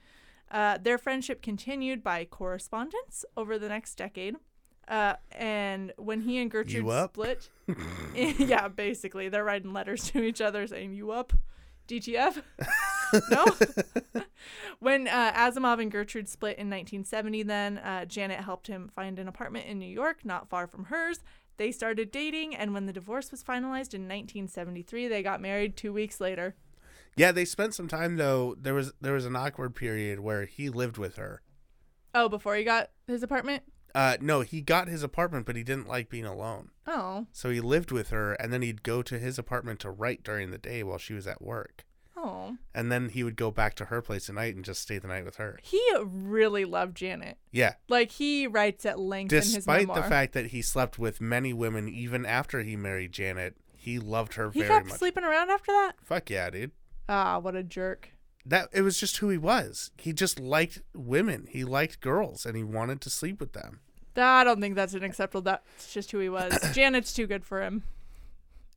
Uh, 0.52 0.78
their 0.78 0.98
friendship 0.98 1.42
continued 1.42 2.04
by 2.04 2.26
correspondence 2.26 3.26
over 3.36 3.58
the 3.58 3.70
next 3.70 3.96
decade. 3.96 4.36
Uh, 4.88 5.16
and 5.32 5.94
when 5.98 6.22
he 6.22 6.38
and 6.38 6.52
Gertrude 6.52 6.88
split, 7.10 7.50
yeah, 8.16 8.68
basically, 8.68 9.30
they're 9.30 9.44
writing 9.44 9.74
letters 9.74 10.12
to 10.12 10.22
each 10.22 10.42
other 10.42 10.68
saying, 10.68 10.94
You 10.94 11.12
up? 11.12 11.34
DTF? 11.88 12.42
no? 13.32 13.46
when 14.80 15.08
uh, 15.08 15.32
Asimov 15.34 15.82
and 15.82 15.92
Gertrude 15.92 16.28
split 16.28 16.58
in 16.58 16.68
1970, 16.70 17.44
then 17.44 17.78
uh, 17.80 18.06
Janet 18.06 18.42
helped 18.42 18.68
him 18.68 18.90
find 18.96 19.20
an 19.20 19.28
apartment 19.28 19.68
in 19.68 19.80
New 19.80 19.86
York, 19.86 20.20
not 20.24 20.50
far 20.50 20.68
from 20.68 20.86
hers. 20.86 21.20
They 21.58 21.72
started 21.72 22.12
dating, 22.12 22.56
and 22.56 22.74
when 22.74 22.86
the 22.86 22.94
divorce 22.94 23.32
was 23.32 23.44
finalized 23.44 23.94
in 23.94 24.04
1973, 24.04 25.08
they 25.08 25.24
got 25.24 25.42
married 25.42 25.78
two 25.78 25.94
weeks 25.94 26.20
later. 26.20 26.56
Yeah, 27.16 27.32
they 27.32 27.46
spent 27.46 27.74
some 27.74 27.88
time 27.88 28.18
though. 28.18 28.56
There 28.60 28.74
was 28.74 28.92
there 29.00 29.14
was 29.14 29.26
an 29.26 29.36
awkward 29.36 29.74
period 29.76 30.20
where 30.20 30.46
he 30.46 30.70
lived 30.70 30.98
with 30.98 31.16
her. 31.16 31.42
Oh, 32.14 32.28
before 32.28 32.56
he 32.56 32.64
got 32.64 32.92
his 33.08 33.24
apartment? 33.24 33.64
Uh, 33.94 34.18
no, 34.20 34.42
he 34.42 34.60
got 34.60 34.90
his 34.90 35.04
apartment, 35.04 35.46
but 35.46 35.56
he 35.56 35.64
didn't 35.64 35.88
like 35.88 36.10
being 36.10 36.26
alone. 36.26 36.72
Oh. 36.86 37.28
So 37.32 37.50
he 37.50 37.62
lived 37.62 37.92
with 37.92 38.10
her, 38.10 38.34
and 38.34 38.52
then 38.52 38.62
he'd 38.62 38.84
go 38.84 39.02
to 39.02 39.18
his 39.18 39.40
apartment 39.40 39.80
to 39.82 39.90
write 39.90 40.24
during 40.24 40.52
the 40.52 40.58
day 40.58 40.84
while 40.84 40.98
she 40.98 41.14
was 41.14 41.26
at 41.26 41.42
work. 41.42 41.86
Oh. 42.18 42.58
And 42.74 42.92
then 42.92 43.10
he 43.10 43.24
would 43.24 43.36
go 43.36 43.52
back 43.52 43.76
to 43.76 43.86
her 43.86 44.02
place 44.02 44.30
at 44.30 44.36
night 44.36 44.56
and 44.56 44.64
just 44.64 44.82
stay 44.82 44.98
the 44.98 45.08
night 45.08 45.26
with 45.26 45.36
her. 45.36 45.60
He 45.62 45.82
really 46.02 46.66
loved 46.66 46.96
Janet. 46.96 47.38
Yeah. 47.52 47.74
Like, 47.90 48.12
he 48.12 48.48
writes 48.48 48.86
at 48.86 49.00
length 49.00 49.34
in 49.34 49.38
his 49.42 49.54
Despite 49.54 49.94
the 49.94 50.04
fact 50.04 50.34
that 50.34 50.48
he 50.48 50.62
slept 50.62 50.98
with 50.98 51.20
many 51.20 51.54
women 51.54 51.90
even 51.90 52.26
after 52.26 52.62
he 52.62 52.76
married 52.76 53.12
Janet, 53.12 53.56
he 53.74 54.00
loved 54.00 54.36
her 54.36 54.50
he 54.52 54.62
very 54.62 54.70
kept 54.72 54.88
much. 54.88 55.00
sleeping 55.00 55.24
around 55.24 55.50
after 55.50 55.72
that? 55.72 55.94
Fuck 56.02 56.30
yeah, 56.30 56.50
dude. 56.50 56.72
Ah, 57.08 57.38
what 57.40 57.56
a 57.56 57.64
jerk. 57.64 58.10
That 58.46 58.70
it 58.72 58.82
was 58.82 59.00
just 59.00 59.18
who 59.18 59.30
he 59.30 59.38
was. 59.38 59.92
He 59.98 60.14
just 60.14 60.40
liked 60.40 60.82
women. 60.94 61.48
He 61.50 61.64
liked 61.64 62.00
girls 62.00 62.46
and 62.46 62.56
he 62.56 62.64
wanted 62.64 63.02
to 63.02 63.10
sleep 63.10 63.40
with 63.40 63.54
them. 63.54 63.80
I 64.18 64.44
don't 64.44 64.62
think 64.62 64.76
that's 64.76 64.94
an 64.94 65.04
acceptable. 65.04 65.42
That's 65.42 65.94
just 65.94 66.12
who 66.12 66.20
he 66.20 66.30
was. 66.30 66.58
Janet's 66.74 67.14
too 67.14 67.28
good 67.28 67.44
for 67.44 67.62
him. 67.62 67.84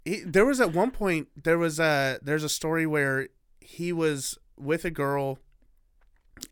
He, 0.09 0.21
there 0.21 0.47
was 0.47 0.61
at 0.61 0.73
one 0.73 0.91
point 0.91 1.29
there 1.45 1.59
was 1.59 1.79
a 1.79 2.19
there's 2.23 2.45
a 2.45 2.49
story 2.49 2.87
where 2.87 3.29
he 3.61 3.93
was 3.93 4.39
with 4.57 4.85
a 4.85 4.91
girl 4.91 5.39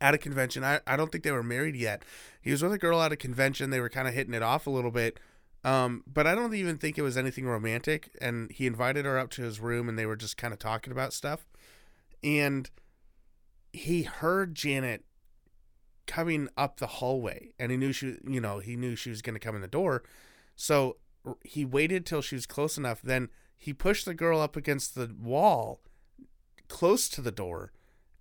at 0.00 0.14
a 0.14 0.18
convention. 0.18 0.64
I, 0.64 0.80
I 0.86 0.96
don't 0.96 1.10
think 1.10 1.24
they 1.24 1.32
were 1.32 1.42
married 1.42 1.76
yet. 1.76 2.02
He 2.40 2.50
was 2.50 2.62
with 2.62 2.72
a 2.72 2.78
girl 2.78 3.00
at 3.00 3.12
a 3.12 3.16
convention. 3.16 3.70
They 3.70 3.80
were 3.80 3.88
kind 3.88 4.06
of 4.06 4.14
hitting 4.14 4.34
it 4.34 4.42
off 4.42 4.66
a 4.66 4.70
little 4.70 4.90
bit. 4.90 5.18
Um, 5.64 6.04
but 6.06 6.26
I 6.26 6.34
don't 6.34 6.54
even 6.54 6.76
think 6.76 6.98
it 6.98 7.02
was 7.02 7.16
anything 7.16 7.46
romantic. 7.46 8.10
And 8.20 8.50
he 8.52 8.66
invited 8.66 9.04
her 9.04 9.18
up 9.18 9.30
to 9.30 9.42
his 9.42 9.58
room 9.58 9.88
and 9.88 9.98
they 9.98 10.06
were 10.06 10.16
just 10.16 10.36
kind 10.36 10.52
of 10.52 10.58
talking 10.58 10.92
about 10.92 11.12
stuff. 11.12 11.46
And 12.22 12.70
he 13.72 14.02
heard 14.02 14.54
Janet 14.54 15.04
coming 16.06 16.48
up 16.56 16.78
the 16.78 16.86
hallway 16.86 17.52
and 17.58 17.72
he 17.72 17.76
knew 17.76 17.92
she, 17.92 18.16
you 18.26 18.40
know, 18.40 18.58
he 18.58 18.76
knew 18.76 18.94
she 18.94 19.10
was 19.10 19.22
going 19.22 19.34
to 19.34 19.40
come 19.40 19.56
in 19.56 19.62
the 19.62 19.68
door. 19.68 20.04
So 20.54 20.98
he 21.42 21.64
waited 21.64 22.06
till 22.06 22.22
she 22.22 22.36
was 22.36 22.46
close 22.46 22.78
enough. 22.78 23.02
Then 23.02 23.28
he 23.56 23.72
pushed 23.72 24.04
the 24.04 24.14
girl 24.14 24.40
up 24.40 24.56
against 24.56 24.94
the 24.94 25.10
wall 25.20 25.80
close 26.68 27.08
to 27.08 27.20
the 27.20 27.30
door 27.30 27.72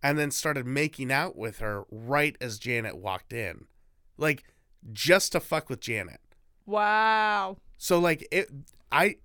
and 0.01 0.17
then 0.17 0.31
started 0.31 0.65
making 0.65 1.11
out 1.11 1.35
with 1.35 1.59
her 1.59 1.83
right 1.89 2.37
as 2.39 2.59
Janet 2.59 2.97
walked 2.97 3.33
in. 3.33 3.65
Like 4.17 4.43
just 4.93 5.31
to 5.31 5.39
fuck 5.39 5.69
with 5.69 5.79
Janet. 5.79 6.21
Wow. 6.65 7.57
So 7.77 7.99
like 7.99 8.27
it 8.31 8.49
I 8.91 9.17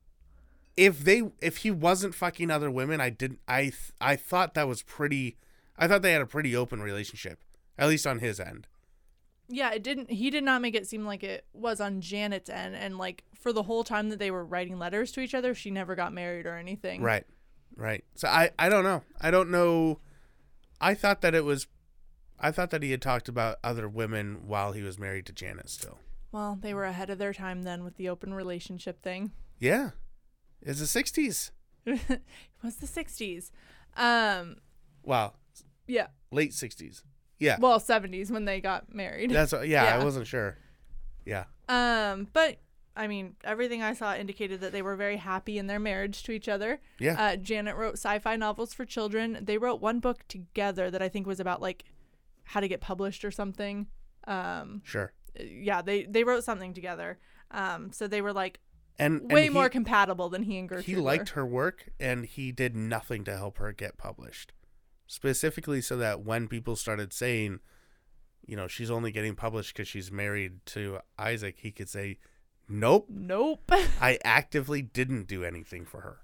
if 0.77 1.05
they 1.05 1.23
if 1.41 1.59
he 1.59 1.71
wasn't 1.71 2.15
fucking 2.15 2.51
other 2.51 2.71
women, 2.71 3.01
I 3.01 3.11
didn't 3.11 3.41
I 3.47 3.63
th- 3.63 3.93
I 4.01 4.17
thought 4.17 4.55
that 4.55 4.69
was 4.69 4.83
pretty 4.83 5.37
I 5.79 5.87
thought 5.87 6.03
they 6.03 6.13
had 6.13 6.23
a 6.23 6.27
pretty 6.27 6.57
open 6.57 6.81
relationship. 6.81 7.45
At 7.79 7.89
least 7.89 8.07
on 8.07 8.19
his 8.19 8.41
end. 8.41 8.67
Yeah, 9.53 9.73
it 9.73 9.83
didn't. 9.83 10.11
He 10.11 10.31
did 10.31 10.45
not 10.45 10.63
make 10.63 10.75
it 10.77 10.87
seem 10.87 11.05
like 11.05 11.25
it 11.25 11.45
was 11.53 11.81
on 11.81 12.01
Janet's 12.01 12.49
end, 12.49 12.77
and 12.77 12.97
like 12.99 13.25
for 13.35 13.53
the 13.53 13.65
whole 13.65 13.83
time 13.85 14.09
that 14.11 14.19
they 14.19 14.31
were 14.31 14.45
writing 14.45 14.79
letters 14.79 15.11
to 15.13 15.21
each 15.21 15.35
other, 15.35 15.55
she 15.55 15.71
never 15.71 15.95
got 15.97 16.13
married 16.13 16.47
or 16.47 16.57
anything. 16.57 17.03
Right. 17.03 17.25
Right. 17.77 18.05
So 18.15 18.29
I 18.29 18.51
I 18.59 18.69
don't 18.69 18.85
know. 18.85 19.03
I 19.21 19.31
don't 19.31 19.51
know. 19.51 19.99
I 20.81 20.95
thought 20.95 21.21
that 21.23 21.35
it 21.35 21.45
was 21.45 21.67
I 22.39 22.51
thought 22.53 22.71
that 22.71 22.83
he 22.83 22.91
had 22.93 23.03
talked 23.03 23.29
about 23.29 23.57
other 23.65 23.89
women 23.89 24.43
while 24.47 24.73
he 24.73 24.83
was 24.83 24.99
married 24.99 25.27
to 25.27 25.33
Janet 25.33 25.69
still. 25.69 25.99
Well, 26.33 26.59
they 26.61 26.73
were 26.73 26.85
ahead 26.85 27.11
of 27.11 27.19
their 27.19 27.35
time 27.35 27.63
then 27.63 27.83
with 27.83 27.97
the 27.97 28.09
open 28.09 28.33
relationship 28.33 29.03
thing. 29.03 29.33
Yeah. 29.59 29.91
It's 30.63 30.79
the 30.79 31.03
60s. 31.03 31.51
it 31.87 32.23
was 32.63 32.77
the 32.77 32.87
'60s. 32.87 33.51
Um, 33.97 34.57
Wow. 35.03 35.35
yeah. 35.87 36.09
Late 36.31 36.53
60s. 36.53 37.03
Yeah. 37.41 37.57
Well, 37.59 37.81
'70s 37.81 38.31
when 38.31 38.45
they 38.45 38.61
got 38.61 38.95
married. 38.95 39.31
That's 39.31 39.53
yeah, 39.53 39.65
Yeah. 39.65 39.99
I 40.01 40.05
wasn't 40.05 40.27
sure. 40.29 40.57
Yeah. 41.25 41.45
Um, 41.69 42.29
but 42.33 42.59
I 42.97 43.07
mean, 43.07 43.37
everything 43.45 43.83
I 43.83 43.95
saw 43.95 44.15
indicated 44.15 44.61
that 44.61 44.73
they 44.73 44.83
were 44.83 44.95
very 44.97 45.17
happy 45.17 45.59
in 45.59 45.67
their 45.67 45.79
marriage 45.81 46.23
to 46.25 46.33
each 46.33 46.49
other. 46.49 46.81
Yeah. 46.99 47.21
Uh, 47.21 47.37
Janet 47.37 47.77
wrote 47.77 47.95
sci-fi 47.95 48.37
novels 48.37 48.75
for 48.75 48.85
children. 48.85 49.39
They 49.41 49.59
wrote 49.59 49.81
one 49.81 50.01
book 50.01 50.27
together 50.29 50.91
that 50.91 51.01
I 51.03 51.09
think 51.09 51.27
was 51.27 51.41
about 51.41 51.61
like 51.63 51.85
how 52.45 52.61
to 52.61 52.69
get 52.69 52.81
published 52.81 53.25
or 53.25 53.31
something. 53.31 53.87
Um, 54.27 54.83
Sure. 54.85 55.13
yeah, 55.39 55.83
they 55.83 56.05
they 56.05 56.25
wrote 56.25 56.45
something 56.45 56.75
together. 56.75 57.19
Um, 57.53 57.91
so 57.93 58.07
they 58.07 58.21
were 58.21 58.33
like 58.33 58.61
And 58.99 59.23
and 59.23 59.33
way 59.33 59.45
he- 59.45 59.49
more 59.51 59.69
compatible 59.69 60.29
than 60.29 60.43
he 60.43 60.59
and 60.59 60.69
Gertrude. 60.69 60.85
he 60.87 60.97
liked 60.97 61.35
were. 61.37 61.43
her 61.43 61.47
work 61.47 61.89
and 61.99 62.27
he 62.27 62.53
did 62.53 62.77
nothing 62.77 63.25
to 63.25 63.37
help 63.37 63.59
her 63.59 63.73
get 63.73 63.97
published. 63.97 64.53
Specifically 65.11 65.81
so 65.81 65.97
that 65.97 66.21
when 66.21 66.47
people 66.47 66.77
started 66.77 67.13
saying, 67.13 67.59
you 68.47 68.55
know, 68.55 68.69
she's 68.69 68.93
only 68.93 69.11
getting 69.11 69.35
published 69.35 69.75
because 69.75 69.89
she's 69.89 70.13
married 70.13 70.65
to 70.67 71.01
Isaac, 71.19 71.57
he 71.59 71.73
could 71.73 71.89
say, 71.89 72.19
"Nope, 72.69 73.09
Nope. 73.11 73.73
I 74.01 74.21
actively 74.25 74.83
didn't 74.83 75.27
do 75.27 75.43
anything 75.43 75.85
for 75.85 76.03
her." 76.03 76.19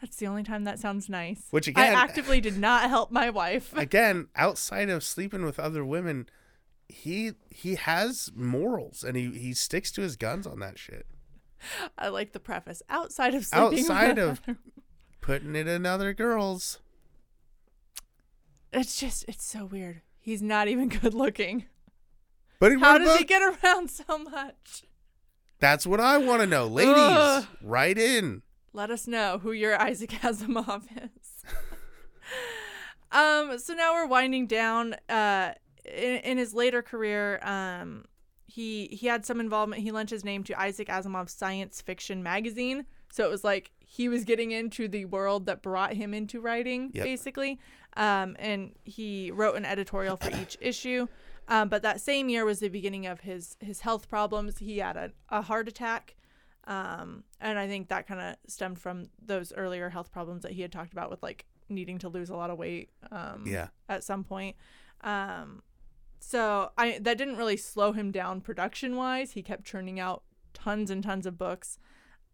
That's 0.00 0.16
the 0.16 0.26
only 0.26 0.42
time 0.42 0.64
that 0.64 0.80
sounds 0.80 1.08
nice. 1.08 1.46
Which 1.50 1.68
again, 1.68 1.94
I 1.94 2.00
actively 2.00 2.40
did 2.40 2.58
not 2.58 2.88
help 2.90 3.12
my 3.12 3.30
wife. 3.30 3.72
Again, 3.76 4.28
outside 4.36 4.90
of 4.90 5.02
sleeping 5.02 5.44
with 5.44 5.58
other 5.60 5.84
women, 5.84 6.28
he 6.88 7.32
he 7.48 7.76
has 7.76 8.32
morals 8.34 9.04
and 9.04 9.16
he 9.16 9.30
he 9.38 9.54
sticks 9.54 9.92
to 9.92 10.02
his 10.02 10.16
guns 10.16 10.48
on 10.48 10.58
that 10.60 10.78
shit. 10.78 11.06
I 11.96 12.08
like 12.08 12.32
the 12.32 12.40
preface. 12.40 12.82
Outside 12.88 13.34
of 13.34 13.46
sleeping 13.46 13.80
Outside 13.80 14.18
with 14.18 14.48
of 14.48 14.56
putting 15.20 15.54
it 15.54 15.68
in 15.68 15.86
other 15.86 16.12
girls. 16.12 16.80
It's 18.72 18.98
just 18.98 19.24
it's 19.28 19.44
so 19.44 19.64
weird. 19.64 20.02
He's 20.20 20.42
not 20.42 20.68
even 20.68 20.88
good 21.00 21.14
looking. 21.14 21.66
But 22.60 22.72
he 22.72 22.78
How 22.78 22.98
does 22.98 23.06
about- 23.08 23.18
he 23.18 23.24
get 23.24 23.42
around 23.42 23.90
so 23.90 24.18
much? 24.18 24.82
That's 25.60 25.86
what 25.86 26.00
I 26.00 26.18
want 26.18 26.40
to 26.40 26.46
know. 26.46 26.66
Ladies, 26.66 26.94
Ugh. 26.96 27.46
write 27.62 27.98
in. 27.98 28.42
Let 28.72 28.90
us 28.90 29.06
know 29.08 29.38
who 29.38 29.50
your 29.52 29.80
Isaac 29.80 30.10
Asimov 30.10 30.84
is. 30.96 31.42
um, 33.10 33.58
so 33.58 33.74
now 33.74 33.94
we're 33.94 34.06
winding 34.06 34.46
down. 34.46 34.94
Uh, 35.08 35.52
in, 35.84 36.18
in 36.18 36.38
his 36.38 36.52
later 36.54 36.82
career, 36.82 37.40
um, 37.42 38.04
he 38.46 38.86
he 38.88 39.06
had 39.06 39.24
some 39.24 39.40
involvement. 39.40 39.82
He 39.82 39.90
lent 39.90 40.10
his 40.10 40.24
name 40.24 40.44
to 40.44 40.60
Isaac 40.60 40.88
Asimov's 40.88 41.32
science 41.32 41.80
fiction 41.80 42.22
magazine. 42.22 42.86
So 43.10 43.24
it 43.24 43.30
was 43.30 43.42
like 43.42 43.70
he 43.80 44.08
was 44.08 44.24
getting 44.24 44.50
into 44.50 44.86
the 44.86 45.06
world 45.06 45.46
that 45.46 45.62
brought 45.62 45.94
him 45.94 46.12
into 46.12 46.40
writing, 46.40 46.90
Yep. 46.92 47.04
basically. 47.04 47.58
Um, 47.98 48.36
and 48.38 48.72
he 48.84 49.30
wrote 49.30 49.56
an 49.56 49.66
editorial 49.66 50.16
for 50.16 50.30
each 50.30 50.56
issue. 50.62 51.08
Um, 51.48 51.68
but 51.68 51.82
that 51.82 52.00
same 52.00 52.28
year 52.28 52.44
was 52.44 52.60
the 52.60 52.68
beginning 52.68 53.06
of 53.06 53.20
his 53.20 53.56
his 53.60 53.80
health 53.80 54.08
problems. 54.08 54.58
He 54.58 54.78
had 54.78 54.96
a, 54.96 55.10
a 55.28 55.42
heart 55.42 55.68
attack. 55.68 56.14
Um, 56.66 57.24
and 57.40 57.58
I 57.58 57.66
think 57.66 57.88
that 57.88 58.06
kind 58.06 58.20
of 58.20 58.36
stemmed 58.46 58.78
from 58.78 59.08
those 59.24 59.52
earlier 59.54 59.88
health 59.88 60.12
problems 60.12 60.42
that 60.42 60.52
he 60.52 60.62
had 60.62 60.70
talked 60.70 60.92
about 60.92 61.10
with 61.10 61.22
like 61.22 61.46
needing 61.70 61.98
to 61.98 62.08
lose 62.08 62.28
a 62.30 62.36
lot 62.36 62.50
of 62.50 62.58
weight. 62.58 62.90
Um, 63.10 63.44
Yeah. 63.46 63.68
at 63.88 64.04
some 64.04 64.22
point. 64.24 64.54
Um, 65.00 65.62
so 66.20 66.70
I 66.76 66.98
that 67.00 67.16
didn't 67.18 67.36
really 67.36 67.56
slow 67.56 67.92
him 67.92 68.10
down 68.10 68.40
production 68.42 68.96
wise. 68.96 69.32
He 69.32 69.42
kept 69.42 69.64
churning 69.64 69.98
out 69.98 70.22
tons 70.52 70.90
and 70.90 71.02
tons 71.02 71.26
of 71.26 71.38
books. 71.38 71.78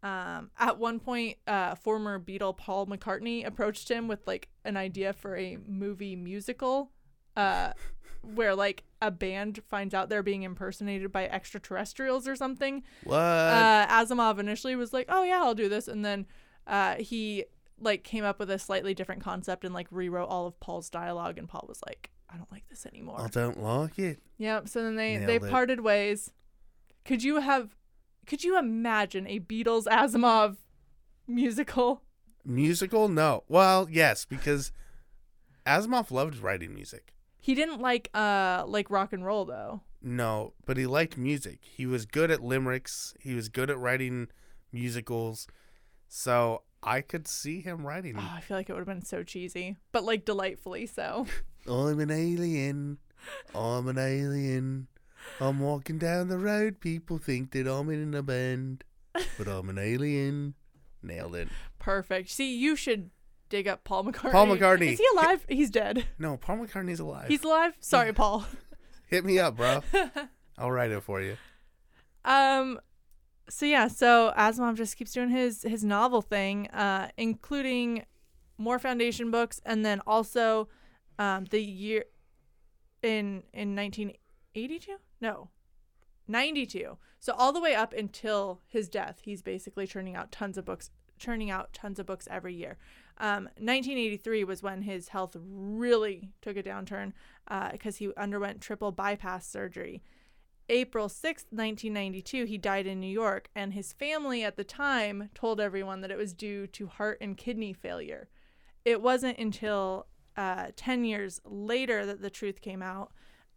Um, 0.04 0.50
at 0.58 0.78
one 0.78 1.00
point, 1.00 1.38
uh, 1.46 1.74
former 1.76 2.20
Beatle 2.20 2.54
Paul 2.54 2.86
McCartney 2.86 3.46
approached 3.46 3.90
him 3.90 4.06
with 4.06 4.20
like 4.26 4.48
an 4.64 4.76
idea 4.76 5.14
for 5.14 5.34
a 5.34 5.56
movie 5.66 6.14
musical, 6.14 6.90
uh, 7.38 7.72
where 8.22 8.54
like 8.54 8.84
a 9.00 9.10
band 9.10 9.62
finds 9.66 9.94
out 9.94 10.10
they're 10.10 10.22
being 10.22 10.42
impersonated 10.42 11.10
by 11.10 11.26
extraterrestrials 11.26 12.28
or 12.28 12.36
something. 12.36 12.82
What? 13.04 13.16
Uh, 13.16 13.86
Asimov 13.88 14.38
initially 14.38 14.76
was 14.76 14.92
like, 14.92 15.06
"Oh 15.08 15.22
yeah, 15.22 15.40
I'll 15.42 15.54
do 15.54 15.70
this," 15.70 15.88
and 15.88 16.04
then 16.04 16.26
uh, 16.66 16.96
he 16.96 17.46
like 17.80 18.04
came 18.04 18.24
up 18.24 18.38
with 18.38 18.50
a 18.50 18.58
slightly 18.58 18.92
different 18.92 19.22
concept 19.22 19.64
and 19.64 19.72
like 19.72 19.86
rewrote 19.90 20.28
all 20.28 20.46
of 20.46 20.60
Paul's 20.60 20.90
dialogue, 20.90 21.38
and 21.38 21.48
Paul 21.48 21.64
was 21.66 21.80
like, 21.86 22.10
"I 22.28 22.36
don't 22.36 22.52
like 22.52 22.68
this 22.68 22.84
anymore." 22.84 23.22
I 23.22 23.28
don't 23.28 23.62
like 23.62 23.98
it. 23.98 24.20
Yep. 24.36 24.68
So 24.68 24.82
then 24.82 24.96
they 24.96 25.16
Nailed 25.16 25.28
they 25.28 25.36
it. 25.36 25.50
parted 25.50 25.80
ways. 25.80 26.30
Could 27.06 27.22
you 27.22 27.40
have? 27.40 27.74
Could 28.26 28.44
you 28.44 28.58
imagine 28.58 29.26
a 29.26 29.40
Beatles 29.40 29.84
Asimov 29.84 30.56
musical? 31.26 32.02
Musical? 32.44 33.08
No. 33.08 33.44
Well, 33.48 33.88
yes, 33.90 34.24
because 34.24 34.72
Asimov 35.66 36.10
loved 36.10 36.38
writing 36.38 36.74
music. 36.74 37.12
He 37.40 37.54
didn't 37.54 37.80
like 37.80 38.08
uh 38.14 38.64
like 38.66 38.90
rock 38.90 39.12
and 39.12 39.24
roll 39.24 39.44
though. 39.44 39.82
No, 40.00 40.52
but 40.66 40.76
he 40.76 40.86
liked 40.86 41.16
music. 41.16 41.60
He 41.62 41.86
was 41.86 42.06
good 42.06 42.30
at 42.30 42.42
limericks. 42.42 43.14
He 43.20 43.34
was 43.34 43.48
good 43.48 43.70
at 43.70 43.78
writing 43.78 44.28
musicals. 44.72 45.46
So 46.08 46.62
I 46.82 47.00
could 47.00 47.26
see 47.26 47.60
him 47.60 47.86
writing. 47.86 48.16
Oh, 48.18 48.32
I 48.34 48.40
feel 48.40 48.56
like 48.56 48.68
it 48.68 48.72
would 48.72 48.80
have 48.80 48.86
been 48.86 49.04
so 49.04 49.22
cheesy, 49.22 49.76
but 49.92 50.04
like 50.04 50.24
delightfully 50.24 50.86
so. 50.86 51.26
I'm 51.66 51.98
an 52.00 52.10
alien. 52.10 52.98
I'm 53.54 53.88
an 53.88 53.98
alien. 53.98 54.88
I'm 55.40 55.58
walking 55.60 55.98
down 55.98 56.28
the 56.28 56.38
road. 56.38 56.80
People 56.80 57.18
think 57.18 57.52
that 57.52 57.66
I'm 57.66 57.90
in 57.90 58.14
a 58.14 58.22
band, 58.22 58.84
but 59.12 59.48
I'm 59.48 59.68
an 59.68 59.78
alien. 59.78 60.54
Nailed 61.02 61.34
it. 61.36 61.48
Perfect. 61.78 62.30
See, 62.30 62.56
you 62.56 62.76
should 62.76 63.10
dig 63.50 63.68
up 63.68 63.84
Paul 63.84 64.04
McCartney. 64.04 64.32
Paul 64.32 64.46
McCartney. 64.46 64.92
Is 64.92 64.98
he 64.98 65.06
alive? 65.12 65.44
He's 65.48 65.70
dead. 65.70 66.06
No, 66.18 66.36
Paul 66.36 66.58
McCartney's 66.58 67.00
alive. 67.00 67.28
He's 67.28 67.44
alive. 67.44 67.74
Sorry, 67.80 68.12
Paul. 68.12 68.46
Hit 69.06 69.24
me 69.24 69.38
up, 69.38 69.56
bro. 69.56 69.82
I'll 70.58 70.70
write 70.70 70.90
it 70.90 71.02
for 71.02 71.20
you. 71.20 71.36
Um, 72.24 72.80
so 73.48 73.66
yeah, 73.66 73.88
so 73.88 74.32
Asimov 74.36 74.76
just 74.76 74.96
keeps 74.96 75.12
doing 75.12 75.28
his 75.28 75.62
his 75.62 75.84
novel 75.84 76.22
thing, 76.22 76.68
uh, 76.68 77.08
including 77.16 78.04
more 78.56 78.78
foundation 78.78 79.30
books, 79.30 79.60
and 79.64 79.84
then 79.84 80.00
also, 80.06 80.68
um, 81.18 81.44
the 81.50 81.60
year 81.62 82.04
in 83.02 83.42
in 83.52 83.76
1982, 83.76 84.96
no, 85.24 85.48
92. 86.28 86.98
So 87.18 87.32
all 87.32 87.50
the 87.50 87.60
way 87.60 87.74
up 87.74 87.94
until 87.94 88.60
his 88.66 88.90
death, 88.90 89.20
he's 89.22 89.40
basically 89.40 89.86
churning 89.86 90.14
out 90.14 90.30
tons 90.30 90.58
of 90.58 90.66
books, 90.66 90.90
churning 91.18 91.50
out 91.50 91.72
tons 91.72 91.98
of 91.98 92.04
books 92.04 92.28
every 92.30 92.54
year. 92.54 92.76
Um, 93.16 93.44
1983 93.56 94.44
was 94.44 94.62
when 94.62 94.82
his 94.82 95.08
health 95.08 95.34
really 95.40 96.32
took 96.42 96.58
a 96.58 96.62
downturn 96.62 97.14
because 97.72 97.96
he 97.96 98.10
underwent 98.18 98.60
triple 98.60 98.92
bypass 98.92 99.48
surgery. 99.48 100.02
April 100.68 101.08
6th, 101.08 101.48
1992, 101.50 102.44
he 102.44 102.58
died 102.58 102.86
in 102.86 103.00
New 103.00 103.06
York, 103.06 103.48
and 103.54 103.72
his 103.72 103.94
family 103.94 104.44
at 104.44 104.56
the 104.56 104.64
time 104.64 105.30
told 105.34 105.60
everyone 105.60 106.02
that 106.02 106.10
it 106.10 106.18
was 106.18 106.34
due 106.34 106.66
to 106.66 106.86
heart 106.86 107.16
and 107.22 107.38
kidney 107.38 107.72
failure. 107.72 108.28
It 108.84 109.00
wasn't 109.00 109.38
until 109.38 110.06
uh, 110.36 110.68
10 110.76 111.04
years 111.04 111.40
later 111.46 112.04
that 112.04 112.20
the 112.20 112.30
truth 112.30 112.60
came 112.60 112.82
out 112.82 113.12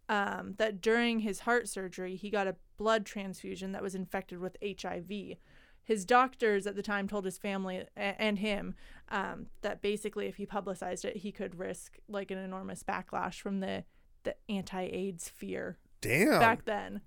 um, 0.08 0.54
that 0.58 0.80
during 0.80 1.20
his 1.20 1.40
heart 1.40 1.68
surgery, 1.68 2.16
he 2.16 2.30
got 2.30 2.46
a 2.46 2.56
blood 2.76 3.04
transfusion 3.04 3.72
that 3.72 3.82
was 3.82 3.94
infected 3.94 4.38
with 4.38 4.56
HIV. 4.62 5.36
His 5.84 6.04
doctors 6.04 6.66
at 6.66 6.76
the 6.76 6.82
time 6.82 7.08
told 7.08 7.24
his 7.24 7.38
family 7.38 7.84
and 7.96 8.38
him 8.38 8.74
um, 9.10 9.46
that 9.62 9.80
basically, 9.80 10.26
if 10.26 10.36
he 10.36 10.46
publicized 10.46 11.04
it, 11.04 11.18
he 11.18 11.32
could 11.32 11.58
risk 11.58 11.98
like 12.08 12.30
an 12.30 12.38
enormous 12.38 12.82
backlash 12.82 13.40
from 13.40 13.60
the, 13.60 13.84
the 14.24 14.34
anti 14.48 14.82
AIDS 14.82 15.28
fear 15.28 15.78
Damn. 16.00 16.40
back 16.40 16.64
then. 16.64 17.00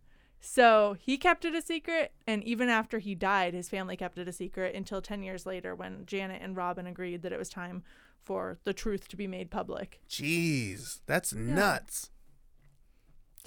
So 0.43 0.97
he 0.99 1.17
kept 1.17 1.45
it 1.45 1.53
a 1.53 1.61
secret, 1.61 2.13
and 2.25 2.43
even 2.43 2.67
after 2.67 2.97
he 2.97 3.13
died, 3.13 3.53
his 3.53 3.69
family 3.69 3.95
kept 3.95 4.17
it 4.17 4.27
a 4.27 4.33
secret 4.33 4.73
until 4.73 4.99
10 4.99 5.21
years 5.21 5.45
later 5.45 5.75
when 5.75 6.03
Janet 6.07 6.41
and 6.41 6.57
Robin 6.57 6.87
agreed 6.87 7.21
that 7.21 7.31
it 7.31 7.37
was 7.37 7.49
time 7.49 7.83
for 8.23 8.57
the 8.63 8.73
truth 8.73 9.07
to 9.09 9.15
be 9.15 9.27
made 9.27 9.51
public. 9.51 10.01
Jeez, 10.09 11.01
that's 11.05 11.33
nuts. 11.33 12.09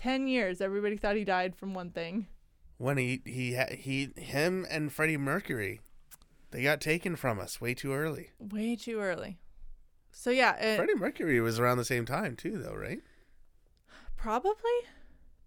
10 0.05 0.29
years, 0.29 0.61
everybody 0.61 0.97
thought 0.97 1.17
he 1.17 1.25
died 1.25 1.57
from 1.57 1.73
one 1.73 1.91
thing. 1.91 2.27
When 2.77 2.99
he 2.99 3.23
he 3.25 3.57
he 3.71 4.11
him 4.17 4.67
and 4.69 4.93
Freddie 4.93 5.17
Mercury, 5.17 5.81
they 6.51 6.63
got 6.63 6.81
taken 6.81 7.17
from 7.17 7.39
us 7.39 7.61
way 7.61 7.73
too 7.73 7.95
early. 7.95 8.31
Way 8.39 8.77
too 8.77 9.01
early. 9.01 9.39
So 10.11 10.31
yeah, 10.31 10.57
it, 10.57 10.77
Freddie 10.77 10.97
Mercury 10.97 11.41
was 11.41 11.59
around 11.59 11.79
the 11.79 11.85
same 11.85 12.05
time 12.05 12.37
too, 12.37 12.59
though, 12.59 12.75
right? 12.75 13.01
probably 14.25 14.79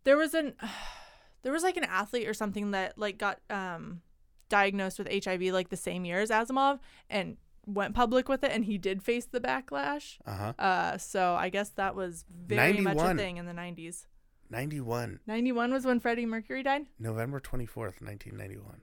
there 0.03 0.18
was 0.18 0.36
an 0.36 0.53
there 1.41 1.51
was 1.51 1.64
like 1.64 1.78
an 1.78 1.84
athlete 1.84 2.28
or 2.28 2.34
something 2.34 2.72
that 2.72 2.97
like 2.97 3.18
got 3.18 3.39
um 3.49 4.01
diagnosed 4.49 4.99
with 4.99 5.08
HIV 5.12 5.41
like 5.53 5.70
the 5.70 5.78
same 5.78 6.05
year 6.05 6.20
as 6.20 6.30
Asimov 6.30 6.80
and 7.10 7.38
went 7.66 7.93
public 7.93 8.30
with 8.30 8.43
it 8.43 8.51
and 8.51 8.66
he 8.66 8.78
did 8.78 9.03
face 9.03 9.26
the 9.26 9.41
backlash. 9.41 10.18
Uh 10.26 10.36
huh. 10.36 10.53
Uh, 10.58 10.97
so 10.97 11.36
I 11.36 11.49
guess 11.49 11.70
that 11.72 11.95
was 11.95 12.24
very 12.30 12.80
much 12.80 12.97
a 12.97 13.14
thing 13.16 13.38
in 13.38 13.45
the 13.45 13.51
90s. 13.51 14.05
Ninety 14.50 14.80
one, 14.80 15.20
91 15.28 15.74
was 15.74 15.86
when 15.86 16.00
Freddie 16.00 16.26
Mercury 16.26 16.64
died. 16.64 16.86
November 17.00 17.39
twenty 17.39 17.66
fourth, 17.66 18.02
nineteen 18.02 18.38
ninety 18.38 18.58
one. 18.58 18.82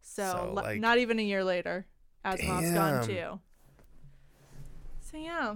So, 0.00 0.22
So, 0.32 0.52
le- 0.52 0.60
like- 0.62 0.80
not 0.80 0.98
even 0.98 1.18
a 1.18 1.22
year 1.22 1.44
later, 1.44 1.86
Asimov's 2.24 2.72
gone 2.72 3.06
too. 3.06 3.40
So 5.00 5.16
yeah, 5.18 5.54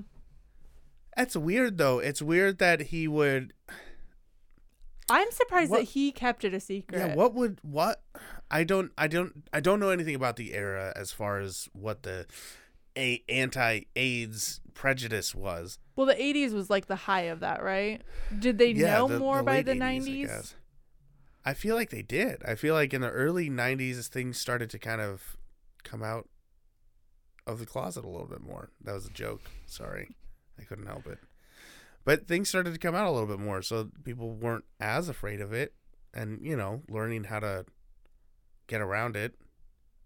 That's 1.16 1.36
weird 1.36 1.76
though. 1.78 1.98
It's 1.98 2.22
weird 2.22 2.58
that 2.58 2.80
he 2.82 3.08
would. 3.08 3.52
I'm 5.08 5.30
surprised 5.32 5.70
What- 5.72 5.78
that 5.80 5.84
he 5.90 6.12
kept 6.12 6.44
it 6.44 6.54
a 6.54 6.60
secret. 6.60 6.98
Yeah. 6.98 7.14
What 7.16 7.34
would 7.34 7.58
what? 7.62 8.02
I 8.48 8.62
don't. 8.62 8.92
I 8.96 9.08
don't. 9.08 9.42
I 9.52 9.58
don't 9.60 9.80
know 9.80 9.90
anything 9.90 10.14
about 10.14 10.36
the 10.36 10.54
era 10.54 10.92
as 10.94 11.10
far 11.10 11.40
as 11.40 11.68
what 11.72 12.04
the 12.04 12.26
a 12.96 13.22
anti-AIDS 13.28 14.60
prejudice 14.80 15.34
was. 15.34 15.78
Well, 15.94 16.06
the 16.06 16.14
80s 16.14 16.54
was 16.54 16.70
like 16.70 16.86
the 16.86 16.96
high 16.96 17.24
of 17.24 17.40
that, 17.40 17.62
right? 17.62 18.00
Did 18.38 18.56
they 18.56 18.70
yeah, 18.70 18.96
know 18.96 19.08
the- 19.08 19.18
more 19.18 19.36
the 19.38 19.42
by 19.44 19.60
the 19.60 19.74
80s, 19.74 19.78
90s? 20.06 20.26
guess. 20.26 20.54
I 21.44 21.52
feel 21.52 21.76
like 21.76 21.90
they 21.90 22.00
did. 22.00 22.42
I 22.46 22.54
feel 22.54 22.74
like 22.74 22.94
in 22.94 23.02
the 23.02 23.10
early 23.10 23.50
'90s, 23.50 24.08
things 24.08 24.38
started 24.38 24.70
to 24.70 24.78
kind 24.78 25.02
of 25.02 25.36
come 25.84 26.02
out 26.02 26.30
of 27.46 27.58
the 27.58 27.66
closet 27.66 28.06
a 28.06 28.08
little 28.08 28.26
bit 28.26 28.40
more. 28.40 28.70
That 28.82 28.94
was 28.94 29.04
a 29.04 29.10
joke. 29.10 29.42
Sorry, 29.66 30.16
I 30.58 30.62
couldn't 30.64 30.86
help 30.86 31.06
it. 31.06 31.18
But 32.06 32.26
things 32.26 32.48
started 32.48 32.72
to 32.72 32.78
come 32.78 32.94
out 32.94 33.06
a 33.06 33.10
little 33.10 33.28
bit 33.28 33.38
more, 33.38 33.60
so 33.60 33.90
people 34.02 34.30
weren't 34.30 34.64
as 34.80 35.10
afraid 35.10 35.42
of 35.42 35.52
it, 35.52 35.74
and 36.14 36.40
you 36.42 36.56
know, 36.56 36.82
learning 36.88 37.24
how 37.24 37.40
to 37.40 37.66
get 38.66 38.80
around 38.80 39.14
it. 39.14 39.34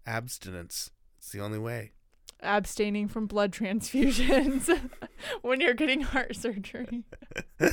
Abstinence. 0.05 0.91
It's 1.17 1.31
the 1.31 1.39
only 1.39 1.59
way. 1.59 1.91
Abstaining 2.41 3.07
from 3.07 3.25
blood 3.27 3.51
transfusions 3.51 4.69
when 5.41 5.61
you're 5.61 5.73
getting 5.73 6.01
heart 6.01 6.35
surgery. 6.35 7.03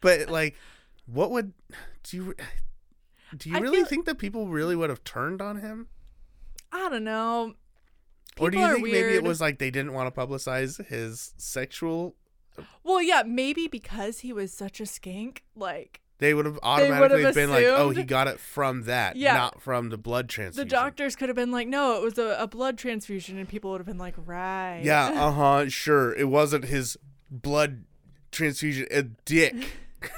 But 0.00 0.28
like, 0.28 0.54
what 1.06 1.30
would 1.30 1.52
do 2.02 2.16
you 2.16 2.34
do 3.36 3.50
you 3.50 3.56
I 3.56 3.60
really 3.60 3.78
feel- 3.78 3.86
think 3.86 4.06
that 4.06 4.18
people 4.18 4.48
really 4.48 4.76
would 4.76 4.90
have 4.90 5.02
turned 5.04 5.40
on 5.40 5.60
him? 5.60 5.88
I 6.72 6.88
don't 6.88 7.04
know. 7.04 7.54
or 8.38 8.50
do 8.50 8.56
People 8.58 8.68
you 8.68 8.74
think 8.74 8.86
maybe 8.88 9.14
it 9.14 9.22
was 9.22 9.40
like 9.40 9.58
they 9.58 9.70
didn't 9.70 9.94
want 9.94 10.12
to 10.14 10.20
publicize 10.20 10.84
his 10.86 11.32
sexual? 11.38 12.14
Uh, 12.58 12.62
well, 12.84 13.00
yeah, 13.02 13.22
maybe 13.26 13.66
because 13.68 14.20
he 14.20 14.32
was 14.32 14.52
such 14.52 14.80
a 14.80 14.84
skank, 14.84 15.38
like 15.54 16.00
They 16.18 16.32
would 16.32 16.46
have 16.46 16.58
automatically 16.62 17.30
been 17.32 17.50
like, 17.50 17.66
"Oh, 17.66 17.90
he 17.90 18.02
got 18.02 18.26
it 18.26 18.40
from 18.40 18.84
that, 18.84 19.16
Yeah. 19.16 19.34
not 19.34 19.60
from 19.60 19.90
the 19.90 19.98
blood 19.98 20.30
transfusion." 20.30 20.66
the 20.66 20.70
doctors 20.74 21.14
could 21.14 21.28
have 21.28 21.36
been 21.36 21.50
like, 21.50 21.68
no, 21.68 21.96
it 21.96 22.02
was 22.02 22.16
a, 22.18 22.36
a 22.40 22.46
blood 22.46 22.78
transfusion, 22.78 23.36
and 23.36 23.46
people 23.48 23.70
would 23.72 23.80
have 23.80 23.86
been 23.86 23.98
like, 23.98 24.14
right. 24.24 24.80
Yeah, 24.82 25.08
uh 25.14 25.32
huh, 25.32 25.68
sure. 25.68 26.14
It 26.14 26.28
wasn't 26.28 26.64
his 26.64 26.96
blood 27.30 27.84
transfusion, 28.32 28.86
a 28.90 29.02
dick. 29.02 29.76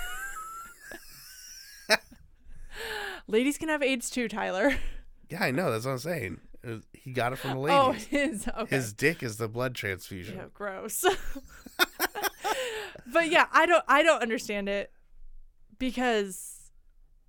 Ladies 3.27 3.59
can 3.59 3.69
have 3.69 3.83
AIDS 3.83 4.09
too, 4.09 4.29
Tyler. 4.29 4.77
yeah, 5.29 5.43
I 5.45 5.51
know. 5.51 5.71
That's 5.71 5.85
what 5.85 5.93
I'm 5.93 5.99
saying. 5.99 6.41
Was- 6.65 6.87
He 6.93 7.13
got 7.13 7.33
it 7.33 7.37
from 7.37 7.51
the 7.51 7.57
Oh, 7.73 7.89
ladies. 7.91 8.07
his 8.07 8.49
okay. 8.57 8.77
His 8.77 8.93
dick 8.93 9.23
is 9.23 9.37
the 9.37 9.49
blood 9.49 9.75
transfusion. 9.75 10.37
Yeah, 10.37 10.45
gross. 10.55 11.05
but 13.13 13.31
yeah, 13.31 13.47
I 13.53 13.67
don't 13.67 13.85
I 13.89 14.03
don't 14.03 14.23
understand 14.23 14.69
it 14.69 14.91
because 15.79 16.71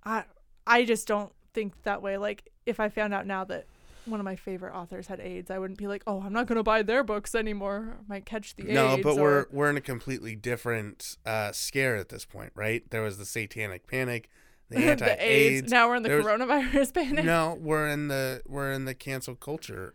I 0.04 0.24
I 0.66 0.84
just 0.84 1.06
don't 1.06 1.32
think 1.52 1.82
that 1.84 2.02
way. 2.02 2.16
Like 2.16 2.48
if 2.66 2.80
I 2.80 2.88
found 2.88 3.14
out 3.14 3.26
now 3.26 3.44
that 3.44 3.66
one 4.06 4.18
of 4.18 4.24
my 4.24 4.36
favorite 4.36 4.74
authors 4.74 5.06
had 5.06 5.20
AIDS, 5.20 5.50
I 5.50 5.58
wouldn't 5.58 5.78
be 5.78 5.86
like, 5.86 6.02
"Oh, 6.06 6.20
I'm 6.22 6.32
not 6.32 6.46
going 6.46 6.56
to 6.56 6.62
buy 6.62 6.82
their 6.82 7.04
books 7.04 7.34
anymore. 7.34 7.96
I 7.98 8.02
might 8.08 8.26
catch 8.26 8.56
the 8.56 8.64
No, 8.64 8.94
AIDS." 8.94 9.02
but 9.02 9.14
or- 9.18 9.20
we're 9.22 9.46
we're 9.52 9.70
in 9.70 9.76
a 9.76 9.80
completely 9.82 10.34
different 10.36 11.16
uh, 11.26 11.52
scare 11.52 11.96
at 11.96 12.08
this 12.08 12.24
point, 12.24 12.52
right? 12.54 12.82
There 12.90 13.02
was 13.02 13.18
the 13.18 13.24
satanic 13.26 13.86
panic, 13.86 14.28
the 14.68 14.76
the 14.80 14.82
AIDS. 14.90 15.02
anti-AIDS. 15.02 15.70
Now 15.72 15.88
we're 15.88 15.96
in 15.96 16.02
the 16.02 16.08
coronavirus 16.10 16.94
panic. 16.94 17.24
no, 17.24 17.56
we're 17.60 17.88
in 17.88 18.08
the 18.08 18.42
we're 18.46 18.72
in 18.72 18.84
the 18.86 18.94
cancel 18.94 19.34
culture. 19.34 19.94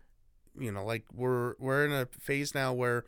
You 0.58 0.72
know, 0.72 0.84
like 0.84 1.04
we're 1.12 1.54
we're 1.58 1.84
in 1.84 1.92
a 1.92 2.06
phase 2.18 2.54
now 2.54 2.72
where 2.72 3.04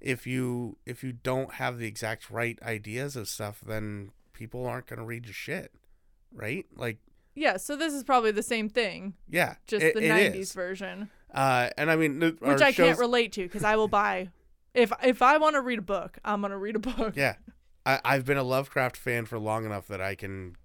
if 0.00 0.26
you 0.26 0.78
if 0.86 1.04
you 1.04 1.12
don't 1.12 1.54
have 1.54 1.78
the 1.78 1.86
exact 1.86 2.30
right 2.30 2.58
ideas 2.62 3.14
of 3.16 3.28
stuff, 3.28 3.60
then 3.64 4.10
people 4.38 4.64
aren't 4.66 4.86
going 4.86 4.98
to 5.00 5.04
read 5.04 5.26
your 5.26 5.34
shit, 5.34 5.72
right? 6.32 6.64
Like, 6.74 6.98
Yeah, 7.34 7.56
so 7.58 7.76
this 7.76 7.92
is 7.92 8.04
probably 8.04 8.30
the 8.30 8.42
same 8.42 8.68
thing, 8.68 9.14
yeah, 9.28 9.56
just 9.66 9.84
it- 9.84 9.94
the 9.94 10.04
it 10.04 10.32
90s 10.32 10.34
is. 10.40 10.52
version, 10.52 11.10
Uh, 11.34 11.68
and 11.76 11.90
I 11.90 11.96
mean, 11.96 12.20
th- 12.20 12.36
which 12.40 12.62
I 12.62 12.72
can't 12.72 12.98
relate 12.98 13.32
to 13.32 13.42
because 13.42 13.64
I 13.64 13.76
will 13.76 13.88
buy. 13.88 14.30
If 14.74 14.92
if 15.02 15.20
I 15.22 15.36
want 15.38 15.54
to 15.54 15.60
read 15.60 15.78
a 15.78 15.82
book, 15.82 16.18
I'm 16.24 16.40
gonna 16.40 16.56
read 16.58 16.76
a 16.76 16.78
book. 16.78 17.14
Yeah, 17.16 17.34
I, 17.84 18.00
I've 18.04 18.24
been 18.24 18.38
a 18.38 18.42
Lovecraft 18.44 18.96
fan 18.96 19.26
for 19.26 19.38
long 19.38 19.64
enough 19.66 19.88
that 19.88 20.00
I 20.00 20.14
can, 20.14 20.56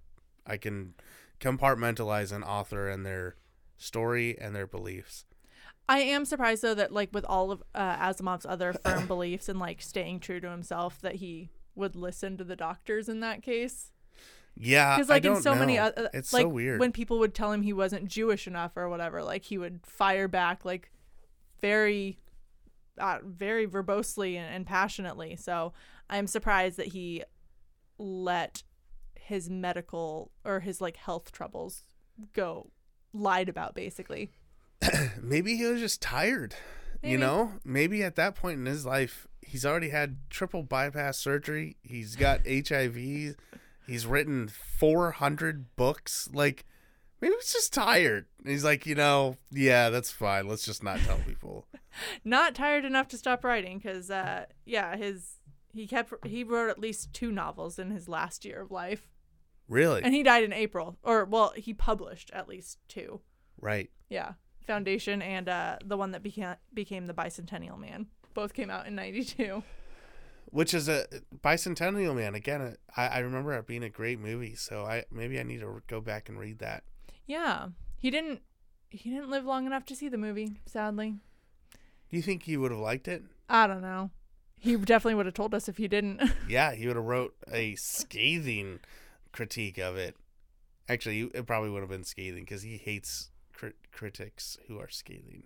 I 0.46 0.56
can 0.56 0.94
compartmentalize 1.40 2.32
an 2.32 2.42
author 2.42 2.88
and 2.88 3.04
their 3.04 3.36
story 3.76 4.38
and 4.38 4.54
their 4.54 4.66
beliefs. 4.66 5.24
I 5.88 5.98
am 6.00 6.24
surprised 6.24 6.62
though 6.62 6.74
that 6.74 6.92
like 6.92 7.10
with 7.12 7.24
all 7.26 7.50
of 7.50 7.62
uh, 7.74 7.96
Asimov's 7.96 8.46
other 8.46 8.72
firm 8.72 9.06
beliefs 9.06 9.48
and 9.50 9.58
like 9.58 9.82
staying 9.82 10.20
true 10.20 10.40
to 10.40 10.48
himself 10.50 11.00
that 11.02 11.16
he 11.16 11.50
would 11.74 11.96
listen 11.96 12.36
to 12.36 12.44
the 12.44 12.56
doctors 12.56 13.08
in 13.08 13.20
that 13.20 13.42
case. 13.42 13.90
Yeah, 14.56 14.96
Because 14.96 15.08
like 15.08 15.24
in 15.24 15.32
don't 15.32 15.42
so 15.42 15.54
many, 15.54 15.76
know. 15.76 15.92
uh, 15.96 16.08
it's 16.14 16.32
like 16.32 16.42
so 16.42 16.48
weird. 16.48 16.78
when 16.78 16.92
people 16.92 17.18
would 17.18 17.34
tell 17.34 17.50
him 17.50 17.62
he 17.62 17.72
wasn't 17.72 18.06
Jewish 18.06 18.46
enough 18.46 18.76
or 18.76 18.88
whatever, 18.88 19.22
like 19.22 19.44
he 19.44 19.58
would 19.58 19.80
fire 19.84 20.28
back 20.28 20.64
like 20.64 20.90
very, 21.60 22.20
uh, 22.98 23.18
very 23.24 23.66
verbosely 23.66 24.36
and, 24.36 24.54
and 24.54 24.66
passionately. 24.66 25.34
So 25.34 25.72
I'm 26.08 26.28
surprised 26.28 26.76
that 26.76 26.88
he 26.88 27.24
let 27.98 28.62
his 29.16 29.50
medical 29.50 30.30
or 30.44 30.60
his 30.60 30.80
like 30.80 30.96
health 30.96 31.32
troubles 31.32 31.82
go 32.32 32.70
lied 33.12 33.48
about 33.48 33.74
basically. 33.74 34.30
maybe 35.20 35.56
he 35.56 35.64
was 35.64 35.80
just 35.80 36.00
tired. 36.00 36.54
You 37.02 37.18
know, 37.18 37.52
maybe 37.66 38.02
at 38.02 38.16
that 38.16 38.34
point 38.34 38.58
in 38.60 38.64
his 38.64 38.86
life, 38.86 39.28
he's 39.46 39.64
already 39.66 39.90
had 39.90 40.16
triple 40.30 40.62
bypass 40.62 41.18
surgery. 41.18 41.76
He's 41.82 42.16
got 42.16 42.40
HIV. 42.46 42.96
He's 43.86 44.06
written 44.06 44.48
400 44.48 45.76
books. 45.76 46.28
Like, 46.32 46.64
maybe 47.20 47.34
he's 47.40 47.52
just 47.52 47.72
tired. 47.72 48.26
And 48.40 48.48
he's 48.48 48.64
like, 48.64 48.86
you 48.86 48.94
know, 48.94 49.36
yeah, 49.50 49.90
that's 49.90 50.10
fine. 50.10 50.48
Let's 50.48 50.64
just 50.64 50.82
not 50.82 51.00
tell 51.00 51.18
people. 51.18 51.66
not 52.24 52.54
tired 52.54 52.84
enough 52.84 53.08
to 53.08 53.16
stop 53.18 53.44
writing 53.44 53.78
because 53.78 54.10
uh 54.10 54.44
yeah 54.64 54.96
his 54.96 55.36
he 55.72 55.86
kept 55.86 56.12
he 56.26 56.42
wrote 56.42 56.68
at 56.68 56.78
least 56.78 57.12
two 57.12 57.30
novels 57.30 57.78
in 57.78 57.90
his 57.90 58.08
last 58.08 58.44
year 58.44 58.60
of 58.62 58.70
life 58.72 59.06
Really? 59.68 60.02
and 60.02 60.12
he 60.12 60.22
died 60.24 60.42
in 60.42 60.52
april 60.52 60.98
or 61.04 61.24
well 61.24 61.52
he 61.56 61.72
published 61.72 62.30
at 62.32 62.48
least 62.48 62.78
two 62.88 63.20
right. 63.60 63.90
yeah 64.08 64.32
foundation 64.66 65.22
and 65.22 65.48
uh 65.48 65.78
the 65.84 65.96
one 65.96 66.10
that 66.10 66.22
became 66.24 66.56
became 66.72 67.06
the 67.06 67.14
bicentennial 67.14 67.78
man 67.78 68.06
both 68.34 68.52
came 68.52 68.70
out 68.70 68.86
in 68.86 68.94
92 68.94 69.62
which 70.46 70.72
is 70.72 70.88
a 70.88 71.06
bicentennial 71.42 72.14
man 72.14 72.34
again 72.34 72.60
uh, 72.62 72.72
I, 72.96 73.06
I 73.08 73.18
remember 73.20 73.52
it 73.54 73.66
being 73.66 73.82
a 73.82 73.88
great 73.88 74.20
movie 74.20 74.54
so 74.54 74.84
i 74.84 75.04
maybe 75.10 75.38
i 75.40 75.42
need 75.42 75.60
to 75.60 75.82
go 75.88 76.00
back 76.00 76.28
and 76.28 76.38
read 76.38 76.58
that. 76.60 76.84
Yeah. 77.26 77.68
He 77.98 78.10
didn't 78.10 78.42
he 78.90 79.10
didn't 79.10 79.30
live 79.30 79.44
long 79.44 79.66
enough 79.66 79.84
to 79.86 79.96
see 79.96 80.08
the 80.08 80.18
movie 80.18 80.60
sadly. 80.66 81.16
Do 82.10 82.16
you 82.16 82.22
think 82.22 82.44
he 82.44 82.56
would 82.56 82.70
have 82.70 82.80
liked 82.80 83.08
it? 83.08 83.24
I 83.48 83.66
don't 83.66 83.82
know. 83.82 84.10
He 84.58 84.76
definitely 84.76 85.16
would 85.16 85.26
have 85.26 85.34
told 85.34 85.54
us 85.54 85.68
if 85.68 85.76
he 85.78 85.88
didn't. 85.88 86.22
Yeah 86.48 86.74
he 86.74 86.86
would 86.86 86.96
have 86.96 87.04
wrote 87.04 87.34
a 87.50 87.74
scathing 87.74 88.80
critique 89.32 89.78
of 89.78 89.96
it. 89.96 90.16
Actually 90.88 91.22
it 91.34 91.46
probably 91.46 91.70
would 91.70 91.80
have 91.80 91.90
been 91.90 92.04
scathing 92.04 92.44
because 92.44 92.62
he 92.62 92.76
hates 92.76 93.30
crit- 93.52 93.90
critics 93.90 94.58
who 94.68 94.78
are 94.78 94.88
scathing 94.88 95.44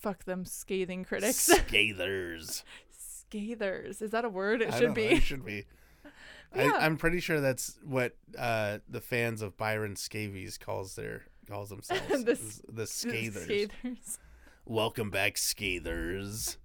fuck 0.00 0.24
them 0.24 0.44
scathing 0.44 1.04
critics 1.04 1.48
scathers 1.68 2.64
scathers 2.92 4.00
is 4.02 4.10
that 4.10 4.24
a 4.24 4.28
word 4.28 4.62
it 4.62 4.68
I 4.68 4.70
should 4.72 4.80
don't 4.80 4.88
know, 4.90 4.94
be 4.94 5.02
it 5.06 5.22
should 5.22 5.44
be 5.44 5.64
Yeah. 6.56 6.72
I, 6.80 6.84
i'm 6.86 6.96
pretty 6.96 7.20
sure 7.20 7.40
that's 7.40 7.78
what 7.84 8.16
uh, 8.36 8.78
the 8.88 9.00
fans 9.00 9.40
of 9.40 9.56
byron 9.56 9.94
scavies 9.94 10.58
calls 10.58 10.96
their 10.96 11.22
calls 11.48 11.68
themselves 11.68 12.08
The 12.24 12.60
the 12.72 12.86
scathers 12.86 13.46
scathers 13.46 14.18
Welcome 14.66 15.10
back, 15.10 15.34
Scathers. 15.34 16.56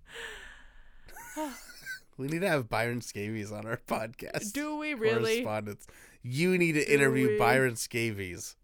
we 2.17 2.27
need 2.27 2.41
to 2.41 2.47
have 2.49 2.69
Byron 2.69 2.99
Scavies 2.99 3.51
on 3.51 3.65
our 3.65 3.77
podcast. 3.87 4.53
Do 4.53 4.77
we 4.77 4.93
really? 4.93 5.41
Correspondence. 5.43 5.87
You 6.21 6.55
need 6.57 6.73
to 6.73 6.85
Do 6.85 6.91
interview 6.91 7.29
we? 7.29 7.37
Byron 7.39 7.73
Scavies. 7.73 8.55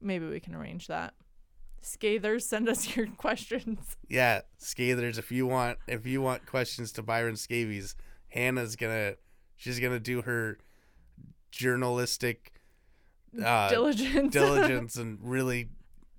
Maybe 0.00 0.26
we 0.26 0.40
can 0.40 0.54
arrange 0.54 0.86
that. 0.86 1.12
Scathers, 1.86 2.42
send 2.46 2.68
us 2.68 2.96
your 2.96 3.06
questions. 3.16 3.96
Yeah, 4.08 4.40
Scathers. 4.58 5.18
If 5.18 5.30
you 5.30 5.46
want, 5.46 5.78
if 5.86 6.04
you 6.06 6.20
want 6.20 6.46
questions 6.46 6.92
to 6.92 7.02
Byron 7.02 7.34
Scavies, 7.36 7.94
Hannah's 8.28 8.74
gonna, 8.76 9.14
she's 9.54 9.78
gonna 9.80 10.00
do 10.00 10.22
her 10.22 10.58
journalistic 11.50 12.52
uh, 13.42 13.68
Diligence. 13.68 14.32
diligence 14.32 14.96
and 14.98 15.18
really 15.22 15.68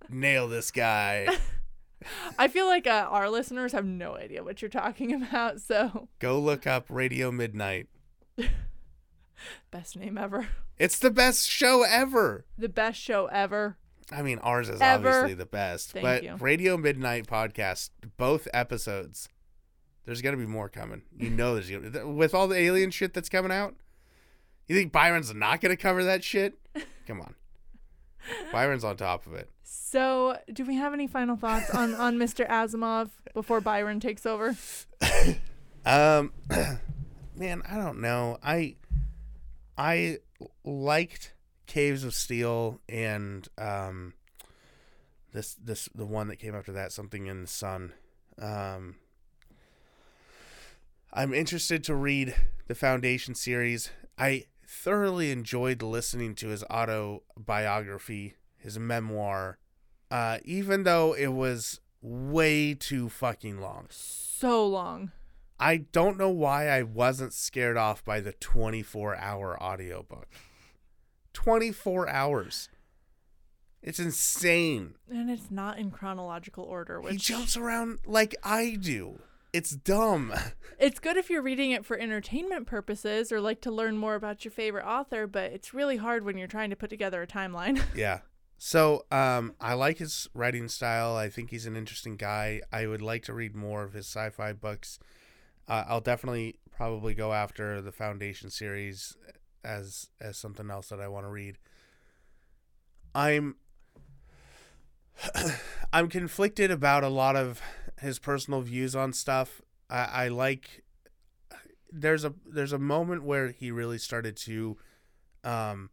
nail 0.09 0.47
this 0.47 0.71
guy. 0.71 1.27
I 2.39 2.47
feel 2.47 2.67
like 2.67 2.87
uh, 2.87 3.07
our 3.09 3.29
listeners 3.29 3.71
have 3.73 3.85
no 3.85 4.15
idea 4.15 4.43
what 4.43 4.61
you're 4.61 4.69
talking 4.69 5.13
about, 5.13 5.59
so 5.61 6.07
Go 6.19 6.39
look 6.39 6.65
up 6.67 6.85
Radio 6.89 7.31
Midnight. 7.31 7.87
best 9.71 9.97
name 9.97 10.17
ever. 10.17 10.47
It's 10.77 10.99
the 10.99 11.09
best 11.09 11.49
show 11.49 11.83
ever. 11.83 12.45
The 12.57 12.69
best 12.69 12.99
show 13.01 13.25
ever. 13.27 13.77
I 14.11 14.21
mean, 14.21 14.39
ours 14.39 14.69
is 14.69 14.79
Ever. 14.81 15.09
obviously 15.09 15.33
the 15.33 15.45
best, 15.45 15.91
Thank 15.91 16.03
but 16.03 16.23
you. 16.23 16.35
Radio 16.35 16.77
Midnight 16.77 17.27
podcast, 17.27 17.89
both 18.17 18.47
episodes. 18.53 19.27
There's 20.05 20.21
gonna 20.21 20.37
be 20.37 20.45
more 20.45 20.69
coming. 20.69 21.01
You 21.17 21.29
know, 21.29 21.55
there's 21.55 21.69
gonna, 21.69 22.07
with 22.07 22.33
all 22.33 22.47
the 22.47 22.55
alien 22.57 22.91
shit 22.91 23.13
that's 23.13 23.27
coming 23.29 23.51
out. 23.51 23.75
You 24.67 24.75
think 24.75 24.91
Byron's 24.93 25.33
not 25.33 25.59
gonna 25.59 25.75
cover 25.77 26.03
that 26.05 26.23
shit? 26.23 26.57
Come 27.07 27.19
on, 27.19 27.35
Byron's 28.53 28.83
on 28.85 28.95
top 28.95 29.25
of 29.25 29.33
it. 29.33 29.49
So, 29.63 30.37
do 30.53 30.63
we 30.63 30.75
have 30.75 30.93
any 30.93 31.07
final 31.07 31.35
thoughts 31.35 31.69
on 31.71 31.93
on 31.95 32.15
Mr. 32.19 32.47
Asimov 32.47 33.09
before 33.33 33.59
Byron 33.59 33.99
takes 33.99 34.25
over? 34.25 34.55
Um, 35.85 36.33
man, 37.37 37.61
I 37.65 37.77
don't 37.77 38.01
know. 38.01 38.37
I 38.43 38.75
I 39.77 40.17
liked 40.65 41.33
Caves 41.67 42.03
of 42.03 42.13
Steel 42.13 42.79
and 42.89 43.47
um 43.57 44.13
this 45.37 45.53
this 45.55 45.87
the 45.93 46.05
one 46.05 46.27
that 46.27 46.37
came 46.37 46.55
after 46.55 46.71
that, 46.73 46.91
something 46.91 47.27
in 47.27 47.41
the 47.41 47.47
sun. 47.47 47.93
Um, 48.41 48.95
I'm 51.13 51.33
interested 51.33 51.83
to 51.85 51.95
read 51.95 52.35
the 52.67 52.75
Foundation 52.75 53.35
series. 53.35 53.91
I 54.17 54.45
thoroughly 54.67 55.31
enjoyed 55.31 55.81
listening 55.81 56.35
to 56.35 56.47
his 56.49 56.63
autobiography, 56.65 58.35
his 58.57 58.77
memoir, 58.77 59.59
uh, 60.11 60.39
even 60.43 60.83
though 60.83 61.13
it 61.13 61.27
was 61.27 61.79
way 62.01 62.73
too 62.73 63.09
fucking 63.09 63.59
long. 63.59 63.87
So 63.89 64.65
long. 64.65 65.11
I 65.59 65.77
don't 65.77 66.17
know 66.17 66.29
why 66.29 66.67
I 66.69 66.83
wasn't 66.83 67.33
scared 67.33 67.77
off 67.77 68.05
by 68.05 68.19
the 68.19 68.33
24 68.33 69.15
hour 69.15 69.61
audiobook. 69.61 70.27
24 71.37 72.09
hours. 72.09 72.67
It's 73.83 73.99
insane. 73.99 74.95
And 75.07 75.29
it's 75.29 75.51
not 75.51 75.77
in 75.77 75.91
chronological 75.91 76.63
order, 76.63 76.99
which 76.99 77.11
He 77.11 77.17
jumps 77.19 77.55
around 77.55 77.99
like 78.07 78.33
I 78.43 78.75
do. 78.81 79.19
It's 79.53 79.69
dumb. 79.69 80.33
it's 80.79 80.99
good 80.99 81.15
if 81.15 81.29
you're 81.29 81.43
reading 81.43 81.69
it 81.69 81.85
for 81.85 81.95
entertainment 81.95 82.65
purposes 82.65 83.31
or 83.31 83.39
like 83.39 83.61
to 83.61 83.71
learn 83.71 83.97
more 83.97 84.15
about 84.15 84.45
your 84.45 84.51
favorite 84.51 84.83
author, 84.83 85.27
but 85.27 85.51
it's 85.51 85.75
really 85.75 85.97
hard 85.97 86.25
when 86.25 86.39
you're 86.39 86.47
trying 86.47 86.71
to 86.71 86.75
put 86.75 86.89
together 86.89 87.21
a 87.21 87.27
timeline. 87.27 87.83
yeah. 87.95 88.21
So, 88.57 89.05
um, 89.11 89.53
I 89.61 89.75
like 89.75 89.99
his 89.99 90.27
writing 90.33 90.67
style. 90.69 91.15
I 91.15 91.29
think 91.29 91.51
he's 91.51 91.67
an 91.67 91.77
interesting 91.77 92.15
guy. 92.15 92.61
I 92.71 92.87
would 92.87 93.03
like 93.03 93.25
to 93.25 93.33
read 93.33 93.55
more 93.55 93.83
of 93.83 93.93
his 93.93 94.07
sci-fi 94.07 94.53
books. 94.53 94.97
Uh, 95.67 95.83
I'll 95.87 96.01
definitely 96.01 96.57
probably 96.75 97.13
go 97.13 97.31
after 97.31 97.79
the 97.79 97.91
Foundation 97.91 98.49
series 98.49 99.15
as 99.67 100.09
as 100.21 100.37
something 100.37 100.69
else 100.69 100.89
that 100.89 100.99
I 100.99 101.07
want 101.07 101.25
to 101.25 101.29
read. 101.29 101.57
I'm 103.13 103.55
I'm 105.93 106.07
conflicted 106.09 106.71
about 106.71 107.03
a 107.03 107.09
lot 107.09 107.35
of 107.35 107.61
his 107.99 108.19
personal 108.19 108.61
views 108.61 108.95
on 108.95 109.13
stuff. 109.13 109.61
I, 109.89 110.25
I 110.25 110.27
like 110.29 110.83
there's 111.91 112.23
a 112.23 112.33
there's 112.45 112.73
a 112.73 112.79
moment 112.79 113.23
where 113.23 113.49
he 113.49 113.71
really 113.71 113.97
started 113.97 114.37
to 114.37 114.77
um 115.43 115.89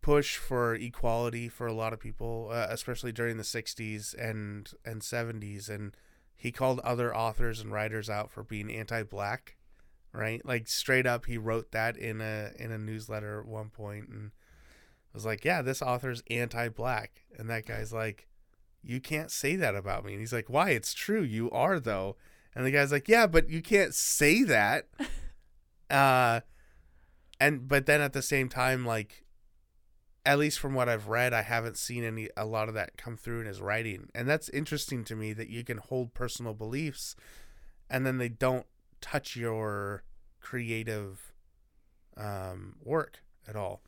push 0.00 0.36
for 0.36 0.74
equality 0.74 1.48
for 1.48 1.66
a 1.66 1.72
lot 1.72 1.92
of 1.92 2.00
people, 2.00 2.48
uh, 2.52 2.66
especially 2.70 3.12
during 3.12 3.36
the 3.36 3.44
60s 3.44 4.14
and 4.18 4.72
and 4.84 5.00
70s 5.00 5.68
and 5.68 5.96
he 6.34 6.50
called 6.50 6.80
other 6.80 7.14
authors 7.14 7.60
and 7.60 7.72
writers 7.72 8.10
out 8.10 8.28
for 8.28 8.42
being 8.42 8.68
anti-black, 8.68 9.54
right? 10.12 10.44
Like 10.44 10.68
straight 10.68 11.06
up 11.06 11.26
he 11.26 11.38
wrote 11.38 11.72
that 11.72 11.96
in 11.96 12.20
a 12.20 12.50
in 12.58 12.70
a 12.70 12.78
newsletter 12.78 13.40
at 13.40 13.46
one 13.46 13.70
point 13.70 14.08
and 14.08 14.30
was 15.12 15.24
like, 15.26 15.44
"Yeah, 15.44 15.62
this 15.62 15.82
author's 15.82 16.22
anti-black." 16.30 17.24
And 17.38 17.48
that 17.50 17.66
guy's 17.66 17.92
like, 17.92 18.28
"You 18.82 19.00
can't 19.00 19.30
say 19.30 19.56
that 19.56 19.74
about 19.74 20.04
me." 20.04 20.12
And 20.12 20.20
he's 20.20 20.32
like, 20.32 20.48
"Why? 20.48 20.70
It's 20.70 20.94
true. 20.94 21.22
You 21.22 21.50
are 21.50 21.80
though." 21.80 22.16
And 22.54 22.66
the 22.66 22.70
guy's 22.70 22.92
like, 22.92 23.08
"Yeah, 23.08 23.26
but 23.26 23.48
you 23.48 23.62
can't 23.62 23.94
say 23.94 24.42
that." 24.44 24.88
uh 25.90 26.40
and 27.38 27.68
but 27.68 27.86
then 27.86 28.00
at 28.00 28.14
the 28.14 28.22
same 28.22 28.48
time 28.48 28.86
like 28.86 29.24
at 30.24 30.38
least 30.38 30.58
from 30.60 30.74
what 30.74 30.88
I've 30.88 31.08
read, 31.08 31.32
I 31.32 31.42
haven't 31.42 31.76
seen 31.76 32.04
any 32.04 32.28
a 32.36 32.46
lot 32.46 32.68
of 32.68 32.74
that 32.74 32.96
come 32.96 33.16
through 33.16 33.40
in 33.40 33.46
his 33.46 33.60
writing. 33.60 34.08
And 34.14 34.28
that's 34.28 34.48
interesting 34.50 35.04
to 35.04 35.16
me 35.16 35.32
that 35.32 35.48
you 35.48 35.64
can 35.64 35.78
hold 35.78 36.14
personal 36.14 36.54
beliefs 36.54 37.16
and 37.90 38.06
then 38.06 38.18
they 38.18 38.28
don't 38.28 38.66
touch 39.02 39.36
your 39.36 40.04
creative 40.40 41.32
um, 42.16 42.76
work 42.82 43.18
at 43.46 43.56
all. 43.56 43.82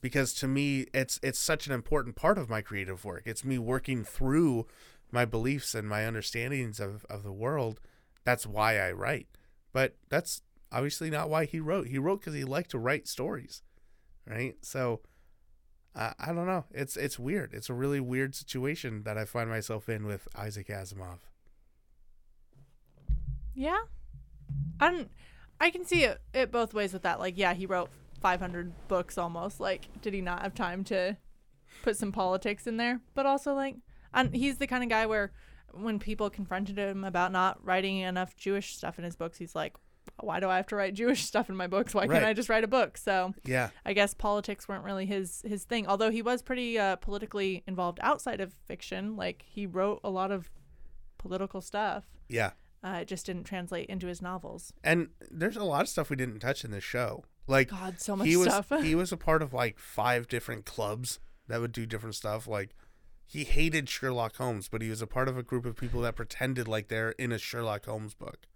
Because 0.00 0.32
to 0.34 0.48
me 0.48 0.86
it's 0.94 1.20
it's 1.22 1.38
such 1.38 1.66
an 1.66 1.72
important 1.72 2.16
part 2.16 2.38
of 2.38 2.48
my 2.48 2.62
creative 2.62 3.04
work. 3.04 3.22
It's 3.26 3.44
me 3.44 3.58
working 3.58 4.02
through 4.02 4.66
my 5.12 5.24
beliefs 5.24 5.74
and 5.74 5.88
my 5.88 6.06
understandings 6.06 6.80
of, 6.80 7.04
of 7.10 7.22
the 7.22 7.32
world. 7.32 7.80
That's 8.24 8.46
why 8.46 8.78
I 8.78 8.92
write. 8.92 9.28
But 9.72 9.96
that's 10.08 10.42
obviously 10.72 11.10
not 11.10 11.28
why 11.28 11.44
he 11.44 11.60
wrote. 11.60 11.88
He 11.88 11.98
wrote 11.98 12.20
because 12.20 12.34
he 12.34 12.44
liked 12.44 12.70
to 12.70 12.78
write 12.78 13.08
stories. 13.08 13.62
Right? 14.26 14.56
So 14.62 15.00
I, 15.94 16.14
I 16.18 16.26
don't 16.32 16.46
know. 16.46 16.64
It's 16.72 16.96
it's 16.96 17.18
weird. 17.18 17.52
It's 17.52 17.68
a 17.68 17.74
really 17.74 18.00
weird 18.00 18.34
situation 18.34 19.02
that 19.02 19.18
I 19.18 19.24
find 19.24 19.50
myself 19.50 19.88
in 19.88 20.06
with 20.06 20.28
Isaac 20.36 20.68
Asimov. 20.68 21.18
Yeah. 23.54 23.80
I 24.80 24.90
don't 24.90 25.10
I 25.60 25.70
can 25.70 25.84
see 25.84 26.04
it, 26.04 26.20
it 26.32 26.50
both 26.50 26.72
ways 26.72 26.92
with 26.92 27.02
that. 27.02 27.20
Like, 27.20 27.36
yeah, 27.36 27.52
he 27.52 27.66
wrote 27.66 27.90
500 28.20 28.72
books 28.88 29.18
almost. 29.18 29.60
Like, 29.60 29.88
did 30.00 30.14
he 30.14 30.22
not 30.22 30.42
have 30.42 30.54
time 30.54 30.84
to 30.84 31.18
put 31.82 31.96
some 31.96 32.12
politics 32.12 32.66
in 32.66 32.78
there? 32.78 33.00
But 33.14 33.26
also, 33.26 33.54
like, 33.54 33.76
and 34.14 34.34
he's 34.34 34.56
the 34.56 34.66
kind 34.66 34.82
of 34.82 34.88
guy 34.88 35.04
where 35.04 35.32
when 35.72 35.98
people 35.98 36.30
confronted 36.30 36.78
him 36.78 37.04
about 37.04 37.30
not 37.30 37.64
writing 37.64 37.98
enough 37.98 38.36
Jewish 38.36 38.74
stuff 38.74 38.98
in 38.98 39.04
his 39.04 39.16
books, 39.16 39.36
he's 39.36 39.54
like, 39.54 39.76
why 40.18 40.40
do 40.40 40.48
I 40.48 40.56
have 40.56 40.66
to 40.68 40.76
write 40.76 40.94
Jewish 41.02 41.24
stuff 41.24 41.50
in 41.50 41.56
my 41.56 41.66
books? 41.66 41.94
Why 41.94 42.06
can't 42.06 42.24
I 42.24 42.32
just 42.32 42.48
write 42.48 42.64
a 42.64 42.68
book? 42.68 42.96
So 42.96 43.34
Yeah. 43.44 43.68
I 43.84 43.92
guess 43.92 44.14
politics 44.14 44.66
weren't 44.66 44.84
really 44.84 45.06
his 45.06 45.42
his 45.46 45.64
thing. 45.64 45.86
Although 45.86 46.10
he 46.10 46.22
was 46.22 46.42
pretty 46.42 46.78
uh, 46.78 46.96
politically 46.96 47.62
involved 47.66 47.98
outside 48.02 48.40
of 48.40 48.54
fiction. 48.64 49.14
Like 49.14 49.44
he 49.46 49.66
wrote 49.66 50.00
a 50.02 50.10
lot 50.10 50.32
of 50.32 50.50
political 51.18 51.60
stuff. 51.60 52.06
Yeah. 52.28 52.52
Uh, 52.82 52.98
it 53.02 53.08
just 53.08 53.26
didn't 53.26 53.44
translate 53.44 53.88
into 53.88 54.06
his 54.06 54.22
novels. 54.22 54.72
And 54.82 55.08
there's 55.30 55.56
a 55.56 55.64
lot 55.64 55.82
of 55.82 55.88
stuff 55.88 56.08
we 56.10 56.16
didn't 56.16 56.40
touch 56.40 56.64
in 56.64 56.70
this 56.70 56.84
show. 56.84 57.24
Like 57.46 57.68
God, 57.70 58.00
so 58.00 58.16
much 58.16 58.26
he 58.28 58.36
was 58.36 58.48
stuff. 58.48 58.72
he 58.82 58.94
was 58.94 59.12
a 59.12 59.16
part 59.16 59.42
of 59.42 59.52
like 59.52 59.78
five 59.78 60.28
different 60.28 60.64
clubs 60.64 61.18
that 61.48 61.60
would 61.60 61.72
do 61.72 61.84
different 61.84 62.14
stuff. 62.14 62.46
Like 62.46 62.70
he 63.26 63.44
hated 63.44 63.88
Sherlock 63.88 64.36
Holmes, 64.36 64.68
but 64.68 64.82
he 64.82 64.88
was 64.88 65.02
a 65.02 65.06
part 65.06 65.28
of 65.28 65.36
a 65.36 65.42
group 65.42 65.66
of 65.66 65.76
people 65.76 66.00
that 66.02 66.16
pretended 66.16 66.68
like 66.68 66.88
they're 66.88 67.10
in 67.12 67.32
a 67.32 67.38
Sherlock 67.38 67.86
Holmes 67.86 68.14
book. 68.14 68.46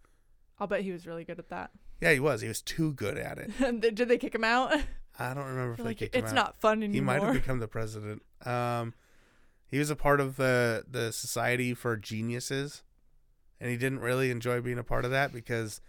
I'll 0.59 0.66
bet 0.68 0.82
he 0.82 0.92
was 0.92 1.06
really 1.06 1.24
good 1.24 1.38
at 1.38 1.48
that. 1.51 1.70
Yeah, 2.01 2.12
he 2.12 2.20
was. 2.20 2.42
He 2.42 2.48
was 2.48 2.60
too 2.60 2.92
good 2.92 3.16
at 3.16 3.38
it. 3.38 3.80
Did 3.94 4.09
they 4.09 4.18
kick 4.18 4.34
him 4.34 4.44
out? 4.44 4.74
I 5.18 5.32
don't 5.32 5.46
remember 5.46 5.72
if 5.72 5.78
they 5.78 5.84
like 5.84 5.96
kicked 5.98 6.14
him 6.16 6.22
out. 6.22 6.24
it's 6.24 6.34
not 6.34 6.60
fun 6.60 6.82
anymore. 6.82 6.94
He 6.94 7.01
might 7.01 7.22
have 7.22 7.32
become 7.34 7.60
the 7.60 7.68
president. 7.68 8.20
Um, 8.44 8.94
he 9.68 9.78
was 9.78 9.90
a 9.90 9.96
part 9.96 10.20
of 10.20 10.36
the 10.36 10.84
the 10.90 11.12
Society 11.12 11.72
for 11.72 11.96
Geniuses, 11.96 12.82
and 13.60 13.70
he 13.70 13.76
didn't 13.76 14.01
really 14.01 14.31
enjoy 14.31 14.60
being 14.60 14.78
a 14.78 14.85
part 14.85 15.05
of 15.05 15.10
that 15.10 15.32
because 15.32 15.81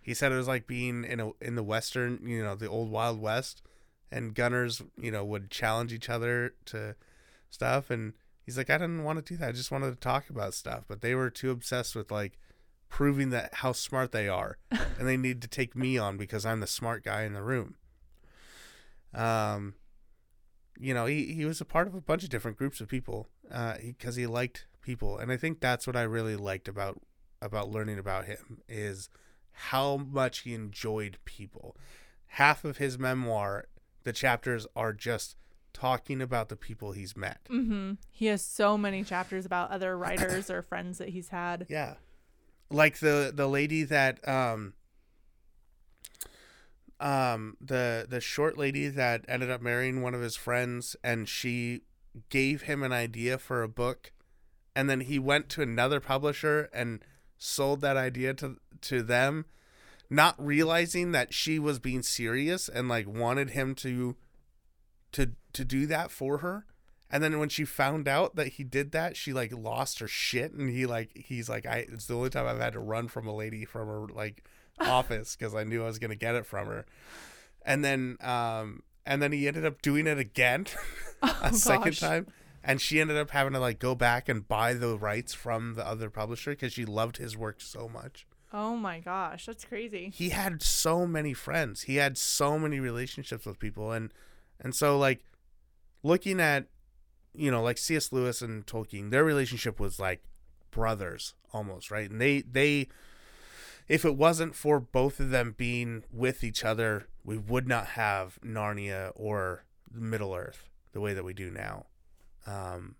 he 0.00 0.14
said 0.14 0.32
it 0.32 0.36
was 0.36 0.48
like 0.48 0.66
being 0.66 1.04
in 1.04 1.20
a 1.20 1.30
in 1.40 1.54
the 1.54 1.62
western, 1.62 2.20
you 2.26 2.42
know, 2.42 2.54
the 2.54 2.68
old 2.68 2.90
Wild 2.90 3.20
West, 3.20 3.62
and 4.12 4.34
gunners, 4.34 4.82
you 4.96 5.10
know, 5.10 5.24
would 5.24 5.50
challenge 5.50 5.92
each 5.92 6.10
other 6.10 6.54
to 6.66 6.94
stuff, 7.50 7.90
and 7.90 8.12
he's 8.44 8.58
like, 8.58 8.70
I 8.70 8.78
didn't 8.78 9.04
want 9.04 9.24
to 9.24 9.34
do 9.34 9.38
that. 9.38 9.48
I 9.48 9.52
just 9.52 9.70
wanted 9.70 9.90
to 9.90 9.96
talk 9.96 10.28
about 10.28 10.54
stuff, 10.54 10.84
but 10.86 11.00
they 11.00 11.14
were 11.14 11.30
too 11.30 11.50
obsessed 11.50 11.96
with 11.96 12.10
like 12.10 12.38
proving 12.88 13.30
that 13.30 13.54
how 13.54 13.72
smart 13.72 14.12
they 14.12 14.28
are, 14.28 14.58
and 14.70 15.08
they 15.08 15.16
need 15.16 15.40
to 15.42 15.48
take 15.48 15.74
me 15.74 15.96
on 15.98 16.16
because 16.16 16.44
I'm 16.44 16.60
the 16.60 16.66
smart 16.66 17.02
guy 17.02 17.22
in 17.22 17.32
the 17.32 17.42
room. 17.42 17.76
Um, 19.14 19.74
you 20.78 20.92
know, 20.92 21.06
he, 21.06 21.32
he 21.32 21.44
was 21.44 21.60
a 21.60 21.64
part 21.64 21.86
of 21.86 21.94
a 21.94 22.00
bunch 22.00 22.24
of 22.24 22.30
different 22.30 22.58
groups 22.58 22.80
of 22.80 22.88
people 22.88 23.28
uh, 23.50 23.76
because 23.80 24.16
he, 24.16 24.26
liked 24.26 24.66
people, 24.82 25.18
and 25.18 25.32
I 25.32 25.36
think 25.36 25.60
that's 25.60 25.86
what 25.86 25.96
I 25.96 26.02
really 26.02 26.36
liked 26.36 26.68
about 26.68 27.00
about 27.44 27.70
learning 27.70 27.98
about 27.98 28.24
him 28.24 28.62
is 28.68 29.08
how 29.52 29.96
much 29.96 30.40
he 30.40 30.54
enjoyed 30.54 31.18
people. 31.24 31.76
Half 32.26 32.64
of 32.64 32.78
his 32.78 32.98
memoir, 32.98 33.66
the 34.02 34.12
chapters 34.12 34.66
are 34.74 34.92
just 34.92 35.36
talking 35.72 36.22
about 36.22 36.48
the 36.48 36.56
people 36.56 36.92
he's 36.92 37.16
met. 37.16 37.40
Mm-hmm. 37.50 37.92
He 38.10 38.26
has 38.26 38.42
so 38.42 38.78
many 38.78 39.04
chapters 39.04 39.44
about 39.44 39.70
other 39.70 39.96
writers 39.98 40.50
or 40.50 40.62
friends 40.62 40.98
that 40.98 41.10
he's 41.10 41.28
had. 41.28 41.66
Yeah. 41.68 41.94
Like 42.70 42.98
the 42.98 43.30
the 43.32 43.46
lady 43.46 43.84
that 43.84 44.26
um 44.26 44.72
um 46.98 47.56
the 47.60 48.06
the 48.08 48.20
short 48.20 48.56
lady 48.56 48.88
that 48.88 49.24
ended 49.28 49.50
up 49.50 49.60
marrying 49.60 50.00
one 50.00 50.14
of 50.14 50.22
his 50.22 50.34
friends 50.34 50.96
and 51.04 51.28
she 51.28 51.82
gave 52.30 52.62
him 52.62 52.82
an 52.82 52.92
idea 52.92 53.36
for 53.36 53.62
a 53.62 53.68
book 53.68 54.12
and 54.74 54.88
then 54.88 55.00
he 55.00 55.18
went 55.18 55.48
to 55.50 55.62
another 55.62 56.00
publisher 56.00 56.68
and 56.72 57.04
sold 57.38 57.80
that 57.80 57.96
idea 57.96 58.34
to 58.34 58.56
to 58.82 59.02
them 59.02 59.44
not 60.10 60.34
realizing 60.38 61.12
that 61.12 61.32
she 61.34 61.58
was 61.58 61.78
being 61.78 62.02
serious 62.02 62.68
and 62.68 62.88
like 62.88 63.06
wanted 63.08 63.50
him 63.50 63.74
to 63.74 64.16
to 65.12 65.32
to 65.52 65.64
do 65.64 65.86
that 65.86 66.10
for 66.10 66.38
her 66.38 66.66
and 67.10 67.22
then 67.22 67.38
when 67.38 67.48
she 67.48 67.64
found 67.64 68.08
out 68.08 68.34
that 68.34 68.48
he 68.54 68.64
did 68.64 68.90
that, 68.92 69.16
she 69.16 69.32
like 69.32 69.52
lost 69.56 70.00
her 70.00 70.08
shit, 70.08 70.52
and 70.52 70.68
he 70.70 70.84
like 70.84 71.10
he's 71.14 71.48
like 71.48 71.64
I. 71.64 71.86
It's 71.92 72.06
the 72.06 72.14
only 72.16 72.30
time 72.30 72.46
I've 72.46 72.58
had 72.58 72.72
to 72.72 72.80
run 72.80 73.06
from 73.06 73.28
a 73.28 73.34
lady 73.34 73.64
from 73.64 73.86
her 73.86 74.06
like 74.08 74.42
office 74.80 75.36
because 75.36 75.54
I 75.54 75.62
knew 75.62 75.82
I 75.82 75.86
was 75.86 76.00
gonna 76.00 76.16
get 76.16 76.34
it 76.34 76.44
from 76.44 76.66
her. 76.66 76.86
And 77.64 77.84
then 77.84 78.16
um 78.20 78.82
and 79.06 79.22
then 79.22 79.30
he 79.30 79.46
ended 79.46 79.64
up 79.64 79.80
doing 79.80 80.08
it 80.08 80.18
again 80.18 80.66
a 81.22 81.30
Oh, 81.44 81.50
second 81.52 81.92
gosh. 81.92 82.00
time, 82.00 82.26
and 82.64 82.80
she 82.80 83.00
ended 83.00 83.16
up 83.16 83.30
having 83.30 83.52
to 83.52 83.60
like 83.60 83.78
go 83.78 83.94
back 83.94 84.28
and 84.28 84.48
buy 84.48 84.72
the 84.74 84.98
rights 84.98 85.34
from 85.34 85.74
the 85.74 85.86
other 85.86 86.10
publisher 86.10 86.52
because 86.52 86.72
she 86.72 86.84
loved 86.84 87.18
his 87.18 87.36
work 87.36 87.60
so 87.60 87.88
much. 87.88 88.26
Oh 88.52 88.76
my 88.76 89.00
gosh, 89.00 89.46
that's 89.46 89.64
crazy. 89.64 90.10
He 90.14 90.30
had 90.30 90.62
so 90.62 91.06
many 91.06 91.34
friends. 91.34 91.82
He 91.82 91.96
had 91.96 92.16
so 92.16 92.58
many 92.58 92.80
relationships 92.80 93.46
with 93.46 93.58
people, 93.58 93.92
and 93.92 94.12
and 94.60 94.74
so 94.74 94.98
like 94.98 95.24
looking 96.02 96.40
at 96.40 96.66
you 97.34 97.50
know 97.50 97.62
like 97.62 97.78
cs 97.78 98.12
lewis 98.12 98.40
and 98.42 98.64
tolkien 98.64 99.10
their 99.10 99.24
relationship 99.24 99.80
was 99.80 99.98
like 99.98 100.22
brothers 100.70 101.34
almost 101.52 101.90
right 101.90 102.08
and 102.08 102.20
they 102.20 102.42
they 102.42 102.86
if 103.88 104.04
it 104.04 104.16
wasn't 104.16 104.54
for 104.54 104.80
both 104.80 105.20
of 105.20 105.30
them 105.30 105.54
being 105.56 106.04
with 106.12 106.42
each 106.42 106.64
other, 106.64 107.06
we 107.22 107.36
would 107.36 107.68
not 107.68 107.88
have 107.88 108.38
Narnia 108.44 109.12
or 109.14 109.64
Middle 109.92 110.34
Earth 110.34 110.70
the 110.92 111.00
way 111.00 111.12
that 111.12 111.24
we 111.24 111.34
do 111.34 111.50
now. 111.50 111.86
Um, 112.46 112.96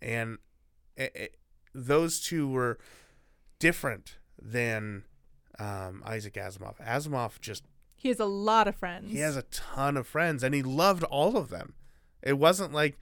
and 0.00 0.38
it, 0.96 1.12
it, 1.14 1.36
those 1.74 2.20
two 2.20 2.48
were 2.48 2.78
different 3.58 4.16
than 4.40 5.04
um, 5.58 6.02
Isaac 6.06 6.34
Asimov. 6.34 6.76
Asimov 6.84 7.40
just 7.40 7.64
He 7.96 8.08
has 8.08 8.20
a 8.20 8.24
lot 8.24 8.66
of 8.68 8.76
friends. 8.76 9.10
he 9.10 9.18
has 9.18 9.36
a 9.36 9.42
ton 9.42 9.96
of 9.96 10.06
friends 10.06 10.42
and 10.42 10.54
he 10.54 10.62
loved 10.62 11.04
all 11.04 11.36
of 11.36 11.50
them. 11.50 11.74
It 12.22 12.38
wasn't 12.38 12.72
like, 12.72 12.98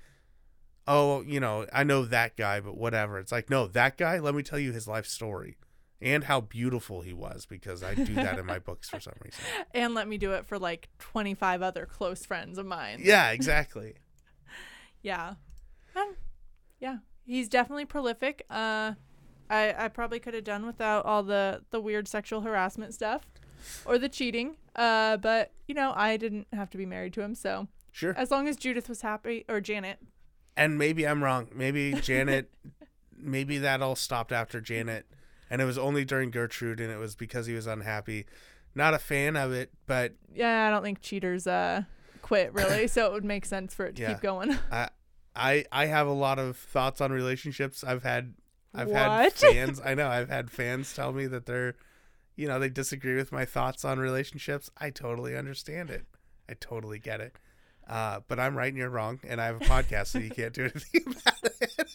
oh, 0.87 1.23
you 1.23 1.41
know, 1.41 1.67
I 1.73 1.85
know 1.85 2.05
that 2.05 2.37
guy, 2.37 2.61
but 2.61 2.77
whatever. 2.77 3.19
It's 3.19 3.33
like, 3.33 3.51
no, 3.51 3.67
that 3.69 3.97
guy, 3.97 4.19
let 4.19 4.35
me 4.35 4.43
tell 4.43 4.59
you 4.59 4.73
his 4.73 4.89
life 4.89 5.07
story 5.07 5.57
and 6.01 6.25
how 6.25 6.41
beautiful 6.41 7.01
he 7.03 7.13
was 7.13 7.45
because 7.47 7.83
I 7.83 7.95
do 7.95 8.15
that 8.15 8.39
in 8.39 8.47
my 8.47 8.59
books 8.61 8.89
for 8.89 9.01
some 9.01 9.15
reason. 9.25 9.41
and 9.75 9.95
let 9.95 10.07
me 10.07 10.17
do 10.19 10.33
it 10.33 10.47
for 10.47 10.59
like 10.59 10.89
25 10.99 11.63
other 11.63 11.87
close 11.87 12.25
friends 12.25 12.59
of 12.59 12.67
mine. 12.67 13.01
Yeah, 13.03 13.31
exactly. 13.31 13.95
Yeah. 15.01 15.35
Yeah. 16.81 16.99
He's 17.25 17.49
definitely 17.49 17.85
prolific. 17.85 18.45
Uh 18.51 18.95
I 19.51 19.75
I 19.77 19.89
probably 19.89 20.21
could 20.21 20.35
have 20.35 20.45
done 20.45 20.67
without 20.67 21.05
all 21.05 21.23
the 21.23 21.63
the 21.71 21.81
weird 21.81 22.09
sexual 22.09 22.43
harassment 22.43 22.95
stuff 22.95 23.27
or 23.85 23.99
the 23.99 24.09
cheating. 24.09 24.57
Uh 24.77 25.17
but, 25.17 25.53
you 25.67 25.75
know, 25.75 25.93
I 25.97 26.17
didn't 26.17 26.47
have 26.53 26.71
to 26.71 26.79
be 26.79 26.87
married 26.87 27.13
to 27.15 27.23
him, 27.23 27.35
so 27.35 27.69
Sure. 27.93 28.15
as 28.17 28.31
long 28.31 28.47
as 28.49 28.57
Judith 28.57 28.89
was 28.89 29.01
happy 29.03 29.45
or 29.49 29.61
Janet. 29.61 29.99
And 30.57 30.79
maybe 30.79 31.07
I'm 31.07 31.23
wrong. 31.25 31.49
Maybe 31.55 31.93
Janet, 31.95 32.51
maybe 33.17 33.59
that 33.59 33.83
all 33.83 33.97
stopped 33.97 34.33
after 34.33 34.61
Janet. 34.61 35.07
And 35.51 35.63
it 35.63 35.65
was 35.65 35.79
only 35.79 36.05
during 36.05 36.31
Gertrude 36.31 36.79
and 36.81 36.93
it 36.93 36.99
was 36.99 37.15
because 37.17 37.47
he 37.47 37.55
was 37.55 37.67
unhappy. 37.67 38.27
Not 38.75 38.93
a 38.95 38.99
fan 38.99 39.35
of 39.37 39.53
it, 39.53 39.71
but 39.87 40.15
Yeah, 40.35 40.67
I 40.69 40.71
don't 40.71 40.83
think 40.83 41.01
cheaters 41.01 41.47
uh 41.47 41.83
quit 42.23 42.53
really, 42.53 42.87
so 42.95 43.07
it 43.07 43.13
would 43.13 43.25
make 43.25 43.45
sense 43.47 43.75
for 43.75 43.87
it 43.87 43.97
to 43.97 44.03
Yeah. 44.03 44.13
keep 44.15 44.21
going. 44.23 44.57
I 44.73 44.91
I 45.39 45.65
I 45.73 45.87
have 45.87 46.07
a 46.07 46.13
lot 46.13 46.39
of 46.39 46.57
thoughts 46.57 47.01
on 47.01 47.13
relationships. 47.13 47.83
I've 47.85 48.03
had 48.03 48.35
I've 48.75 48.91
had 48.91 49.33
fans. 49.53 49.81
I 49.85 49.95
know 49.95 50.09
I've 50.09 50.29
had 50.29 50.51
fans 50.51 50.93
tell 50.95 51.13
me 51.13 51.27
that 51.27 51.47
they're, 51.47 51.75
you 52.37 52.47
know, 52.49 52.59
they 52.59 52.69
disagree 52.69 53.17
with 53.17 53.33
my 53.33 53.45
thoughts 53.45 53.85
on 53.85 53.99
relationships. 53.99 54.71
I 54.79 54.91
totally 54.91 55.37
understand 55.37 55.91
it. 55.91 56.05
I 56.49 56.55
totally 56.61 56.99
get 56.99 57.21
it. 57.21 57.37
Uh, 57.89 58.21
but 58.29 58.39
I'm 58.39 58.55
right 58.57 58.69
and 58.69 58.77
you're 58.77 58.91
wrong, 58.91 59.19
and 59.27 59.41
I 59.41 59.47
have 59.47 59.57
a 59.57 59.65
podcast, 59.65 60.09
so 60.09 60.19
you 60.19 60.29
can't 60.31 60.53
do 60.53 60.63
anything 60.75 61.05
about 61.07 61.43
it. 61.43 61.89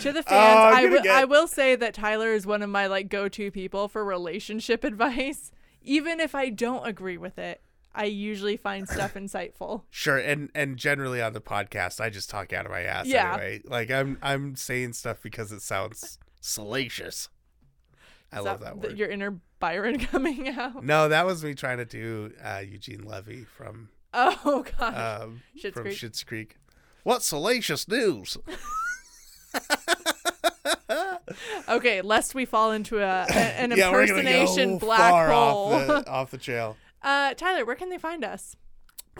To 0.00 0.12
the 0.12 0.22
fans, 0.22 0.26
Oh, 0.28 0.76
I 0.76 0.86
will 0.86 1.02
get- 1.02 1.14
I 1.14 1.24
will 1.24 1.46
say 1.46 1.74
that 1.76 1.94
Tyler 1.94 2.34
is 2.34 2.46
one 2.46 2.60
of 2.62 2.68
my 2.68 2.86
like 2.86 3.08
go-to 3.08 3.50
people 3.50 3.88
for 3.88 4.04
relationship 4.04 4.84
advice. 4.92 5.50
Even 5.80 6.20
if 6.20 6.34
I 6.34 6.50
don't 6.50 6.86
agree 6.86 7.16
with 7.16 7.38
it, 7.38 7.60
I 7.94 8.04
usually 8.04 8.56
find 8.56 8.88
stuff 8.88 9.14
insightful. 9.14 9.82
Sure, 9.90 10.16
and 10.18 10.50
and 10.54 10.76
generally 10.76 11.20
on 11.20 11.32
the 11.34 11.40
podcast, 11.40 12.00
I 12.00 12.08
just 12.10 12.30
talk 12.30 12.52
out 12.52 12.64
of 12.66 12.72
my 12.72 12.82
ass 12.82 13.06
Yeah. 13.06 13.32
anyway. 13.34 13.60
Like 13.64 13.90
I'm 13.90 14.18
I'm 14.22 14.56
saying 14.56 14.94
stuff 14.94 15.18
because 15.22 15.52
it 15.52 15.60
sounds 15.62 16.18
salacious. 16.40 17.28
I 18.32 18.38
Is 18.38 18.44
love 18.46 18.60
that 18.60 18.80
th- 18.80 18.90
word. 18.92 18.98
Your 18.98 19.08
inner 19.10 19.38
Byron 19.58 19.98
coming 20.06 20.48
out. 20.48 20.82
No, 20.82 21.08
that 21.08 21.26
was 21.26 21.44
me 21.44 21.54
trying 21.54 21.78
to 21.78 21.84
do 21.84 22.32
uh, 22.42 22.62
Eugene 22.66 23.04
Levy 23.04 23.44
from 23.44 23.90
Oh 24.14 24.64
gosh. 24.78 25.22
um, 25.22 25.42
Schitt's 25.56 25.74
from 25.74 25.82
Creek. 25.84 25.96
Schitt's 25.98 26.24
Creek. 26.24 26.56
What 27.04 27.22
salacious 27.22 27.86
news? 27.88 28.38
okay, 31.68 32.00
lest 32.02 32.34
we 32.34 32.44
fall 32.44 32.72
into 32.72 32.98
a, 32.98 33.26
an 33.32 33.70
yeah, 33.76 33.88
impersonation 33.88 34.78
go 34.78 34.86
black 34.86 35.10
far 35.10 35.30
hole. 35.30 35.72
off 35.74 35.86
the 35.86 36.10
off 36.10 36.30
the 36.30 36.38
trail. 36.38 36.76
Uh, 37.02 37.34
Tyler, 37.34 37.64
where 37.64 37.76
can 37.76 37.90
they 37.90 37.98
find 37.98 38.24
us? 38.24 38.56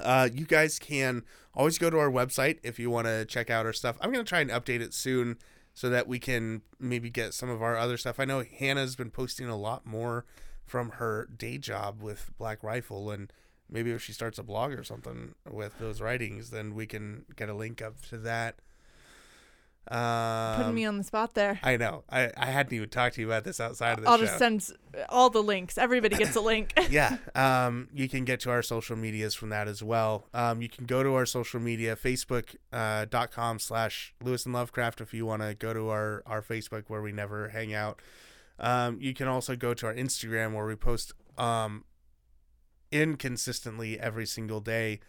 Uh, 0.00 0.28
you 0.32 0.46
guys 0.46 0.78
can 0.78 1.22
always 1.54 1.78
go 1.78 1.90
to 1.90 1.98
our 1.98 2.10
website 2.10 2.58
if 2.62 2.78
you 2.78 2.88
want 2.90 3.06
to 3.06 3.24
check 3.24 3.50
out 3.50 3.66
our 3.66 3.72
stuff. 3.72 3.96
I'm 4.00 4.10
gonna 4.10 4.24
try 4.24 4.40
and 4.40 4.50
update 4.50 4.80
it 4.80 4.94
soon 4.94 5.38
so 5.74 5.90
that 5.90 6.06
we 6.06 6.18
can 6.18 6.62
maybe 6.78 7.10
get 7.10 7.34
some 7.34 7.50
of 7.50 7.62
our 7.62 7.76
other 7.76 7.96
stuff. 7.96 8.18
I 8.18 8.24
know 8.24 8.42
Hannah's 8.42 8.96
been 8.96 9.10
posting 9.10 9.48
a 9.48 9.56
lot 9.56 9.86
more 9.86 10.24
from 10.64 10.90
her 10.90 11.28
day 11.36 11.58
job 11.58 12.02
with 12.02 12.30
Black 12.38 12.62
Rifle, 12.62 13.10
and 13.10 13.32
maybe 13.68 13.90
if 13.90 14.02
she 14.02 14.12
starts 14.12 14.38
a 14.38 14.42
blog 14.42 14.72
or 14.72 14.84
something 14.84 15.34
with 15.50 15.78
those 15.78 16.00
writings, 16.00 16.50
then 16.50 16.74
we 16.74 16.86
can 16.86 17.24
get 17.36 17.48
a 17.48 17.54
link 17.54 17.82
up 17.82 18.00
to 18.06 18.18
that. 18.18 18.56
Um, 19.90 20.56
Putting 20.56 20.74
me 20.74 20.84
on 20.84 20.96
the 20.96 21.04
spot 21.04 21.34
there. 21.34 21.58
I 21.62 21.76
know. 21.76 22.04
I, 22.08 22.30
I 22.36 22.46
hadn't 22.46 22.72
even 22.72 22.88
talked 22.88 23.16
to 23.16 23.20
you 23.20 23.26
about 23.26 23.44
this 23.44 23.60
outside 23.60 23.98
of 23.98 24.04
the 24.04 24.10
I'll 24.10 24.16
show. 24.16 24.24
just 24.24 24.38
send 24.38 24.66
all 25.08 25.28
the 25.28 25.42
links. 25.42 25.76
Everybody 25.76 26.16
gets 26.16 26.36
a 26.36 26.40
link. 26.52 26.72
yeah. 26.88 27.16
Um, 27.34 27.88
you 27.92 28.08
can 28.08 28.24
get 28.24 28.40
to 28.40 28.50
our 28.50 28.62
social 28.62 28.96
medias 28.96 29.34
from 29.34 29.48
that 29.50 29.66
as 29.68 29.82
well. 29.82 30.28
Um, 30.32 30.62
you 30.62 30.68
can 30.68 30.86
go 30.86 31.02
to 31.02 31.14
our 31.14 31.26
social 31.26 31.58
media, 31.60 31.96
Facebook 31.96 32.54
uh, 32.72 33.06
dot 33.10 33.32
com 33.32 33.58
slash 33.58 34.14
Lewis 34.22 34.46
and 34.46 34.54
Lovecraft 34.54 35.00
if 35.00 35.12
you 35.12 35.26
want 35.26 35.42
to 35.42 35.54
go 35.54 35.74
to 35.74 35.88
our, 35.88 36.22
our 36.26 36.42
Facebook 36.42 36.84
where 36.86 37.02
we 37.02 37.10
never 37.12 37.48
hang 37.48 37.74
out. 37.74 38.00
Um, 38.60 38.98
you 39.00 39.12
can 39.14 39.26
also 39.26 39.56
go 39.56 39.74
to 39.74 39.86
our 39.86 39.94
Instagram 39.94 40.52
where 40.54 40.64
we 40.66 40.76
post 40.76 41.12
um, 41.36 41.84
inconsistently 42.92 43.98
every 43.98 44.26
single 44.26 44.60
day. 44.60 45.00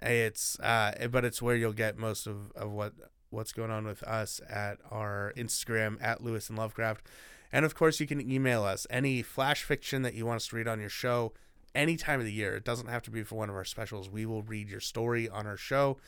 It's 0.00 0.58
uh, 0.60 1.08
but 1.10 1.24
it's 1.24 1.40
where 1.40 1.56
you'll 1.56 1.72
get 1.72 1.96
most 1.96 2.26
of, 2.26 2.52
of 2.54 2.70
what 2.70 2.92
what's 3.30 3.52
going 3.52 3.70
on 3.70 3.86
with 3.86 4.02
us 4.02 4.40
at 4.48 4.78
our 4.90 5.32
Instagram 5.36 6.02
at 6.02 6.22
Lewis 6.22 6.48
and 6.48 6.58
Lovecraft. 6.58 7.06
And 7.52 7.64
of 7.64 7.74
course, 7.74 8.00
you 8.00 8.06
can 8.06 8.20
email 8.20 8.64
us 8.64 8.86
any 8.90 9.22
flash 9.22 9.62
fiction 9.62 10.02
that 10.02 10.14
you 10.14 10.26
want 10.26 10.36
us 10.36 10.48
to 10.48 10.56
read 10.56 10.68
on 10.68 10.80
your 10.80 10.88
show 10.88 11.32
any 11.74 11.96
time 11.96 12.20
of 12.20 12.26
the 12.26 12.32
year. 12.32 12.56
It 12.56 12.64
doesn't 12.64 12.88
have 12.88 13.02
to 13.04 13.10
be 13.10 13.22
for 13.22 13.36
one 13.36 13.48
of 13.48 13.54
our 13.54 13.64
specials. 13.64 14.10
We 14.10 14.26
will 14.26 14.42
read 14.42 14.68
your 14.68 14.80
story 14.80 15.28
on 15.28 15.46
our 15.46 15.56
show. 15.56 15.98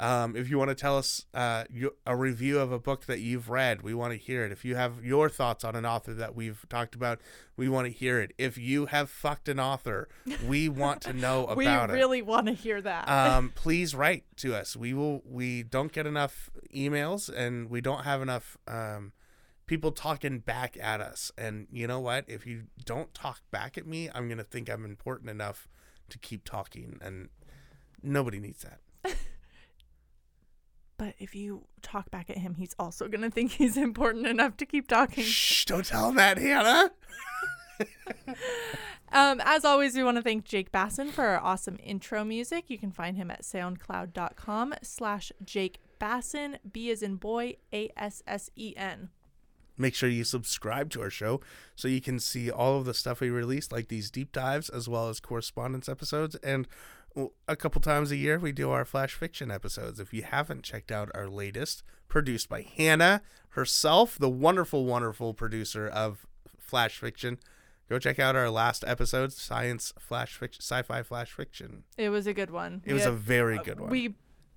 Um, 0.00 0.36
if 0.36 0.48
you 0.48 0.58
want 0.58 0.68
to 0.68 0.76
tell 0.76 0.96
us 0.96 1.26
uh, 1.34 1.64
you, 1.70 1.94
a 2.06 2.16
review 2.16 2.60
of 2.60 2.70
a 2.70 2.78
book 2.78 3.06
that 3.06 3.18
you've 3.18 3.48
read, 3.48 3.82
we 3.82 3.94
want 3.94 4.12
to 4.12 4.18
hear 4.18 4.44
it. 4.44 4.52
If 4.52 4.64
you 4.64 4.76
have 4.76 5.04
your 5.04 5.28
thoughts 5.28 5.64
on 5.64 5.74
an 5.74 5.84
author 5.84 6.14
that 6.14 6.36
we've 6.36 6.64
talked 6.68 6.94
about, 6.94 7.20
we 7.56 7.68
want 7.68 7.86
to 7.86 7.92
hear 7.92 8.20
it. 8.20 8.32
If 8.38 8.56
you 8.56 8.86
have 8.86 9.10
fucked 9.10 9.48
an 9.48 9.58
author, 9.58 10.08
we 10.46 10.68
want 10.68 11.02
to 11.02 11.12
know 11.12 11.46
about 11.48 11.56
we 11.56 11.66
it 11.66 11.98
really 11.98 12.22
want 12.22 12.46
to 12.46 12.52
hear 12.52 12.80
that. 12.80 13.08
um, 13.08 13.52
please 13.54 13.94
write 13.94 14.24
to 14.36 14.54
us. 14.54 14.76
We 14.76 14.94
will. 14.94 15.22
We 15.24 15.64
don't 15.64 15.92
get 15.92 16.06
enough 16.06 16.48
emails, 16.74 17.28
and 17.28 17.68
we 17.68 17.80
don't 17.80 18.04
have 18.04 18.22
enough 18.22 18.56
um, 18.68 19.12
people 19.66 19.90
talking 19.90 20.38
back 20.38 20.76
at 20.80 21.00
us. 21.00 21.32
And 21.36 21.66
you 21.72 21.88
know 21.88 21.98
what? 21.98 22.24
If 22.28 22.46
you 22.46 22.64
don't 22.84 23.12
talk 23.14 23.40
back 23.50 23.76
at 23.76 23.86
me, 23.86 24.08
I'm 24.14 24.28
gonna 24.28 24.44
think 24.44 24.70
I'm 24.70 24.84
important 24.84 25.28
enough 25.28 25.66
to 26.10 26.18
keep 26.18 26.44
talking, 26.44 26.98
and 27.02 27.30
nobody 28.00 28.38
needs 28.38 28.62
that. 28.62 28.78
But 30.98 31.14
if 31.18 31.34
you 31.34 31.64
talk 31.80 32.10
back 32.10 32.28
at 32.28 32.38
him, 32.38 32.56
he's 32.56 32.74
also 32.78 33.08
going 33.08 33.22
to 33.22 33.30
think 33.30 33.52
he's 33.52 33.76
important 33.76 34.26
enough 34.26 34.56
to 34.58 34.66
keep 34.66 34.88
talking. 34.88 35.24
Shh! 35.24 35.64
Don't 35.64 35.86
tell 35.86 36.10
him 36.10 36.16
that, 36.16 36.36
Hannah. 36.38 36.90
Um, 39.10 39.40
as 39.44 39.64
always, 39.64 39.96
we 39.96 40.04
want 40.04 40.16
to 40.16 40.22
thank 40.22 40.44
Jake 40.44 40.70
Bassen 40.70 41.10
for 41.10 41.24
our 41.24 41.40
awesome 41.40 41.78
intro 41.82 42.24
music. 42.24 42.64
You 42.68 42.78
can 42.78 42.92
find 42.92 43.16
him 43.16 43.30
at 43.30 43.42
soundcloud.com 43.42 44.74
slash 44.82 45.32
Jake 45.44 45.78
Bassen, 45.98 46.58
B 46.70 46.90
as 46.90 47.02
in 47.02 47.16
boy, 47.16 47.56
A 47.72 47.90
S 47.96 48.22
S 48.26 48.50
E 48.54 48.74
N. 48.76 49.08
Make 49.78 49.94
sure 49.94 50.08
you 50.08 50.24
subscribe 50.24 50.90
to 50.90 51.00
our 51.00 51.10
show 51.10 51.40
so 51.76 51.86
you 51.86 52.00
can 52.00 52.18
see 52.18 52.50
all 52.50 52.78
of 52.78 52.84
the 52.84 52.92
stuff 52.92 53.20
we 53.20 53.30
release, 53.30 53.70
like 53.70 53.88
these 53.88 54.10
deep 54.10 54.32
dives, 54.32 54.68
as 54.68 54.88
well 54.88 55.08
as 55.08 55.20
correspondence 55.20 55.88
episodes. 55.88 56.34
And 56.42 56.66
a 57.46 57.56
couple 57.56 57.80
times 57.80 58.10
a 58.10 58.16
year, 58.16 58.38
we 58.38 58.52
do 58.52 58.70
our 58.70 58.84
flash 58.84 59.14
fiction 59.14 59.50
episodes. 59.50 59.98
If 59.98 60.12
you 60.12 60.22
haven't 60.22 60.62
checked 60.62 60.92
out 60.92 61.10
our 61.14 61.28
latest, 61.28 61.82
produced 62.08 62.48
by 62.48 62.62
Hannah 62.62 63.22
herself, 63.50 64.18
the 64.18 64.28
wonderful, 64.28 64.84
wonderful 64.84 65.34
producer 65.34 65.88
of 65.88 66.26
flash 66.58 66.98
fiction, 66.98 67.38
go 67.88 67.98
check 67.98 68.18
out 68.18 68.36
our 68.36 68.50
last 68.50 68.84
episode, 68.86 69.32
science 69.32 69.92
flash 69.98 70.34
fiction, 70.34 70.62
sci-fi 70.62 71.02
flash 71.02 71.32
fiction. 71.32 71.84
It 71.96 72.10
was 72.10 72.26
a 72.26 72.34
good 72.34 72.50
one. 72.50 72.82
It 72.84 72.92
was 72.92 73.06
a 73.06 73.12
very 73.12 73.58
uh, 73.58 73.62
good 73.62 73.80
one. 73.80 73.90
We 73.90 74.14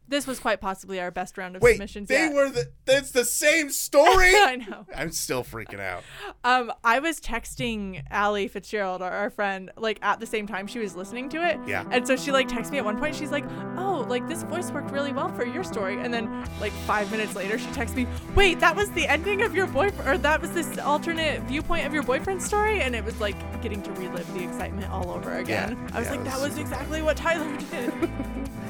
this 0.08 0.28
was 0.28 0.40
quite 0.40 0.60
possibly 0.60 1.00
our 1.00 1.10
best 1.10 1.38
round 1.38 1.56
of 1.56 1.62
Wait, 1.62 1.74
submissions 1.74 2.10
they 2.10 2.26
yet. 2.26 2.34
were 2.34 2.50
the. 2.50 2.70
That's 2.86 3.12
the 3.12 3.24
same 3.26 3.70
story. 3.72 4.34
I 4.36 4.58
know. 4.58 4.86
I'm 4.96 5.12
still 5.12 5.44
freaking 5.44 5.80
out. 5.80 6.04
Um, 6.44 6.72
I 6.84 7.00
was 7.00 7.20
texting 7.20 8.04
Allie 8.12 8.48
Fitzgerald, 8.48 9.02
our, 9.02 9.12
our 9.12 9.30
friend, 9.30 9.72
like 9.78 10.00
at 10.02 10.20
the 10.20 10.26
same 10.26 10.48
time 10.48 10.68
she 10.68 10.80
was 10.80 10.96
listening 10.96 11.30
to 11.30 11.48
it. 11.48 11.60
Yeah. 11.66 11.86
And 11.92 12.06
so 12.06 12.16
she 12.16 12.32
like 12.32 12.48
texted 12.48 12.72
me 12.72 12.78
at 12.78 12.86
one 12.86 12.98
point. 13.00 13.16
She's 13.16 13.32
like, 13.32 13.46
"Oh, 13.78 14.06
like 14.10 14.28
this 14.28 14.44
voice 14.44 14.70
worked 14.72 14.92
really 14.92 15.14
well 15.14 15.32
for 15.34 15.46
your 15.46 15.64
story." 15.64 15.98
And 16.00 16.14
then 16.14 16.30
like 16.60 16.74
five 16.86 17.10
minutes 17.12 17.36
later, 17.36 17.58
she 17.58 17.72
texts 17.72 17.96
me, 17.96 18.06
"Wait, 18.36 18.60
that 18.60 18.76
was 18.76 18.92
the 18.92 19.08
ending 19.08 19.42
of 19.42 19.56
your 19.56 19.68
boyfriend, 19.68 20.10
or 20.10 20.18
that 20.18 20.42
was 20.42 20.52
this 20.52 20.78
alternate 20.78 21.42
viewpoint 21.44 21.86
of 21.86 21.94
your 21.94 22.04
boyfriend's 22.04 22.46
story." 22.46 22.82
And 22.82 22.96
it 22.96 23.04
was 23.06 23.20
like 23.20 23.62
getting 23.62 23.82
to 23.84 23.92
relive 23.94 24.32
the 24.34 24.44
excitement 24.44 24.92
all 24.92 25.10
over 25.10 25.38
again. 25.38 25.72
Yeah, 25.72 25.96
I 25.96 26.00
was 26.00 26.08
yeah, 26.08 26.12
like, 26.12 26.20
it 26.22 26.26
"That 26.26 26.42
was 26.42 26.50
was 26.52 26.58
exactly 26.60 27.02
what 27.02 27.16
Tyler 27.16 27.58
did." 27.58 27.94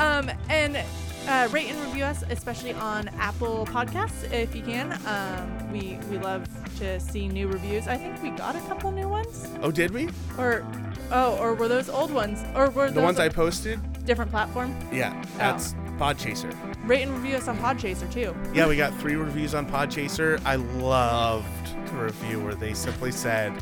um, 0.00 0.30
and 0.48 0.82
uh, 1.28 1.48
rate 1.52 1.68
and 1.70 1.78
review 1.86 2.04
us, 2.04 2.24
especially 2.30 2.72
on 2.72 3.08
Apple 3.20 3.66
Podcasts 3.66 4.30
if 4.32 4.54
you 4.56 4.62
can. 4.62 4.92
Um, 5.06 5.72
we 5.72 5.98
we 6.10 6.18
love 6.18 6.48
to 6.78 6.98
see 6.98 7.28
new 7.28 7.46
reviews. 7.46 7.86
I 7.86 7.96
think 7.96 8.22
we 8.22 8.30
got 8.30 8.56
a 8.56 8.60
couple 8.60 8.90
new 8.90 9.08
ones, 9.08 9.46
Oh, 9.62 9.70
did 9.70 9.90
we? 9.92 10.08
or 10.38 10.64
oh, 11.12 11.36
or 11.40 11.54
were 11.54 11.68
those 11.68 11.88
old 11.90 12.10
ones, 12.10 12.42
or 12.56 12.70
were 12.70 12.90
The 12.90 13.00
ones 13.02 13.18
I 13.18 13.28
posted? 13.28 13.78
different 14.06 14.30
platform? 14.30 14.74
Yeah, 14.90 15.12
that's 15.36 15.74
Podchaser. 15.98 16.52
Rate 16.88 17.02
and 17.02 17.12
review 17.12 17.36
us 17.36 17.46
on 17.48 17.58
Podchaser 17.58 18.10
too. 18.10 18.34
Yeah, 18.54 18.66
we 18.66 18.76
got 18.76 18.98
three 18.98 19.14
reviews 19.16 19.54
on 19.54 19.66
Podchaser. 19.70 20.40
I 20.46 20.56
loved 20.56 21.46
the 21.90 21.96
review 21.98 22.40
where 22.40 22.54
they 22.54 22.72
simply 22.72 23.12
said, 23.12 23.52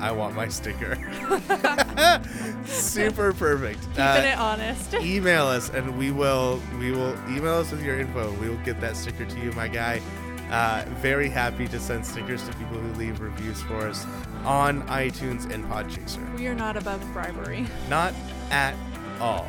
I 0.00 0.10
want 0.10 0.34
my 0.34 0.48
sticker. 0.48 0.96
Super 2.66 3.32
perfect. 3.32 3.80
Keeping 3.90 4.00
Uh, 4.02 4.22
it 4.32 4.38
honest. 4.38 4.94
email 5.00 5.46
us 5.46 5.70
and 5.70 5.96
we 5.98 6.10
will 6.10 6.60
we 6.78 6.90
will 6.92 7.14
email 7.28 7.54
us 7.54 7.70
with 7.70 7.82
your 7.82 7.98
info. 7.98 8.30
We 8.40 8.48
will 8.48 8.62
get 8.64 8.80
that 8.80 8.96
sticker 8.96 9.24
to 9.24 9.40
you, 9.40 9.52
my 9.52 9.68
guy. 9.68 10.00
Uh, 10.50 10.84
very 11.00 11.28
happy 11.28 11.66
to 11.68 11.80
send 11.80 12.06
stickers 12.06 12.42
to 12.46 12.52
people 12.54 12.78
who 12.78 12.92
leave 12.94 13.20
reviews 13.20 13.60
for 13.62 13.78
us 13.88 14.06
on 14.44 14.82
iTunes 14.88 15.50
and 15.52 15.64
Podchaser. 15.64 16.22
we 16.38 16.46
are 16.46 16.54
not 16.54 16.76
above 16.76 17.00
bribery. 17.12 17.66
Not 17.90 18.14
at 18.50 18.74
all. 19.20 19.44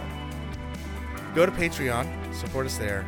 Go 1.36 1.46
to 1.46 1.52
Patreon, 1.52 2.08
support 2.34 2.66
us 2.66 2.78
there. 2.78 3.06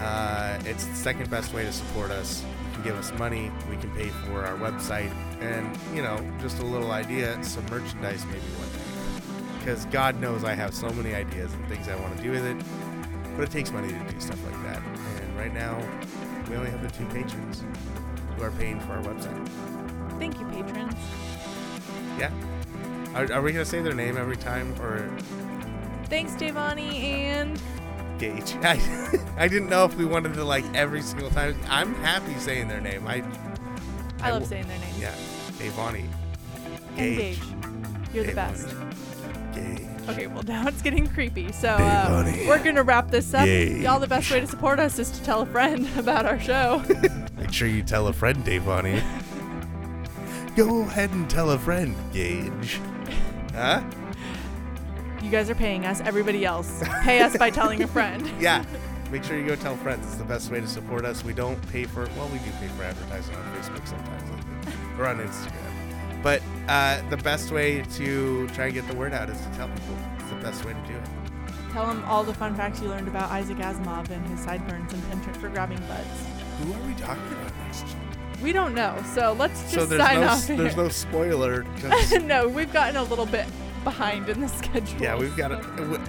Uh, 0.00 0.58
it's 0.66 0.84
the 0.84 0.94
second 0.94 1.30
best 1.30 1.54
way 1.54 1.62
to 1.64 1.72
support 1.72 2.10
us. 2.10 2.42
You 2.42 2.74
can 2.74 2.82
give 2.82 2.96
us 2.96 3.10
money, 3.18 3.50
we 3.70 3.76
can 3.78 3.90
pay 3.92 4.08
for 4.08 4.44
our 4.44 4.58
website, 4.58 5.10
and, 5.40 5.78
you 5.96 6.02
know, 6.02 6.20
just 6.42 6.58
a 6.58 6.64
little 6.64 6.90
idea, 6.90 7.42
some 7.42 7.64
merchandise 7.70 8.24
maybe 8.26 8.40
one. 8.58 8.68
Because 9.60 9.84
God 9.86 10.18
knows 10.20 10.42
I 10.42 10.54
have 10.54 10.74
so 10.74 10.88
many 10.90 11.14
ideas 11.14 11.52
and 11.52 11.64
things 11.68 11.86
I 11.88 11.94
want 11.96 12.16
to 12.16 12.22
do 12.22 12.30
with 12.32 12.44
it, 12.44 12.56
but 13.36 13.42
it 13.44 13.50
takes 13.50 13.70
money 13.70 13.88
to 13.88 13.98
do 14.12 14.18
stuff 14.20 14.42
like 14.44 14.60
that. 14.64 14.82
And 15.22 15.36
right 15.36 15.52
now, 15.52 15.78
we 16.48 16.56
only 16.56 16.70
have 16.70 16.82
the 16.82 16.90
two 16.90 17.04
patrons 17.06 17.62
who 18.36 18.42
are 18.42 18.50
paying 18.52 18.80
for 18.80 18.92
our 18.92 19.02
website. 19.02 19.48
Thank 20.18 20.40
you, 20.40 20.46
patrons. 20.46 20.94
Yeah. 22.18 22.30
Are, 23.14 23.30
are 23.32 23.42
we 23.42 23.52
going 23.52 23.64
to 23.64 23.70
say 23.70 23.80
their 23.82 23.92
name 23.94 24.16
every 24.16 24.36
time, 24.36 24.72
or 24.80 25.08
Thanks, 26.06 26.32
Devani 26.32 26.94
and 26.94 27.60
Gage. 28.18 28.56
I, 28.62 28.80
I 29.36 29.46
didn't 29.46 29.68
know 29.68 29.84
if 29.84 29.94
we 29.96 30.04
wanted 30.04 30.34
to 30.34 30.44
like 30.44 30.64
every 30.74 31.02
single 31.02 31.30
time. 31.30 31.54
I'm 31.68 31.94
happy 31.96 32.34
saying 32.38 32.66
their 32.68 32.80
name. 32.80 33.06
I 33.06 33.22
I, 34.22 34.28
I 34.28 34.30
love 34.32 34.40
will- 34.42 34.48
saying 34.48 34.66
their 34.68 34.78
names. 34.78 34.98
yeah, 34.98 35.14
Avani. 35.58 36.06
And 36.96 37.16
Gage. 37.16 37.38
You're 38.12 38.24
the 38.24 38.34
best. 38.34 38.66
Okay, 40.08 40.26
well 40.26 40.42
now 40.46 40.66
it's 40.66 40.82
getting 40.82 41.06
creepy. 41.06 41.52
So 41.52 41.68
uh, 41.68 42.24
we're 42.46 42.62
gonna 42.62 42.82
wrap 42.82 43.10
this 43.10 43.32
up. 43.34 43.44
Gage. 43.44 43.82
Y'all, 43.82 44.00
the 44.00 44.06
best 44.06 44.30
way 44.30 44.40
to 44.40 44.46
support 44.46 44.78
us 44.80 44.98
is 44.98 45.10
to 45.10 45.22
tell 45.22 45.42
a 45.42 45.46
friend 45.46 45.88
about 45.96 46.26
our 46.26 46.40
show. 46.40 46.82
Make 47.36 47.52
sure 47.52 47.68
you 47.68 47.82
tell 47.82 48.08
a 48.08 48.12
friend, 48.12 48.44
Davani. 48.44 49.02
Go 50.56 50.82
ahead 50.82 51.10
and 51.10 51.28
tell 51.30 51.50
a 51.52 51.58
friend, 51.58 51.94
Gage. 52.12 52.80
Huh? 53.52 53.82
you 55.22 55.30
guys 55.30 55.50
are 55.50 55.54
paying 55.54 55.86
us. 55.86 56.00
Everybody 56.00 56.44
else, 56.44 56.82
pay 57.02 57.20
us 57.20 57.36
by 57.36 57.50
telling 57.50 57.82
a 57.82 57.86
friend. 57.86 58.28
Yeah. 58.40 58.64
Make 59.10 59.24
sure 59.24 59.38
you 59.38 59.46
go 59.46 59.56
tell 59.56 59.76
friends. 59.76 60.06
It's 60.06 60.16
the 60.16 60.24
best 60.24 60.50
way 60.50 60.60
to 60.60 60.68
support 60.68 61.04
us. 61.04 61.24
We 61.24 61.34
don't 61.34 61.60
pay 61.70 61.84
for 61.84 62.08
well, 62.16 62.28
we 62.28 62.38
do 62.38 62.50
pay 62.60 62.68
for 62.68 62.84
advertising 62.84 63.34
on 63.34 63.42
Facebook 63.56 63.86
sometimes, 63.86 64.44
or 64.98 65.06
on 65.06 65.18
Instagram. 65.18 65.69
But 66.22 66.42
uh, 66.68 67.00
the 67.08 67.16
best 67.16 67.50
way 67.50 67.82
to 67.82 68.48
try 68.48 68.66
and 68.66 68.74
get 68.74 68.86
the 68.88 68.94
word 68.94 69.12
out 69.12 69.30
is 69.30 69.40
to 69.40 69.48
tell 69.54 69.68
people. 69.68 69.96
It's 70.18 70.30
the 70.30 70.36
best 70.36 70.64
way 70.64 70.72
to 70.72 70.80
do 70.86 70.94
it. 70.94 71.08
Tell 71.72 71.86
them 71.86 72.02
all 72.04 72.24
the 72.24 72.34
fun 72.34 72.54
facts 72.54 72.80
you 72.82 72.88
learned 72.88 73.08
about 73.08 73.30
Isaac 73.30 73.58
Asimov 73.58 74.10
and 74.10 74.26
his 74.26 74.40
sideburns 74.40 74.92
and 74.92 75.08
penchant 75.10 75.36
for 75.36 75.48
grabbing 75.48 75.78
butts. 75.80 76.26
Who 76.58 76.72
are 76.72 76.86
we 76.86 76.94
talking 76.94 77.32
about 77.32 77.52
next? 77.64 77.84
We 78.42 78.52
don't 78.52 78.74
know, 78.74 79.02
so 79.14 79.34
let's 79.38 79.60
just 79.62 79.74
so 79.74 79.86
there's 79.86 80.02
sign 80.02 80.20
no 80.20 80.28
off. 80.28 80.46
there's 80.46 80.74
here. 80.74 80.82
no 80.82 80.88
spoiler. 80.88 81.64
no, 82.22 82.48
we've 82.48 82.72
gotten 82.72 82.96
a 82.96 83.02
little 83.04 83.26
bit 83.26 83.46
behind 83.84 84.28
in 84.28 84.40
the 84.40 84.48
schedule. 84.48 85.00
yeah, 85.00 85.16
we've 85.16 85.36
got 85.36 85.52
a, 85.52 85.58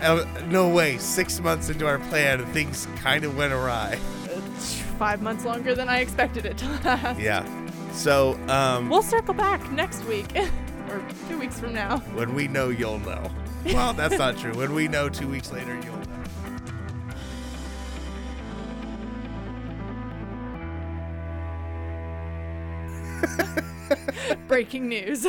uh, 0.02 0.26
no 0.48 0.70
way. 0.70 0.98
Six 0.98 1.40
months 1.42 1.70
into 1.70 1.86
our 1.86 2.00
plan, 2.00 2.46
things 2.54 2.88
kind 2.98 3.24
of 3.24 3.38
went 3.38 3.54
awry. 3.54 4.00
It's 4.26 4.82
five 4.98 5.22
months 5.22 5.46
longer 5.46 5.76
than 5.76 5.90
I 5.90 6.00
expected 6.00 6.46
it 6.46 6.58
to 6.60 6.68
last. 6.84 7.20
Yeah. 7.20 7.46
So 7.94 8.40
um, 8.48 8.90
We'll 8.90 9.02
circle 9.04 9.34
back 9.34 9.72
next 9.72 10.04
week 10.06 10.26
or 10.90 11.04
two 11.30 11.38
weeks 11.40 11.60
from 11.60 11.74
now. 11.74 12.00
when 12.16 12.34
we 12.34 12.48
know, 12.48 12.70
you'll 12.70 13.00
know. 13.00 13.30
Well, 13.66 13.94
that's 13.94 14.18
not 14.18 14.38
true. 14.38 14.54
When 14.54 14.74
we 14.74 14.88
know, 14.88 15.08
two 15.10 15.28
weeks 15.28 15.52
later, 15.52 15.76
you'll 15.84 15.98
know. 15.98 16.08
Breaking 24.48 24.90
news. 24.90 25.28